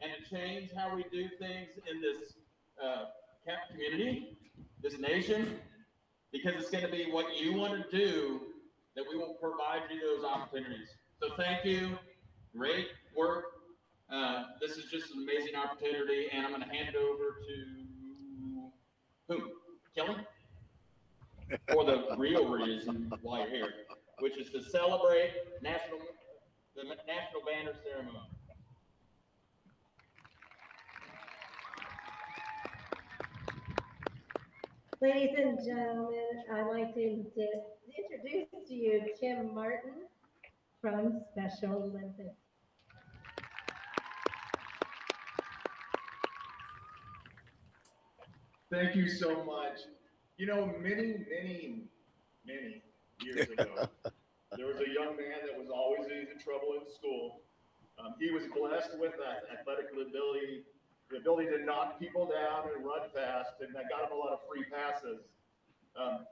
and 0.00 0.12
to 0.12 0.34
change 0.34 0.70
how 0.76 0.94
we 0.94 1.04
do 1.10 1.28
things 1.38 1.68
in 1.90 2.00
this 2.00 2.34
uh, 2.82 3.06
community, 3.70 4.38
this 4.82 4.98
nation, 4.98 5.56
because 6.32 6.54
it's 6.54 6.70
going 6.70 6.84
to 6.84 6.90
be 6.90 7.10
what 7.10 7.36
you 7.36 7.54
want 7.54 7.90
to 7.90 7.96
do 7.96 8.40
that 8.94 9.04
we 9.10 9.18
will 9.18 9.34
provide 9.34 9.82
you 9.92 10.00
those 10.00 10.24
opportunities. 10.24 10.88
So 11.20 11.30
thank 11.36 11.64
you. 11.64 11.98
Great 12.56 12.88
work. 13.16 13.44
Uh, 14.12 14.44
this 14.60 14.72
is 14.72 14.90
just 14.90 15.14
an 15.14 15.22
amazing 15.22 15.54
opportunity, 15.54 16.28
and 16.32 16.44
I'm 16.44 16.52
going 16.52 16.62
to 16.62 16.68
hand 16.68 16.88
it 16.88 16.96
over 16.96 17.36
to 17.46 17.80
who? 19.28 19.50
Kelly? 19.96 20.16
For 21.72 21.84
the 21.84 22.14
real 22.16 22.48
reason 22.48 23.12
why 23.22 23.40
you're 23.40 23.50
here, 23.50 23.74
which 24.20 24.38
is 24.38 24.50
to 24.50 24.62
celebrate 24.62 25.32
national 25.62 25.98
the 26.76 26.84
national 26.84 27.42
banner 27.44 27.72
ceremony. 27.82 28.30
Ladies 35.02 35.36
and 35.36 35.58
gentlemen, 35.64 36.44
I'd 36.52 36.66
like 36.66 36.94
to 36.94 37.02
introduce 37.02 38.68
to 38.68 38.74
you 38.74 39.02
Kim 39.18 39.54
Martin 39.54 40.06
from 40.80 41.22
Special 41.32 41.84
Olympics. 41.84 42.36
Thank 48.70 48.94
you 48.94 49.08
so 49.08 49.42
much. 49.42 49.80
You 50.36 50.46
know, 50.46 50.66
many, 50.80 51.26
many, 51.28 51.82
many 52.46 52.82
years 53.22 53.48
ago, 53.48 53.88
there 54.56 54.66
was 54.66 54.80
a 54.82 54.90
young 54.90 55.16
man 55.16 55.46
that 55.46 55.56
was 55.56 55.70
always 55.70 56.08
in 56.10 56.38
trouble 56.42 56.74
in 56.80 56.84
school. 56.92 57.42
Um, 57.98 58.14
he 58.18 58.30
was 58.30 58.44
blessed 58.50 58.96
with 58.98 59.12
that 59.20 59.44
athletic 59.52 59.92
ability, 59.92 60.64
the 61.10 61.18
ability 61.18 61.50
to 61.52 61.64
knock 61.64 62.00
people 62.00 62.26
down 62.26 62.72
and 62.74 62.84
run 62.84 63.08
fast, 63.12 63.60
and 63.60 63.74
that 63.74 63.90
got 63.90 64.08
him 64.08 64.16
a 64.16 64.18
lot 64.18 64.32
of 64.32 64.40
free 64.48 64.64
passes. 64.72 65.20
Um, 65.94 66.24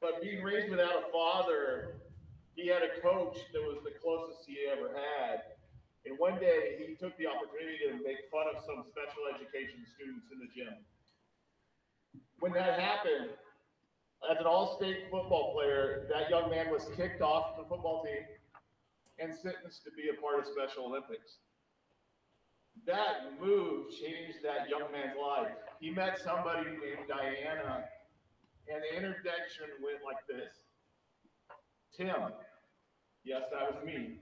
but 0.00 0.20
being 0.20 0.42
raised 0.42 0.70
without 0.70 0.98
a 0.98 1.06
father, 1.12 2.02
he 2.56 2.66
had 2.66 2.82
a 2.82 3.00
coach 3.00 3.38
that 3.54 3.62
was 3.62 3.78
the 3.84 3.94
closest 4.02 4.42
he 4.46 4.66
ever 4.66 4.90
had. 4.90 5.56
And 6.04 6.18
one 6.18 6.40
day 6.42 6.82
he 6.82 6.98
took 6.98 7.16
the 7.16 7.30
opportunity 7.30 7.78
to 7.86 8.02
make 8.02 8.26
fun 8.26 8.50
of 8.50 8.58
some 8.66 8.82
special 8.90 9.30
education 9.30 9.86
students 9.94 10.26
in 10.34 10.42
the 10.42 10.50
gym. 10.50 10.74
When 12.42 12.52
that 12.58 12.80
happened, 12.80 13.30
as 14.30 14.38
an 14.38 14.46
all-state 14.46 15.10
football 15.10 15.52
player, 15.54 16.06
that 16.12 16.30
young 16.30 16.50
man 16.50 16.70
was 16.70 16.88
kicked 16.96 17.22
off 17.22 17.56
the 17.56 17.64
football 17.64 18.04
team 18.04 18.24
and 19.18 19.34
sentenced 19.34 19.84
to 19.84 19.90
be 19.92 20.10
a 20.10 20.20
part 20.20 20.38
of 20.38 20.46
Special 20.46 20.86
Olympics. 20.86 21.38
That 22.86 23.38
move 23.40 23.90
changed 23.90 24.38
that 24.42 24.68
young 24.68 24.90
man's 24.92 25.16
life. 25.20 25.52
He 25.80 25.90
met 25.90 26.18
somebody 26.18 26.70
named 26.70 27.06
Diana, 27.08 27.84
and 28.72 28.82
the 28.82 28.96
introduction 28.96 29.66
went 29.82 29.98
like 30.04 30.24
this. 30.26 30.54
Tim, 31.96 32.32
yes, 33.24 33.42
that 33.52 33.74
was 33.74 33.84
me. 33.84 34.18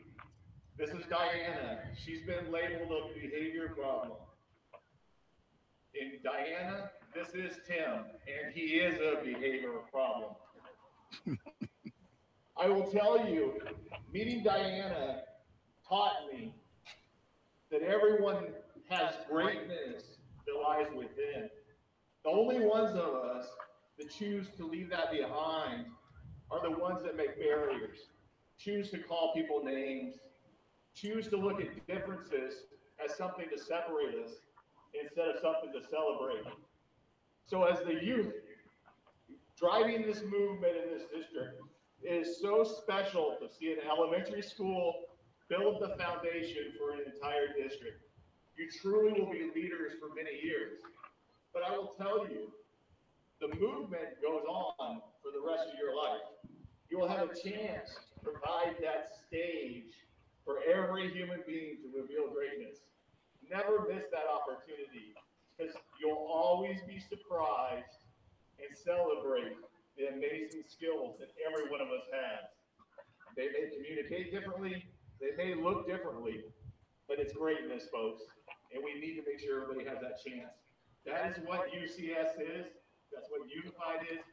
This 0.77 0.91
is 0.91 1.05
Diana. 1.09 1.79
She's 2.05 2.27
been 2.27 2.51
labeled 2.51 2.91
a 2.91 3.15
behavior 3.15 3.69
problem. 3.69 4.19
And 5.95 6.23
Diana, 6.23 6.91
this 7.15 7.29
is 7.35 7.59
Tim, 7.67 8.05
and 8.27 8.55
he 8.55 8.77
is 8.77 8.95
a 8.97 9.25
behavioral 9.25 9.89
problem. 9.91 10.35
I 12.57 12.69
will 12.69 12.91
tell 12.91 13.27
you, 13.27 13.55
meeting 14.13 14.43
Diana 14.45 15.23
taught 15.89 16.33
me 16.33 16.55
that 17.71 17.83
everyone 17.83 18.49
has 18.89 19.15
greatness 19.29 20.19
that 20.47 20.61
lies 20.63 20.87
within. 20.95 21.49
The 22.25 22.31
only 22.31 22.61
ones 22.61 22.97
of 22.97 23.15
us 23.15 23.47
that 23.99 24.11
choose 24.11 24.49
to 24.57 24.67
leave 24.67 24.91
that 24.91 25.11
behind 25.11 25.87
are 26.51 26.63
the 26.63 26.79
ones 26.79 27.03
that 27.05 27.17
make 27.17 27.39
barriers, 27.39 27.99
choose 28.59 28.91
to 28.91 28.99
call 28.99 29.33
people 29.35 29.63
names, 29.65 30.15
choose 30.95 31.29
to 31.29 31.37
look 31.37 31.61
at 31.61 31.87
differences 31.87 32.65
as 33.03 33.17
something 33.17 33.47
to 33.49 33.59
separate 33.59 34.15
us 34.25 34.33
instead 35.01 35.29
of 35.29 35.37
something 35.41 35.73
to 35.73 35.89
celebrate. 35.89 36.45
So, 37.51 37.65
as 37.65 37.81
the 37.81 37.99
youth 38.01 38.33
driving 39.59 40.07
this 40.07 40.23
movement 40.23 40.71
in 40.71 40.95
this 40.95 41.03
district, 41.11 41.59
it 42.01 42.23
is 42.23 42.41
so 42.41 42.63
special 42.63 43.39
to 43.43 43.53
see 43.53 43.73
an 43.73 43.79
elementary 43.91 44.41
school 44.41 44.95
build 45.49 45.83
the 45.83 45.97
foundation 45.99 46.71
for 46.79 46.95
an 46.95 47.01
entire 47.13 47.49
district. 47.49 48.07
You 48.57 48.69
truly 48.81 49.21
will 49.21 49.33
be 49.33 49.51
leaders 49.53 49.99
for 49.99 50.15
many 50.15 50.39
years. 50.41 50.79
But 51.53 51.65
I 51.67 51.77
will 51.77 51.93
tell 51.99 52.23
you, 52.31 52.53
the 53.41 53.49
movement 53.59 54.23
goes 54.23 54.47
on 54.47 55.03
for 55.19 55.35
the 55.35 55.43
rest 55.45 55.67
of 55.67 55.75
your 55.75 55.97
life. 55.97 56.23
You 56.89 57.01
will 57.01 57.09
have 57.09 57.27
a 57.27 57.35
chance 57.35 57.91
to 58.15 58.31
provide 58.31 58.79
that 58.81 59.11
stage 59.27 59.91
for 60.45 60.59
every 60.71 61.11
human 61.11 61.41
being 61.49 61.79
to 61.83 61.99
reveal 61.99 62.31
greatness. 62.31 62.79
Never 63.51 63.91
miss 63.91 64.07
that 64.13 64.31
opportunity 64.31 65.19
because 65.61 65.77
you'll 66.01 66.29
always 66.33 66.81
be 66.89 66.97
surprised 66.97 68.09
and 68.57 68.73
celebrate 68.73 69.57
the 69.97 70.09
amazing 70.09 70.65
skills 70.65 71.21
that 71.21 71.29
every 71.45 71.69
one 71.69 71.81
of 71.81 71.89
us 71.89 72.09
has. 72.09 72.49
They 73.37 73.53
may 73.53 73.69
communicate 73.69 74.33
differently, 74.33 74.89
they 75.21 75.37
may 75.37 75.55
look 75.55 75.87
differently, 75.87 76.45
but 77.09 77.21
it's 77.21 77.33
greatness, 77.37 77.85
folks. 77.93 78.23
And 78.73 78.83
we 78.83 78.97
need 79.01 79.21
to 79.21 79.25
make 79.27 79.41
sure 79.41 79.61
everybody 79.63 79.85
has 79.89 80.01
that 80.01 80.23
chance. 80.25 80.55
That 81.05 81.37
is 81.37 81.37
what 81.45 81.69
UCS 81.69 82.39
is. 82.41 82.71
That's 83.13 83.27
what 83.29 83.51
Unified 83.51 84.07
is. 84.09 84.25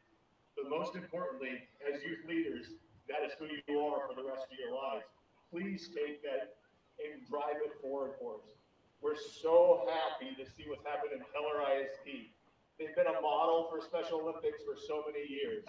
But 0.55 0.69
most 0.69 0.95
importantly, 0.95 1.65
as 1.81 2.03
youth 2.03 2.21
leaders, 2.27 2.77
that 3.09 3.25
is 3.25 3.33
who 3.39 3.49
you 3.49 3.79
are 3.81 4.05
for 4.07 4.13
the 4.13 4.23
rest 4.23 4.45
of 4.45 4.57
your 4.61 4.77
lives. 4.77 5.05
Please 5.49 5.89
take 5.89 6.21
that 6.21 6.61
and 7.01 7.25
drive 7.25 7.57
it 7.65 7.73
forward 7.81 8.13
for 8.19 8.35
us. 8.35 8.53
We're 9.01 9.15
so 9.15 9.85
happy 9.85 10.33
to 10.35 10.45
see 10.57 10.65
what's 10.67 10.83
happened 10.83 11.13
in 11.13 11.21
Keller 11.29 11.61
ISD. 11.61 12.33
They've 12.79 12.95
been 12.95 13.07
a 13.07 13.21
model 13.21 13.69
for 13.69 13.81
Special 13.81 14.21
Olympics 14.21 14.63
for 14.65 14.73
so 14.77 15.03
many 15.05 15.25
years. 15.29 15.65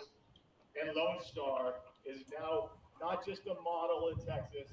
And 0.80 0.94
Lone 0.96 1.20
Star 1.20 1.74
is 2.06 2.24
now 2.32 2.70
not 3.00 3.24
just 3.24 3.42
a 3.46 3.54
model 3.60 4.12
in 4.12 4.16
Texas, 4.24 4.72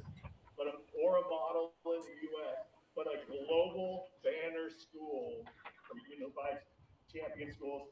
but 0.57 0.67
a, 0.67 0.75
or 1.03 1.17
a 1.19 1.25
model 1.27 1.73
in 1.85 2.01
the 2.07 2.17
U.S., 2.31 2.63
but 2.95 3.07
a 3.07 3.19
global 3.27 4.07
banner 4.23 4.71
school 4.71 5.43
for 5.87 5.95
unified 6.07 6.59
champion 7.11 7.51
schools 7.51 7.89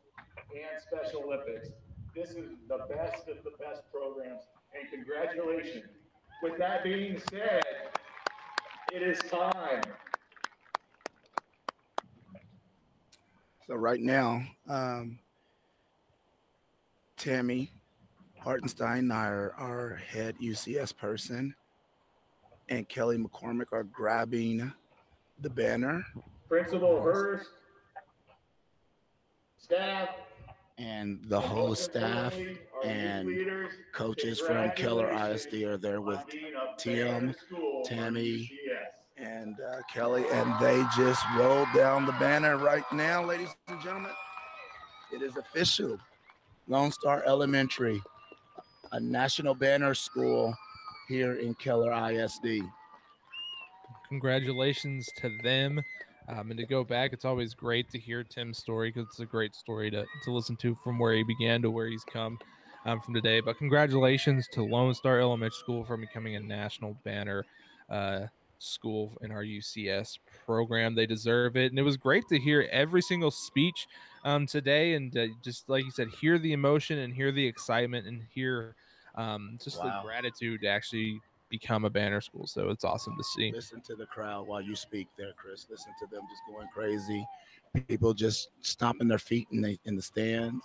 and 0.56 0.80
Special 0.80 1.23
Olympics. 1.27 1.69
This 2.15 2.31
is 2.31 2.56
the 2.69 2.80
best 2.90 3.27
of 3.27 3.44
the 3.44 3.52
best 3.60 3.84
programs, 3.91 4.44
and 4.80 4.90
congratulations. 4.90 5.91
With 6.41 6.57
that 6.57 6.84
being 6.84 7.19
said, 7.30 7.64
it 8.91 9.02
is 9.02 9.19
time. 9.30 9.81
So 13.68 13.76
right 13.76 13.99
now, 13.99 14.44
um, 14.68 15.19
Tammy 17.15 17.72
Hartenstein, 18.40 19.10
our, 19.10 19.53
our 19.57 20.02
head 20.06 20.35
UCS 20.41 20.95
person, 20.98 21.56
and 22.68 22.88
Kelly 22.90 23.18
McCormick 23.18 23.72
are 23.72 23.84
grabbing 23.85 24.73
the 25.40 25.49
banner. 25.49 26.06
Principal 26.49 27.02
Hurst, 27.02 27.49
staff, 29.57 30.10
And 30.77 31.23
the 31.26 31.40
whole 31.40 31.73
staff 31.73 32.35
and 32.84 33.69
coaches 33.94 34.41
from 34.41 34.72
Keller 34.72 35.10
ISD 35.10 35.53
are 35.64 35.77
there 35.77 36.02
with 36.02 36.19
Tim, 36.77 37.34
Tammy, 37.85 38.52
and 39.24 39.56
uh, 39.60 39.82
Kelly, 39.91 40.26
and 40.32 40.54
they 40.60 40.84
just 40.95 41.24
rolled 41.38 41.68
down 41.76 42.06
the 42.06 42.12
banner 42.14 42.58
right 42.58 42.84
now, 42.91 43.24
ladies 43.24 43.56
and 43.68 43.82
gentlemen. 43.82 44.12
It 45.12 45.22
is 45.22 45.38
official. 45.38 45.98
Lone 46.68 46.91
Star 46.91 47.24
Elementary, 47.26 48.02
a 48.91 49.00
national 49.00 49.54
banner 49.54 49.94
school 49.94 50.56
here 51.08 51.36
in 51.36 51.54
Keller 51.56 51.91
ISD. 52.12 52.62
Congratulations 54.08 55.10
to 55.18 55.30
them. 55.44 55.82
Um, 56.30 56.52
and 56.52 56.58
to 56.58 56.66
go 56.66 56.86
back, 56.86 57.12
it's 57.12 57.26
always 57.26 57.54
great 57.54 57.90
to 57.90 58.00
hear 58.00 58.24
Tim's 58.24 58.58
story 58.58 58.91
because 58.91 59.10
it's 59.10 59.20
a 59.20 59.26
great 59.26 59.54
story 59.56 59.91
to, 59.91 60.06
to 60.24 60.32
listen 60.32 60.56
to 60.58 60.74
from 60.76 60.98
where 60.98 61.14
he 61.14 61.24
began 61.24 61.62
to 61.64 61.70
where 61.70 61.88
he's 61.88 62.06
come 62.06 62.40
um, 62.86 63.02
from 63.02 63.14
today. 63.14 63.41
But 63.41 63.58
congratulations 63.58 64.48
to 64.54 64.64
Lone 64.64 64.94
Star 64.94 65.20
Elementary 65.20 65.58
School 65.60 65.84
for 65.84 65.98
becoming 65.98 66.38
a 66.38 66.40
national 66.40 66.95
banner 67.04 67.45
uh, 67.90 68.28
school 68.64 69.18
in 69.22 69.31
our 69.31 69.44
UCS 69.44 70.18
program. 70.45 70.95
They 70.95 71.06
deserve 71.06 71.57
it. 71.57 71.72
And 71.72 71.80
it 71.80 71.84
was 71.84 71.98
great 71.98 72.27
to 72.30 72.40
hear 72.40 72.68
every 72.72 73.02
single 73.02 73.31
speech 73.31 73.88
um, 74.23 74.45
today 74.48 74.94
and 74.94 75.15
uh, 75.18 75.27
just 75.44 75.68
like 75.69 75.84
you 75.84 75.91
said, 75.91 76.07
hear 76.10 76.38
the 76.40 76.53
emotion 76.53 76.99
and 76.99 77.14
hear 77.14 77.31
the 77.31 77.45
excitement 77.45 78.07
and 78.07 78.22
hear 78.34 78.76
um, 79.15 79.57
just 79.64 79.84
Wow. 79.84 80.02
the 80.02 80.07
gratitude 80.07 80.61
to 80.61 80.68
actually 80.68 81.19
become 81.49 81.85
a 81.85 81.90
banner 81.90 82.22
school. 82.22 82.48
So 82.48 82.69
it's 82.69 82.84
awesome 82.84 83.15
to 83.18 83.23
see. 83.23 83.52
Listen 83.52 83.81
to 83.81 83.95
the 83.95 84.06
crowd 84.07 84.48
while 84.48 84.61
you 84.61 84.76
speak 84.76 85.07
there, 85.18 85.34
Chris. 85.38 85.68
Listen 85.69 85.91
to 85.99 86.07
them 86.07 86.23
just 86.30 86.41
going 86.49 86.68
crazy. 86.73 87.26
People 87.88 88.14
just 88.14 88.49
stomping 88.61 89.07
their 89.07 89.19
feet 89.19 89.48
in 89.52 89.61
the 89.61 89.77
in 89.85 89.95
the 89.95 90.02
stands. 90.02 90.64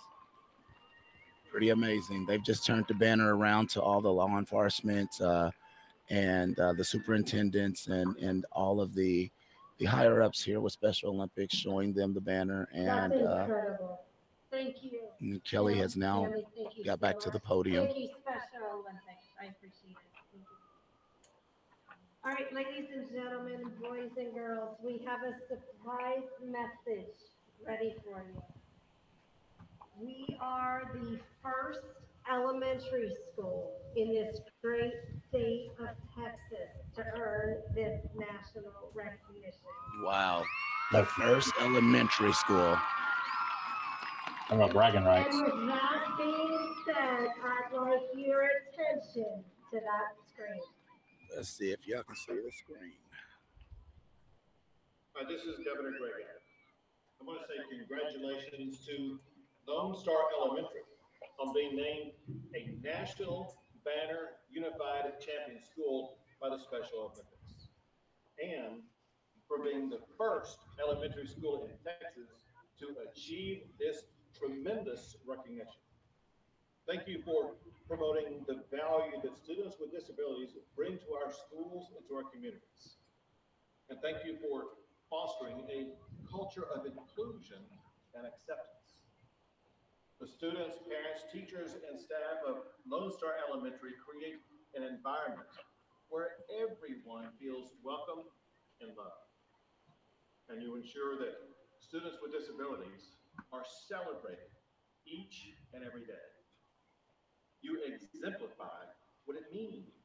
Pretty 1.51 1.69
amazing. 1.69 2.25
They've 2.27 2.43
just 2.43 2.65
turned 2.65 2.85
the 2.87 2.93
banner 2.93 3.35
around 3.35 3.69
to 3.71 3.81
all 3.81 4.01
the 4.01 4.11
law 4.11 4.37
enforcement 4.37 5.09
uh, 5.19 5.49
and 6.09 6.57
uh, 6.59 6.73
the 6.73 6.83
superintendents 6.83 7.87
and 7.87 8.15
and 8.17 8.45
all 8.51 8.81
of 8.81 8.93
the 8.93 9.29
the 9.77 9.85
higher 9.85 10.21
ups 10.21 10.43
here 10.43 10.59
with 10.59 10.73
Special 10.73 11.11
Olympics, 11.11 11.55
showing 11.55 11.93
them 11.93 12.13
the 12.13 12.21
banner. 12.21 12.67
And 12.73 13.13
uh. 13.13 13.47
Thank 14.51 14.77
you. 14.81 15.39
Kelly 15.45 15.77
has 15.77 15.95
now 15.95 16.27
you 16.75 16.83
got 16.83 16.99
back 16.99 17.19
to 17.19 17.29
the 17.29 17.39
podium. 17.39 17.85
Thank 17.85 17.97
you, 17.99 18.09
Special 18.21 18.67
Olympics. 18.73 19.27
I 19.39 19.45
appreciate 19.45 19.91
it. 19.91 20.09
All 22.25 22.31
right, 22.31 22.53
ladies 22.53 22.89
and 22.93 23.09
gentlemen, 23.11 23.71
boys 23.81 24.09
and 24.17 24.33
girls, 24.33 24.75
we 24.83 25.01
have 25.05 25.21
a 25.23 25.33
surprise 25.47 26.27
message 26.43 27.15
ready 27.65 27.95
for 28.03 28.23
you. 28.27 28.41
We 30.01 30.37
are 30.41 30.91
the 30.93 31.19
first 31.41 31.79
elementary 32.31 33.11
school 33.31 33.73
in 33.95 34.13
this 34.13 34.39
great 34.61 34.93
state 35.29 35.69
of 35.79 35.89
Texas 36.15 36.69
to 36.95 37.03
earn 37.17 37.57
this 37.73 37.99
national 38.15 38.91
recognition. 38.93 39.53
Wow, 40.03 40.43
the 40.91 41.05
first 41.05 41.51
elementary 41.61 42.33
school. 42.33 42.77
I'm 44.49 44.57
about 44.57 44.73
bragging 44.73 45.03
rights. 45.03 45.35
And 45.35 45.45
with 45.45 45.67
that 45.67 46.17
being 46.17 46.75
said, 46.85 47.27
I'd 47.43 47.71
like 47.71 48.01
your 48.15 48.49
attention 48.65 49.43
to 49.71 49.77
that 49.77 50.17
screen. 50.25 50.61
Let's 51.35 51.49
see 51.49 51.69
if 51.69 51.85
y'all 51.85 52.01
can 52.01 52.15
see 52.15 52.33
the 52.33 52.51
screen. 52.51 52.97
Uh, 55.13 55.27
this 55.29 55.43
is 55.43 55.59
Governor 55.61 55.93
Greg. 55.99 56.25
Abbott. 56.25 56.41
I 57.21 57.25
want 57.25 57.39
to 57.41 57.45
say 57.45 57.61
congratulations 57.77 58.79
to 58.87 59.19
Lone 59.67 59.93
Star 59.93 60.15
Elementary 60.41 60.81
on 61.39 61.53
being 61.53 61.75
named 61.75 62.11
a 62.55 62.69
National 62.83 63.55
Banner 63.83 64.39
Unified 64.51 65.19
Champion 65.19 65.63
School 65.63 66.17
by 66.41 66.49
the 66.49 66.59
Special 66.59 67.11
Olympics. 67.11 67.69
And 68.39 68.81
for 69.47 69.63
being 69.63 69.89
the 69.89 69.99
first 70.17 70.59
elementary 70.79 71.27
school 71.27 71.65
in 71.65 71.71
Texas 71.83 72.29
to 72.79 72.95
achieve 73.09 73.63
this 73.79 74.03
tremendous 74.37 75.17
recognition. 75.25 75.81
Thank 76.87 77.07
you 77.07 77.21
for 77.25 77.55
promoting 77.87 78.45
the 78.47 78.63
value 78.71 79.17
that 79.23 79.37
students 79.37 79.75
with 79.79 79.91
disabilities 79.91 80.55
bring 80.75 80.97
to 80.97 81.09
our 81.17 81.33
schools 81.33 81.91
and 81.97 82.05
to 82.07 82.15
our 82.15 82.23
communities. 82.31 82.97
And 83.89 83.99
thank 84.01 84.25
you 84.25 84.37
for 84.37 84.77
fostering 85.09 85.65
a 85.69 85.89
culture 86.29 86.65
of 86.73 86.85
inclusion 86.85 87.57
and 88.15 88.25
acceptance. 88.25 88.78
The 90.19 90.27
students, 90.27 90.75
parents, 90.83 91.23
teachers, 91.31 91.79
and 91.79 91.95
staff 91.95 92.43
of 92.43 92.67
Lone 92.83 93.07
Star 93.07 93.39
Elementary 93.47 93.95
create 94.03 94.43
an 94.75 94.83
environment 94.83 95.47
where 96.11 96.43
everyone 96.51 97.31
feels 97.39 97.71
welcome 97.87 98.27
and 98.83 98.91
loved. 98.99 99.31
And 100.51 100.59
you 100.59 100.75
ensure 100.75 101.15
that 101.23 101.39
students 101.79 102.19
with 102.19 102.35
disabilities 102.35 103.15
are 103.55 103.63
celebrated 103.87 104.51
each 105.07 105.55
and 105.71 105.87
every 105.87 106.03
day. 106.03 106.27
You 107.63 107.79
exemplify 107.87 108.91
what 109.23 109.39
it 109.39 109.47
means 109.55 110.03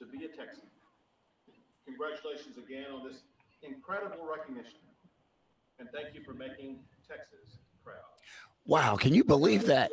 to 0.00 0.08
be 0.08 0.24
a 0.24 0.28
Texan. 0.32 0.72
Congratulations 1.84 2.56
again 2.56 2.88
on 2.88 3.04
this 3.04 3.28
incredible 3.60 4.24
recognition. 4.24 4.80
And 5.78 5.92
thank 5.92 6.16
you 6.16 6.24
for 6.24 6.32
making 6.32 6.80
Texas. 7.04 7.60
Wow, 8.66 8.96
can 8.96 9.14
you 9.14 9.24
believe 9.24 9.66
that? 9.66 9.90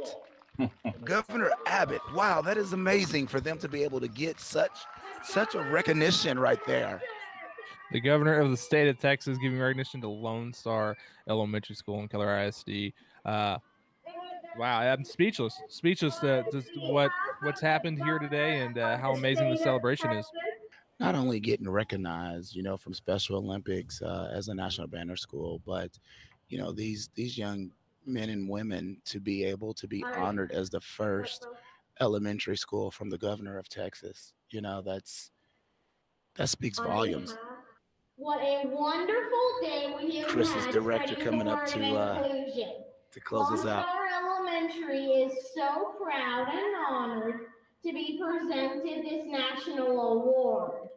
Governor 1.03 1.52
Abbott. 1.65 2.02
Wow, 2.14 2.41
that 2.41 2.57
is 2.57 2.73
amazing 2.73 3.27
for 3.27 3.39
them 3.39 3.57
to 3.60 3.68
be 3.68 3.84
able 3.84 3.99
to 3.99 4.07
get 4.07 4.39
such 4.39 4.77
such 5.23 5.56
a 5.56 5.61
recognition 5.61 6.39
right 6.39 6.60
there. 6.65 7.02
The 7.91 7.99
governor 7.99 8.39
of 8.39 8.49
the 8.49 8.57
state 8.57 8.88
of 8.88 8.98
Texas 8.99 9.38
giving 9.38 9.60
recognition 9.60 10.02
to 10.02 10.07
Lone 10.07 10.53
Star 10.53 10.95
Elementary 11.27 11.76
School 11.76 11.99
in 11.99 12.07
Keller 12.07 12.39
ISD. 12.43 12.93
Uh, 13.26 13.57
wow, 14.57 14.80
I'm 14.80 15.03
speechless, 15.03 15.61
speechless 15.68 16.18
to, 16.19 16.43
to 16.52 16.64
what 16.80 17.11
what's 17.41 17.60
happened 17.60 18.02
here 18.02 18.18
today 18.18 18.60
and 18.60 18.77
uh, 18.77 18.98
how 18.98 19.14
amazing 19.14 19.52
the 19.52 19.57
celebration 19.57 20.11
is. 20.11 20.26
Not 20.99 21.15
only 21.15 21.39
getting 21.39 21.69
recognized, 21.69 22.56
you 22.56 22.64
know, 22.64 22.77
from 22.77 22.93
Special 22.93 23.38
Olympics 23.38 24.02
uh, 24.02 24.31
as 24.34 24.48
a 24.48 24.53
national 24.53 24.88
banner 24.88 25.18
school, 25.18 25.61
but 25.65 25.91
you 26.48 26.57
know 26.57 26.72
these 26.72 27.10
these 27.15 27.38
young 27.38 27.72
men 28.05 28.29
and 28.29 28.49
women 28.49 28.97
to 29.05 29.19
be 29.19 29.43
able 29.43 29.73
to 29.75 29.87
be 29.87 30.03
honored 30.03 30.51
as 30.51 30.69
the 30.69 30.81
first 30.81 31.47
elementary 31.99 32.57
school 32.57 32.91
from 32.91 33.09
the 33.09 33.17
governor 33.17 33.57
of 33.57 33.69
Texas. 33.69 34.33
You 34.49 34.61
know, 34.61 34.81
that's 34.81 35.31
that 36.35 36.49
speaks 36.49 36.79
volumes. 36.79 37.37
What 38.15 38.39
a 38.41 38.67
wonderful 38.67 39.51
day 39.61 39.93
we 39.97 40.17
have 40.17 40.27
Chris's 40.27 40.65
had 40.65 40.73
director 40.73 41.15
coming 41.15 41.47
up 41.47 41.65
to, 41.67 41.95
uh, 41.95 42.27
to 43.11 43.19
close 43.19 43.51
us 43.51 43.65
out. 43.65 43.85
Star 43.85 44.07
Elementary 44.21 45.05
is 45.05 45.33
so 45.55 45.95
proud 46.01 46.47
and 46.49 46.75
honored 46.87 47.39
to 47.83 47.91
be 47.91 48.21
presented 48.21 49.03
this 49.03 49.25
national 49.25 49.99
award. 49.99 50.89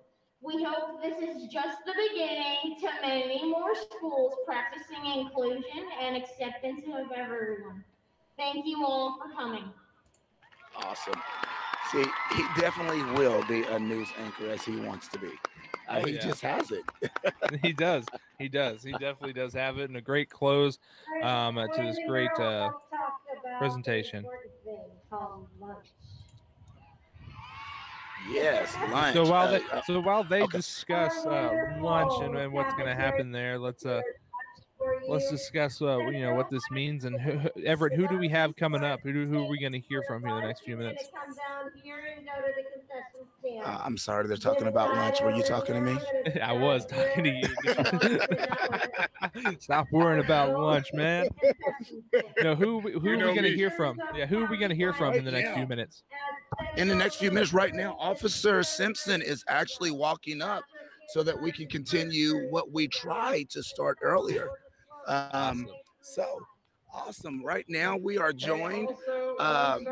We 0.45 0.63
hope 0.63 1.01
this 1.03 1.19
is 1.19 1.47
just 1.49 1.79
the 1.87 1.95
beginning 2.11 2.77
to 2.81 2.89
many 3.01 3.49
more 3.51 3.75
schools 3.75 4.35
practicing 4.45 5.07
inclusion 5.07 5.87
and 6.03 6.17
acceptance 6.17 6.83
of 6.87 7.11
everyone. 7.17 7.83
Thank 8.37 8.67
you 8.67 8.85
all 8.85 9.19
for 9.19 9.35
coming. 9.35 9.65
Awesome. 10.77 11.21
See, 11.93 12.05
he 12.37 12.45
definitely 12.61 13.03
will 13.15 13.43
be 13.47 13.63
a 13.63 13.79
news 13.79 14.09
anchor 14.19 14.51
as 14.51 14.63
he 14.65 14.77
wants 14.77 15.09
to 15.09 15.19
be. 15.19 15.29
Uh, 15.89 16.01
Oh, 16.03 16.07
he 16.07 16.15
yeah. 16.15 16.21
just 16.21 16.41
has 16.43 16.71
it. 16.73 16.83
he 17.63 17.73
does. 17.73 18.05
He 18.39 18.49
does. 18.49 18.83
He 18.83 18.93
definitely 18.93 19.35
does 19.35 19.53
have 19.55 19.79
it, 19.79 19.89
and 19.89 19.97
a 19.97 20.01
great 20.01 20.31
close 20.31 20.79
um, 21.23 21.57
to 21.57 21.87
this 21.87 21.99
great 22.07 22.39
uh, 22.41 22.71
presentation. 23.59 24.27
Yes, 28.31 28.75
lunch. 28.91 29.15
So 29.15 29.25
while 29.25 29.47
uh, 29.49 29.59
they 29.59 29.65
uh, 29.73 29.83
so 29.83 30.01
while 30.01 30.25
they 30.25 30.47
discuss 30.47 31.27
uh, 31.27 31.53
lunch 31.81 32.13
and, 32.23 32.37
and 32.37 32.53
what's 32.53 32.75
going 32.75 32.87
to 32.87 32.95
happen 32.95 33.31
there, 33.31 33.59
let's 33.59 33.85
uh 33.85 34.03
let's 35.09 35.31
discuss 35.31 35.81
uh, 35.83 35.99
you 36.11 36.23
know 36.23 36.35
what 36.35 36.51
this 36.51 36.63
means 36.71 37.05
and 37.05 37.21
who, 37.21 37.33
who- 37.39 37.63
Everett, 37.65 37.95
who 37.95 38.07
do 38.09 38.19
we 38.19 38.29
have 38.29 38.57
coming 38.57 38.83
up? 38.85 39.01
Who 39.03 39.13
do, 39.13 39.27
who 39.27 39.45
are 39.45 39.49
we 39.49 39.59
going 39.59 39.73
to 39.73 39.81
hear 39.81 40.03
from 40.09 40.23
here 40.25 40.35
in 40.37 40.43
the 40.43 40.47
next 40.49 40.63
few 40.63 40.77
minutes? 40.77 41.09
Come 41.15 41.35
down 41.37 41.71
here 41.83 42.01
and 42.17 42.27
go 42.27 42.33
to 42.33 42.53
the 42.57 42.63
concession 42.73 43.27
stand. 43.41 43.65
uh, 43.65 43.83
I'm 43.85 43.97
sorry, 43.97 44.27
they're 44.27 44.37
talking 44.37 44.67
about 44.67 44.95
lunch. 44.95 45.21
Were 45.21 45.33
you 45.33 45.43
talking 45.43 45.75
to 45.75 45.81
me? 45.81 45.99
I 46.43 46.53
was 46.53 46.87
talking 46.87 47.25
to 47.25 47.31
you. 47.31 47.49
Stop 49.61 49.89
worrying 49.91 50.25
about 50.25 50.59
lunch, 50.59 50.93
man. 50.93 51.29
No, 52.43 52.55
who 52.55 52.81
who 52.81 53.09
are 53.11 53.17
we 53.17 53.19
going 53.23 53.43
to 53.45 53.55
hear 53.55 53.71
from? 53.71 53.99
Yeah, 54.15 54.27
who 54.27 54.43
are 54.45 54.47
we 54.47 54.59
going 54.59 54.71
to 54.71 54.77
hear 54.77 54.93
from 54.93 55.15
in 55.15 55.25
the 55.25 55.31
next 55.31 55.51
few 55.53 55.67
minutes? 55.67 56.03
In 56.77 56.89
the 56.89 56.95
next 56.95 57.17
few 57.17 57.31
minutes, 57.31 57.53
right 57.53 57.75
now, 57.75 57.97
Officer 57.99 58.63
Simpson 58.63 59.23
is 59.23 59.45
actually 59.49 59.91
walking 59.91 60.41
up 60.43 60.65
so 61.07 61.23
that 61.23 61.41
we 61.41 61.53
can 61.53 61.67
continue 61.69 62.49
what 62.51 62.73
we 62.73 62.89
tried 62.89 63.51
to 63.51 63.63
start 63.63 63.99
earlier. 64.03 64.49
Um, 65.07 65.67
so 66.01 66.41
awesome. 66.93 67.45
Right 67.45 67.65
now, 67.69 67.97
we 67.97 68.19
are 68.19 68.33
joined 68.33 68.89
um, 69.39 69.87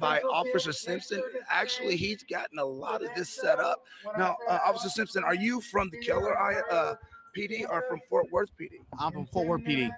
by 0.00 0.20
Officer 0.22 0.72
Simpson. 0.72 1.22
Actually, 1.50 1.96
he's 1.96 2.22
gotten 2.24 2.58
a 2.58 2.64
lot 2.64 3.02
of 3.02 3.10
this 3.14 3.28
set 3.28 3.58
up. 3.58 3.82
Now, 4.18 4.36
uh, 4.48 4.58
Officer 4.64 4.88
Simpson, 4.88 5.24
are 5.24 5.34
you 5.34 5.60
from 5.60 5.90
the 5.90 5.98
Keller 5.98 6.38
I- 6.38 6.60
uh, 6.70 6.94
PD 7.36 7.66
or 7.68 7.82
from 7.88 8.00
Fort 8.08 8.30
Worth 8.32 8.50
PD? 8.58 8.78
I'm 8.98 9.12
from 9.12 9.26
Fort 9.26 9.46
Worth 9.46 9.62
PD. 9.64 9.90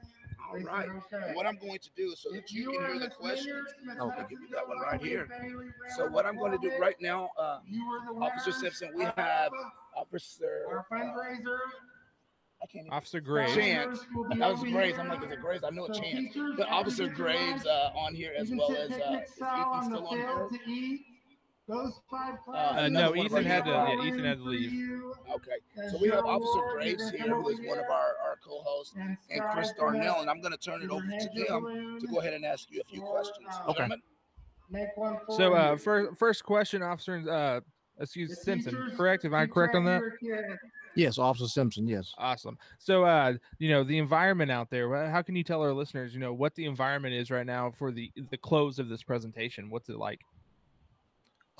All 0.50 0.58
right. 0.60 0.88
And 1.12 1.36
what 1.36 1.46
I'm 1.46 1.56
going 1.58 1.78
to 1.78 1.90
do 1.94 2.14
so 2.16 2.30
that 2.32 2.50
you 2.50 2.70
can 2.72 2.80
hear 2.86 2.98
the 2.98 3.10
questions, 3.10 3.68
I'll 4.00 4.10
give 4.28 4.40
you 4.40 4.48
that 4.54 4.66
one 4.66 4.78
right 4.80 5.00
here. 5.00 5.28
So 5.96 6.06
what 6.08 6.24
I'm 6.24 6.36
going 6.38 6.52
to 6.52 6.58
do 6.58 6.72
right 6.80 6.96
now, 7.00 7.30
uh, 7.38 7.58
Officer 8.20 8.52
Simpson, 8.52 8.90
we 8.96 9.04
have 9.04 9.52
Officer 9.94 10.64
Our 10.68 10.86
fundraiser. 10.90 11.58
Officer 12.90 13.20
Graves. 13.20 13.54
Chance. 13.54 14.00
That 14.38 14.50
was 14.50 14.60
Graves. 14.60 14.98
I'm 14.98 15.08
like, 15.08 15.24
is 15.24 15.30
it 15.30 15.40
Graves? 15.40 15.64
I 15.64 15.70
know 15.70 15.86
it 15.86 15.94
Chance. 15.94 16.36
But 16.56 16.68
Officer 16.68 17.08
Graves 17.08 17.66
uh, 17.66 17.90
on 17.96 18.14
here 18.14 18.32
as 18.36 18.50
well 18.50 18.70
as 18.72 18.90
uh, 18.90 18.94
is 18.94 19.30
Ethan 19.32 19.84
still 19.84 20.06
on 20.06 20.20
board? 20.20 20.52
Those 21.68 22.00
five 22.10 22.36
Uh, 22.52 22.88
no, 22.88 23.14
Ethan 23.14 23.36
our 23.36 23.42
had 23.42 23.64
to. 23.66 23.70
Yeah, 23.70 24.02
Ethan 24.02 24.24
had 24.24 24.38
to 24.38 24.44
leave. 24.44 24.72
Okay. 25.30 25.90
So 25.90 25.98
we 26.00 26.08
have 26.08 26.24
Officer 26.24 26.60
Graves 26.72 27.10
here, 27.10 27.34
who 27.34 27.48
is 27.50 27.58
one 27.58 27.78
of 27.78 27.84
our, 27.84 28.16
our 28.24 28.38
co-hosts, 28.42 28.94
and 28.96 29.42
Chris 29.52 29.72
Darnell, 29.78 30.20
and 30.20 30.30
I'm 30.30 30.40
going 30.40 30.52
to 30.52 30.58
turn 30.58 30.82
it 30.82 30.90
over 30.90 31.02
to 31.02 31.28
them 31.46 31.98
to 32.00 32.06
go 32.06 32.20
ahead 32.20 32.32
and 32.32 32.44
ask 32.44 32.70
you 32.70 32.80
a 32.80 32.84
few 32.84 33.02
questions. 33.02 33.48
Okay. 33.68 33.86
Make 34.70 34.88
one 34.96 35.18
So, 35.30 35.54
uh, 35.54 35.76
first 35.76 36.18
first 36.18 36.44
question, 36.44 36.82
Officer. 36.82 37.22
Uh, 37.30 37.60
excuse 38.00 38.42
Simpson. 38.42 38.92
Correct? 38.96 39.24
Am 39.24 39.34
I 39.34 39.46
correct 39.46 39.74
on 39.74 39.84
track 39.84 40.02
that? 40.22 40.58
Of 40.98 41.02
your 41.02 41.08
kids. 41.08 41.16
Yes, 41.16 41.22
Officer 41.22 41.48
Simpson. 41.48 41.88
Yes. 41.88 42.12
Awesome. 42.18 42.58
So, 42.78 43.04
uh, 43.04 43.34
you 43.58 43.70
know, 43.70 43.84
the 43.84 43.98
environment 43.98 44.50
out 44.50 44.70
there. 44.70 45.08
How 45.10 45.22
can 45.22 45.36
you 45.36 45.44
tell 45.44 45.62
our 45.62 45.72
listeners, 45.72 46.14
you 46.14 46.20
know, 46.20 46.32
what 46.32 46.54
the 46.54 46.64
environment 46.64 47.14
is 47.14 47.30
right 47.30 47.46
now 47.46 47.70
for 47.70 47.90
the 47.90 48.10
the 48.30 48.36
close 48.36 48.78
of 48.78 48.88
this 48.88 49.02
presentation? 49.02 49.70
What's 49.70 49.88
it 49.88 49.96
like? 49.98 50.20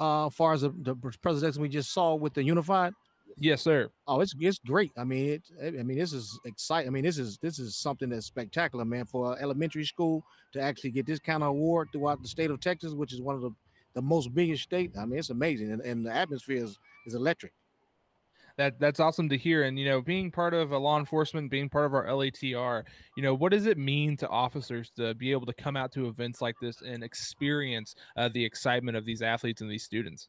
Uh, 0.01 0.27
as 0.27 0.35
far 0.35 0.53
as 0.53 0.61
the, 0.63 0.71
the 0.83 0.95
presentation 0.95 1.61
we 1.61 1.69
just 1.69 1.93
saw 1.93 2.15
with 2.15 2.35
the 2.35 2.43
unified. 2.43 2.93
Yes, 3.41 3.63
sir. 3.63 3.89
Oh, 4.07 4.21
it's 4.21 4.35
it's 4.41 4.59
great. 4.59 4.91
I 4.97 5.05
mean, 5.05 5.31
it. 5.31 5.43
I 5.79 5.83
mean, 5.83 5.99
this 5.99 6.13
is 6.13 6.39
exciting. 6.45 6.89
I 6.89 6.91
mean, 6.91 7.05
this 7.05 7.19
is 7.19 7.39
this 7.39 7.59
is 7.59 7.77
something 7.77 8.09
that's 8.09 8.27
spectacular, 8.27 8.85
man. 8.85 9.05
For 9.05 9.39
elementary 9.41 9.85
school 9.85 10.25
to 10.53 10.61
actually 10.61 10.91
get 10.91 11.07
this 11.07 11.21
kind 11.21 11.43
of 11.43 11.51
award 11.51 11.89
throughout 11.93 12.23
the 12.23 12.29
state 12.29 12.51
of 12.51 12.61
Texas, 12.61 12.95
which 12.95 13.13
is 13.13 13.21
one 13.21 13.37
of 13.37 13.43
the 13.43 13.51
the 13.95 14.03
most 14.03 14.35
biggest 14.35 14.63
state. 14.65 14.93
I 14.99 15.05
mean, 15.05 15.19
it's 15.19 15.31
amazing, 15.31 15.73
and, 15.73 15.83
and 15.83 16.07
the 16.07 16.13
atmosphere 16.13 16.65
is 16.65 16.79
is 17.07 17.15
electric. 17.15 17.53
That 18.59 18.81
that's 18.81 18.99
awesome 19.01 19.29
to 19.29 19.39
hear. 19.39 19.63
And 19.63 19.79
you 19.79 19.87
know, 19.87 20.03
being 20.03 20.33
part 20.33 20.53
of 20.53 20.73
a 20.73 20.79
law 20.79 20.99
enforcement, 20.99 21.51
being 21.51 21.69
part 21.69 21.87
of 21.87 21.95
our 21.95 22.07
LETR, 22.07 22.83
you 23.17 23.23
know, 23.23 23.33
what 23.33 23.53
does 23.53 23.67
it 23.67 23.79
mean 23.79 24.17
to 24.19 24.29
officers 24.29 24.91
to 24.97 25.15
be 25.15 25.31
able 25.31 25.47
to 25.47 25.53
come 25.55 25.77
out 25.77 25.93
to 25.93 26.09
events 26.09 26.43
like 26.43 26.57
this 26.61 26.83
and 26.83 27.05
experience 27.05 27.95
uh, 28.17 28.29
the 28.29 28.45
excitement 28.45 28.97
of 28.97 29.05
these 29.05 29.23
athletes 29.23 29.61
and 29.61 29.71
these 29.71 29.85
students? 29.85 30.29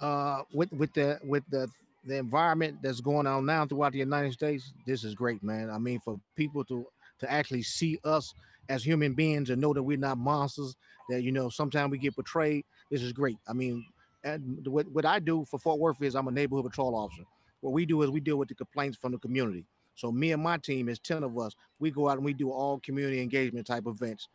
uh 0.00 0.42
with 0.52 0.70
with 0.72 0.92
the 0.92 1.18
with 1.24 1.42
the 1.50 1.68
the 2.04 2.16
environment 2.16 2.78
that's 2.82 3.00
going 3.00 3.26
on 3.26 3.44
now 3.44 3.66
throughout 3.66 3.92
the 3.92 3.98
United 3.98 4.32
States, 4.32 4.72
this 4.86 5.02
is 5.02 5.14
great, 5.14 5.42
man. 5.42 5.70
I 5.70 5.78
mean, 5.78 5.98
for 6.00 6.20
people 6.36 6.64
to 6.66 6.86
to 7.18 7.30
actually 7.32 7.62
see 7.62 7.98
us 8.04 8.32
as 8.68 8.84
human 8.84 9.14
beings 9.14 9.50
and 9.50 9.60
know 9.60 9.72
that 9.74 9.82
we're 9.82 9.96
not 9.96 10.18
monsters, 10.18 10.76
that 11.08 11.22
you 11.22 11.32
know, 11.32 11.48
sometimes 11.48 11.90
we 11.90 11.98
get 11.98 12.14
betrayed. 12.14 12.64
This 12.90 13.02
is 13.02 13.12
great. 13.12 13.38
I 13.48 13.54
mean, 13.54 13.84
and 14.26 14.66
what, 14.66 14.88
what 14.88 15.04
I 15.06 15.18
do 15.20 15.44
for 15.44 15.58
Fort 15.58 15.78
Worth 15.78 16.02
is 16.02 16.16
I'm 16.16 16.28
a 16.28 16.32
neighborhood 16.32 16.66
patrol 16.66 16.94
officer. 16.96 17.22
What 17.60 17.72
we 17.72 17.86
do 17.86 18.02
is 18.02 18.10
we 18.10 18.20
deal 18.20 18.36
with 18.36 18.48
the 18.48 18.54
complaints 18.54 18.98
from 18.98 19.12
the 19.12 19.18
community. 19.18 19.64
So 19.94 20.12
me 20.12 20.32
and 20.32 20.42
my 20.42 20.58
team 20.58 20.88
is 20.88 20.98
10 20.98 21.22
of 21.22 21.38
us. 21.38 21.54
We 21.78 21.90
go 21.90 22.08
out 22.08 22.16
and 22.16 22.24
we 22.24 22.34
do 22.34 22.50
all 22.50 22.80
community 22.80 23.22
engagement 23.22 23.66
type 23.66 23.86
events. 23.86 24.28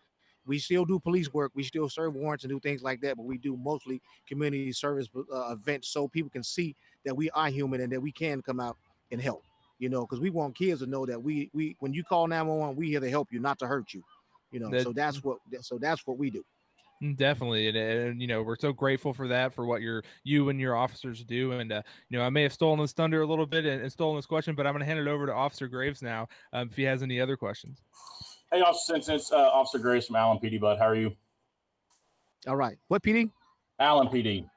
We 0.45 0.57
still 0.57 0.85
do 0.85 0.97
police 0.97 1.31
work. 1.33 1.51
We 1.53 1.63
still 1.63 1.87
serve 1.87 2.15
warrants 2.15 2.43
and 2.43 2.51
do 2.51 2.59
things 2.59 2.81
like 2.81 2.99
that, 3.01 3.15
but 3.15 3.25
we 3.25 3.37
do 3.37 3.55
mostly 3.57 4.01
community 4.27 4.71
service 4.71 5.07
uh, 5.15 5.51
events 5.51 5.89
so 5.89 6.07
people 6.07 6.31
can 6.31 6.43
see 6.43 6.75
that 7.05 7.15
we 7.15 7.29
are 7.31 7.49
human 7.49 7.81
and 7.81 7.91
that 7.91 8.01
we 8.01 8.11
can 8.11 8.41
come 8.41 8.59
out 8.59 8.77
and 9.11 9.21
help. 9.21 9.43
You 9.77 9.89
know, 9.89 10.01
because 10.01 10.19
we 10.19 10.29
want 10.31 10.55
kids 10.55 10.81
to 10.81 10.87
know 10.87 11.05
that 11.05 11.21
we 11.21 11.49
we 11.53 11.75
when 11.79 11.93
you 11.93 12.03
call 12.03 12.27
911, 12.27 12.75
we 12.75 12.89
here 12.89 12.99
to 12.99 13.09
help 13.09 13.31
you, 13.31 13.39
not 13.39 13.59
to 13.59 13.67
hurt 13.67 13.93
you. 13.93 14.03
You 14.51 14.59
know, 14.59 14.69
That- 14.71 14.83
so 14.83 14.93
that's 14.93 15.23
what 15.23 15.39
so 15.61 15.77
that's 15.77 16.05
what 16.07 16.17
we 16.17 16.29
do. 16.31 16.43
Mm, 17.01 17.17
Definitely, 17.17 17.67
and, 17.67 17.77
and 17.77 18.21
you 18.21 18.27
know 18.27 18.43
we're 18.43 18.57
so 18.57 18.71
grateful 18.71 19.13
for 19.13 19.27
that 19.27 19.53
for 19.53 19.65
what 19.65 19.81
your 19.81 20.03
you 20.23 20.49
and 20.49 20.59
your 20.59 20.75
officers 20.75 21.23
do. 21.23 21.53
And 21.53 21.71
uh, 21.71 21.81
you 22.09 22.17
know 22.17 22.23
I 22.23 22.29
may 22.29 22.43
have 22.43 22.53
stolen 22.53 22.79
this 22.79 22.93
thunder 22.93 23.21
a 23.21 23.25
little 23.25 23.47
bit 23.47 23.65
and, 23.65 23.81
and 23.81 23.91
stolen 23.91 24.17
this 24.17 24.27
question, 24.27 24.53
but 24.53 24.67
I'm 24.67 24.73
going 24.73 24.81
to 24.81 24.85
hand 24.85 24.99
it 24.99 25.07
over 25.07 25.25
to 25.25 25.33
Officer 25.33 25.67
Graves 25.67 26.01
now 26.01 26.27
um, 26.53 26.67
if 26.69 26.75
he 26.75 26.83
has 26.83 27.01
any 27.01 27.19
other 27.19 27.37
questions. 27.37 27.81
Hey, 28.51 28.61
Officer 28.61 28.93
Simpson, 28.93 29.15
it's 29.15 29.31
uh, 29.31 29.37
Officer 29.37 29.79
Graves 29.79 30.07
from 30.07 30.17
Allen 30.17 30.37
PD, 30.37 30.59
bud. 30.59 30.77
How 30.77 30.87
are 30.87 30.95
you? 30.95 31.15
All 32.47 32.55
right. 32.55 32.77
What 32.87 33.01
PD? 33.01 33.31
Allen 33.79 34.07
PD. 34.07 34.47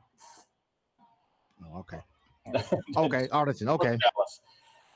Oh, 1.65 1.79
okay. 1.79 2.01
okay, 2.97 3.29
Arlington. 3.33 3.69
Okay. 3.71 3.97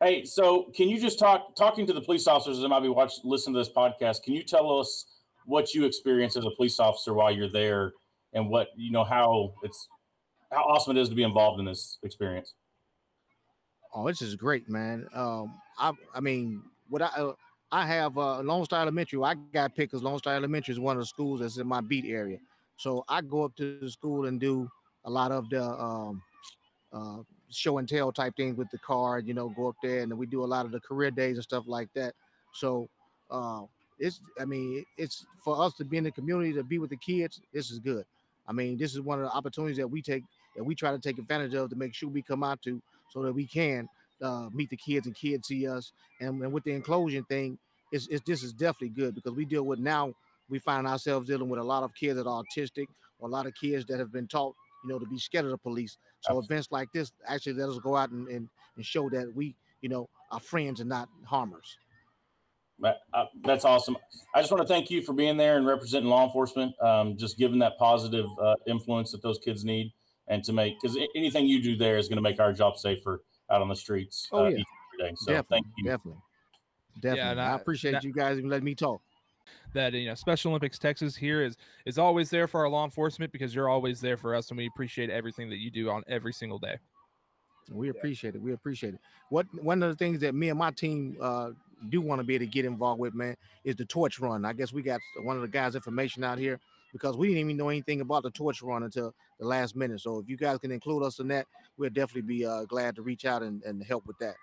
Hey, 0.03 0.25
so 0.25 0.70
can 0.77 0.89
you 0.89 1.01
just 1.01 1.19
talk 1.19 1.57
talking 1.57 1.87
to 1.87 1.93
the 1.93 2.01
police 2.01 2.27
officers 2.27 2.61
that 2.61 2.69
might 2.69 2.81
be 2.81 2.89
watching, 2.89 3.23
listening 3.25 3.55
to 3.55 3.61
this 3.61 3.70
podcast? 3.70 4.23
Can 4.23 4.35
you 4.35 4.43
tell 4.43 4.79
us 4.79 5.07
what 5.49 5.73
you 5.73 5.87
experience 5.87 6.37
as 6.37 6.45
a 6.45 6.51
police 6.51 6.79
officer 6.79 7.15
while 7.15 7.33
you're 7.33 7.49
there, 7.49 7.95
and 8.35 8.49
what 8.51 8.69
you 8.77 8.93
know 8.93 9.03
how 9.03 9.55
it's 9.62 9.89
how 10.53 10.62
awesome 10.62 10.97
it 10.97 11.01
is 11.01 11.09
to 11.09 11.15
be 11.15 11.23
involved 11.23 11.59
in 11.59 11.65
this 11.65 11.99
experience? 12.03 12.55
Oh, 13.95 14.07
this 14.07 14.20
is 14.20 14.37
great, 14.37 14.69
man. 14.69 15.07
Um, 15.15 15.55
I 15.79 15.93
I 16.15 16.20
mean, 16.20 16.62
what 16.91 17.01
I 17.01 17.33
I 17.73 17.87
have 17.87 18.19
uh, 18.19 18.41
Lone 18.41 18.65
Star 18.66 18.83
Elementary. 18.83 19.23
I 19.23 19.35
got 19.53 19.75
picked 19.75 19.93
because 19.93 20.03
Lone 20.03 20.19
Star 20.19 20.35
Elementary 20.35 20.73
is 20.73 20.81
one 20.81 20.97
of 20.97 21.03
the 21.03 21.07
schools 21.07 21.41
that's 21.41 21.57
in 21.57 21.66
my 21.66 21.81
beat 21.81 22.05
area. 22.05 22.39
So 22.77 23.05
I 23.09 23.23
go 23.23 23.45
up 23.45 23.57
to 23.57 23.79
the 23.81 23.91
school 23.91 24.27
and 24.27 24.39
do 24.39 24.70
a 25.07 25.11
lot 25.11 25.33
of 25.33 25.49
the 25.49 25.65
um, 25.65 26.23
uh, 26.93 27.19
show 27.51 27.79
and 27.79 27.89
tell 27.89 28.12
type 28.12 28.37
things 28.37 28.57
with 28.59 28.70
the 28.70 28.79
card. 28.79 29.27
You 29.27 29.33
know, 29.33 29.49
go 29.49 29.69
up 29.69 29.77
there 29.83 30.03
and 30.03 30.16
we 30.16 30.27
do 30.27 30.45
a 30.45 30.47
lot 30.47 30.66
of 30.66 30.73
the 30.73 30.81
career 30.81 31.11
days 31.11 31.37
and 31.37 31.43
stuff 31.43 31.65
like 31.66 31.89
that. 31.95 32.15
So 32.53 32.89
uh, 33.31 33.62
it's 33.99 34.20
I 34.41 34.45
mean, 34.45 34.85
it's 34.97 35.27
for 35.45 35.62
us 35.62 35.75
to 35.75 35.85
be 35.85 35.97
in 35.97 36.05
the 36.05 36.11
community 36.11 36.53
to 36.55 36.62
be 36.62 36.79
with 36.79 36.91
the 36.91 36.97
kids. 36.97 37.41
This 37.53 37.70
is 37.70 37.79
good. 37.79 38.05
I 38.47 38.53
mean, 38.53 38.79
this 38.79 38.95
is 38.95 39.01
one 39.01 39.19
of 39.19 39.25
the 39.27 39.33
opportunities 39.33 39.77
that 39.77 39.89
we 39.89 40.03
take 40.03 40.25
that 40.57 40.65
we 40.65 40.75
try 40.75 40.91
to 40.91 40.99
take 40.99 41.19
advantage 41.19 41.55
of 41.55 41.70
to 41.70 41.77
make 41.77 41.95
sure 41.95 42.09
we 42.09 42.23
come 42.23 42.43
out 42.43 42.62
to 42.62 42.81
so 43.11 43.23
that 43.23 43.33
we 43.33 43.47
can 43.47 43.89
uh, 44.23 44.49
meet 44.53 44.70
the 44.70 44.77
kids 44.77 45.07
and 45.07 45.15
kids 45.15 45.49
see 45.49 45.69
us. 45.69 45.93
And, 46.20 46.43
and 46.43 46.53
with 46.53 46.65
the 46.65 46.73
inclusion 46.73 47.25
thing, 47.25 47.59
it's, 47.93 48.07
it's 48.09 48.23
this 48.27 48.43
is 48.43 48.53
definitely 48.53 48.91
good 48.91 49.15
because 49.15 49.33
we 49.33 49.45
deal 49.45 49.62
with 49.62 49.79
now 49.79 50.15
we 50.49 50.59
find 50.59 50.87
ourselves 50.87 51.29
dealing 51.29 51.49
with 51.49 51.61
a 51.61 51.65
lot 51.65 51.83
of 51.83 51.95
kids 51.95 52.16
that 52.16 52.27
are 52.27 52.43
autistic 52.43 52.87
or 53.19 53.29
a 53.29 53.33
lot 53.33 53.47
of 53.47 53.55
kids 53.55 53.85
that 53.87 53.99
have 53.99 54.12
been 54.12 54.27
taught, 54.27 54.55
you 54.85 54.91
know, 54.91 54.99
to 54.99 55.07
be 55.07 55.19
scared 55.19 55.45
of 55.45 55.51
the 55.51 55.59
police. 55.59 55.99
So 56.20 56.39
events 56.39 56.69
like 56.70 56.91
this 56.93 57.12
actually 57.27 57.55
let 57.55 57.69
us 57.69 57.79
go 57.79 57.97
out 57.97 58.11
and, 58.11 58.27
and, 58.29 58.49
and 58.77 58.85
show 58.85 59.09
that 59.11 59.35
we, 59.35 59.55
you 59.83 59.89
know, 59.89 60.09
are 60.31 60.41
friends 60.41 60.81
and 60.81 60.89
not 60.89 61.09
harmers. 61.25 61.77
That, 62.81 62.99
uh, 63.13 63.25
that's 63.45 63.65
awesome. 63.65 63.97
I 64.35 64.41
just 64.41 64.53
want 64.53 64.63
to 64.63 64.69
thank 64.69 64.91
you 64.91 65.03
for 65.03 65.13
being 65.13 65.37
there 65.37 65.57
and 65.57 65.67
representing 65.67 66.09
law 66.09 66.25
enforcement. 66.25 66.81
Um, 66.81 67.17
just 67.17 67.37
giving 67.39 67.59
that 67.59 67.77
positive 67.79 68.27
uh, 68.41 68.55
influence 68.67 69.11
that 69.13 69.23
those 69.23 69.39
kids 69.39 69.65
need, 69.65 69.93
and 70.29 70.45
to 70.45 70.53
make 70.53 70.81
because 70.81 70.97
anything 71.17 71.47
you 71.47 71.61
do 71.63 71.77
there 71.77 71.99
is 71.99 72.09
going 72.09 72.17
to 72.17 72.23
make 72.23 72.39
our 72.39 72.53
job 72.53 72.77
safer 72.77 73.23
out 73.51 73.63
on 73.63 73.69
the 73.69 73.75
streets 73.75 74.29
Oh, 74.31 74.45
uh, 74.45 74.49
yeah. 74.49 74.59
each 74.59 74.67
every 75.01 75.11
day. 75.11 75.17
So 75.19 75.33
definitely, 75.33 75.57
thank 75.57 75.67
you. 75.79 75.85
definitely, 75.85 76.21
definitely. 77.01 77.31
and 77.31 77.41
I, 77.41 77.53
I- 77.53 77.57
appreciate 77.57 77.93
that- 77.93 78.05
you 78.05 78.13
guys 78.13 78.39
even 78.39 78.51
letting 78.51 78.65
me 78.65 78.75
talk. 78.75 79.01
That 79.73 79.95
you 79.95 80.07
know 80.07 80.15
Special 80.15 80.51
Olympics 80.51 80.79
Texas 80.79 81.17
here 81.17 81.43
is 81.43 81.57
is 81.87 81.99
always 81.99 82.29
there 82.31 82.47
for 82.47 82.61
our 82.61 82.69
law 82.69 82.85
enforcement 82.85 83.33
because 83.33 83.55
you're 83.55 83.69
always 83.69 84.01
there 84.01 84.17
for 84.19 84.35
us, 84.35 84.51
and 84.51 84.59
we 84.59 84.67
appreciate 84.67 85.09
everything 85.11 85.49
that 85.51 85.57
you 85.59 85.71
do 85.71 85.91
on 85.91 86.05
every 86.07 86.33
single 86.35 86.59
day. 86.59 86.77
We 87.71 87.89
appreciate 87.91 88.35
it. 88.35 88.41
We 88.43 88.53
appreciate 88.53 88.95
it. 88.95 89.01
What 89.31 89.47
one 89.63 89.83
of 89.83 89.91
the 89.91 89.97
things 89.97 90.21
that 90.21 90.35
me 90.35 90.49
and 90.51 90.59
my 90.59 90.71
team 90.71 91.17
uh, 91.21 91.51
do 91.89 92.01
want 92.01 92.21
to 92.21 92.25
be 92.25 92.35
able 92.35 92.45
to 92.47 92.51
get 92.51 92.65
involved 92.65 93.01
with, 93.01 93.15
man, 93.15 93.37
is 93.65 93.77
the 93.77 93.85
torch 93.85 94.19
run. 94.21 94.45
I 94.45 94.53
guess 94.53 94.73
we 94.73 94.83
got 94.83 95.01
one 95.23 95.37
of 95.37 95.43
the 95.43 95.49
guys' 95.49 95.75
information 95.75 96.25
out 96.25 96.39
here 96.39 96.59
because 96.93 97.17
we 97.17 97.29
didn't 97.29 97.41
even 97.45 97.57
know 97.57 97.69
anything 97.69 98.01
about 98.01 98.23
the 98.23 98.31
torch 98.31 98.63
run 98.63 98.83
until 98.83 99.15
the 99.39 99.47
last 99.47 99.77
minute. 99.77 100.01
So 100.01 100.19
if 100.19 100.29
you 100.29 100.37
guys 100.37 100.59
can 100.59 100.71
include 100.73 101.03
us 101.03 101.19
in 101.19 101.29
that, 101.29 101.47
we'll 101.77 101.91
definitely 101.91 102.23
be 102.23 102.45
uh, 102.47 102.65
glad 102.65 102.97
to 102.97 103.03
reach 103.03 103.25
out 103.25 103.43
and, 103.43 103.63
and 103.65 103.83
help 103.85 104.07
with 104.07 104.19
that. 104.19 104.35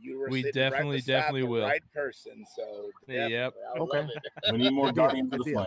You 0.00 0.18
were 0.18 0.28
We 0.28 0.42
definitely- 0.50 0.96
right 0.96 1.04
definitely 1.06 1.40
the 1.42 1.46
will. 1.48 1.62
Right 1.64 1.82
person. 1.94 2.44
So 2.56 2.90
Yep. 3.08 3.30
definitely, 3.30 3.62
I 3.74 3.78
Okay. 3.78 4.08
We 4.52 4.58
need 4.58 4.72
more 4.72 4.90
guardians 4.92 5.26
of 5.32 5.38
the 5.38 5.44
Good 5.44 5.44
deal. 5.54 5.66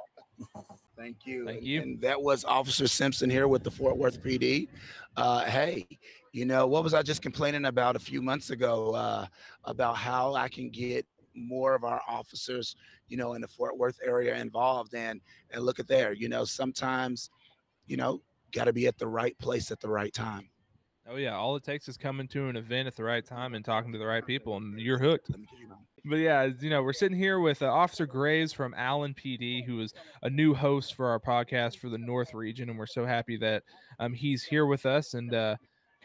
flame. 0.57 0.65
Thank 0.97 1.25
you. 1.25 1.45
Thank 1.45 1.57
And- 1.59 1.67
you. 1.67 1.81
And 1.81 2.01
that 2.01 2.21
was 2.21 2.43
Officer 2.45 2.87
Simpson 2.87 3.29
here 3.29 3.47
with 3.47 3.63
the 3.63 3.71
Fort 3.71 3.97
Worth 3.97 4.21
PD. 4.23 4.67
Uh, 5.17 5.45
hey, 5.45 5.87
you 6.35 6.43
know, 6.43 6.67
what 6.67 6.83
was 6.83 6.93
I 6.93 7.01
just 7.01 7.21
complaining 7.21 7.63
about 7.63 7.95
a 7.95 7.99
few 7.99 8.21
months 8.21 8.49
ago 8.49 8.93
uh, 8.93 9.25
about 9.63 9.95
how 9.95 10.33
I 10.33 10.49
can 10.49 10.69
get 10.69 11.05
more 11.33 11.75
of 11.75 11.85
our 11.85 12.01
officers, 12.09 12.75
you 13.07 13.15
know, 13.15 13.35
in 13.35 13.41
the 13.41 13.47
Fort 13.47 13.77
Worth 13.77 13.97
area 14.03 14.35
involved 14.35 14.93
and 14.95 15.21
and 15.51 15.63
look 15.63 15.79
at 15.79 15.87
there, 15.87 16.11
you 16.11 16.27
know, 16.27 16.43
sometimes, 16.43 17.29
you 17.87 17.95
know, 17.95 18.21
got 18.51 18.65
to 18.65 18.73
be 18.73 18.85
at 18.85 18.97
the 18.97 19.07
right 19.07 19.37
place 19.39 19.71
at 19.71 19.79
the 19.79 19.87
right 19.87 20.11
time. 20.11 20.49
Oh 21.09 21.15
yeah, 21.15 21.37
all 21.37 21.55
it 21.55 21.63
takes 21.63 21.87
is 21.87 21.95
coming 21.95 22.27
to 22.29 22.49
an 22.49 22.57
event 22.57 22.87
at 22.87 22.97
the 22.97 23.03
right 23.05 23.25
time 23.25 23.53
and 23.53 23.63
talking 23.63 23.93
to 23.93 23.97
the 23.97 24.05
right 24.05 24.25
people, 24.25 24.57
and 24.57 24.77
you're 24.77 24.99
hooked. 24.99 25.31
But 26.03 26.17
yeah, 26.17 26.49
you 26.59 26.69
know, 26.69 26.83
we're 26.83 26.91
sitting 26.91 27.17
here 27.17 27.39
with 27.39 27.61
uh, 27.61 27.67
Officer 27.67 28.05
Graves 28.05 28.51
from 28.51 28.73
Allen 28.75 29.13
PD, 29.13 29.65
who 29.65 29.79
is 29.79 29.93
a 30.21 30.29
new 30.29 30.53
host 30.53 30.95
for 30.95 31.07
our 31.07 31.19
podcast 31.19 31.77
for 31.77 31.87
the 31.87 31.97
North 31.97 32.33
region, 32.33 32.69
and 32.69 32.77
we're 32.77 32.87
so 32.87 33.05
happy 33.05 33.37
that 33.37 33.63
um, 33.99 34.13
he's 34.13 34.43
here 34.43 34.65
with 34.65 34.85
us 34.85 35.13
and 35.13 35.33
uh, 35.33 35.55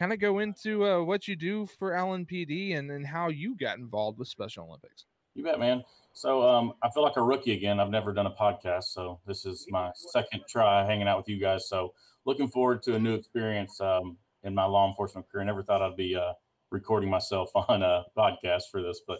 kind 0.01 0.11
of 0.11 0.19
go 0.19 0.39
into 0.39 0.83
uh, 0.83 1.03
what 1.03 1.27
you 1.27 1.35
do 1.35 1.67
for 1.77 1.93
Allen 1.93 2.25
PD 2.25 2.75
and, 2.75 2.89
and 2.89 3.05
how 3.05 3.29
you 3.29 3.55
got 3.55 3.77
involved 3.77 4.17
with 4.17 4.27
Special 4.27 4.65
Olympics. 4.65 5.05
You 5.35 5.43
bet, 5.43 5.59
man. 5.59 5.83
So 6.13 6.41
um, 6.41 6.73
I 6.81 6.89
feel 6.89 7.03
like 7.03 7.17
a 7.17 7.21
rookie 7.21 7.53
again. 7.53 7.79
I've 7.79 7.91
never 7.91 8.11
done 8.11 8.25
a 8.25 8.31
podcast, 8.31 8.85
so 8.85 9.19
this 9.27 9.45
is 9.45 9.67
my 9.69 9.91
second 9.93 10.41
try 10.49 10.83
hanging 10.83 11.07
out 11.07 11.17
with 11.19 11.29
you 11.29 11.39
guys. 11.39 11.69
So 11.69 11.93
looking 12.25 12.47
forward 12.47 12.81
to 12.83 12.95
a 12.95 12.99
new 12.99 13.13
experience 13.13 13.79
um, 13.79 14.17
in 14.43 14.55
my 14.55 14.65
law 14.65 14.87
enforcement 14.87 15.29
career. 15.31 15.43
I 15.43 15.45
never 15.45 15.61
thought 15.61 15.83
I'd 15.83 15.95
be 15.95 16.15
uh, 16.15 16.33
recording 16.71 17.11
myself 17.11 17.51
on 17.55 17.83
a 17.83 18.03
podcast 18.17 18.71
for 18.71 18.81
this, 18.81 19.01
but 19.05 19.19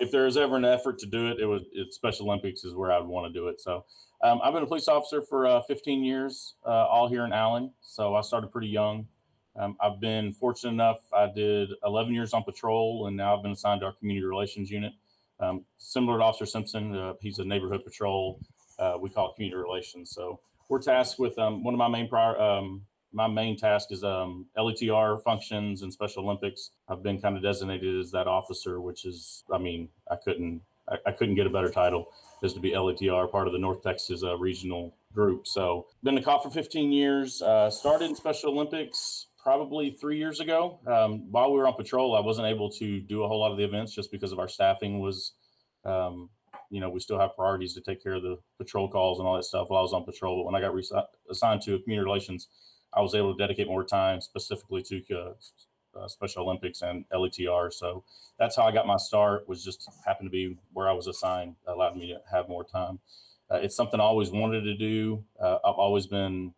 if 0.00 0.10
there 0.10 0.26
is 0.26 0.38
ever 0.38 0.56
an 0.56 0.64
effort 0.64 0.98
to 1.00 1.06
do 1.06 1.28
it, 1.28 1.40
it 1.40 1.46
was 1.46 1.60
it, 1.72 1.92
Special 1.92 2.30
Olympics 2.30 2.64
is 2.64 2.74
where 2.74 2.90
I'd 2.90 3.04
want 3.04 3.30
to 3.30 3.38
do 3.38 3.48
it. 3.48 3.60
So 3.60 3.84
um, 4.24 4.40
I've 4.42 4.54
been 4.54 4.62
a 4.62 4.66
police 4.66 4.88
officer 4.88 5.20
for 5.20 5.46
uh, 5.46 5.60
15 5.68 6.02
years, 6.02 6.54
uh, 6.64 6.86
all 6.86 7.06
here 7.06 7.26
in 7.26 7.34
Allen. 7.34 7.70
So 7.82 8.14
I 8.14 8.22
started 8.22 8.50
pretty 8.50 8.68
young. 8.68 9.06
Um, 9.58 9.76
I've 9.80 10.00
been 10.00 10.32
fortunate 10.32 10.72
enough. 10.72 10.98
I 11.12 11.26
did 11.34 11.70
11 11.84 12.12
years 12.12 12.34
on 12.34 12.44
patrol, 12.44 13.06
and 13.06 13.16
now 13.16 13.36
I've 13.36 13.42
been 13.42 13.52
assigned 13.52 13.80
to 13.80 13.86
our 13.86 13.92
community 13.92 14.26
relations 14.26 14.70
unit. 14.70 14.92
Um, 15.40 15.64
similar 15.78 16.18
to 16.18 16.24
Officer 16.24 16.46
Simpson, 16.46 16.94
uh, 16.94 17.14
he's 17.20 17.38
a 17.38 17.44
neighborhood 17.44 17.84
patrol. 17.84 18.40
Uh, 18.78 18.96
we 19.00 19.08
call 19.08 19.30
it 19.30 19.36
community 19.36 19.56
relations. 19.56 20.10
So 20.10 20.40
we're 20.68 20.80
tasked 20.80 21.18
with 21.18 21.38
um, 21.38 21.64
one 21.64 21.74
of 21.74 21.78
my 21.78 21.88
main 21.88 22.08
prior, 22.08 22.38
um, 22.40 22.82
my 23.12 23.26
main 23.26 23.56
task 23.56 23.92
is 23.92 24.04
um, 24.04 24.46
LETR 24.58 25.22
functions 25.22 25.82
and 25.82 25.92
Special 25.92 26.24
Olympics. 26.24 26.70
I've 26.88 27.02
been 27.02 27.20
kind 27.20 27.36
of 27.36 27.42
designated 27.42 27.98
as 27.98 28.10
that 28.10 28.26
officer, 28.26 28.80
which 28.80 29.06
is, 29.06 29.44
I 29.52 29.58
mean, 29.58 29.88
I 30.10 30.16
couldn't, 30.16 30.60
I, 31.06 31.10
couldn't 31.10 31.34
get 31.34 31.46
a 31.46 31.50
better 31.50 31.70
title 31.70 32.12
as 32.44 32.52
to 32.52 32.60
be 32.60 32.72
LETR, 32.72 33.30
part 33.30 33.46
of 33.46 33.52
the 33.52 33.58
North 33.58 33.82
Texas 33.82 34.22
uh, 34.22 34.36
regional 34.36 34.94
group. 35.14 35.46
So 35.46 35.86
been 36.02 36.18
a 36.18 36.22
cop 36.22 36.42
for 36.42 36.50
15 36.50 36.92
years. 36.92 37.42
Uh, 37.42 37.70
started 37.70 38.04
in 38.04 38.14
Special 38.14 38.50
Olympics 38.50 39.26
probably 39.46 39.92
three 39.92 40.18
years 40.18 40.40
ago. 40.40 40.80
Um, 40.88 41.30
while 41.30 41.52
we 41.52 41.58
were 41.60 41.68
on 41.68 41.74
patrol, 41.74 42.16
I 42.16 42.20
wasn't 42.20 42.48
able 42.48 42.68
to 42.68 42.98
do 42.98 43.22
a 43.22 43.28
whole 43.28 43.38
lot 43.38 43.52
of 43.52 43.58
the 43.58 43.62
events 43.62 43.94
just 43.94 44.10
because 44.10 44.32
of 44.32 44.40
our 44.40 44.48
staffing 44.48 44.98
was, 44.98 45.34
um, 45.84 46.30
you 46.68 46.80
know, 46.80 46.90
we 46.90 46.98
still 46.98 47.20
have 47.20 47.36
priorities 47.36 47.72
to 47.74 47.80
take 47.80 48.02
care 48.02 48.14
of 48.14 48.24
the 48.24 48.38
patrol 48.58 48.88
calls 48.88 49.20
and 49.20 49.28
all 49.28 49.36
that 49.36 49.44
stuff 49.44 49.70
while 49.70 49.78
I 49.78 49.82
was 49.82 49.92
on 49.92 50.02
patrol. 50.02 50.38
But 50.38 50.46
when 50.46 50.56
I 50.56 50.60
got 50.60 50.74
re- 50.74 51.04
assigned 51.30 51.62
to 51.62 51.78
community 51.78 52.04
relations, 52.04 52.48
I 52.92 53.00
was 53.02 53.14
able 53.14 53.36
to 53.36 53.38
dedicate 53.38 53.68
more 53.68 53.84
time 53.84 54.20
specifically 54.20 54.82
to 54.82 55.00
uh, 55.14 55.32
uh, 55.96 56.08
Special 56.08 56.42
Olympics 56.42 56.82
and 56.82 57.04
LETR. 57.14 57.72
So 57.72 58.02
that's 58.40 58.56
how 58.56 58.64
I 58.64 58.72
got 58.72 58.88
my 58.88 58.96
start. 58.96 59.48
Was 59.48 59.62
just 59.62 59.88
happened 60.04 60.26
to 60.26 60.32
be 60.32 60.58
where 60.72 60.88
I 60.88 60.92
was 60.92 61.06
assigned, 61.06 61.54
allowed 61.68 61.96
me 61.96 62.08
to 62.08 62.18
have 62.32 62.48
more 62.48 62.64
time. 62.64 62.98
Uh, 63.48 63.58
it's 63.58 63.76
something 63.76 64.00
I 64.00 64.02
always 64.02 64.32
wanted 64.32 64.62
to 64.62 64.74
do. 64.74 65.22
Uh, 65.40 65.58
I've 65.64 65.78
always 65.78 66.08
been, 66.08 66.52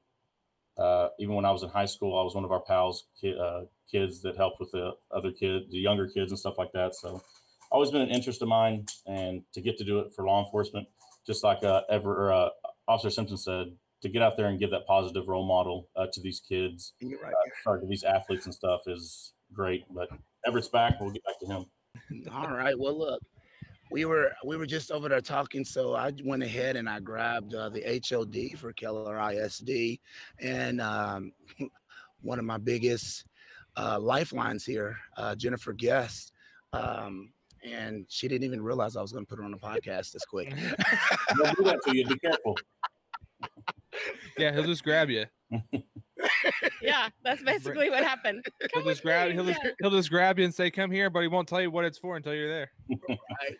uh, 0.78 1.08
even 1.18 1.34
when 1.34 1.44
I 1.44 1.50
was 1.50 1.62
in 1.62 1.68
high 1.68 1.86
school, 1.86 2.18
I 2.18 2.22
was 2.22 2.34
one 2.34 2.44
of 2.44 2.52
our 2.52 2.60
pals, 2.60 3.04
ki- 3.20 3.38
uh, 3.38 3.62
kids 3.90 4.22
that 4.22 4.36
helped 4.36 4.60
with 4.60 4.70
the 4.70 4.92
other 5.10 5.32
kids, 5.32 5.66
the 5.70 5.78
younger 5.78 6.06
kids 6.06 6.30
and 6.30 6.38
stuff 6.38 6.58
like 6.58 6.72
that. 6.72 6.94
So 6.94 7.22
always 7.70 7.90
been 7.90 8.02
an 8.02 8.10
interest 8.10 8.42
of 8.42 8.48
mine, 8.48 8.86
and 9.06 9.42
to 9.54 9.60
get 9.60 9.76
to 9.78 9.84
do 9.84 9.98
it 9.98 10.12
for 10.14 10.24
law 10.24 10.44
enforcement, 10.44 10.86
just 11.26 11.42
like 11.42 11.64
uh, 11.64 11.82
ever 11.90 12.32
uh, 12.32 12.48
Officer 12.86 13.10
Simpson 13.10 13.36
said, 13.36 13.72
to 14.02 14.08
get 14.08 14.22
out 14.22 14.36
there 14.36 14.46
and 14.46 14.58
give 14.58 14.70
that 14.70 14.86
positive 14.86 15.28
role 15.28 15.46
model 15.46 15.88
uh, 15.96 16.06
to 16.12 16.20
these 16.20 16.40
kids, 16.40 16.94
right. 17.02 17.32
uh, 17.32 17.50
sorry, 17.64 17.80
to 17.80 17.86
these 17.86 18.04
athletes 18.04 18.46
and 18.46 18.54
stuff 18.54 18.82
is 18.86 19.32
great. 19.52 19.84
But 19.92 20.08
Everett's 20.46 20.68
back. 20.68 21.00
We'll 21.00 21.10
get 21.10 21.24
back 21.24 21.40
to 21.40 21.46
him. 21.46 21.66
All 22.32 22.48
right. 22.48 22.78
Well, 22.78 22.96
look, 22.96 23.20
we 23.90 24.04
were 24.04 24.32
we 24.44 24.56
were 24.56 24.66
just 24.66 24.90
over 24.90 25.08
there 25.08 25.20
talking, 25.20 25.64
so 25.64 25.94
I 25.94 26.12
went 26.24 26.42
ahead 26.42 26.76
and 26.76 26.88
I 26.88 27.00
grabbed 27.00 27.54
uh, 27.54 27.68
the 27.68 28.02
HOD 28.08 28.58
for 28.58 28.72
Keller 28.72 29.18
ISD, 29.32 29.98
and 30.40 30.80
um, 30.80 31.32
one 32.22 32.38
of 32.38 32.44
my 32.44 32.58
biggest 32.58 33.24
uh, 33.76 33.98
lifelines 34.00 34.64
here, 34.64 34.96
uh, 35.16 35.34
Jennifer 35.34 35.72
Guest. 35.72 36.32
Um, 36.72 37.32
and 37.64 38.06
she 38.08 38.28
didn't 38.28 38.44
even 38.44 38.62
realize 38.62 38.96
I 38.96 39.02
was 39.02 39.12
going 39.12 39.24
to 39.24 39.28
put 39.28 39.38
her 39.38 39.44
on 39.44 39.50
the 39.50 39.58
podcast 39.58 40.12
this 40.12 40.24
quick. 40.24 40.50
Don't 40.50 41.56
do 41.56 41.64
that 41.64 41.80
to 41.84 41.96
you. 41.96 42.06
Be 42.06 42.18
careful. 42.18 42.56
Yeah, 44.36 44.52
he'll 44.52 44.64
just 44.64 44.84
grab 44.84 45.10
you. 45.10 45.26
yeah, 46.82 47.08
that's 47.24 47.42
basically 47.44 47.90
what 47.90 48.02
happened. 48.04 48.44
He'll 48.74 48.84
just 48.84 49.02
grab 49.02 49.32
he'll 49.32 49.44
just, 49.44 49.60
he'll 49.80 49.90
just 49.90 50.10
grab 50.10 50.38
you 50.38 50.44
and 50.44 50.54
say, 50.54 50.70
"Come 50.70 50.90
here," 50.90 51.10
but 51.10 51.20
he 51.20 51.28
won't 51.28 51.48
tell 51.48 51.60
you 51.60 51.70
what 51.70 51.84
it's 51.84 51.98
for 51.98 52.16
until 52.16 52.34
you're 52.34 52.48
there. 52.48 52.70
right. 53.08 53.56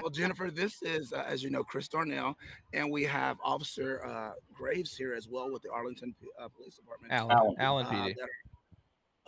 Well, 0.00 0.10
Jennifer, 0.10 0.50
this 0.50 0.82
is, 0.82 1.12
uh, 1.12 1.24
as 1.26 1.42
you 1.42 1.50
know, 1.50 1.62
Chris 1.64 1.88
Darnell, 1.88 2.36
and 2.72 2.90
we 2.90 3.04
have 3.04 3.36
Officer 3.44 4.04
uh, 4.04 4.32
Graves 4.54 4.96
here 4.96 5.14
as 5.14 5.28
well 5.28 5.50
with 5.52 5.62
the 5.62 5.70
Arlington 5.70 6.14
P- 6.20 6.28
uh, 6.42 6.48
Police 6.48 6.76
Department. 6.76 7.12
Allen. 7.12 7.30
Allen. 7.36 7.54
Allen 7.58 7.86
Uh, 7.86 7.90
PD. 7.90 8.14
that 8.16 8.28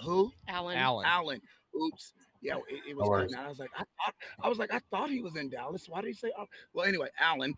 who? 0.05 0.33
Alan. 0.49 0.77
Allen. 0.77 1.07
Allen. 1.07 1.41
Oops. 1.81 2.13
Yeah, 2.41 2.57
it, 2.69 2.81
it 2.91 2.97
was. 2.97 3.05
No 3.05 3.11
worries. 3.11 3.33
and 3.33 3.41
I 3.41 3.49
was 3.49 3.59
like, 3.61 3.71
I 3.77 3.85
thought, 3.85 4.15
I 4.43 4.49
was 4.49 4.59
like, 4.59 4.75
I 4.75 4.81
thought 4.91 5.11
he 5.11 5.21
was 5.23 5.37
in 5.37 5.49
Dallas. 5.49 5.89
Why 5.89 6.01
did 6.01 6.09
he 6.09 6.13
say? 6.15 6.33
Al-" 6.37 6.49
Well, 6.75 6.87
anyway, 6.87 7.09
Allen. 7.21 7.55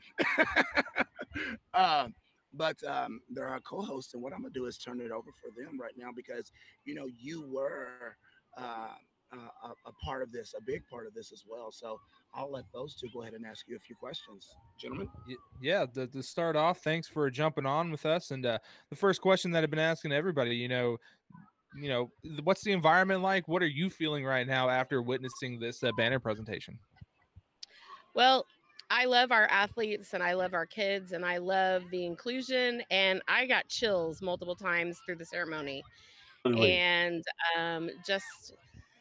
um, 1.75 2.15
but 2.55 2.83
um, 2.85 3.21
they're 3.31 3.49
our 3.49 3.61
co-hosts, 3.61 4.15
and 4.15 4.23
what 4.23 4.33
I'm 4.33 4.41
gonna 4.43 4.53
do 4.55 4.67
is 4.67 4.79
turn 4.79 5.01
it 5.01 5.11
over 5.11 5.31
for 5.33 5.51
them 5.61 5.79
right 5.81 5.95
now 5.97 6.11
because 6.15 6.51
you 6.85 6.95
know 6.95 7.07
you 7.19 7.43
were 7.49 8.17
uh, 8.57 8.95
uh, 9.33 9.49
a, 9.65 9.89
a 9.89 9.93
part 10.05 10.23
of 10.23 10.31
this, 10.31 10.55
a 10.57 10.63
big 10.63 10.87
part 10.87 11.07
of 11.07 11.15
this 11.15 11.33
as 11.33 11.45
well. 11.49 11.73
So 11.73 11.99
I'll 12.35 12.53
let 12.53 12.65
those 12.73 12.95
two 12.95 13.09
go 13.13 13.23
ahead 13.23 13.35
and 13.35 13.45
ask 13.45 13.67
you 13.67 13.77
a 13.77 13.81
few 13.81 13.97
questions, 13.97 14.55
gentlemen. 14.79 15.09
Y- 15.27 15.35
Yeah, 15.61 15.87
to, 15.95 16.07
to 16.07 16.23
start 16.23 16.57
off, 16.57 16.79
thanks 16.79 17.09
for 17.09 17.29
jumping 17.31 17.67
on 17.67 17.91
with 17.91 18.07
us. 18.07 18.31
And 18.31 18.47
uh, 18.47 18.59
the 18.91 18.97
first 18.97 19.21
question 19.21 19.51
that 19.53 19.65
I've 19.65 19.71
been 19.71 19.79
asking 19.79 20.13
everybody, 20.13 20.55
you 20.55 20.69
know, 20.69 20.99
you 21.77 21.89
know, 21.89 22.11
what's 22.45 22.63
the 22.63 22.71
environment 22.71 23.23
like? 23.23 23.49
What 23.49 23.63
are 23.63 23.67
you 23.67 23.91
feeling 23.91 24.25
right 24.25 24.47
now 24.47 24.69
after 24.69 25.03
witnessing 25.03 25.59
this 25.59 25.83
uh, 25.83 25.91
banner 25.97 26.21
presentation? 26.21 26.79
Well, 28.15 28.47
I 28.91 29.07
love 29.07 29.33
our 29.33 29.47
athletes 29.47 30.15
and 30.15 30.23
I 30.23 30.35
love 30.35 30.55
our 30.55 30.67
kids 30.67 31.13
and 31.13 31.25
I 31.25 31.39
love 31.39 31.83
the 31.91 32.05
inclusion 32.05 32.83
and 32.91 33.23
I 33.29 33.47
got 33.47 33.69
chills 33.69 34.21
multiple 34.23 34.55
times 34.55 34.99
through 35.05 35.17
the 35.17 35.25
ceremony. 35.25 35.83
Totally. 36.45 36.73
And 36.73 37.25
um, 37.59 37.91
just 38.07 38.55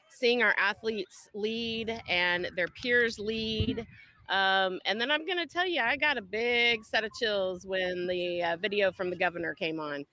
seeing 0.09 0.41
our 0.41 0.55
athletes 0.57 1.29
lead 1.33 2.01
and 2.07 2.49
their 2.55 2.69
peers 2.69 3.19
lead. 3.19 3.85
Um, 4.29 4.79
and 4.85 4.99
then 4.99 5.11
I'm 5.11 5.25
going 5.25 5.37
to 5.37 5.45
tell 5.45 5.67
you, 5.67 5.81
I 5.81 5.97
got 5.97 6.17
a 6.17 6.21
big 6.21 6.85
set 6.85 7.03
of 7.03 7.11
chills 7.19 7.65
when 7.65 8.07
the 8.07 8.41
uh, 8.41 8.57
video 8.57 8.91
from 8.91 9.09
the 9.09 9.17
governor 9.17 9.53
came 9.53 9.79
on. 9.79 10.05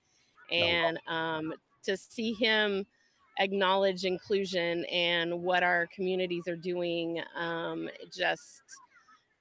And 0.51 0.99
um, 1.07 1.53
to 1.83 1.95
see 1.95 2.33
him 2.33 2.85
acknowledge 3.39 4.03
inclusion 4.03 4.83
and 4.85 5.41
what 5.41 5.63
our 5.63 5.87
communities 5.95 6.43
are 6.49 6.57
doing, 6.57 7.21
um, 7.37 7.89
just, 8.13 8.63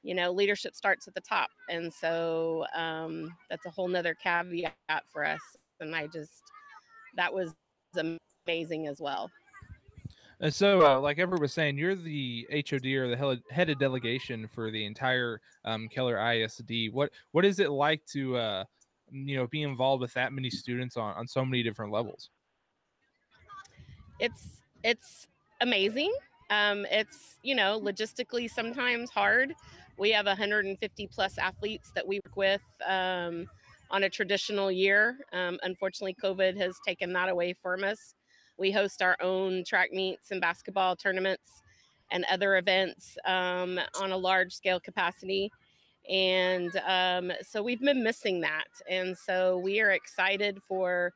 you 0.03 0.15
know, 0.15 0.31
leadership 0.31 0.75
starts 0.75 1.09
at 1.09 1.15
the 1.15 1.21
top. 1.21 1.51
And 1.69 1.93
so 1.93 2.65
um, 2.75 3.35
that's 3.49 3.67
a 3.67 3.71
whole 3.71 3.89
nother 3.89 4.15
caveat 4.15 4.73
for 5.13 5.25
us. 5.25 5.41
And 5.81 5.95
I 5.95 6.07
just, 6.07 6.43
that 7.17 7.33
was 7.33 7.55
amazing 8.47 8.87
as 8.87 9.01
well. 9.01 9.31
And 10.43 10.53
so, 10.53 10.87
uh, 10.87 10.99
like 10.99 11.19
Everett 11.19 11.43
was 11.43 11.53
saying, 11.53 11.77
you're 11.77 11.95
the 11.95 12.47
HOD 12.51 12.87
or 12.87 13.09
the 13.09 13.43
head 13.51 13.69
of 13.69 13.79
delegation 13.79 14.49
for 14.55 14.71
the 14.71 14.87
entire 14.87 15.41
um, 15.67 15.87
Keller 15.89 16.19
ISD. 16.33 16.93
What 16.93 17.11
what 17.33 17.45
is 17.45 17.59
it 17.61 17.71
like 17.71 18.03
to 18.07 18.39
uh, 18.39 18.65
you 19.11 19.37
know 19.37 19.47
be 19.49 19.65
involved 19.65 20.01
with 20.01 20.15
that 20.15 20.33
many 20.33 20.49
students 20.49 20.97
on, 20.97 21.15
on 21.15 21.29
so 21.29 21.45
many 21.45 21.63
different 21.63 21.93
levels? 21.93 22.31
it's 24.21 24.63
it's 24.85 25.27
amazing. 25.61 26.13
Um, 26.51 26.87
it's 26.91 27.39
you 27.43 27.55
know 27.55 27.81
logistically 27.81 28.49
sometimes 28.49 29.11
hard. 29.11 29.55
We 30.01 30.13
have 30.13 30.25
150 30.25 31.09
plus 31.09 31.37
athletes 31.37 31.93
that 31.95 32.09
we 32.09 32.21
work 32.25 32.35
with 32.35 32.63
um, 32.89 33.47
on 33.91 34.05
a 34.05 34.09
traditional 34.09 34.73
year. 34.73 35.19
Um, 35.31 35.59
unfortunately, 35.63 36.17
COVID 36.25 36.57
has 36.57 36.75
taken 36.87 37.13
that 37.13 37.29
away 37.29 37.55
from 37.63 37.85
us. 37.85 38.15
We 38.59 38.73
host 38.73 39.03
our 39.03 39.19
own 39.21 39.63
track 39.63 39.93
meets 39.93 40.31
and 40.31 40.41
basketball 40.41 40.97
tournaments 40.97 41.51
and 42.11 42.25
other 42.31 42.57
events 42.57 43.19
um, 43.27 43.79
on 44.01 44.11
a 44.11 44.17
large 44.17 44.55
scale 44.55 44.81
capacity. 44.81 45.53
And 46.09 46.75
um, 46.87 47.31
so 47.47 47.63
we've 47.63 47.83
been 47.83 48.03
missing 48.03 48.41
that. 48.41 48.69
And 48.89 49.15
so 49.19 49.59
we 49.59 49.83
are 49.83 49.91
excited 49.91 50.63
for 50.67 51.13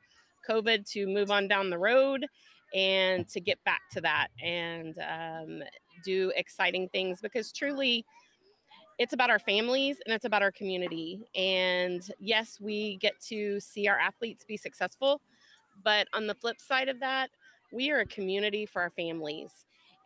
COVID 0.47 0.87
to 0.91 1.07
move 1.07 1.31
on 1.31 1.49
down 1.49 1.71
the 1.71 1.79
road 1.79 2.27
and 2.75 3.27
to 3.29 3.41
get 3.41 3.65
back 3.65 3.81
to 3.93 4.03
that 4.03 4.29
and 4.43 4.99
um, 4.99 5.63
do 6.05 6.33
exciting 6.37 6.91
things 6.91 7.23
because 7.23 7.51
truly 7.51 8.05
it's 8.99 9.13
about 9.13 9.31
our 9.31 9.39
families 9.39 9.97
and 10.05 10.15
it's 10.15 10.25
about 10.25 10.43
our 10.43 10.53
community. 10.53 11.27
And 11.35 12.03
yes, 12.21 12.59
we 12.61 12.97
get 12.97 13.21
to 13.29 13.59
see 13.61 13.89
our 13.89 13.99
athletes 13.99 14.45
be 14.45 14.57
successful, 14.57 15.21
but 15.83 16.07
on 16.15 16.27
the 16.27 16.35
flip 16.35 16.61
side 16.61 16.89
of 16.89 17.01
that, 17.01 17.31
we 17.73 17.91
are 17.91 18.01
a 18.01 18.07
community 18.07 18.67
for 18.67 18.83
our 18.83 18.91
families. 18.91 19.51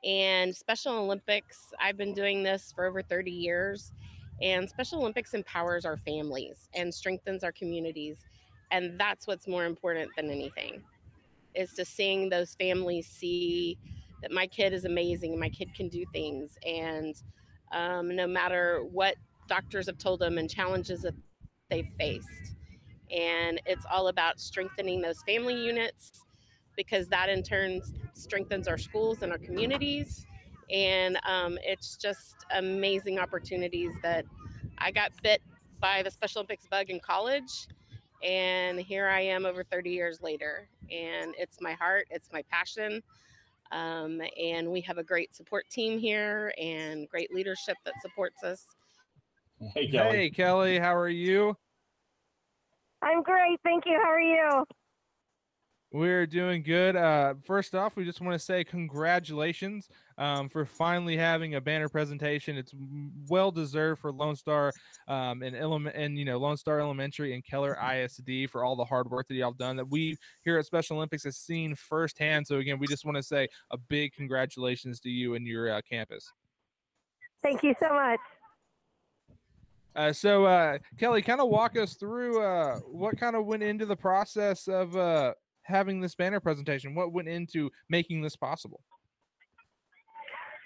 And 0.04 0.54
Special 0.54 0.94
Olympics, 0.94 1.58
I've 1.80 1.96
been 1.96 2.14
doing 2.14 2.42
this 2.42 2.72
for 2.74 2.86
over 2.86 3.02
30 3.02 3.30
years, 3.30 3.92
and 4.40 4.68
Special 4.68 5.00
Olympics 5.00 5.34
empowers 5.34 5.84
our 5.84 5.96
families 5.98 6.68
and 6.74 6.94
strengthens 6.94 7.42
our 7.42 7.52
communities. 7.52 8.18
And 8.70 8.98
that's 8.98 9.26
what's 9.26 9.48
more 9.48 9.64
important 9.64 10.10
than 10.16 10.30
anything 10.30 10.82
is 11.54 11.72
to 11.72 11.84
seeing 11.84 12.28
those 12.28 12.54
families 12.54 13.08
see 13.08 13.76
that 14.22 14.30
my 14.30 14.46
kid 14.46 14.72
is 14.72 14.84
amazing 14.84 15.38
my 15.38 15.48
kid 15.48 15.74
can 15.74 15.88
do 15.88 16.04
things. 16.12 16.56
And 16.66 17.14
um, 17.72 18.14
no 18.14 18.26
matter 18.26 18.82
what 18.90 19.16
doctors 19.48 19.86
have 19.86 19.98
told 19.98 20.20
them 20.20 20.38
and 20.38 20.48
challenges 20.48 21.02
that 21.02 21.14
they've 21.70 21.88
faced. 21.98 22.54
And 23.10 23.60
it's 23.66 23.86
all 23.90 24.08
about 24.08 24.38
strengthening 24.38 25.00
those 25.00 25.22
family 25.22 25.54
units 25.54 26.12
because 26.76 27.08
that 27.08 27.28
in 27.28 27.42
turn 27.42 27.80
strengthens 28.12 28.68
our 28.68 28.78
schools 28.78 29.22
and 29.22 29.32
our 29.32 29.38
communities. 29.38 30.26
And 30.70 31.18
um, 31.26 31.58
it's 31.62 31.96
just 31.96 32.36
amazing 32.54 33.18
opportunities 33.18 33.92
that 34.02 34.24
I 34.76 34.90
got 34.90 35.12
bit 35.22 35.40
by 35.80 36.02
the 36.02 36.10
Special 36.10 36.40
Olympics 36.40 36.66
bug 36.66 36.90
in 36.90 37.00
college. 37.00 37.68
And 38.22 38.78
here 38.78 39.08
I 39.08 39.20
am 39.20 39.46
over 39.46 39.64
30 39.64 39.90
years 39.90 40.20
later. 40.20 40.68
And 40.90 41.34
it's 41.38 41.60
my 41.60 41.72
heart, 41.72 42.06
it's 42.10 42.28
my 42.32 42.42
passion. 42.50 43.02
Um, 43.70 44.20
and 44.40 44.70
we 44.70 44.80
have 44.82 44.98
a 44.98 45.04
great 45.04 45.34
support 45.34 45.68
team 45.70 45.98
here 45.98 46.52
and 46.60 47.08
great 47.08 47.32
leadership 47.32 47.76
that 47.84 47.94
supports 48.00 48.42
us. 48.42 48.64
Hey, 49.74 49.88
Kelly. 49.88 50.16
Hey, 50.16 50.30
Kelly, 50.30 50.78
how 50.78 50.96
are 50.96 51.08
you? 51.08 51.56
I'm 53.02 53.22
great. 53.22 53.58
Thank 53.64 53.84
you. 53.86 54.00
How 54.02 54.10
are 54.10 54.20
you? 54.20 54.64
We're 55.90 56.26
doing 56.26 56.62
good. 56.62 56.96
Uh, 56.96 57.34
first 57.42 57.74
off, 57.74 57.96
we 57.96 58.04
just 58.04 58.20
want 58.20 58.34
to 58.34 58.38
say 58.38 58.62
congratulations 58.62 59.88
um, 60.18 60.50
for 60.50 60.66
finally 60.66 61.16
having 61.16 61.54
a 61.54 61.62
banner 61.62 61.88
presentation. 61.88 62.58
It's 62.58 62.74
well 63.30 63.50
deserved 63.50 64.02
for 64.02 64.12
Lone 64.12 64.36
Star 64.36 64.70
um, 65.06 65.42
and 65.42 65.56
element 65.56 65.96
and 65.96 66.18
you 66.18 66.26
know 66.26 66.36
Lone 66.36 66.58
Star 66.58 66.78
Elementary 66.78 67.32
and 67.32 67.42
Keller 67.42 67.78
ISD 67.82 68.50
for 68.50 68.64
all 68.64 68.76
the 68.76 68.84
hard 68.84 69.10
work 69.10 69.28
that 69.28 69.34
y'all 69.34 69.52
done 69.52 69.76
that 69.76 69.88
we 69.88 70.18
here 70.44 70.58
at 70.58 70.66
Special 70.66 70.98
Olympics 70.98 71.24
have 71.24 71.34
seen 71.34 71.74
firsthand. 71.74 72.46
So 72.46 72.56
again, 72.56 72.78
we 72.78 72.86
just 72.86 73.06
want 73.06 73.16
to 73.16 73.22
say 73.22 73.48
a 73.70 73.78
big 73.78 74.12
congratulations 74.12 75.00
to 75.00 75.08
you 75.08 75.36
and 75.36 75.46
your 75.46 75.72
uh, 75.72 75.80
campus. 75.88 76.30
Thank 77.42 77.62
you 77.62 77.74
so 77.80 77.88
much. 77.94 78.20
Uh, 79.96 80.12
so 80.12 80.44
uh, 80.44 80.78
Kelly, 80.98 81.22
kind 81.22 81.40
of 81.40 81.48
walk 81.48 81.78
us 81.78 81.94
through 81.94 82.42
uh, 82.42 82.76
what 82.80 83.18
kind 83.18 83.34
of 83.34 83.46
went 83.46 83.62
into 83.62 83.86
the 83.86 83.96
process 83.96 84.68
of 84.68 84.94
uh, 84.94 85.32
having 85.68 86.00
this 86.00 86.14
banner 86.14 86.40
presentation. 86.40 86.94
What 86.94 87.12
went 87.12 87.28
into 87.28 87.70
making 87.88 88.22
this 88.22 88.36
possible? 88.36 88.80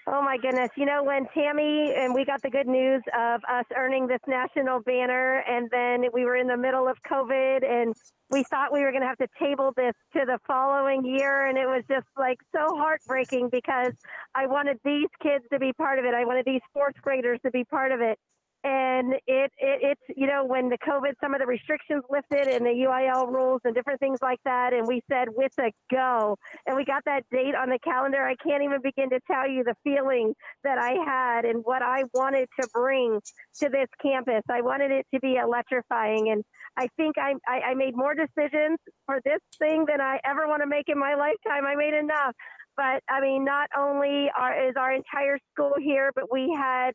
Oh 0.05 0.21
my 0.21 0.37
goodness. 0.37 0.69
You 0.75 0.85
know, 0.85 1.01
when 1.01 1.25
Tammy 1.33 1.93
and 1.95 2.13
we 2.13 2.25
got 2.25 2.41
the 2.41 2.49
good 2.49 2.67
news 2.67 3.01
of 3.17 3.39
us 3.49 3.63
earning 3.75 4.05
this 4.05 4.19
national 4.27 4.81
banner, 4.81 5.43
and 5.47 5.69
then 5.71 6.09
we 6.13 6.25
were 6.25 6.35
in 6.35 6.47
the 6.47 6.57
middle 6.57 6.89
of 6.89 6.97
COVID, 7.09 7.63
and 7.63 7.93
we 8.29 8.43
thought 8.43 8.73
we 8.73 8.81
were 8.81 8.91
going 8.91 9.01
to 9.01 9.07
have 9.07 9.17
to 9.19 9.29
table 9.39 9.71
this 9.77 9.93
to 10.11 10.25
the 10.25 10.39
following 10.45 11.05
year. 11.05 11.47
And 11.47 11.57
it 11.57 11.67
was 11.67 11.83
just 11.89 12.07
like 12.17 12.37
so 12.53 12.75
heartbreaking 12.75 13.49
because 13.49 13.93
I 14.35 14.45
wanted 14.45 14.77
these 14.83 15.07
kids 15.21 15.45
to 15.53 15.59
be 15.59 15.71
part 15.71 15.99
of 15.99 16.05
it. 16.05 16.13
I 16.13 16.25
wanted 16.25 16.43
these 16.45 16.61
fourth 16.73 16.95
graders 17.01 17.39
to 17.45 17.51
be 17.51 17.63
part 17.63 17.93
of 17.93 18.01
it. 18.01 18.19
And 18.63 19.13
it, 19.27 19.51
it 19.57 19.79
it's 19.81 20.01
you 20.15 20.27
know 20.27 20.45
when 20.45 20.69
the 20.69 20.77
COVID, 20.77 21.13
some 21.21 21.33
of 21.33 21.41
the 21.41 21.45
restrictions 21.45 22.03
lifted 22.09 22.47
and 22.47 22.65
the 22.65 22.85
UIL 22.87 23.27
rules 23.27 23.61
and 23.65 23.75
different 23.75 23.99
things 23.99 24.19
like 24.21 24.39
that, 24.45 24.73
and 24.73 24.87
we 24.87 25.01
said 25.11 25.27
with 25.29 25.51
a 25.59 25.71
go, 25.91 26.37
and 26.65 26.75
we 26.75 26.85
got 26.85 27.03
that 27.05 27.23
date 27.29 27.55
on 27.55 27.69
the 27.69 27.79
calendar. 27.83 28.23
I 28.23 28.35
can't 28.35 28.63
even 28.63 28.81
begin 28.81 29.09
to 29.09 29.19
tell 29.29 29.49
you 29.49 29.63
the 29.63 29.75
feeling 29.83 30.33
that 30.63 30.77
I 30.77 30.93
had 31.05 31.45
and 31.45 31.61
what 31.63 31.81
I 31.81 32.03
wanted 32.13 32.47
to 32.61 32.67
bring 32.73 33.19
to 33.59 33.69
this 33.69 33.87
campus. 34.01 34.43
I 34.49 34.61
wanted 34.61 34.91
it 34.91 35.05
to 35.13 35.19
be 35.19 35.35
electrifying, 35.35 36.29
and 36.29 36.43
I 36.77 36.87
think 36.95 37.17
I, 37.17 37.33
I, 37.47 37.71
I 37.71 37.73
made 37.73 37.95
more 37.95 38.15
decisions 38.15 38.79
for 39.05 39.19
this 39.25 39.39
thing 39.59 39.85
than 39.87 39.99
I 39.99 40.19
ever 40.23 40.47
want 40.47 40.61
to 40.61 40.67
make 40.67 40.87
in 40.87 40.97
my 40.97 41.15
lifetime. 41.15 41.65
I 41.65 41.75
made 41.75 41.93
enough. 41.93 42.33
But 42.75 43.03
I 43.07 43.21
mean, 43.21 43.45
not 43.45 43.69
only 43.77 44.31
are, 44.37 44.69
is 44.69 44.73
our 44.77 44.93
entire 44.93 45.37
school 45.53 45.73
here, 45.79 46.11
but 46.15 46.31
we 46.31 46.51
had 46.57 46.93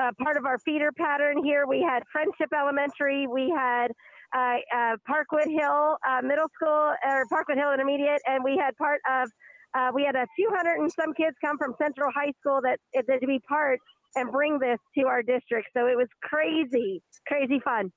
uh, 0.00 0.10
part 0.22 0.36
of 0.36 0.44
our 0.44 0.58
feeder 0.58 0.90
pattern 0.92 1.42
here. 1.42 1.66
We 1.66 1.80
had 1.82 2.02
Friendship 2.12 2.50
Elementary. 2.56 3.26
We 3.26 3.52
had 3.56 3.88
uh, 4.36 4.56
uh, 4.74 4.96
Parkwood 5.08 5.46
Hill 5.46 5.96
uh, 6.06 6.22
Middle 6.22 6.48
School 6.54 6.94
or 7.04 7.26
Parkwood 7.32 7.56
Hill 7.56 7.72
Intermediate, 7.72 8.20
and 8.26 8.44
we 8.44 8.56
had 8.56 8.76
part 8.76 9.00
of 9.10 9.28
uh, 9.74 9.90
we 9.94 10.04
had 10.04 10.16
a 10.16 10.26
few 10.34 10.50
hundred 10.54 10.80
and 10.80 10.92
some 10.92 11.14
kids 11.14 11.36
come 11.44 11.56
from 11.56 11.74
Central 11.80 12.10
High 12.14 12.32
School 12.40 12.60
that, 12.62 12.78
that 12.92 13.20
to 13.20 13.26
be 13.26 13.38
part 13.48 13.78
and 14.16 14.30
bring 14.32 14.58
this 14.58 14.78
to 14.98 15.06
our 15.06 15.22
district. 15.22 15.68
So 15.76 15.86
it 15.86 15.96
was 15.96 16.08
crazy, 16.22 17.02
crazy 17.28 17.60
fun. 17.60 17.92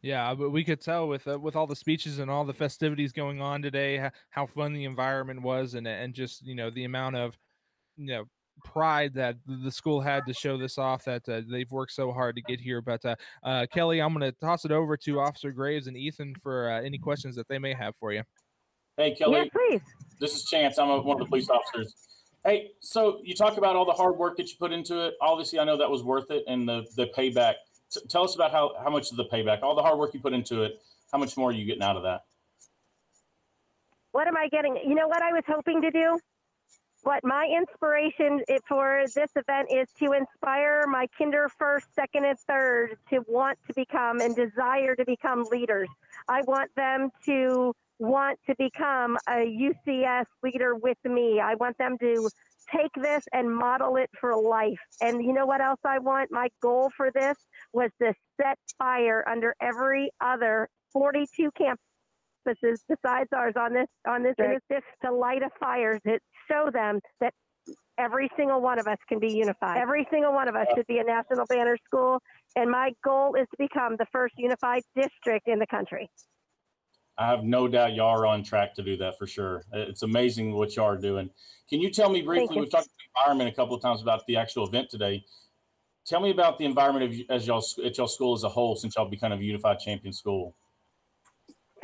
Yeah, 0.00 0.34
but 0.34 0.50
we 0.50 0.64
could 0.64 0.80
tell 0.80 1.08
with 1.08 1.26
uh, 1.26 1.38
with 1.38 1.56
all 1.56 1.66
the 1.66 1.76
speeches 1.76 2.18
and 2.18 2.30
all 2.30 2.44
the 2.44 2.52
festivities 2.52 3.12
going 3.12 3.40
on 3.40 3.62
today, 3.62 3.96
how, 3.96 4.10
how 4.30 4.46
fun 4.46 4.74
the 4.74 4.84
environment 4.84 5.40
was, 5.40 5.72
and 5.72 5.88
and 5.88 6.12
just 6.12 6.46
you 6.46 6.54
know 6.54 6.68
the 6.68 6.84
amount 6.84 7.16
of 7.16 7.38
you 7.96 8.12
know 8.12 8.24
pride 8.64 9.14
that 9.14 9.36
the 9.46 9.70
school 9.70 10.00
had 10.00 10.24
to 10.26 10.34
show 10.34 10.56
this 10.56 10.78
off 10.78 11.04
that 11.04 11.28
uh, 11.28 11.42
they've 11.50 11.70
worked 11.70 11.92
so 11.92 12.12
hard 12.12 12.36
to 12.36 12.42
get 12.42 12.60
here. 12.60 12.80
But 12.80 13.04
uh, 13.04 13.16
uh, 13.42 13.66
Kelly, 13.72 14.00
I'm 14.00 14.14
going 14.14 14.30
to 14.30 14.36
toss 14.40 14.64
it 14.64 14.72
over 14.72 14.96
to 14.98 15.20
Officer 15.20 15.50
Graves 15.50 15.86
and 15.86 15.96
Ethan 15.96 16.34
for 16.42 16.70
uh, 16.70 16.82
any 16.82 16.98
questions 16.98 17.36
that 17.36 17.48
they 17.48 17.58
may 17.58 17.74
have 17.74 17.94
for 17.98 18.12
you. 18.12 18.22
Hey, 18.96 19.14
Kelly. 19.14 19.36
Yes, 19.36 19.48
please. 19.52 19.80
This 20.20 20.36
is 20.36 20.44
Chance. 20.44 20.78
I'm 20.78 20.88
a, 20.88 21.00
one 21.00 21.20
of 21.20 21.26
the 21.26 21.28
police 21.28 21.50
officers. 21.50 21.94
Hey, 22.44 22.72
so 22.80 23.20
you 23.24 23.34
talk 23.34 23.56
about 23.56 23.74
all 23.74 23.86
the 23.86 23.92
hard 23.92 24.16
work 24.16 24.36
that 24.36 24.48
you 24.48 24.54
put 24.58 24.70
into 24.70 25.06
it. 25.06 25.14
Obviously, 25.20 25.58
I 25.58 25.64
know 25.64 25.76
that 25.78 25.90
was 25.90 26.02
worth 26.02 26.30
it, 26.30 26.44
and 26.46 26.68
the 26.68 26.84
the 26.96 27.06
payback. 27.16 27.54
T- 27.90 28.00
tell 28.08 28.22
us 28.22 28.34
about 28.34 28.52
how 28.52 28.74
how 28.82 28.90
much 28.90 29.10
of 29.10 29.16
the 29.16 29.24
payback, 29.24 29.62
all 29.62 29.74
the 29.74 29.82
hard 29.82 29.98
work 29.98 30.12
you 30.14 30.20
put 30.20 30.34
into 30.34 30.62
it. 30.62 30.80
How 31.10 31.18
much 31.18 31.36
more 31.36 31.50
are 31.50 31.52
you 31.52 31.64
getting 31.64 31.82
out 31.82 31.96
of 31.96 32.02
that? 32.02 32.22
What 34.12 34.28
am 34.28 34.36
I 34.36 34.48
getting? 34.48 34.76
You 34.86 34.94
know 34.94 35.08
what 35.08 35.22
I 35.22 35.32
was 35.32 35.42
hoping 35.48 35.80
to 35.82 35.90
do? 35.90 36.18
What 37.04 37.22
my 37.22 37.46
inspiration 37.54 38.40
for 38.66 39.04
this 39.14 39.30
event 39.36 39.68
is 39.70 39.88
to 39.98 40.12
inspire 40.12 40.86
my 40.86 41.06
kinder 41.18 41.50
first, 41.58 41.86
second, 41.94 42.24
and 42.24 42.38
third 42.38 42.96
to 43.10 43.20
want 43.28 43.58
to 43.66 43.74
become 43.74 44.22
and 44.22 44.34
desire 44.34 44.96
to 44.96 45.04
become 45.04 45.44
leaders. 45.52 45.90
I 46.28 46.40
want 46.46 46.74
them 46.76 47.10
to 47.26 47.74
want 47.98 48.38
to 48.46 48.54
become 48.56 49.18
a 49.28 49.44
UCS 49.86 50.24
leader 50.42 50.76
with 50.76 50.96
me. 51.04 51.40
I 51.40 51.56
want 51.56 51.76
them 51.76 51.98
to 51.98 52.30
take 52.74 52.92
this 52.94 53.24
and 53.34 53.54
model 53.54 53.96
it 53.96 54.08
for 54.18 54.34
life. 54.34 54.80
And 55.02 55.22
you 55.22 55.34
know 55.34 55.44
what 55.44 55.60
else 55.60 55.80
I 55.84 55.98
want? 55.98 56.32
My 56.32 56.48
goal 56.62 56.90
for 56.96 57.10
this 57.10 57.36
was 57.74 57.90
to 58.00 58.14
set 58.40 58.58
fire 58.78 59.22
under 59.28 59.54
every 59.60 60.10
other 60.22 60.70
42 60.94 61.50
campuses 61.60 61.76
besides 62.44 63.28
ours 63.32 63.54
on 63.56 63.72
this 63.72 63.86
on 64.06 64.22
this 64.22 64.34
this 64.38 64.82
to 65.04 65.12
light 65.12 65.42
a 65.42 65.50
fire 65.58 65.98
to 66.06 66.18
show 66.50 66.70
them 66.72 67.00
that 67.20 67.32
every 67.98 68.30
single 68.36 68.60
one 68.60 68.78
of 68.78 68.86
us 68.86 68.98
can 69.08 69.18
be 69.18 69.32
unified. 69.32 69.78
Every 69.78 70.06
single 70.10 70.32
one 70.32 70.48
of 70.48 70.56
us 70.56 70.66
should 70.76 70.86
be 70.86 70.98
a 70.98 71.04
national 71.04 71.46
banner 71.46 71.76
school. 71.86 72.18
And 72.56 72.70
my 72.70 72.92
goal 73.04 73.34
is 73.34 73.46
to 73.50 73.56
become 73.58 73.96
the 73.98 74.06
first 74.12 74.34
unified 74.36 74.82
district 74.94 75.48
in 75.48 75.58
the 75.58 75.66
country. 75.66 76.10
I 77.16 77.28
have 77.28 77.44
no 77.44 77.68
doubt 77.68 77.94
y'all 77.94 78.08
are 78.08 78.26
on 78.26 78.42
track 78.42 78.74
to 78.74 78.82
do 78.82 78.96
that 78.96 79.16
for 79.18 79.26
sure. 79.26 79.62
It's 79.72 80.02
amazing 80.02 80.52
what 80.52 80.74
y'all 80.74 80.86
are 80.86 80.96
doing. 80.96 81.30
Can 81.70 81.80
you 81.80 81.90
tell 81.90 82.10
me 82.10 82.22
briefly? 82.22 82.60
We've 82.60 82.70
talked 82.70 82.86
about 82.86 82.96
the 82.98 83.20
environment 83.20 83.50
a 83.50 83.54
couple 83.54 83.76
of 83.76 83.82
times 83.82 84.02
about 84.02 84.26
the 84.26 84.36
actual 84.36 84.66
event 84.66 84.90
today. 84.90 85.24
Tell 86.06 86.20
me 86.20 86.30
about 86.30 86.58
the 86.58 86.64
environment 86.64 87.14
of 87.14 87.20
as 87.30 87.46
y'all 87.46 87.64
at 87.84 87.96
y'all 87.96 88.08
school 88.08 88.34
as 88.34 88.42
a 88.42 88.48
whole 88.48 88.76
since 88.76 88.96
y'all 88.96 89.08
become 89.08 89.32
a 89.32 89.36
unified 89.36 89.78
champion 89.78 90.12
school. 90.12 90.56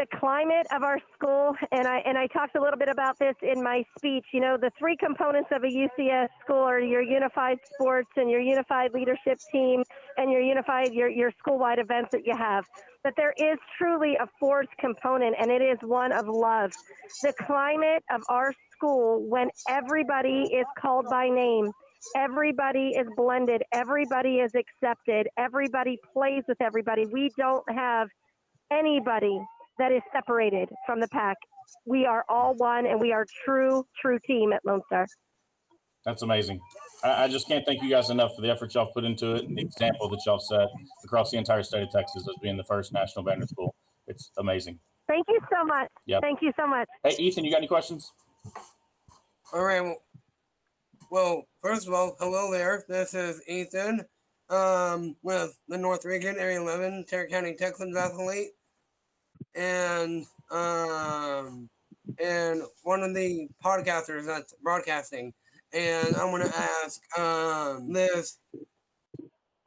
The 0.01 0.07
climate 0.19 0.67
of 0.75 0.83
our 0.83 0.99
school, 1.15 1.55
and 1.73 1.87
I 1.87 1.99
and 2.07 2.17
I 2.17 2.27
talked 2.29 2.57
a 2.57 2.61
little 2.61 2.79
bit 2.79 2.89
about 2.89 3.19
this 3.19 3.35
in 3.43 3.63
my 3.63 3.85
speech. 3.99 4.25
You 4.33 4.41
know, 4.41 4.57
the 4.57 4.71
three 4.79 4.97
components 4.97 5.51
of 5.53 5.63
a 5.63 5.67
UCS 5.67 6.29
school 6.43 6.63
are 6.63 6.81
your 6.81 7.03
unified 7.03 7.59
sports 7.75 8.09
and 8.17 8.31
your 8.31 8.41
unified 8.41 8.95
leadership 8.95 9.39
team 9.53 9.83
and 10.17 10.33
your 10.33 10.41
unified 10.41 10.95
your 10.95 11.11
your 11.11 11.31
school-wide 11.39 11.79
events 11.79 12.09
that 12.13 12.23
you 12.25 12.35
have. 12.35 12.65
But 13.05 13.13
there 13.19 13.35
is 13.37 13.59
truly 13.77 14.17
a 14.19 14.27
fourth 14.39 14.69
component, 14.79 15.37
and 15.39 15.51
it 15.51 15.61
is 15.61 15.77
one 15.83 16.13
of 16.13 16.27
love. 16.27 16.73
The 17.23 17.35
climate 17.47 18.03
of 18.11 18.23
our 18.31 18.55
school, 18.73 19.29
when 19.29 19.51
everybody 19.69 20.49
is 20.51 20.67
called 20.81 21.09
by 21.11 21.29
name, 21.29 21.73
everybody 22.17 22.95
is 22.97 23.07
blended, 23.19 23.65
everybody 23.71 24.37
is 24.37 24.53
accepted, 24.55 25.29
everybody 25.39 25.99
plays 26.15 26.45
with 26.49 26.63
everybody. 26.63 27.05
We 27.05 27.31
don't 27.37 27.71
have 27.71 28.09
anybody 28.73 29.39
that 29.79 29.93
is 29.93 30.03
separated 30.13 30.69
from 30.87 31.01
the 31.01 31.09
pack. 31.09 31.37
We 31.87 32.07
are 32.07 32.25
all 32.29 32.55
one 32.55 32.87
and 32.87 33.01
we 33.01 33.13
are 33.13 33.27
true, 33.45 33.85
true 34.01 34.19
team 34.27 34.53
at 34.53 34.61
Lone 34.65 34.83
Star. 34.87 35.07
That's 36.05 36.23
amazing. 36.23 36.61
I, 37.05 37.25
I 37.25 37.29
just 37.29 37.47
can't 37.47 37.65
thank 37.67 37.83
you 37.83 37.91
guys 37.91 38.11
enough 38.11 38.33
for 38.35 38.43
the 38.43 38.51
effort 38.51 38.75
y'all 38.75 38.91
put 38.93 39.05
into 39.05 39.35
it 39.35 39.45
and 39.45 39.57
the 39.57 39.63
example 39.63 40.09
that 40.09 40.21
y'all 40.27 40.39
set 40.39 40.69
across 41.05 41.31
the 41.31 41.39
entire 41.39 41.63
state 41.63 41.83
of 41.83 41.91
Texas 41.91 42.27
as 42.29 42.35
being 42.43 42.57
the 42.57 42.65
first 42.65 42.93
national 42.93 43.25
banner 43.25 43.47
school. 43.47 43.75
It's 44.07 44.31
amazing. 44.39 44.79
Thank 45.09 45.27
you 45.29 45.41
so 45.51 45.65
much. 45.65 45.89
Yep. 46.07 46.23
Thank 46.23 46.43
you 46.43 46.53
so 46.57 46.67
much. 46.67 46.89
Hey, 47.05 47.17
Ethan, 47.19 47.45
you 47.45 47.51
got 47.51 47.59
any 47.59 47.67
questions? 47.67 48.13
All 49.53 49.65
right. 49.65 49.81
Well, 49.81 50.03
well, 51.11 51.45
first 51.63 51.89
of 51.89 51.93
all, 51.93 52.17
hello 52.21 52.53
there. 52.53 52.85
This 52.89 53.15
is 53.15 53.43
Ethan 53.49 54.05
um, 54.49 55.17
with 55.23 55.59
the 55.69 55.77
North 55.77 56.05
Region 56.05 56.37
Area 56.39 56.61
11 56.61 57.07
Tarrant 57.09 57.31
County 57.31 57.57
Texans 57.57 57.97
athlete, 57.97 58.51
and 59.55 60.25
um, 60.51 61.69
and 62.19 62.63
one 62.83 63.03
of 63.03 63.15
the 63.15 63.49
podcasters 63.65 64.27
that's 64.27 64.55
broadcasting. 64.63 65.33
And 65.73 66.17
I'm 66.17 66.31
gonna 66.31 66.53
ask 66.85 67.19
um, 67.19 67.93
this 67.93 68.39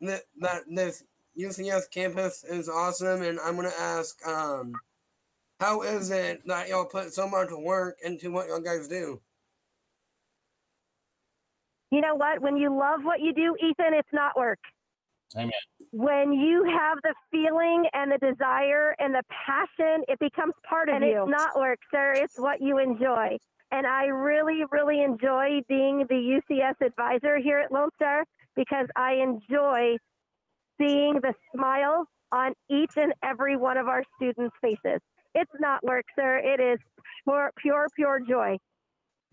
that 0.01 0.21
that 0.41 0.61
this 0.69 1.03
UCS 1.39 1.89
campus 1.91 2.43
is 2.43 2.67
awesome, 2.67 3.21
and 3.21 3.39
I'm 3.39 3.55
gonna 3.55 3.71
ask 3.79 4.25
um, 4.27 4.73
how 5.59 5.81
is 5.81 6.11
it 6.11 6.41
that 6.45 6.67
y'all 6.67 6.85
put 6.85 7.13
so 7.13 7.27
much 7.27 7.49
work 7.51 7.97
into 8.03 8.31
what 8.31 8.47
y'all 8.47 8.59
guys 8.59 8.87
do? 8.87 9.21
You 11.91 12.01
know 12.01 12.15
what? 12.15 12.41
When 12.41 12.57
you 12.57 12.75
love 12.75 13.01
what 13.03 13.21
you 13.21 13.33
do, 13.33 13.55
Ethan, 13.61 13.93
it's 13.93 14.09
not 14.11 14.35
work. 14.35 14.59
Amen. 15.35 15.51
When 15.93 16.33
you 16.33 16.63
have 16.63 16.97
the 17.03 17.13
feeling 17.29 17.85
and 17.93 18.11
the 18.11 18.17
desire 18.17 18.95
and 18.97 19.13
the 19.13 19.21
passion, 19.29 20.03
it 20.07 20.17
becomes 20.17 20.53
part 20.67 20.89
of 20.89 20.95
And 20.95 21.05
you. 21.05 21.21
And 21.21 21.31
It's 21.31 21.37
not 21.37 21.59
work, 21.59 21.77
sir. 21.91 22.13
It's 22.15 22.39
what 22.39 22.61
you 22.61 22.79
enjoy. 22.79 23.37
And 23.69 23.85
I 23.85 24.05
really, 24.05 24.63
really 24.71 25.03
enjoy 25.03 25.61
being 25.69 26.03
the 26.09 26.41
UCS 26.51 26.83
advisor 26.83 27.37
here 27.37 27.59
at 27.59 27.71
Lone 27.71 27.89
Star 27.93 28.23
because 28.55 28.87
I 28.95 29.13
enjoy 29.21 29.97
seeing 30.79 31.19
the 31.21 31.35
smiles 31.55 32.07
on 32.31 32.53
each 32.71 32.93
and 32.95 33.13
every 33.23 33.55
one 33.55 33.77
of 33.77 33.87
our 33.87 34.03
students' 34.15 34.55
faces. 34.61 34.99
It's 35.35 35.51
not 35.59 35.83
work, 35.83 36.05
sir. 36.17 36.37
It 36.37 36.59
is 36.59 36.79
pure, 37.23 37.51
pure, 37.61 37.87
pure 37.95 38.19
joy. 38.27 38.57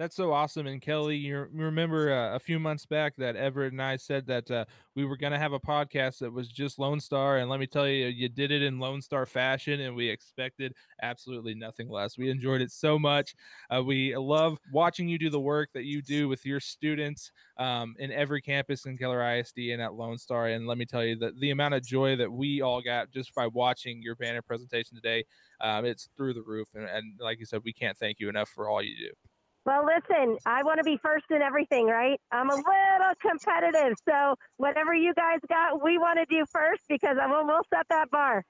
That's 0.01 0.16
so 0.16 0.32
awesome. 0.32 0.66
And 0.66 0.81
Kelly, 0.81 1.16
you 1.16 1.47
remember 1.52 2.10
uh, 2.10 2.35
a 2.35 2.39
few 2.39 2.59
months 2.59 2.86
back 2.86 3.14
that 3.16 3.36
Everett 3.36 3.72
and 3.72 3.82
I 3.82 3.97
said 3.97 4.27
that 4.28 4.51
uh, 4.51 4.64
we 4.97 5.05
were 5.05 5.18
going 5.18 5.35
to 5.35 5.39
have 5.39 5.52
a 5.52 5.60
podcast 5.60 6.20
that 6.20 6.32
was 6.32 6.48
just 6.48 6.78
Lone 6.78 6.98
Star. 7.01 7.36
And 7.36 7.51
let 7.51 7.60
me 7.60 7.66
tell 7.66 7.86
you, 7.86 8.06
you 8.06 8.31
did 8.31 8.51
it 8.51 8.62
in 8.62 8.78
Lone 8.78 9.02
Star 9.02 9.27
fashion, 9.27 9.82
and 9.82 9.94
we 9.94 10.09
expected 10.09 10.72
absolutely 11.02 11.55
nothing 11.55 11.90
less. 11.90 12.16
We 12.16 12.31
enjoyed 12.31 12.62
it 12.62 12.72
so 12.72 12.98
much. 12.98 13.35
Uh, 13.68 13.82
we 13.85 14.16
love 14.16 14.56
watching 14.72 15.06
you 15.06 15.18
do 15.18 15.28
the 15.28 15.39
work 15.39 15.68
that 15.74 15.85
you 15.85 16.01
do 16.01 16.28
with 16.28 16.47
your 16.47 16.60
students 16.60 17.31
um, 17.59 17.94
in 17.98 18.10
every 18.10 18.40
campus 18.40 18.86
in 18.86 18.97
Keller 18.97 19.22
ISD 19.36 19.59
and 19.70 19.82
at 19.82 19.93
Lone 19.93 20.16
Star. 20.16 20.47
And 20.47 20.66
let 20.66 20.78
me 20.78 20.86
tell 20.86 21.05
you 21.05 21.16
that 21.16 21.39
the 21.40 21.51
amount 21.51 21.74
of 21.74 21.85
joy 21.85 22.16
that 22.16 22.32
we 22.32 22.62
all 22.62 22.81
got 22.81 23.10
just 23.10 23.35
by 23.35 23.48
watching 23.48 24.01
your 24.01 24.16
banner 24.16 24.40
presentation 24.40 24.97
today, 24.97 25.27
um, 25.60 25.85
it's 25.85 26.09
through 26.16 26.32
the 26.32 26.43
roof. 26.43 26.68
And, 26.74 26.89
and 26.89 27.20
like 27.20 27.39
you 27.39 27.44
said, 27.44 27.60
we 27.66 27.74
can't 27.74 27.98
thank 27.98 28.18
you 28.18 28.31
enough 28.31 28.48
for 28.48 28.66
all 28.66 28.82
you 28.82 28.97
do. 28.97 29.30
Well, 29.66 29.85
listen, 29.85 30.39
I 30.47 30.62
want 30.62 30.78
to 30.78 30.85
be 30.85 30.99
first 31.03 31.27
in 31.31 31.43
everything, 31.43 31.87
right? 31.87 32.19
I'm 32.32 32.49
a 32.49 32.55
little 32.55 33.15
competitive. 33.20 33.97
So, 34.09 34.35
whatever 34.57 34.95
you 34.95 35.12
guys 35.15 35.39
got, 35.49 35.85
we 35.85 35.99
want 35.99 36.19
to 36.19 36.24
do 36.27 36.45
first 36.51 36.82
because 36.89 37.16
I'm 37.20 37.31
we'll 37.31 37.61
set 37.73 37.87
that 37.91 38.11
bar. 38.11 38.45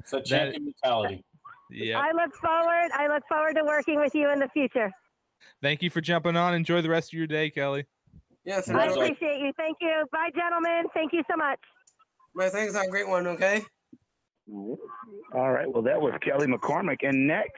It's 0.00 0.10
that 0.10 0.24
champion 0.24 0.64
mentality. 0.64 1.24
Yeah. 1.70 1.98
I 1.98 2.12
look 2.12 2.34
forward. 2.34 2.90
I 2.94 3.08
look 3.08 3.22
forward 3.28 3.54
to 3.56 3.64
working 3.64 3.98
with 3.98 4.14
you 4.14 4.30
in 4.30 4.38
the 4.38 4.48
future. 4.48 4.90
Thank 5.60 5.82
you 5.82 5.90
for 5.90 6.00
jumping 6.00 6.36
on. 6.36 6.54
Enjoy 6.54 6.82
the 6.82 6.88
rest 6.88 7.12
of 7.12 7.18
your 7.18 7.26
day, 7.26 7.50
Kelly. 7.50 7.84
Yes, 8.44 8.68
I 8.68 8.86
appreciate 8.86 9.40
you. 9.40 9.52
Thank 9.56 9.78
you. 9.80 10.04
Bye, 10.10 10.30
gentlemen. 10.34 10.86
Thank 10.94 11.12
you 11.12 11.22
so 11.30 11.36
much. 11.36 11.60
My 12.34 12.48
thanks. 12.48 12.74
Have 12.74 12.86
a 12.86 12.90
great 12.90 13.08
one. 13.08 13.26
Okay. 13.28 13.62
All 14.50 15.52
right. 15.52 15.72
Well, 15.72 15.82
that 15.82 16.00
was 16.00 16.14
Kelly 16.20 16.46
McCormick. 16.46 17.06
And 17.08 17.26
next, 17.26 17.52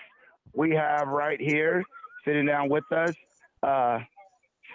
we 0.53 0.73
have 0.73 1.09
right 1.09 1.41
here, 1.41 1.83
sitting 2.25 2.47
down 2.47 2.69
with 2.69 2.85
us, 2.93 3.15
uh, 3.63 4.01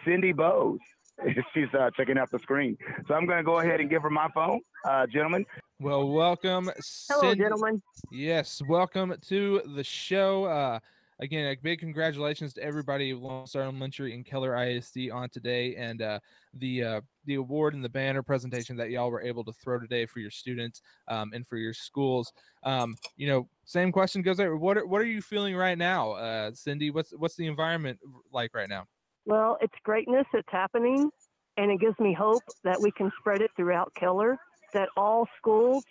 Cindy 0.05 0.31
Bowes. 0.31 0.79
She's 1.53 1.67
uh, 1.77 1.89
checking 1.97 2.17
out 2.17 2.31
the 2.31 2.39
screen. 2.39 2.77
So 3.07 3.13
I'm 3.13 3.25
going 3.25 3.39
to 3.39 3.43
go 3.43 3.59
ahead 3.59 3.81
and 3.81 3.89
give 3.89 4.01
her 4.03 4.09
my 4.09 4.29
phone, 4.33 4.61
uh, 4.85 5.05
gentlemen. 5.07 5.45
Well, 5.79 6.07
welcome. 6.09 6.69
Hello, 7.09 7.21
Cindy- 7.21 7.43
gentlemen. 7.43 7.81
Yes, 8.11 8.61
welcome 8.67 9.13
to 9.27 9.61
the 9.75 9.83
show. 9.83 10.79
Again, 11.21 11.51
a 11.51 11.55
big 11.61 11.79
congratulations 11.79 12.53
to 12.53 12.63
everybody 12.63 13.13
Lone 13.13 13.45
Star 13.45 13.63
Elementary 13.63 14.13
and 14.13 14.25
Keller 14.25 14.55
ISD 14.55 15.11
on 15.11 15.27
today, 15.29 15.75
and 15.75 16.01
uh, 16.01 16.19
the 16.53 16.81
uh, 16.81 17.01
the 17.25 17.35
award 17.35 17.73
and 17.73 17.83
the 17.83 17.89
banner 17.89 18.23
presentation 18.23 18.77
that 18.77 18.89
y'all 18.89 19.11
were 19.11 19.21
able 19.21 19.43
to 19.43 19.51
throw 19.51 19.79
today 19.79 20.05
for 20.05 20.19
your 20.19 20.31
students 20.31 20.81
um, 21.09 21.31
and 21.33 21.45
for 21.45 21.57
your 21.57 21.73
schools. 21.73 22.31
Um, 22.63 22.95
you 23.17 23.27
know, 23.27 23.49
same 23.65 23.91
question 23.91 24.21
goes 24.21 24.37
there. 24.37 24.55
What 24.55 24.77
are, 24.77 24.85
what 24.85 25.01
are 25.01 25.05
you 25.05 25.21
feeling 25.21 25.57
right 25.57 25.77
now, 25.77 26.11
uh, 26.11 26.51
Cindy? 26.53 26.89
What's 26.89 27.11
what's 27.11 27.35
the 27.35 27.47
environment 27.47 27.99
like 28.31 28.55
right 28.55 28.69
now? 28.69 28.85
Well, 29.25 29.57
it's 29.59 29.75
greatness 29.83 30.25
that's 30.31 30.47
happening, 30.49 31.09
and 31.57 31.69
it 31.69 31.81
gives 31.81 31.99
me 31.99 32.13
hope 32.13 32.43
that 32.63 32.79
we 32.79 32.91
can 32.91 33.11
spread 33.19 33.41
it 33.41 33.51
throughout 33.57 33.93
Keller, 33.93 34.37
that 34.73 34.87
all 34.95 35.27
schools 35.37 35.83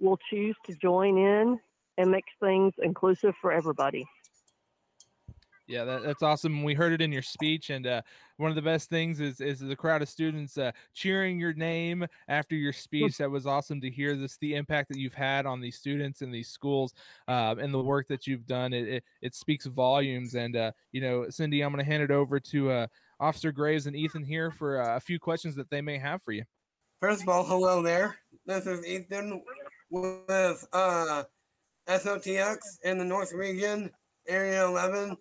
will 0.00 0.18
choose 0.30 0.56
to 0.64 0.74
join 0.80 1.18
in 1.18 1.58
and 1.98 2.10
make 2.10 2.24
things 2.40 2.72
inclusive 2.82 3.34
for 3.42 3.52
everybody. 3.52 4.06
Yeah, 5.72 5.84
that, 5.84 6.02
that's 6.02 6.22
awesome. 6.22 6.64
We 6.64 6.74
heard 6.74 6.92
it 6.92 7.00
in 7.00 7.10
your 7.10 7.22
speech, 7.22 7.70
and 7.70 7.86
uh, 7.86 8.02
one 8.36 8.50
of 8.50 8.56
the 8.56 8.60
best 8.60 8.90
things 8.90 9.20
is 9.20 9.40
is 9.40 9.58
the 9.58 9.74
crowd 9.74 10.02
of 10.02 10.08
students 10.10 10.58
uh, 10.58 10.70
cheering 10.92 11.40
your 11.40 11.54
name 11.54 12.06
after 12.28 12.54
your 12.54 12.74
speech. 12.74 13.16
That 13.16 13.30
was 13.30 13.46
awesome 13.46 13.80
to 13.80 13.88
hear. 13.88 14.14
This 14.14 14.36
the 14.36 14.54
impact 14.54 14.90
that 14.90 14.98
you've 14.98 15.14
had 15.14 15.46
on 15.46 15.62
these 15.62 15.78
students 15.78 16.20
and 16.20 16.32
these 16.32 16.48
schools, 16.48 16.92
uh, 17.26 17.54
and 17.58 17.72
the 17.72 17.80
work 17.80 18.06
that 18.08 18.26
you've 18.26 18.46
done. 18.46 18.74
It 18.74 18.86
it, 18.86 19.04
it 19.22 19.34
speaks 19.34 19.64
volumes. 19.64 20.34
And 20.34 20.56
uh, 20.56 20.72
you 20.92 21.00
know, 21.00 21.30
Cindy, 21.30 21.62
I'm 21.62 21.72
going 21.72 21.82
to 21.82 21.90
hand 21.90 22.02
it 22.02 22.10
over 22.10 22.38
to 22.38 22.70
uh, 22.70 22.86
Officer 23.18 23.50
Graves 23.50 23.86
and 23.86 23.96
Ethan 23.96 24.24
here 24.24 24.50
for 24.50 24.82
uh, 24.82 24.96
a 24.96 25.00
few 25.00 25.18
questions 25.18 25.54
that 25.54 25.70
they 25.70 25.80
may 25.80 25.96
have 25.96 26.22
for 26.22 26.32
you. 26.32 26.44
First 27.00 27.22
of 27.22 27.30
all, 27.30 27.44
hello 27.44 27.80
there. 27.80 28.18
This 28.44 28.66
is 28.66 28.84
Ethan 28.84 29.42
with 29.88 30.66
uh, 30.74 31.24
SOTX 31.88 32.58
in 32.84 32.98
the 32.98 33.04
North 33.06 33.32
Region, 33.32 33.90
Area 34.28 34.66
11. 34.66 35.16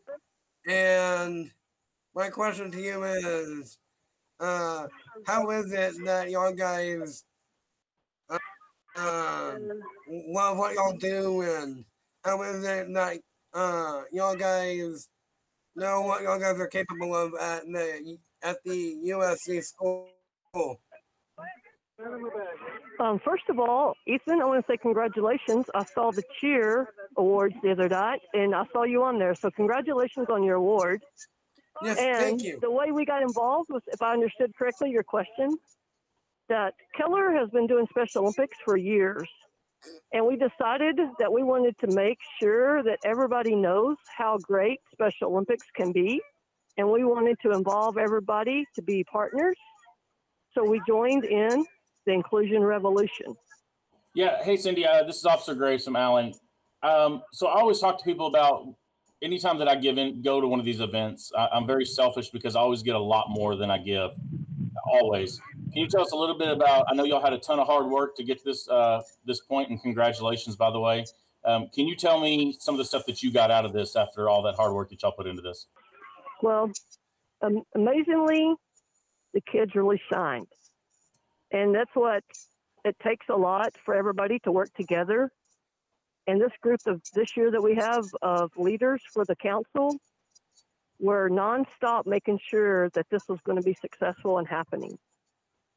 And 0.68 1.50
my 2.16 2.30
question 2.30 2.72
to 2.72 2.80
you 2.80 3.04
is 3.04 3.78
uh, 4.40 4.88
how 5.26 5.50
is 5.52 5.72
it 5.72 5.94
that 6.06 6.30
y'all 6.30 6.54
guys 6.54 7.24
uh, 8.30 8.38
um, 8.98 9.82
love 10.08 10.58
what 10.58 10.76
y'all 10.76 10.98
do? 10.98 11.42
And 11.42 11.86
how 12.24 12.42
is 12.44 12.64
it 12.64 12.94
that 12.94 13.20
uh, 13.54 14.02
y'all 14.12 14.36
guys 14.36 15.08
know 15.76 16.02
what 16.02 16.22
y'all 16.24 16.40
guys 16.40 16.60
are 16.60 16.68
capable 16.68 17.16
of 17.16 17.34
at 17.40 17.64
the, 17.66 18.18
at 18.44 18.58
the 18.66 18.98
USC 19.08 19.64
school? 19.64 20.10
Um, 23.00 23.20
first 23.20 23.44
of 23.50 23.60
all, 23.60 23.96
Ethan, 24.08 24.42
I 24.42 24.46
want 24.46 24.66
to 24.66 24.72
say 24.72 24.78
congratulations. 24.78 25.66
I 25.74 25.84
saw 25.86 26.12
the 26.12 26.24
cheer 26.40 26.90
awards 27.18 27.56
the 27.64 27.72
other 27.72 27.90
night, 27.90 28.22
and 28.34 28.54
I 28.54 28.66
saw 28.72 28.84
you 28.84 29.04
on 29.04 29.20
there. 29.20 29.36
So 29.36 29.50
congratulations 29.52 30.28
on 30.30 30.44
your 30.44 30.56
award. 30.56 31.02
Yes, 31.84 31.98
and 31.98 32.18
thank 32.18 32.44
you. 32.44 32.60
The 32.62 32.70
way 32.70 32.92
we 32.92 33.06
got 33.06 33.22
involved 33.22 33.70
was, 33.72 33.82
if 33.88 34.02
I 34.02 34.14
understood 34.14 34.56
correctly, 34.56 34.92
your 34.92 35.04
question, 35.04 35.58
that 36.50 36.74
Keller 36.96 37.32
has 37.32 37.50
been 37.50 37.66
doing 37.66 37.88
Special 37.90 38.24
Olympics 38.24 38.58
for 38.64 38.78
years. 38.78 39.28
And 40.14 40.28
we 40.28 40.36
decided 40.36 41.00
that 41.20 41.32
we 41.32 41.42
wanted 41.42 41.76
to 41.80 41.88
make 41.88 42.20
sure 42.40 42.84
that 42.84 43.00
everybody 43.04 43.56
knows 43.56 43.98
how 44.16 44.38
great 44.38 44.80
Special 44.92 45.30
Olympics 45.32 45.66
can 45.76 45.92
be. 45.92 46.22
And 46.78 46.90
we 46.90 47.04
wanted 47.04 47.38
to 47.44 47.52
involve 47.52 47.98
everybody 47.98 48.66
to 48.76 48.82
be 48.82 49.04
partners. 49.04 49.58
So 50.54 50.64
we 50.70 50.82
joined 50.88 51.24
in 51.26 51.66
the 52.06 52.14
Inclusion 52.14 52.64
Revolution. 52.64 53.36
Yeah. 54.14 54.44
Hey, 54.44 54.58
Cindy. 54.58 54.86
Uh, 54.86 55.04
this 55.04 55.18
is 55.18 55.26
Officer 55.26 55.56
Graves 55.56 55.86
from 55.86 55.96
Allen. 55.96 56.34
Um, 56.84 57.22
so 57.32 57.48
I 57.48 57.60
always 57.60 57.80
talk 57.80 57.98
to 58.00 58.04
people 58.04 58.28
about 58.28 58.68
anytime 59.22 59.58
that 59.60 59.68
I 59.68 59.76
give 59.76 59.98
in, 59.98 60.22
go 60.22 60.42
to 60.42 60.48
one 60.48 60.60
of 60.60 60.66
these 60.66 60.82
events. 60.82 61.32
I, 61.38 61.48
I'm 61.54 61.68
very 61.68 61.86
selfish 61.86 62.30
because 62.30 62.56
I 62.56 62.60
always 62.60 62.82
get 62.82 62.96
a 62.96 63.00
lot 63.00 63.28
more 63.30 63.56
than 63.56 63.70
I 63.70 63.78
give. 63.78 64.12
Always. 64.86 65.40
Can 65.72 65.84
you 65.84 65.88
tell 65.88 66.02
us 66.02 66.12
a 66.12 66.16
little 66.16 66.38
bit 66.38 66.50
about? 66.50 66.86
I 66.90 66.96
know 66.96 67.06
y'all 67.06 67.22
had 67.22 67.34
a 67.34 67.38
ton 67.38 67.60
of 67.60 67.68
hard 67.68 67.86
work 67.88 68.16
to 68.18 68.24
get 68.24 68.40
to 68.40 68.44
this 68.44 68.68
uh, 68.68 69.02
this 69.26 69.40
point, 69.40 69.70
and 69.70 69.82
congratulations, 69.82 70.56
by 70.56 70.72
the 70.72 70.80
way. 70.80 71.06
Um, 71.46 71.70
can 71.74 71.88
you 71.88 71.96
tell 71.96 72.20
me 72.20 72.56
some 72.60 72.76
of 72.76 72.80
the 72.80 72.86
stuff 72.86 73.06
that 73.06 73.24
you 73.24 73.32
got 73.32 73.52
out 73.52 73.66
of 73.66 73.74
this 73.74 73.96
after 73.96 74.30
all 74.30 74.42
that 74.44 74.56
hard 74.56 74.74
work 74.74 74.90
that 74.90 75.02
y'all 75.02 75.12
put 75.12 75.28
into 75.28 75.42
this? 75.42 75.68
Well, 76.42 76.72
um, 77.42 77.64
amazingly, 77.76 78.54
the 79.34 79.42
kids 79.42 79.76
really 79.76 80.02
shined. 80.12 80.48
And 81.52 81.74
that's 81.76 81.92
what 81.94 82.24
it 82.86 82.96
takes 83.04 83.28
a 83.30 83.36
lot 83.36 83.76
for 83.86 83.94
everybody 83.94 84.40
to 84.40 84.52
work 84.52 84.74
together. 84.74 85.32
And 86.28 86.40
this 86.40 86.52
group 86.62 86.80
of 86.86 87.02
this 87.14 87.36
year 87.36 87.52
that 87.52 87.62
we 87.62 87.76
have 87.76 88.06
of 88.22 88.52
leaders 88.58 89.02
for 89.14 89.26
the 89.26 89.36
council, 89.36 89.98
were 91.02 91.30
nonstop 91.30 92.06
making 92.06 92.40
sure 92.48 92.90
that 92.92 93.08
this 93.10 93.24
was 93.28 93.40
going 93.44 93.58
to 93.58 93.64
be 93.64 93.76
successful 93.82 94.38
and 94.38 94.48
happening. 94.48 94.98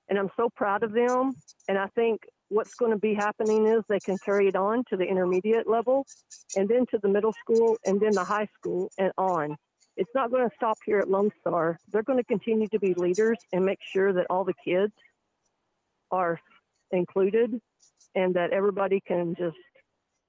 And 0.09 0.19
I'm 0.19 0.31
so 0.37 0.51
proud 0.55 0.83
of 0.83 0.93
them. 0.93 1.33
And 1.67 1.79
I 1.79 1.87
think 1.95 2.21
what's 2.51 2.75
going 2.75 2.93
to 2.93 2.99
be 2.99 3.15
happening 3.15 3.67
is 3.67 3.83
they 3.89 4.01
can 4.01 4.19
carry 4.19 4.49
it 4.49 4.55
on 4.55 4.85
to 4.91 4.97
the 4.99 5.05
intermediate 5.05 5.67
level 5.67 6.07
and 6.57 6.69
then 6.69 6.85
to 6.91 6.99
the 6.99 7.09
middle 7.09 7.33
school 7.33 7.79
and 7.87 7.99
then 7.99 8.13
the 8.13 8.23
high 8.23 8.49
school 8.55 8.91
and 8.99 9.13
on. 9.17 9.57
It's 9.97 10.11
not 10.15 10.31
going 10.31 10.47
to 10.47 10.55
stop 10.55 10.77
here 10.85 10.99
at 10.99 11.09
Lone 11.09 11.31
Star. 11.41 11.79
They're 11.91 12.03
going 12.03 12.19
to 12.19 12.25
continue 12.25 12.69
to 12.69 12.79
be 12.79 12.93
leaders 12.95 13.39
and 13.53 13.65
make 13.65 13.79
sure 13.83 14.13
that 14.13 14.27
all 14.29 14.45
the 14.45 14.55
kids 14.63 14.93
are 16.15 16.41
included 16.93 17.61
and 18.15 18.35
that 18.35 18.53
everybody 18.53 19.01
can 19.07 19.35
just 19.37 19.57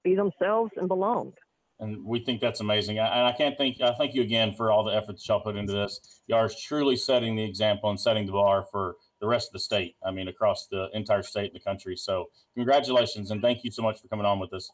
be 0.04 0.14
themselves 0.14 0.72
and 0.76 0.88
belong. 0.88 1.32
and 1.78 2.02
we 2.06 2.18
think 2.24 2.40
that's 2.40 2.60
amazing. 2.60 2.98
I- 2.98 3.06
And 3.18 3.26
I 3.26 3.32
can't 3.32 3.56
thank 3.58 3.78
I 3.82 3.92
thank 4.00 4.14
you 4.14 4.22
again 4.22 4.54
for 4.54 4.72
all 4.72 4.82
the 4.82 4.94
efforts 4.94 5.28
y'all 5.28 5.40
put 5.42 5.56
into 5.56 5.74
this. 5.74 6.22
Y'all 6.26 6.38
are 6.46 6.50
truly 6.68 6.96
setting 6.96 7.36
the 7.36 7.44
example 7.44 7.90
and 7.90 8.00
setting 8.00 8.24
the 8.24 8.32
bar 8.32 8.64
for 8.72 8.96
the 9.20 9.26
rest 9.26 9.50
of 9.50 9.52
the 9.52 9.58
state. 9.70 9.94
I 10.02 10.10
mean, 10.10 10.26
across 10.28 10.66
the 10.68 10.88
entire 10.94 11.22
state 11.22 11.48
and 11.52 11.54
the 11.60 11.64
country. 11.70 11.94
So 11.96 12.30
congratulations 12.54 13.30
and 13.30 13.42
thank 13.42 13.62
you 13.62 13.70
so 13.70 13.82
much 13.82 14.00
for 14.00 14.08
coming 14.08 14.24
on 14.24 14.38
with 14.38 14.54
us. 14.54 14.70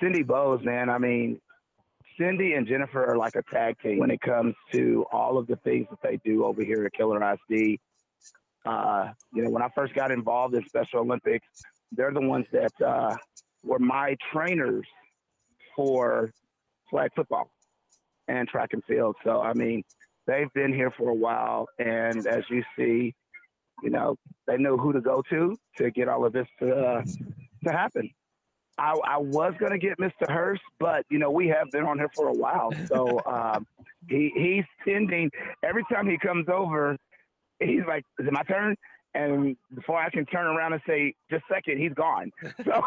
Cindy 0.00 0.22
Bowes, 0.22 0.62
man. 0.64 0.88
I 0.88 0.96
mean, 0.96 1.38
Cindy 2.18 2.54
and 2.54 2.66
Jennifer 2.66 3.04
are 3.04 3.18
like 3.18 3.36
a 3.36 3.42
tag 3.52 3.76
team 3.82 3.98
when 3.98 4.10
it 4.10 4.20
comes 4.22 4.54
to 4.72 5.04
all 5.12 5.36
of 5.36 5.46
the 5.48 5.56
things 5.56 5.86
that 5.90 6.00
they 6.02 6.16
do 6.24 6.46
over 6.46 6.62
here 6.64 6.86
at 6.86 6.92
Keller 6.94 7.20
ISD. 7.22 7.78
Uh, 8.64 9.08
you 9.32 9.42
know, 9.42 9.50
when 9.50 9.62
I 9.62 9.68
first 9.74 9.94
got 9.94 10.10
involved 10.10 10.54
in 10.54 10.66
Special 10.66 11.00
Olympics, 11.00 11.46
they're 11.90 12.12
the 12.12 12.20
ones 12.20 12.46
that 12.52 12.72
uh, 12.84 13.16
were 13.64 13.78
my 13.78 14.16
trainers 14.32 14.86
for 15.74 16.32
flag 16.90 17.10
football 17.14 17.50
and 18.28 18.48
track 18.48 18.70
and 18.72 18.84
field. 18.84 19.16
So, 19.24 19.40
I 19.40 19.52
mean, 19.54 19.82
they've 20.26 20.52
been 20.54 20.72
here 20.72 20.92
for 20.96 21.10
a 21.10 21.14
while. 21.14 21.68
And 21.78 22.26
as 22.26 22.44
you 22.50 22.62
see, 22.76 23.14
you 23.82 23.90
know, 23.90 24.16
they 24.46 24.56
know 24.56 24.76
who 24.76 24.92
to 24.92 25.00
go 25.00 25.22
to 25.30 25.56
to 25.78 25.90
get 25.90 26.08
all 26.08 26.24
of 26.24 26.32
this 26.32 26.46
to, 26.60 26.72
uh, 26.72 27.02
to 27.64 27.72
happen. 27.72 28.10
I, 28.78 28.94
I 29.06 29.18
was 29.18 29.52
gonna 29.58 29.78
get 29.78 29.98
Mr. 29.98 30.30
Hurst, 30.30 30.62
but 30.80 31.04
you 31.10 31.18
know 31.18 31.30
we 31.30 31.46
have 31.48 31.70
been 31.70 31.84
on 31.84 31.98
here 31.98 32.10
for 32.14 32.28
a 32.28 32.32
while, 32.32 32.72
so 32.86 33.20
um, 33.26 33.66
he 34.08 34.32
he's 34.34 34.64
tending. 34.86 35.30
Every 35.62 35.84
time 35.92 36.08
he 36.08 36.16
comes 36.16 36.48
over, 36.48 36.96
he's 37.60 37.82
like, 37.86 38.04
"Is 38.18 38.26
it 38.26 38.32
my 38.32 38.42
turn?" 38.42 38.76
And 39.14 39.56
before 39.74 39.98
I 39.98 40.08
can 40.08 40.24
turn 40.26 40.46
around 40.46 40.72
and 40.72 40.82
say, 40.86 41.14
"Just 41.30 41.44
a 41.50 41.54
second, 41.54 41.78
he's 41.78 41.94
gone. 41.94 42.30
So, 42.64 42.82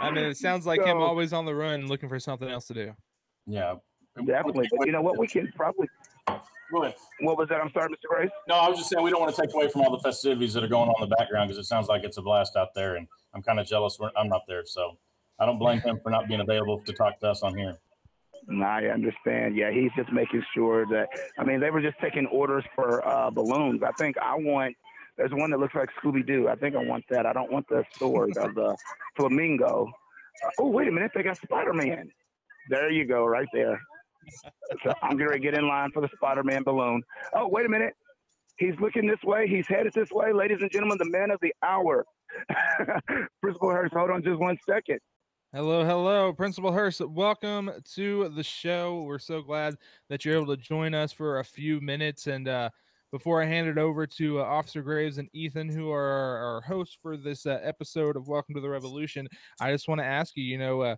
I 0.00 0.10
mean, 0.12 0.24
it 0.24 0.36
sounds 0.36 0.66
like 0.66 0.84
him 0.84 0.98
always 0.98 1.32
on 1.32 1.44
the 1.44 1.54
run, 1.54 1.88
looking 1.88 2.08
for 2.08 2.20
something 2.20 2.48
else 2.48 2.68
to 2.68 2.74
do. 2.74 2.94
Yeah, 3.44 3.74
definitely. 4.24 4.68
But 4.76 4.86
you 4.86 4.92
know 4.92 5.02
what? 5.02 5.18
We 5.18 5.26
can 5.26 5.52
probably. 5.56 5.88
Go. 6.28 6.92
What 7.20 7.36
was 7.36 7.48
that? 7.48 7.60
I'm 7.60 7.72
sorry, 7.72 7.88
Mr. 7.88 8.08
Grace. 8.08 8.30
No, 8.48 8.54
I 8.54 8.68
was 8.68 8.78
just 8.78 8.90
saying 8.90 9.02
we 9.02 9.10
don't 9.10 9.20
want 9.20 9.34
to 9.34 9.42
take 9.42 9.52
away 9.52 9.68
from 9.68 9.82
all 9.82 9.90
the 9.90 9.98
festivities 9.98 10.54
that 10.54 10.62
are 10.62 10.68
going 10.68 10.88
on 10.88 11.02
in 11.02 11.08
the 11.08 11.16
background 11.16 11.48
because 11.48 11.58
it 11.58 11.68
sounds 11.68 11.88
like 11.88 12.04
it's 12.04 12.16
a 12.16 12.22
blast 12.22 12.54
out 12.54 12.74
there, 12.74 12.94
and 12.94 13.08
I'm 13.34 13.42
kind 13.42 13.58
of 13.58 13.66
jealous. 13.66 13.98
We're, 13.98 14.10
I'm 14.16 14.28
not 14.28 14.42
there, 14.46 14.64
so 14.64 14.96
I 15.40 15.46
don't 15.46 15.58
blame 15.58 15.80
him 15.80 15.98
for 16.00 16.10
not 16.10 16.28
being 16.28 16.40
available 16.40 16.78
to 16.80 16.92
talk 16.92 17.18
to 17.20 17.28
us 17.28 17.42
on 17.42 17.56
here. 17.56 17.76
I 18.50 18.86
understand. 18.86 19.56
Yeah, 19.56 19.70
he's 19.70 19.90
just 19.96 20.12
making 20.12 20.42
sure 20.54 20.86
that. 20.86 21.08
I 21.38 21.44
mean, 21.44 21.60
they 21.60 21.70
were 21.70 21.80
just 21.80 21.98
taking 22.00 22.26
orders 22.26 22.64
for 22.74 23.06
uh, 23.06 23.30
balloons. 23.30 23.82
I 23.82 23.92
think 23.92 24.16
I 24.18 24.34
want. 24.34 24.76
There's 25.16 25.32
one 25.32 25.50
that 25.50 25.58
looks 25.58 25.74
like 25.74 25.88
Scooby 26.02 26.26
Doo. 26.26 26.48
I 26.48 26.56
think 26.56 26.74
I 26.74 26.84
want 26.84 27.04
that. 27.10 27.26
I 27.26 27.32
don't 27.32 27.52
want 27.52 27.68
the 27.68 27.84
sword 27.98 28.36
of 28.38 28.54
the 28.54 28.76
flamingo. 29.16 29.86
Uh, 30.44 30.50
oh, 30.60 30.68
wait 30.68 30.88
a 30.88 30.92
minute. 30.92 31.10
They 31.14 31.22
got 31.22 31.36
Spider 31.36 31.72
Man. 31.72 32.10
There 32.70 32.90
you 32.90 33.04
go, 33.04 33.26
right 33.26 33.48
there. 33.52 33.80
So 34.84 34.92
I'm 35.02 35.16
going 35.16 35.32
to 35.32 35.38
get 35.38 35.54
in 35.54 35.66
line 35.66 35.90
for 35.92 36.00
the 36.00 36.08
Spider-Man 36.14 36.62
balloon. 36.62 37.02
Oh, 37.34 37.48
wait 37.48 37.66
a 37.66 37.68
minute. 37.68 37.94
He's 38.58 38.74
looking 38.80 39.06
this 39.06 39.22
way. 39.24 39.48
He's 39.48 39.66
headed 39.66 39.92
this 39.94 40.10
way. 40.10 40.32
Ladies 40.32 40.58
and 40.60 40.70
gentlemen, 40.70 40.98
the 40.98 41.10
man 41.10 41.30
of 41.30 41.38
the 41.40 41.52
hour. 41.64 42.04
Principal 43.42 43.70
Hurst, 43.70 43.94
hold 43.94 44.10
on 44.10 44.22
just 44.22 44.38
one 44.38 44.56
second. 44.68 45.00
Hello, 45.52 45.84
hello, 45.84 46.32
Principal 46.32 46.70
Hurst. 46.70 47.00
Welcome 47.00 47.72
to 47.94 48.28
the 48.28 48.42
show. 48.44 49.02
We're 49.02 49.18
so 49.18 49.42
glad 49.42 49.74
that 50.08 50.24
you're 50.24 50.36
able 50.36 50.54
to 50.54 50.62
join 50.62 50.94
us 50.94 51.10
for 51.12 51.40
a 51.40 51.44
few 51.44 51.80
minutes. 51.80 52.28
And 52.28 52.46
uh, 52.46 52.70
before 53.10 53.42
I 53.42 53.46
hand 53.46 53.66
it 53.66 53.76
over 53.76 54.06
to 54.06 54.38
uh, 54.38 54.44
Officer 54.44 54.80
Graves 54.80 55.18
and 55.18 55.28
Ethan, 55.32 55.68
who 55.68 55.90
are 55.90 56.08
our, 56.08 56.38
our 56.38 56.60
hosts 56.60 56.96
for 57.02 57.16
this 57.16 57.46
uh, 57.46 57.58
episode 57.64 58.14
of 58.14 58.28
Welcome 58.28 58.54
to 58.54 58.60
the 58.60 58.68
Revolution, 58.68 59.26
I 59.60 59.72
just 59.72 59.88
want 59.88 60.00
to 60.00 60.04
ask 60.04 60.36
you, 60.36 60.44
you 60.44 60.56
know, 60.56 60.82
uh, 60.82 60.96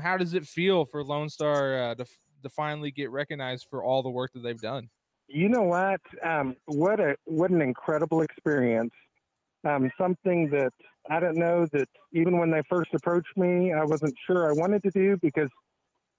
how 0.00 0.16
does 0.16 0.32
it 0.32 0.46
feel 0.46 0.86
for 0.86 1.04
Lone 1.04 1.28
Star 1.28 1.90
uh, 1.90 1.94
to, 1.96 2.06
to 2.42 2.48
finally 2.48 2.90
get 2.90 3.10
recognized 3.10 3.66
for 3.68 3.84
all 3.84 4.02
the 4.02 4.08
work 4.08 4.32
that 4.32 4.42
they've 4.42 4.58
done? 4.58 4.88
You 5.28 5.50
know 5.50 5.62
what? 5.62 6.00
Um, 6.22 6.56
what 6.64 7.00
a 7.00 7.16
what 7.26 7.50
an 7.50 7.60
incredible 7.60 8.22
experience. 8.22 8.94
Um, 9.62 9.90
something 9.98 10.48
that 10.52 10.72
I 11.10 11.20
don't 11.20 11.36
know 11.36 11.66
that 11.72 11.88
even 12.12 12.38
when 12.38 12.50
they 12.50 12.62
first 12.68 12.94
approached 12.94 13.36
me, 13.36 13.72
I 13.72 13.84
wasn't 13.84 14.14
sure 14.26 14.48
I 14.48 14.52
wanted 14.52 14.82
to 14.84 14.90
do 14.90 15.18
because 15.20 15.50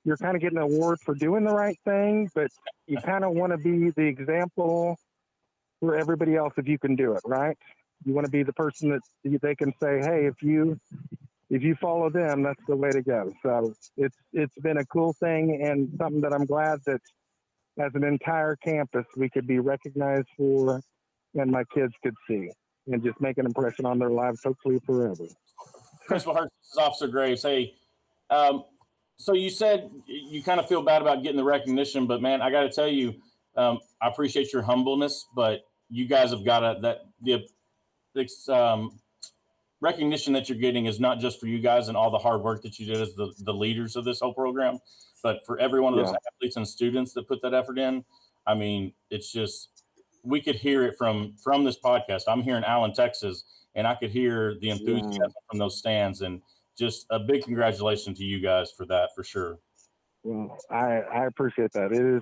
you're 0.03 0.17
kind 0.17 0.35
of 0.35 0.41
getting 0.41 0.59
an 0.59 0.63
award 0.63 0.99
for 1.03 1.15
doing 1.15 1.43
the 1.43 1.53
right 1.53 1.77
thing, 1.85 2.29
but 2.35 2.51
you 2.87 2.97
kind 3.03 3.23
of 3.23 3.31
want 3.33 3.51
to 3.51 3.57
be 3.57 3.89
the 3.91 4.03
example 4.03 4.97
for 5.79 5.95
everybody 5.95 6.35
else 6.35 6.53
if 6.57 6.67
you 6.67 6.77
can 6.77 6.95
do 6.95 7.13
it, 7.13 7.21
right? 7.25 7.57
You 8.05 8.13
want 8.13 8.25
to 8.25 8.31
be 8.31 8.43
the 8.43 8.53
person 8.53 8.89
that 8.91 9.01
they 9.41 9.55
can 9.55 9.73
say, 9.81 9.99
"Hey, 10.01 10.27
if 10.27 10.41
you 10.43 10.79
if 11.49 11.63
you 11.63 11.75
follow 11.81 12.09
them, 12.09 12.43
that's 12.43 12.61
the 12.67 12.75
way 12.75 12.91
to 12.91 13.01
go." 13.01 13.33
So 13.41 13.73
it's 13.97 14.17
it's 14.33 14.55
been 14.59 14.77
a 14.77 14.85
cool 14.85 15.13
thing 15.13 15.63
and 15.63 15.89
something 15.97 16.21
that 16.21 16.33
I'm 16.33 16.45
glad 16.45 16.79
that 16.85 17.01
as 17.79 17.91
an 17.95 18.03
entire 18.03 18.55
campus 18.57 19.05
we 19.17 19.29
could 19.29 19.47
be 19.47 19.59
recognized 19.59 20.27
for, 20.37 20.81
and 21.33 21.51
my 21.51 21.63
kids 21.73 21.93
could 22.03 22.15
see 22.27 22.51
and 22.87 23.03
just 23.03 23.19
make 23.19 23.37
an 23.37 23.45
impression 23.45 23.85
on 23.85 23.99
their 23.99 24.09
lives, 24.09 24.41
hopefully 24.43 24.79
forever. 24.85 25.25
Chris 26.07 26.23
Hurst, 26.23 26.49
this 26.61 26.71
is 26.71 26.77
Officer 26.77 27.07
Graves. 27.07 27.41
Hey, 27.41 27.73
um, 28.29 28.63
so 29.17 29.33
you 29.33 29.49
said 29.49 29.89
you 30.07 30.43
kind 30.43 30.59
of 30.59 30.67
feel 30.67 30.81
bad 30.81 31.01
about 31.01 31.23
getting 31.23 31.37
the 31.37 31.43
recognition, 31.43 32.05
but 32.05 32.21
man, 32.21 32.41
I 32.41 32.51
got 32.51 32.61
to 32.61 32.69
tell 32.69 32.87
you, 32.87 33.15
um, 33.55 33.79
I 34.01 34.07
appreciate 34.07 34.51
your 34.51 34.61
humbleness, 34.61 35.25
but 35.35 35.65
you 35.89 36.07
guys 36.07 36.31
have 36.31 36.43
got 36.43 36.59
to 36.59 36.79
that 36.81 37.05
the 37.21 38.53
um, 38.53 38.99
recognition 39.81 40.33
that 40.33 40.49
you're 40.49 40.57
getting 40.57 40.85
is 40.85 40.99
not 40.99 41.19
just 41.19 41.39
for 41.39 41.47
you 41.47 41.59
guys 41.59 41.87
and 41.87 41.97
all 41.97 42.09
the 42.09 42.17
hard 42.17 42.41
work 42.41 42.61
that 42.63 42.79
you 42.79 42.85
did 42.85 43.01
as 43.01 43.13
the, 43.15 43.33
the 43.39 43.53
leaders 43.53 43.95
of 43.95 44.05
this 44.05 44.19
whole 44.19 44.33
program, 44.33 44.79
but 45.23 45.45
for 45.45 45.59
every 45.59 45.79
one 45.79 45.93
of 45.93 45.99
those 45.99 46.15
athletes 46.35 46.55
and 46.57 46.67
students 46.67 47.13
that 47.13 47.27
put 47.27 47.41
that 47.41 47.53
effort 47.53 47.77
in. 47.77 48.03
I 48.47 48.53
mean, 48.53 48.93
it's 49.09 49.31
just 49.31 49.74
we 50.25 50.41
could 50.41 50.55
hear 50.55 50.83
it 50.83 50.95
from 50.97 51.35
from 51.41 51.63
this 51.63 51.77
podcast. 51.79 52.23
I'm 52.27 52.41
here 52.41 52.57
in 52.57 52.63
Allen, 52.63 52.93
Texas, 52.93 53.43
and 53.75 53.87
I 53.87 53.95
could 53.95 54.11
hear 54.11 54.55
the 54.59 54.69
enthusiasm 54.69 55.33
from 55.49 55.59
those 55.59 55.77
stands. 55.77 56.21
And 56.21 56.41
just 56.77 57.05
a 57.09 57.19
big 57.19 57.43
congratulations 57.43 58.17
to 58.17 58.23
you 58.23 58.39
guys 58.39 58.71
for 58.71 58.85
that, 58.87 59.09
for 59.15 59.23
sure. 59.23 59.59
Well, 60.23 60.57
I, 60.69 61.01
I 61.01 61.25
appreciate 61.25 61.71
that. 61.73 61.91
It 61.91 62.01
is 62.01 62.21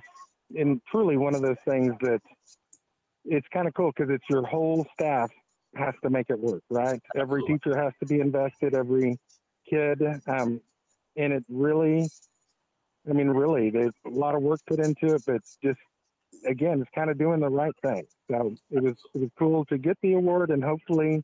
and 0.56 0.82
truly 0.90 1.18
one 1.18 1.36
of 1.36 1.42
those 1.42 1.58
things 1.66 1.94
that 2.02 2.22
it's 3.26 3.48
kind 3.54 3.68
of 3.68 3.74
cool 3.74 3.92
because 3.96 4.14
it's 4.14 4.24
your 4.30 4.46
whole 4.46 4.86
staff 4.94 5.32
has 5.76 5.94
to 6.04 6.10
make 6.10 6.30
it 6.30 6.40
work, 6.40 6.62
right? 6.70 7.02
Every 7.16 7.42
teacher 7.44 7.76
has 7.76 7.94
to 8.00 8.06
be 8.06 8.20
invested, 8.20 8.76
every 8.76 9.18
kid. 9.68 10.02
Um, 10.28 10.62
and 11.16 11.34
it 11.34 11.44
really, 11.50 12.08
I 13.10 13.14
mean, 13.14 13.30
really, 13.30 13.70
there's 13.70 13.94
a 14.06 14.10
lot 14.10 14.36
of 14.36 14.42
work 14.42 14.60
put 14.68 14.80
into 14.80 15.16
it, 15.16 15.24
but 15.26 15.42
just 15.64 15.80
again, 16.46 16.82
it's 16.82 16.90
kind 16.96 17.10
of 17.10 17.18
doing 17.18 17.40
the 17.40 17.50
right 17.50 17.74
thing. 17.82 18.06
So 18.30 18.54
it 18.72 18.84
was 18.84 18.96
it 19.14 19.22
was 19.22 19.30
cool 19.38 19.66
to 19.66 19.78
get 19.78 19.98
the 20.02 20.14
award, 20.14 20.50
and 20.50 20.64
hopefully, 20.64 21.24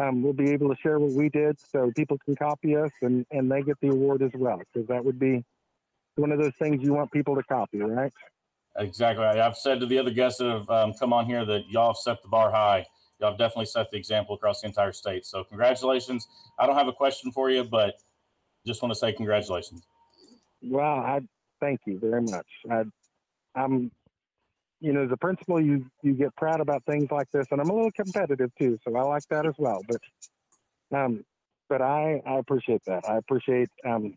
um, 0.00 0.22
we'll 0.22 0.32
be 0.32 0.50
able 0.50 0.68
to 0.68 0.76
share 0.80 0.98
what 0.98 1.12
we 1.12 1.28
did 1.28 1.58
so 1.60 1.90
people 1.96 2.18
can 2.24 2.36
copy 2.36 2.76
us 2.76 2.90
and 3.02 3.26
and 3.30 3.50
they 3.50 3.62
get 3.62 3.76
the 3.80 3.88
award 3.88 4.22
as 4.22 4.32
well, 4.34 4.58
because 4.58 4.88
that 4.88 5.04
would 5.04 5.18
be 5.18 5.44
one 6.16 6.32
of 6.32 6.38
those 6.38 6.54
things 6.58 6.82
you 6.82 6.94
want 6.94 7.12
people 7.12 7.34
to 7.36 7.42
copy, 7.44 7.78
right? 7.80 8.12
Exactly. 8.78 9.24
I- 9.24 9.46
I've 9.46 9.56
said 9.56 9.80
to 9.80 9.86
the 9.86 9.98
other 9.98 10.10
guests 10.10 10.38
that 10.38 10.50
have 10.50 10.70
um, 10.70 10.94
come 10.94 11.12
on 11.12 11.26
here 11.26 11.44
that 11.44 11.68
y'all 11.68 11.88
have 11.88 11.96
set 11.96 12.22
the 12.22 12.28
bar 12.28 12.50
high. 12.50 12.86
Y'all 13.20 13.30
have 13.30 13.38
definitely 13.38 13.66
set 13.66 13.90
the 13.90 13.96
example 13.96 14.34
across 14.34 14.60
the 14.60 14.66
entire 14.66 14.92
state. 14.92 15.24
So 15.24 15.44
congratulations. 15.44 16.26
I 16.58 16.66
don't 16.66 16.76
have 16.76 16.88
a 16.88 16.92
question 16.92 17.32
for 17.32 17.50
you, 17.50 17.64
but 17.64 17.94
just 18.66 18.82
want 18.82 18.92
to 18.92 18.98
say 18.98 19.12
congratulations. 19.12 19.82
Well, 20.62 20.84
I 20.84 21.20
thank 21.60 21.80
you 21.86 21.98
very 21.98 22.22
much. 22.22 22.46
I, 22.70 22.84
I'm, 23.54 23.90
you 24.80 24.92
know, 24.92 25.04
as 25.04 25.10
a 25.10 25.16
principal, 25.16 25.60
you 25.60 25.86
you 26.02 26.14
get 26.14 26.34
proud 26.36 26.60
about 26.60 26.84
things 26.84 27.10
like 27.10 27.30
this, 27.32 27.46
and 27.50 27.60
I'm 27.60 27.70
a 27.70 27.74
little 27.74 27.92
competitive 27.92 28.50
too, 28.58 28.78
so 28.84 28.94
I 28.96 29.02
like 29.02 29.24
that 29.30 29.46
as 29.46 29.54
well. 29.58 29.80
But, 29.88 30.98
um, 30.98 31.24
but 31.68 31.82
I 31.82 32.22
I 32.26 32.38
appreciate 32.38 32.82
that. 32.86 33.08
I 33.08 33.16
appreciate 33.16 33.70
um, 33.84 34.16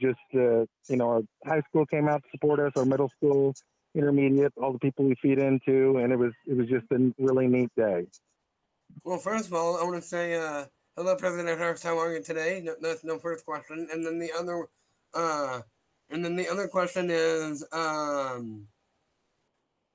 just 0.00 0.18
uh, 0.34 0.66
you 0.88 0.96
know, 0.96 1.08
our 1.08 1.22
high 1.46 1.62
school 1.68 1.86
came 1.86 2.08
out 2.08 2.22
to 2.22 2.28
support 2.32 2.60
us, 2.60 2.72
our 2.76 2.84
middle 2.84 3.08
school, 3.08 3.54
intermediate, 3.94 4.52
all 4.60 4.72
the 4.72 4.78
people 4.78 5.04
we 5.04 5.14
feed 5.22 5.38
into, 5.38 5.98
and 5.98 6.12
it 6.12 6.18
was 6.18 6.32
it 6.46 6.56
was 6.56 6.68
just 6.68 6.86
a 6.92 7.12
really 7.18 7.46
neat 7.46 7.70
day. 7.76 8.06
Well, 9.04 9.18
first 9.18 9.46
of 9.46 9.54
all, 9.54 9.78
I 9.78 9.84
want 9.84 10.02
to 10.02 10.08
say 10.08 10.34
uh, 10.34 10.66
hello, 10.96 11.16
President 11.16 11.58
Hurst. 11.58 11.84
How 11.84 11.98
are 11.98 12.12
you 12.12 12.22
today? 12.22 12.60
No, 12.64 12.74
that's 12.80 13.04
no 13.04 13.18
first 13.18 13.46
question. 13.46 13.88
And 13.92 14.04
then 14.04 14.18
the 14.18 14.32
other, 14.38 14.68
uh, 15.14 15.60
and 16.10 16.24
then 16.24 16.36
the 16.36 16.48
other 16.48 16.68
question 16.68 17.08
is, 17.10 17.64
um, 17.72 18.66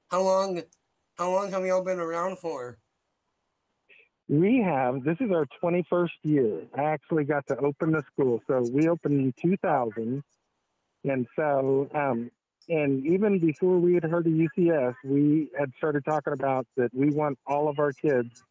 how 0.10 0.22
long, 0.22 0.62
how 1.18 1.32
long 1.32 1.52
have 1.52 1.66
y'all 1.66 1.84
been 1.84 2.00
around 2.00 2.40
for? 2.40 2.78
We 4.30 4.62
have, 4.62 5.04
this 5.04 5.18
is 5.22 5.32
our 5.32 5.46
21st 5.64 6.10
year. 6.24 6.62
I 6.78 6.84
actually 6.84 7.24
got 7.24 7.48
to 7.48 7.58
open 7.58 7.92
the 7.92 8.04
school. 8.12 8.42
So 8.48 8.62
we 8.72 8.90
opened 8.90 9.20
in 9.20 9.34
2000. 9.42 10.24
And 11.06 11.28
so, 11.36 11.90
um, 11.94 12.30
and 12.70 13.06
even 13.06 13.40
before 13.40 13.78
we 13.78 13.94
had 13.94 14.04
heard 14.04 14.28
of 14.28 14.34
UCS, 14.34 14.96
we 15.06 15.50
had 15.58 15.72
started 15.78 16.04
talking 16.04 16.34
about 16.34 16.68
that 16.76 16.94
we 16.94 17.10
want 17.12 17.40
all 17.48 17.70
of 17.70 17.80
our 17.80 17.94
kids 17.94 18.44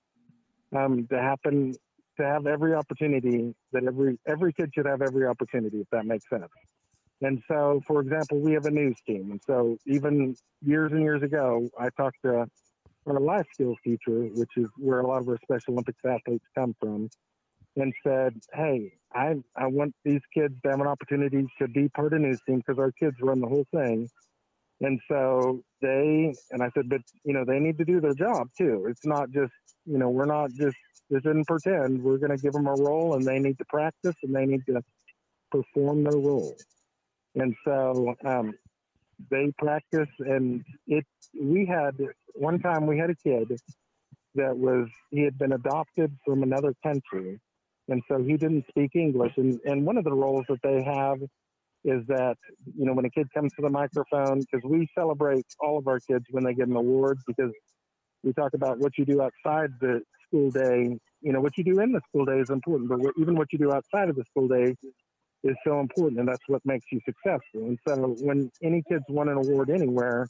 um, 0.75 1.07
to 1.09 1.21
happen 1.21 1.75
to 2.17 2.25
have 2.25 2.47
every 2.47 2.75
opportunity 2.75 3.55
that 3.73 3.85
every 3.85 4.19
every 4.27 4.53
kid 4.53 4.71
should 4.75 4.87
have 4.87 5.03
every 5.03 5.27
opportunity 5.27 5.81
if 5.81 5.91
that 5.91 6.07
makes 6.07 6.29
sense. 6.31 6.49
And 7.23 7.43
so, 7.49 7.81
for 7.87 8.01
example, 8.01 8.41
we 8.41 8.53
have 8.53 8.67
a 8.67 8.71
news 8.71 8.97
team. 9.07 9.31
And 9.31 9.41
so, 9.47 9.79
even 9.87 10.37
years 10.63 10.93
and 10.93 11.03
years 11.03 11.23
ago, 11.23 11.69
I 11.79 11.89
talked 11.97 12.19
to 12.25 12.47
our 13.07 13.21
life 13.21 13.47
skills 13.55 13.79
teacher, 13.83 14.29
which 14.35 14.51
is 14.57 14.67
where 14.77 15.01
a 15.01 15.07
lot 15.07 15.23
of 15.23 15.29
our 15.29 15.39
Special 15.43 15.75
Olympics 15.75 16.01
athletes 16.05 16.45
come 16.55 16.75
from, 16.79 17.09
and 17.77 17.95
said, 18.03 18.35
"Hey, 18.53 18.93
I 19.15 19.37
I 19.57 19.67
want 19.67 19.95
these 20.05 20.21
kids 20.35 20.55
to 20.63 20.71
have 20.71 20.81
an 20.81 20.87
opportunity 20.87 21.47
to 21.59 21.69
be 21.69 21.89
part 21.89 22.13
of 22.13 22.21
a 22.21 22.23
news 22.23 22.41
team 22.47 22.59
because 22.59 22.79
our 22.79 22.93
kids 22.93 23.17
run 23.21 23.41
the 23.41 23.49
whole 23.49 23.67
thing." 23.73 24.09
And 24.83 25.01
so 25.09 25.63
they 25.81 26.35
and 26.51 26.63
I 26.63 26.71
said, 26.75 26.89
"But 26.91 27.01
you 27.25 27.33
know, 27.33 27.45
they 27.47 27.61
need 27.61 27.79
to 27.79 27.85
do 27.85 28.01
their 28.01 28.15
job 28.15 28.49
too. 28.59 28.87
It's 28.89 29.07
not 29.07 29.31
just 29.31 29.53
you 29.87 29.99
know, 29.99 30.11
we're 30.11 30.27
not 30.27 30.51
just 30.53 30.77
this 31.09 31.21
isn't 31.25 31.47
pretend. 31.47 32.03
We're 32.03 32.19
going 32.19 32.37
to 32.37 32.43
give 32.43 32.53
them 32.53 32.67
a 32.67 32.75
role, 32.75 33.15
and 33.15 33.25
they 33.25 33.39
need 33.39 33.57
to 33.59 33.65
practice 33.67 34.17
and 34.23 34.35
they 34.35 34.45
need 34.45 34.67
to 34.67 34.83
perform 35.51 36.05
their 36.05 36.19
role." 36.19 36.55
And 37.37 37.55
so 37.65 38.15
um, 38.25 38.55
they 39.31 39.53
practice, 39.59 40.09
and 40.21 40.65
it. 40.87 41.05
We 41.39 41.67
had 41.67 41.97
one 42.35 42.59
time 42.61 42.87
we 42.87 42.99
had 42.99 43.11
a 43.11 43.15
kid 43.15 43.61
that 44.35 44.57
was 44.57 44.89
he 45.11 45.23
had 45.23 45.39
been 45.39 45.53
adopted 45.53 46.17
from 46.25 46.43
another 46.43 46.75
country, 46.83 47.39
and 47.89 48.03
so 48.09 48.23
he 48.23 48.37
didn't 48.37 48.65
speak 48.69 48.93
English. 48.95 49.35
And 49.37 49.61
and 49.67 49.85
one 49.85 49.99
of 49.99 50.05
the 50.05 50.13
roles 50.13 50.47
that 50.49 50.61
they 50.63 50.83
have 50.83 51.19
is 51.85 52.05
that 52.09 52.37
you 52.77 52.87
know 52.87 52.95
when 52.95 53.05
a 53.05 53.11
kid 53.11 53.29
comes 53.35 53.53
to 53.55 53.63
the 53.63 53.71
microphone 53.71 54.41
because 54.41 54.63
we 54.65 54.89
celebrate 54.95 55.47
all 55.61 55.79
of 55.79 55.87
our 55.89 56.01
kids 56.01 56.25
when 56.31 56.43
they 56.43 56.55
get 56.55 56.69
an 56.69 56.77
award 56.77 57.19
because 57.27 57.53
we 58.23 58.33
talk 58.33 58.55
about 58.55 58.79
what 58.79 58.97
you 58.99 59.05
do 59.05 59.21
outside 59.23 59.71
the 59.81 60.01
school 60.27 60.51
day. 60.51 60.99
You 61.21 61.33
know 61.33 61.41
what 61.41 61.59
you 61.59 61.65
do 61.65 61.81
in 61.81 61.93
the 61.93 62.01
school 62.09 62.25
day 62.25 62.39
is 62.39 62.49
important, 62.49 62.89
but 62.89 63.01
even 63.19 63.37
what 63.37 63.53
you 63.53 63.59
do 63.59 63.73
outside 63.73 64.09
of 64.09 64.17
the 64.17 64.25
school 64.25 64.49
day 64.49 64.75
is 65.45 65.57
so 65.65 65.81
important, 65.81 66.19
and 66.21 66.29
that's 66.29 66.43
what 66.49 66.63
makes 66.65 66.87
you 66.91 67.01
successful. 67.05 67.67
And 67.67 67.79
so 67.87 68.17
when 68.21 68.51
any 68.63 68.83
kids 68.89 69.05
won 69.09 69.29
an 69.29 69.37
award 69.37 69.71
anywhere, 69.71 70.29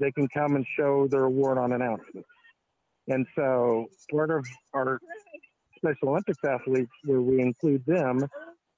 they 0.00 0.10
can 0.12 0.28
come 0.28 0.56
and 0.56 0.66
show 0.76 1.06
their 1.08 1.24
award 1.24 1.58
on 1.58 1.72
announcements. 1.72 2.28
And 3.08 3.26
so 3.36 3.86
part 4.10 4.30
of 4.30 4.46
our 4.72 4.98
Special 5.76 6.08
Olympics 6.08 6.38
athletes, 6.44 6.90
where 7.04 7.20
we 7.20 7.40
include 7.40 7.84
them, 7.86 8.26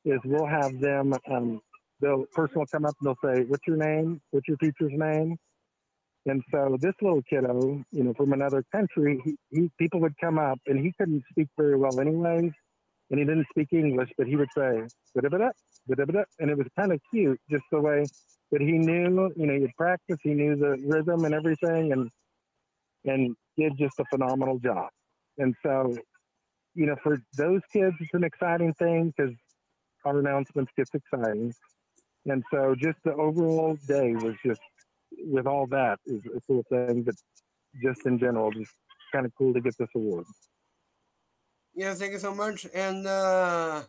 is 0.04 0.18
we'll 0.24 0.46
have 0.46 0.80
them. 0.80 1.14
Um, 1.30 1.60
the 2.00 2.26
person 2.34 2.58
will 2.58 2.66
come 2.66 2.84
up 2.84 2.94
and 3.00 3.06
they'll 3.06 3.34
say, 3.34 3.44
"What's 3.44 3.66
your 3.66 3.76
name? 3.76 4.20
What's 4.32 4.48
your 4.48 4.56
teacher's 4.56 4.92
name?" 4.92 5.36
And 6.26 6.42
so 6.50 6.76
this 6.80 6.94
little 7.00 7.22
kiddo, 7.22 7.84
you 7.92 8.02
know, 8.02 8.12
from 8.14 8.32
another 8.32 8.64
country, 8.72 9.20
he, 9.24 9.36
he 9.50 9.70
people 9.78 10.00
would 10.00 10.18
come 10.20 10.38
up 10.38 10.58
and 10.66 10.80
he 10.80 10.92
couldn't 10.98 11.22
speak 11.30 11.48
very 11.56 11.76
well 11.76 12.00
anyways, 12.00 12.50
and 13.10 13.18
he 13.18 13.24
didn't 13.24 13.46
speak 13.50 13.68
English, 13.72 14.10
but 14.18 14.26
he 14.26 14.36
would 14.36 14.48
say 14.56 14.82
"da-da-da-da, 15.14 15.50
da-da-da-da," 15.88 16.24
and 16.40 16.50
it 16.50 16.58
was 16.58 16.66
kind 16.78 16.92
of 16.92 17.00
cute, 17.12 17.40
just 17.50 17.64
the 17.70 17.80
way 17.80 18.04
that 18.52 18.60
he 18.60 18.72
knew, 18.72 19.32
you 19.36 19.46
know, 19.46 19.54
he'd 19.54 19.74
practice, 19.76 20.18
he 20.22 20.34
knew 20.34 20.56
the 20.56 20.76
rhythm 20.86 21.24
and 21.24 21.34
everything, 21.34 21.92
and 21.92 22.10
and 23.04 23.36
did 23.56 23.76
just 23.78 23.98
a 24.00 24.04
phenomenal 24.06 24.58
job. 24.58 24.88
And 25.38 25.54
so, 25.62 25.96
you 26.74 26.86
know, 26.86 26.96
for 27.02 27.18
those 27.36 27.60
kids, 27.72 27.94
it's 28.00 28.14
an 28.14 28.24
exciting 28.24 28.74
thing 28.74 29.12
because 29.16 29.34
our 30.04 30.18
announcements 30.18 30.72
gets 30.76 30.90
exciting. 30.94 31.54
And 32.26 32.42
so, 32.52 32.74
just 32.74 32.98
the 33.04 33.14
overall 33.14 33.78
day 33.86 34.14
was 34.14 34.34
just, 34.44 34.60
with 35.24 35.46
all 35.46 35.66
that, 35.68 35.98
is 36.06 36.22
a 36.34 36.40
cool 36.46 36.64
thing. 36.68 37.02
But 37.02 37.14
just 37.82 38.06
in 38.06 38.18
general, 38.18 38.50
just 38.50 38.72
kind 39.12 39.26
of 39.26 39.32
cool 39.36 39.54
to 39.54 39.60
get 39.60 39.76
this 39.78 39.88
award. 39.94 40.24
Yeah, 41.76 41.92
thank 41.92 42.12
you 42.12 42.18
so 42.18 42.34
much. 42.34 42.66
And 42.74 43.06
uh 43.06 43.82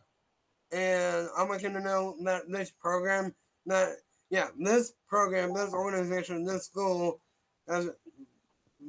and 0.73 1.29
I 1.37 1.43
want 1.43 1.63
you 1.63 1.71
to 1.71 1.79
know 1.79 2.17
that 2.25 2.43
this 2.49 2.71
program 2.71 3.33
that 3.65 3.95
yeah, 4.29 4.47
this 4.59 4.91
program, 5.07 5.53
this 5.53 5.73
organization, 5.73 6.43
this 6.43 6.65
school 6.65 7.21
has 7.69 7.89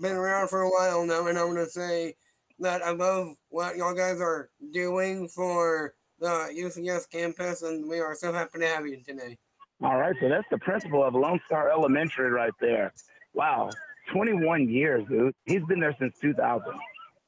been 0.01 0.17
around 0.17 0.49
for 0.49 0.63
a 0.63 0.69
while 0.69 1.07
now, 1.07 1.29
and 1.29 1.39
I'm 1.39 1.47
gonna 1.47 1.67
say 1.67 2.17
that 2.59 2.83
I 2.83 2.91
love 2.91 3.37
what 3.51 3.77
y'all 3.77 3.95
guys 3.95 4.21
are 4.21 4.51
doing 4.73 5.29
for 5.29 5.95
the 6.19 6.53
UCS 6.53 7.09
campus, 7.09 7.63
and 7.63 7.89
we 7.89 8.01
are 8.01 8.17
so 8.17 8.33
happy 8.33 8.59
to 8.59 8.67
have 8.67 8.85
you 8.85 9.01
today. 9.05 9.39
All 9.81 9.97
right, 9.97 10.17
so 10.21 10.29
that's 10.29 10.49
the 10.51 10.59
principal 10.59 11.05
of 11.05 11.15
Lone 11.15 11.41
Star 11.47 11.71
Elementary 11.71 12.31
right 12.33 12.53
there. 12.61 12.93
Wow, 13.33 13.71
21 14.13 14.69
years, 14.69 15.05
dude. 15.09 15.33
He's 15.47 15.63
been 15.69 15.79
there 15.79 15.95
since 16.01 16.19
2000. 16.21 16.75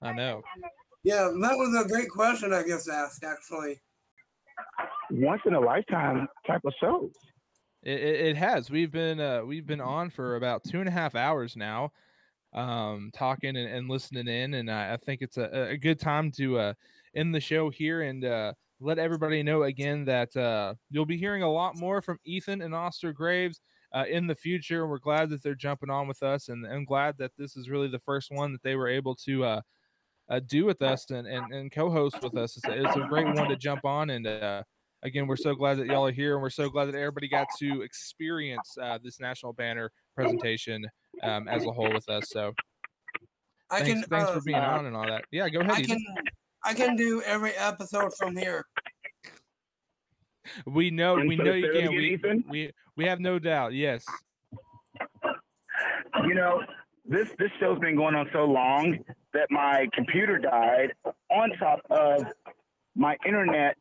I 0.02 0.12
know. 0.12 0.42
Yeah, 1.02 1.30
that 1.40 1.56
was 1.56 1.84
a 1.84 1.88
great 1.88 2.08
question 2.08 2.52
I 2.52 2.62
guess 2.62 2.88
asked 2.88 3.24
actually. 3.24 3.80
Once 5.10 5.42
in 5.46 5.54
a 5.54 5.60
lifetime 5.60 6.28
type 6.46 6.60
of 6.64 6.72
shows. 6.80 7.12
It, 7.82 8.00
it, 8.00 8.20
it 8.26 8.36
has. 8.36 8.70
We've 8.70 8.90
been 8.90 9.20
uh, 9.20 9.42
we've 9.44 9.66
been 9.66 9.80
on 9.80 10.10
for 10.10 10.36
about 10.36 10.64
two 10.64 10.80
and 10.80 10.88
a 10.88 10.92
half 10.92 11.14
hours 11.14 11.56
now, 11.56 11.92
um, 12.52 13.10
talking 13.14 13.56
and, 13.56 13.68
and 13.68 13.88
listening 13.88 14.28
in, 14.28 14.54
and 14.54 14.70
I, 14.70 14.94
I 14.94 14.96
think 14.98 15.22
it's 15.22 15.38
a, 15.38 15.70
a 15.70 15.76
good 15.78 15.98
time 15.98 16.30
to 16.32 16.58
uh, 16.58 16.74
end 17.14 17.34
the 17.34 17.40
show 17.40 17.70
here 17.70 18.02
and 18.02 18.24
uh, 18.24 18.52
let 18.80 18.98
everybody 18.98 19.42
know 19.42 19.62
again 19.62 20.04
that 20.04 20.36
uh, 20.36 20.74
you'll 20.90 21.06
be 21.06 21.16
hearing 21.16 21.42
a 21.42 21.50
lot 21.50 21.76
more 21.76 22.02
from 22.02 22.18
Ethan 22.24 22.60
and 22.60 22.74
Oster 22.74 23.12
Graves 23.12 23.60
uh, 23.94 24.04
in 24.08 24.26
the 24.26 24.34
future. 24.34 24.86
We're 24.86 24.98
glad 24.98 25.30
that 25.30 25.42
they're 25.42 25.54
jumping 25.54 25.90
on 25.90 26.06
with 26.06 26.22
us, 26.22 26.50
and 26.50 26.66
I'm 26.66 26.84
glad 26.84 27.16
that 27.18 27.32
this 27.38 27.56
is 27.56 27.70
really 27.70 27.88
the 27.88 27.98
first 27.98 28.30
one 28.30 28.52
that 28.52 28.62
they 28.62 28.76
were 28.76 28.88
able 28.88 29.14
to 29.16 29.44
uh, 29.44 29.60
uh, 30.30 30.40
do 30.46 30.64
with 30.64 30.80
us 30.80 31.10
and, 31.10 31.26
and, 31.26 31.52
and 31.52 31.72
co-host 31.72 32.22
with 32.22 32.36
us. 32.36 32.56
It's 32.56 32.66
a, 32.66 32.84
it's 32.84 32.96
a 32.96 33.00
great 33.08 33.26
one 33.26 33.48
to 33.48 33.56
jump 33.56 33.84
on, 33.84 34.10
and 34.10 34.26
uh, 34.26 34.62
again, 35.02 35.26
we're 35.26 35.36
so 35.36 35.54
glad 35.54 35.78
that 35.78 35.86
y'all 35.86 36.06
are 36.06 36.12
here, 36.12 36.34
and 36.34 36.42
we're 36.42 36.50
so 36.50 36.68
glad 36.68 36.86
that 36.86 36.94
everybody 36.94 37.28
got 37.28 37.48
to 37.58 37.82
experience 37.82 38.76
uh, 38.80 38.98
this 39.02 39.20
national 39.20 39.52
banner 39.52 39.90
presentation 40.14 40.86
um, 41.22 41.48
as 41.48 41.64
a 41.64 41.72
whole 41.72 41.92
with 41.92 42.08
us. 42.08 42.24
So, 42.28 42.52
I 43.70 43.80
thanks, 43.80 44.00
can, 44.00 44.02
thanks 44.04 44.30
uh, 44.30 44.34
for 44.34 44.40
being 44.42 44.58
on 44.58 44.86
and 44.86 44.96
all 44.96 45.06
that. 45.06 45.24
Yeah, 45.30 45.48
go 45.48 45.60
ahead. 45.60 45.72
I 45.72 45.82
can 45.82 45.98
I 46.64 46.74
can 46.74 46.96
do 46.96 47.22
every 47.22 47.52
episode 47.52 48.12
from 48.16 48.36
here. 48.36 48.64
We 50.66 50.90
know, 50.90 51.16
And 51.16 51.28
we 51.28 51.36
so 51.36 51.42
know 51.44 51.52
you 51.52 51.68
can. 51.70 51.76
again, 51.76 51.90
We, 51.90 52.14
Ethan? 52.14 52.44
we 52.48 52.70
we 52.96 53.04
have 53.06 53.20
no 53.20 53.38
doubt. 53.38 53.72
Yes. 53.72 54.04
You 56.24 56.34
know, 56.34 56.62
this 57.04 57.28
this 57.38 57.50
show's 57.60 57.78
been 57.78 57.96
going 57.96 58.14
on 58.14 58.28
so 58.32 58.44
long 58.44 58.98
that 59.34 59.46
my 59.50 59.88
computer 59.92 60.38
died. 60.38 60.92
On 61.30 61.50
top 61.58 61.80
of 61.90 62.24
my 62.96 63.16
internet 63.26 63.76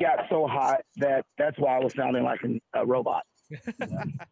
got 0.00 0.26
so 0.28 0.46
hot 0.46 0.82
that 0.96 1.24
that's 1.38 1.58
why 1.58 1.76
I 1.76 1.78
was 1.78 1.94
sounding 1.94 2.24
like 2.24 2.40
a 2.74 2.86
robot. 2.86 3.22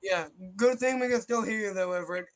Yeah, 0.02 0.26
good 0.56 0.78
thing 0.78 0.98
we 0.98 1.08
can 1.08 1.20
still 1.20 1.42
hear 1.42 1.58
you 1.58 1.74
though, 1.74 1.92
Everett. 1.92 2.26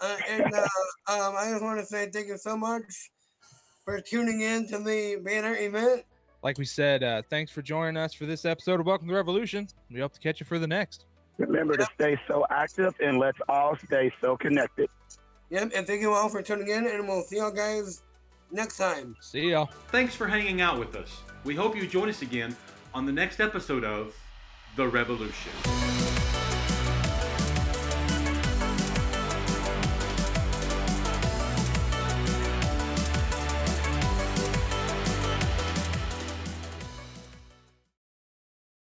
Uh, 0.00 0.16
and 0.28 0.52
uh, 0.52 1.12
um, 1.12 1.34
I 1.36 1.48
just 1.50 1.62
want 1.62 1.78
to 1.78 1.86
say 1.86 2.10
thank 2.10 2.26
you 2.26 2.36
so 2.36 2.56
much 2.56 3.10
for 3.84 4.00
tuning 4.00 4.40
in 4.40 4.66
to 4.68 4.78
the 4.78 5.20
banner 5.24 5.56
event. 5.56 6.04
Like 6.42 6.58
we 6.58 6.64
said, 6.64 7.02
uh, 7.02 7.22
thanks 7.30 7.52
for 7.52 7.62
joining 7.62 7.96
us 7.96 8.12
for 8.12 8.26
this 8.26 8.44
episode 8.44 8.80
of 8.80 8.86
Welcome 8.86 9.08
to 9.08 9.14
Revolution. 9.14 9.68
We 9.90 10.00
hope 10.00 10.12
to 10.14 10.20
catch 10.20 10.40
you 10.40 10.46
for 10.46 10.58
the 10.58 10.66
next. 10.66 11.06
Remember 11.38 11.76
to 11.76 11.86
stay 11.94 12.18
so 12.28 12.44
active 12.50 12.94
and 13.00 13.18
let's 13.18 13.38
all 13.48 13.76
stay 13.76 14.12
so 14.20 14.36
connected. 14.36 14.88
Yep, 15.54 15.70
and 15.76 15.86
thank 15.86 16.00
you 16.00 16.12
all 16.12 16.28
for 16.28 16.42
tuning 16.42 16.66
in, 16.66 16.84
and 16.88 17.06
we'll 17.06 17.22
see 17.22 17.36
y'all 17.36 17.52
guys 17.52 18.02
next 18.50 18.76
time. 18.76 19.14
See 19.20 19.50
y'all. 19.50 19.70
Thanks 19.92 20.12
for 20.12 20.26
hanging 20.26 20.60
out 20.60 20.80
with 20.80 20.96
us. 20.96 21.20
We 21.44 21.54
hope 21.54 21.76
you 21.76 21.86
join 21.86 22.08
us 22.08 22.22
again 22.22 22.56
on 22.92 23.06
the 23.06 23.12
next 23.12 23.38
episode 23.38 23.84
of 23.84 24.16
The 24.74 24.88
Revolution. 24.88 25.83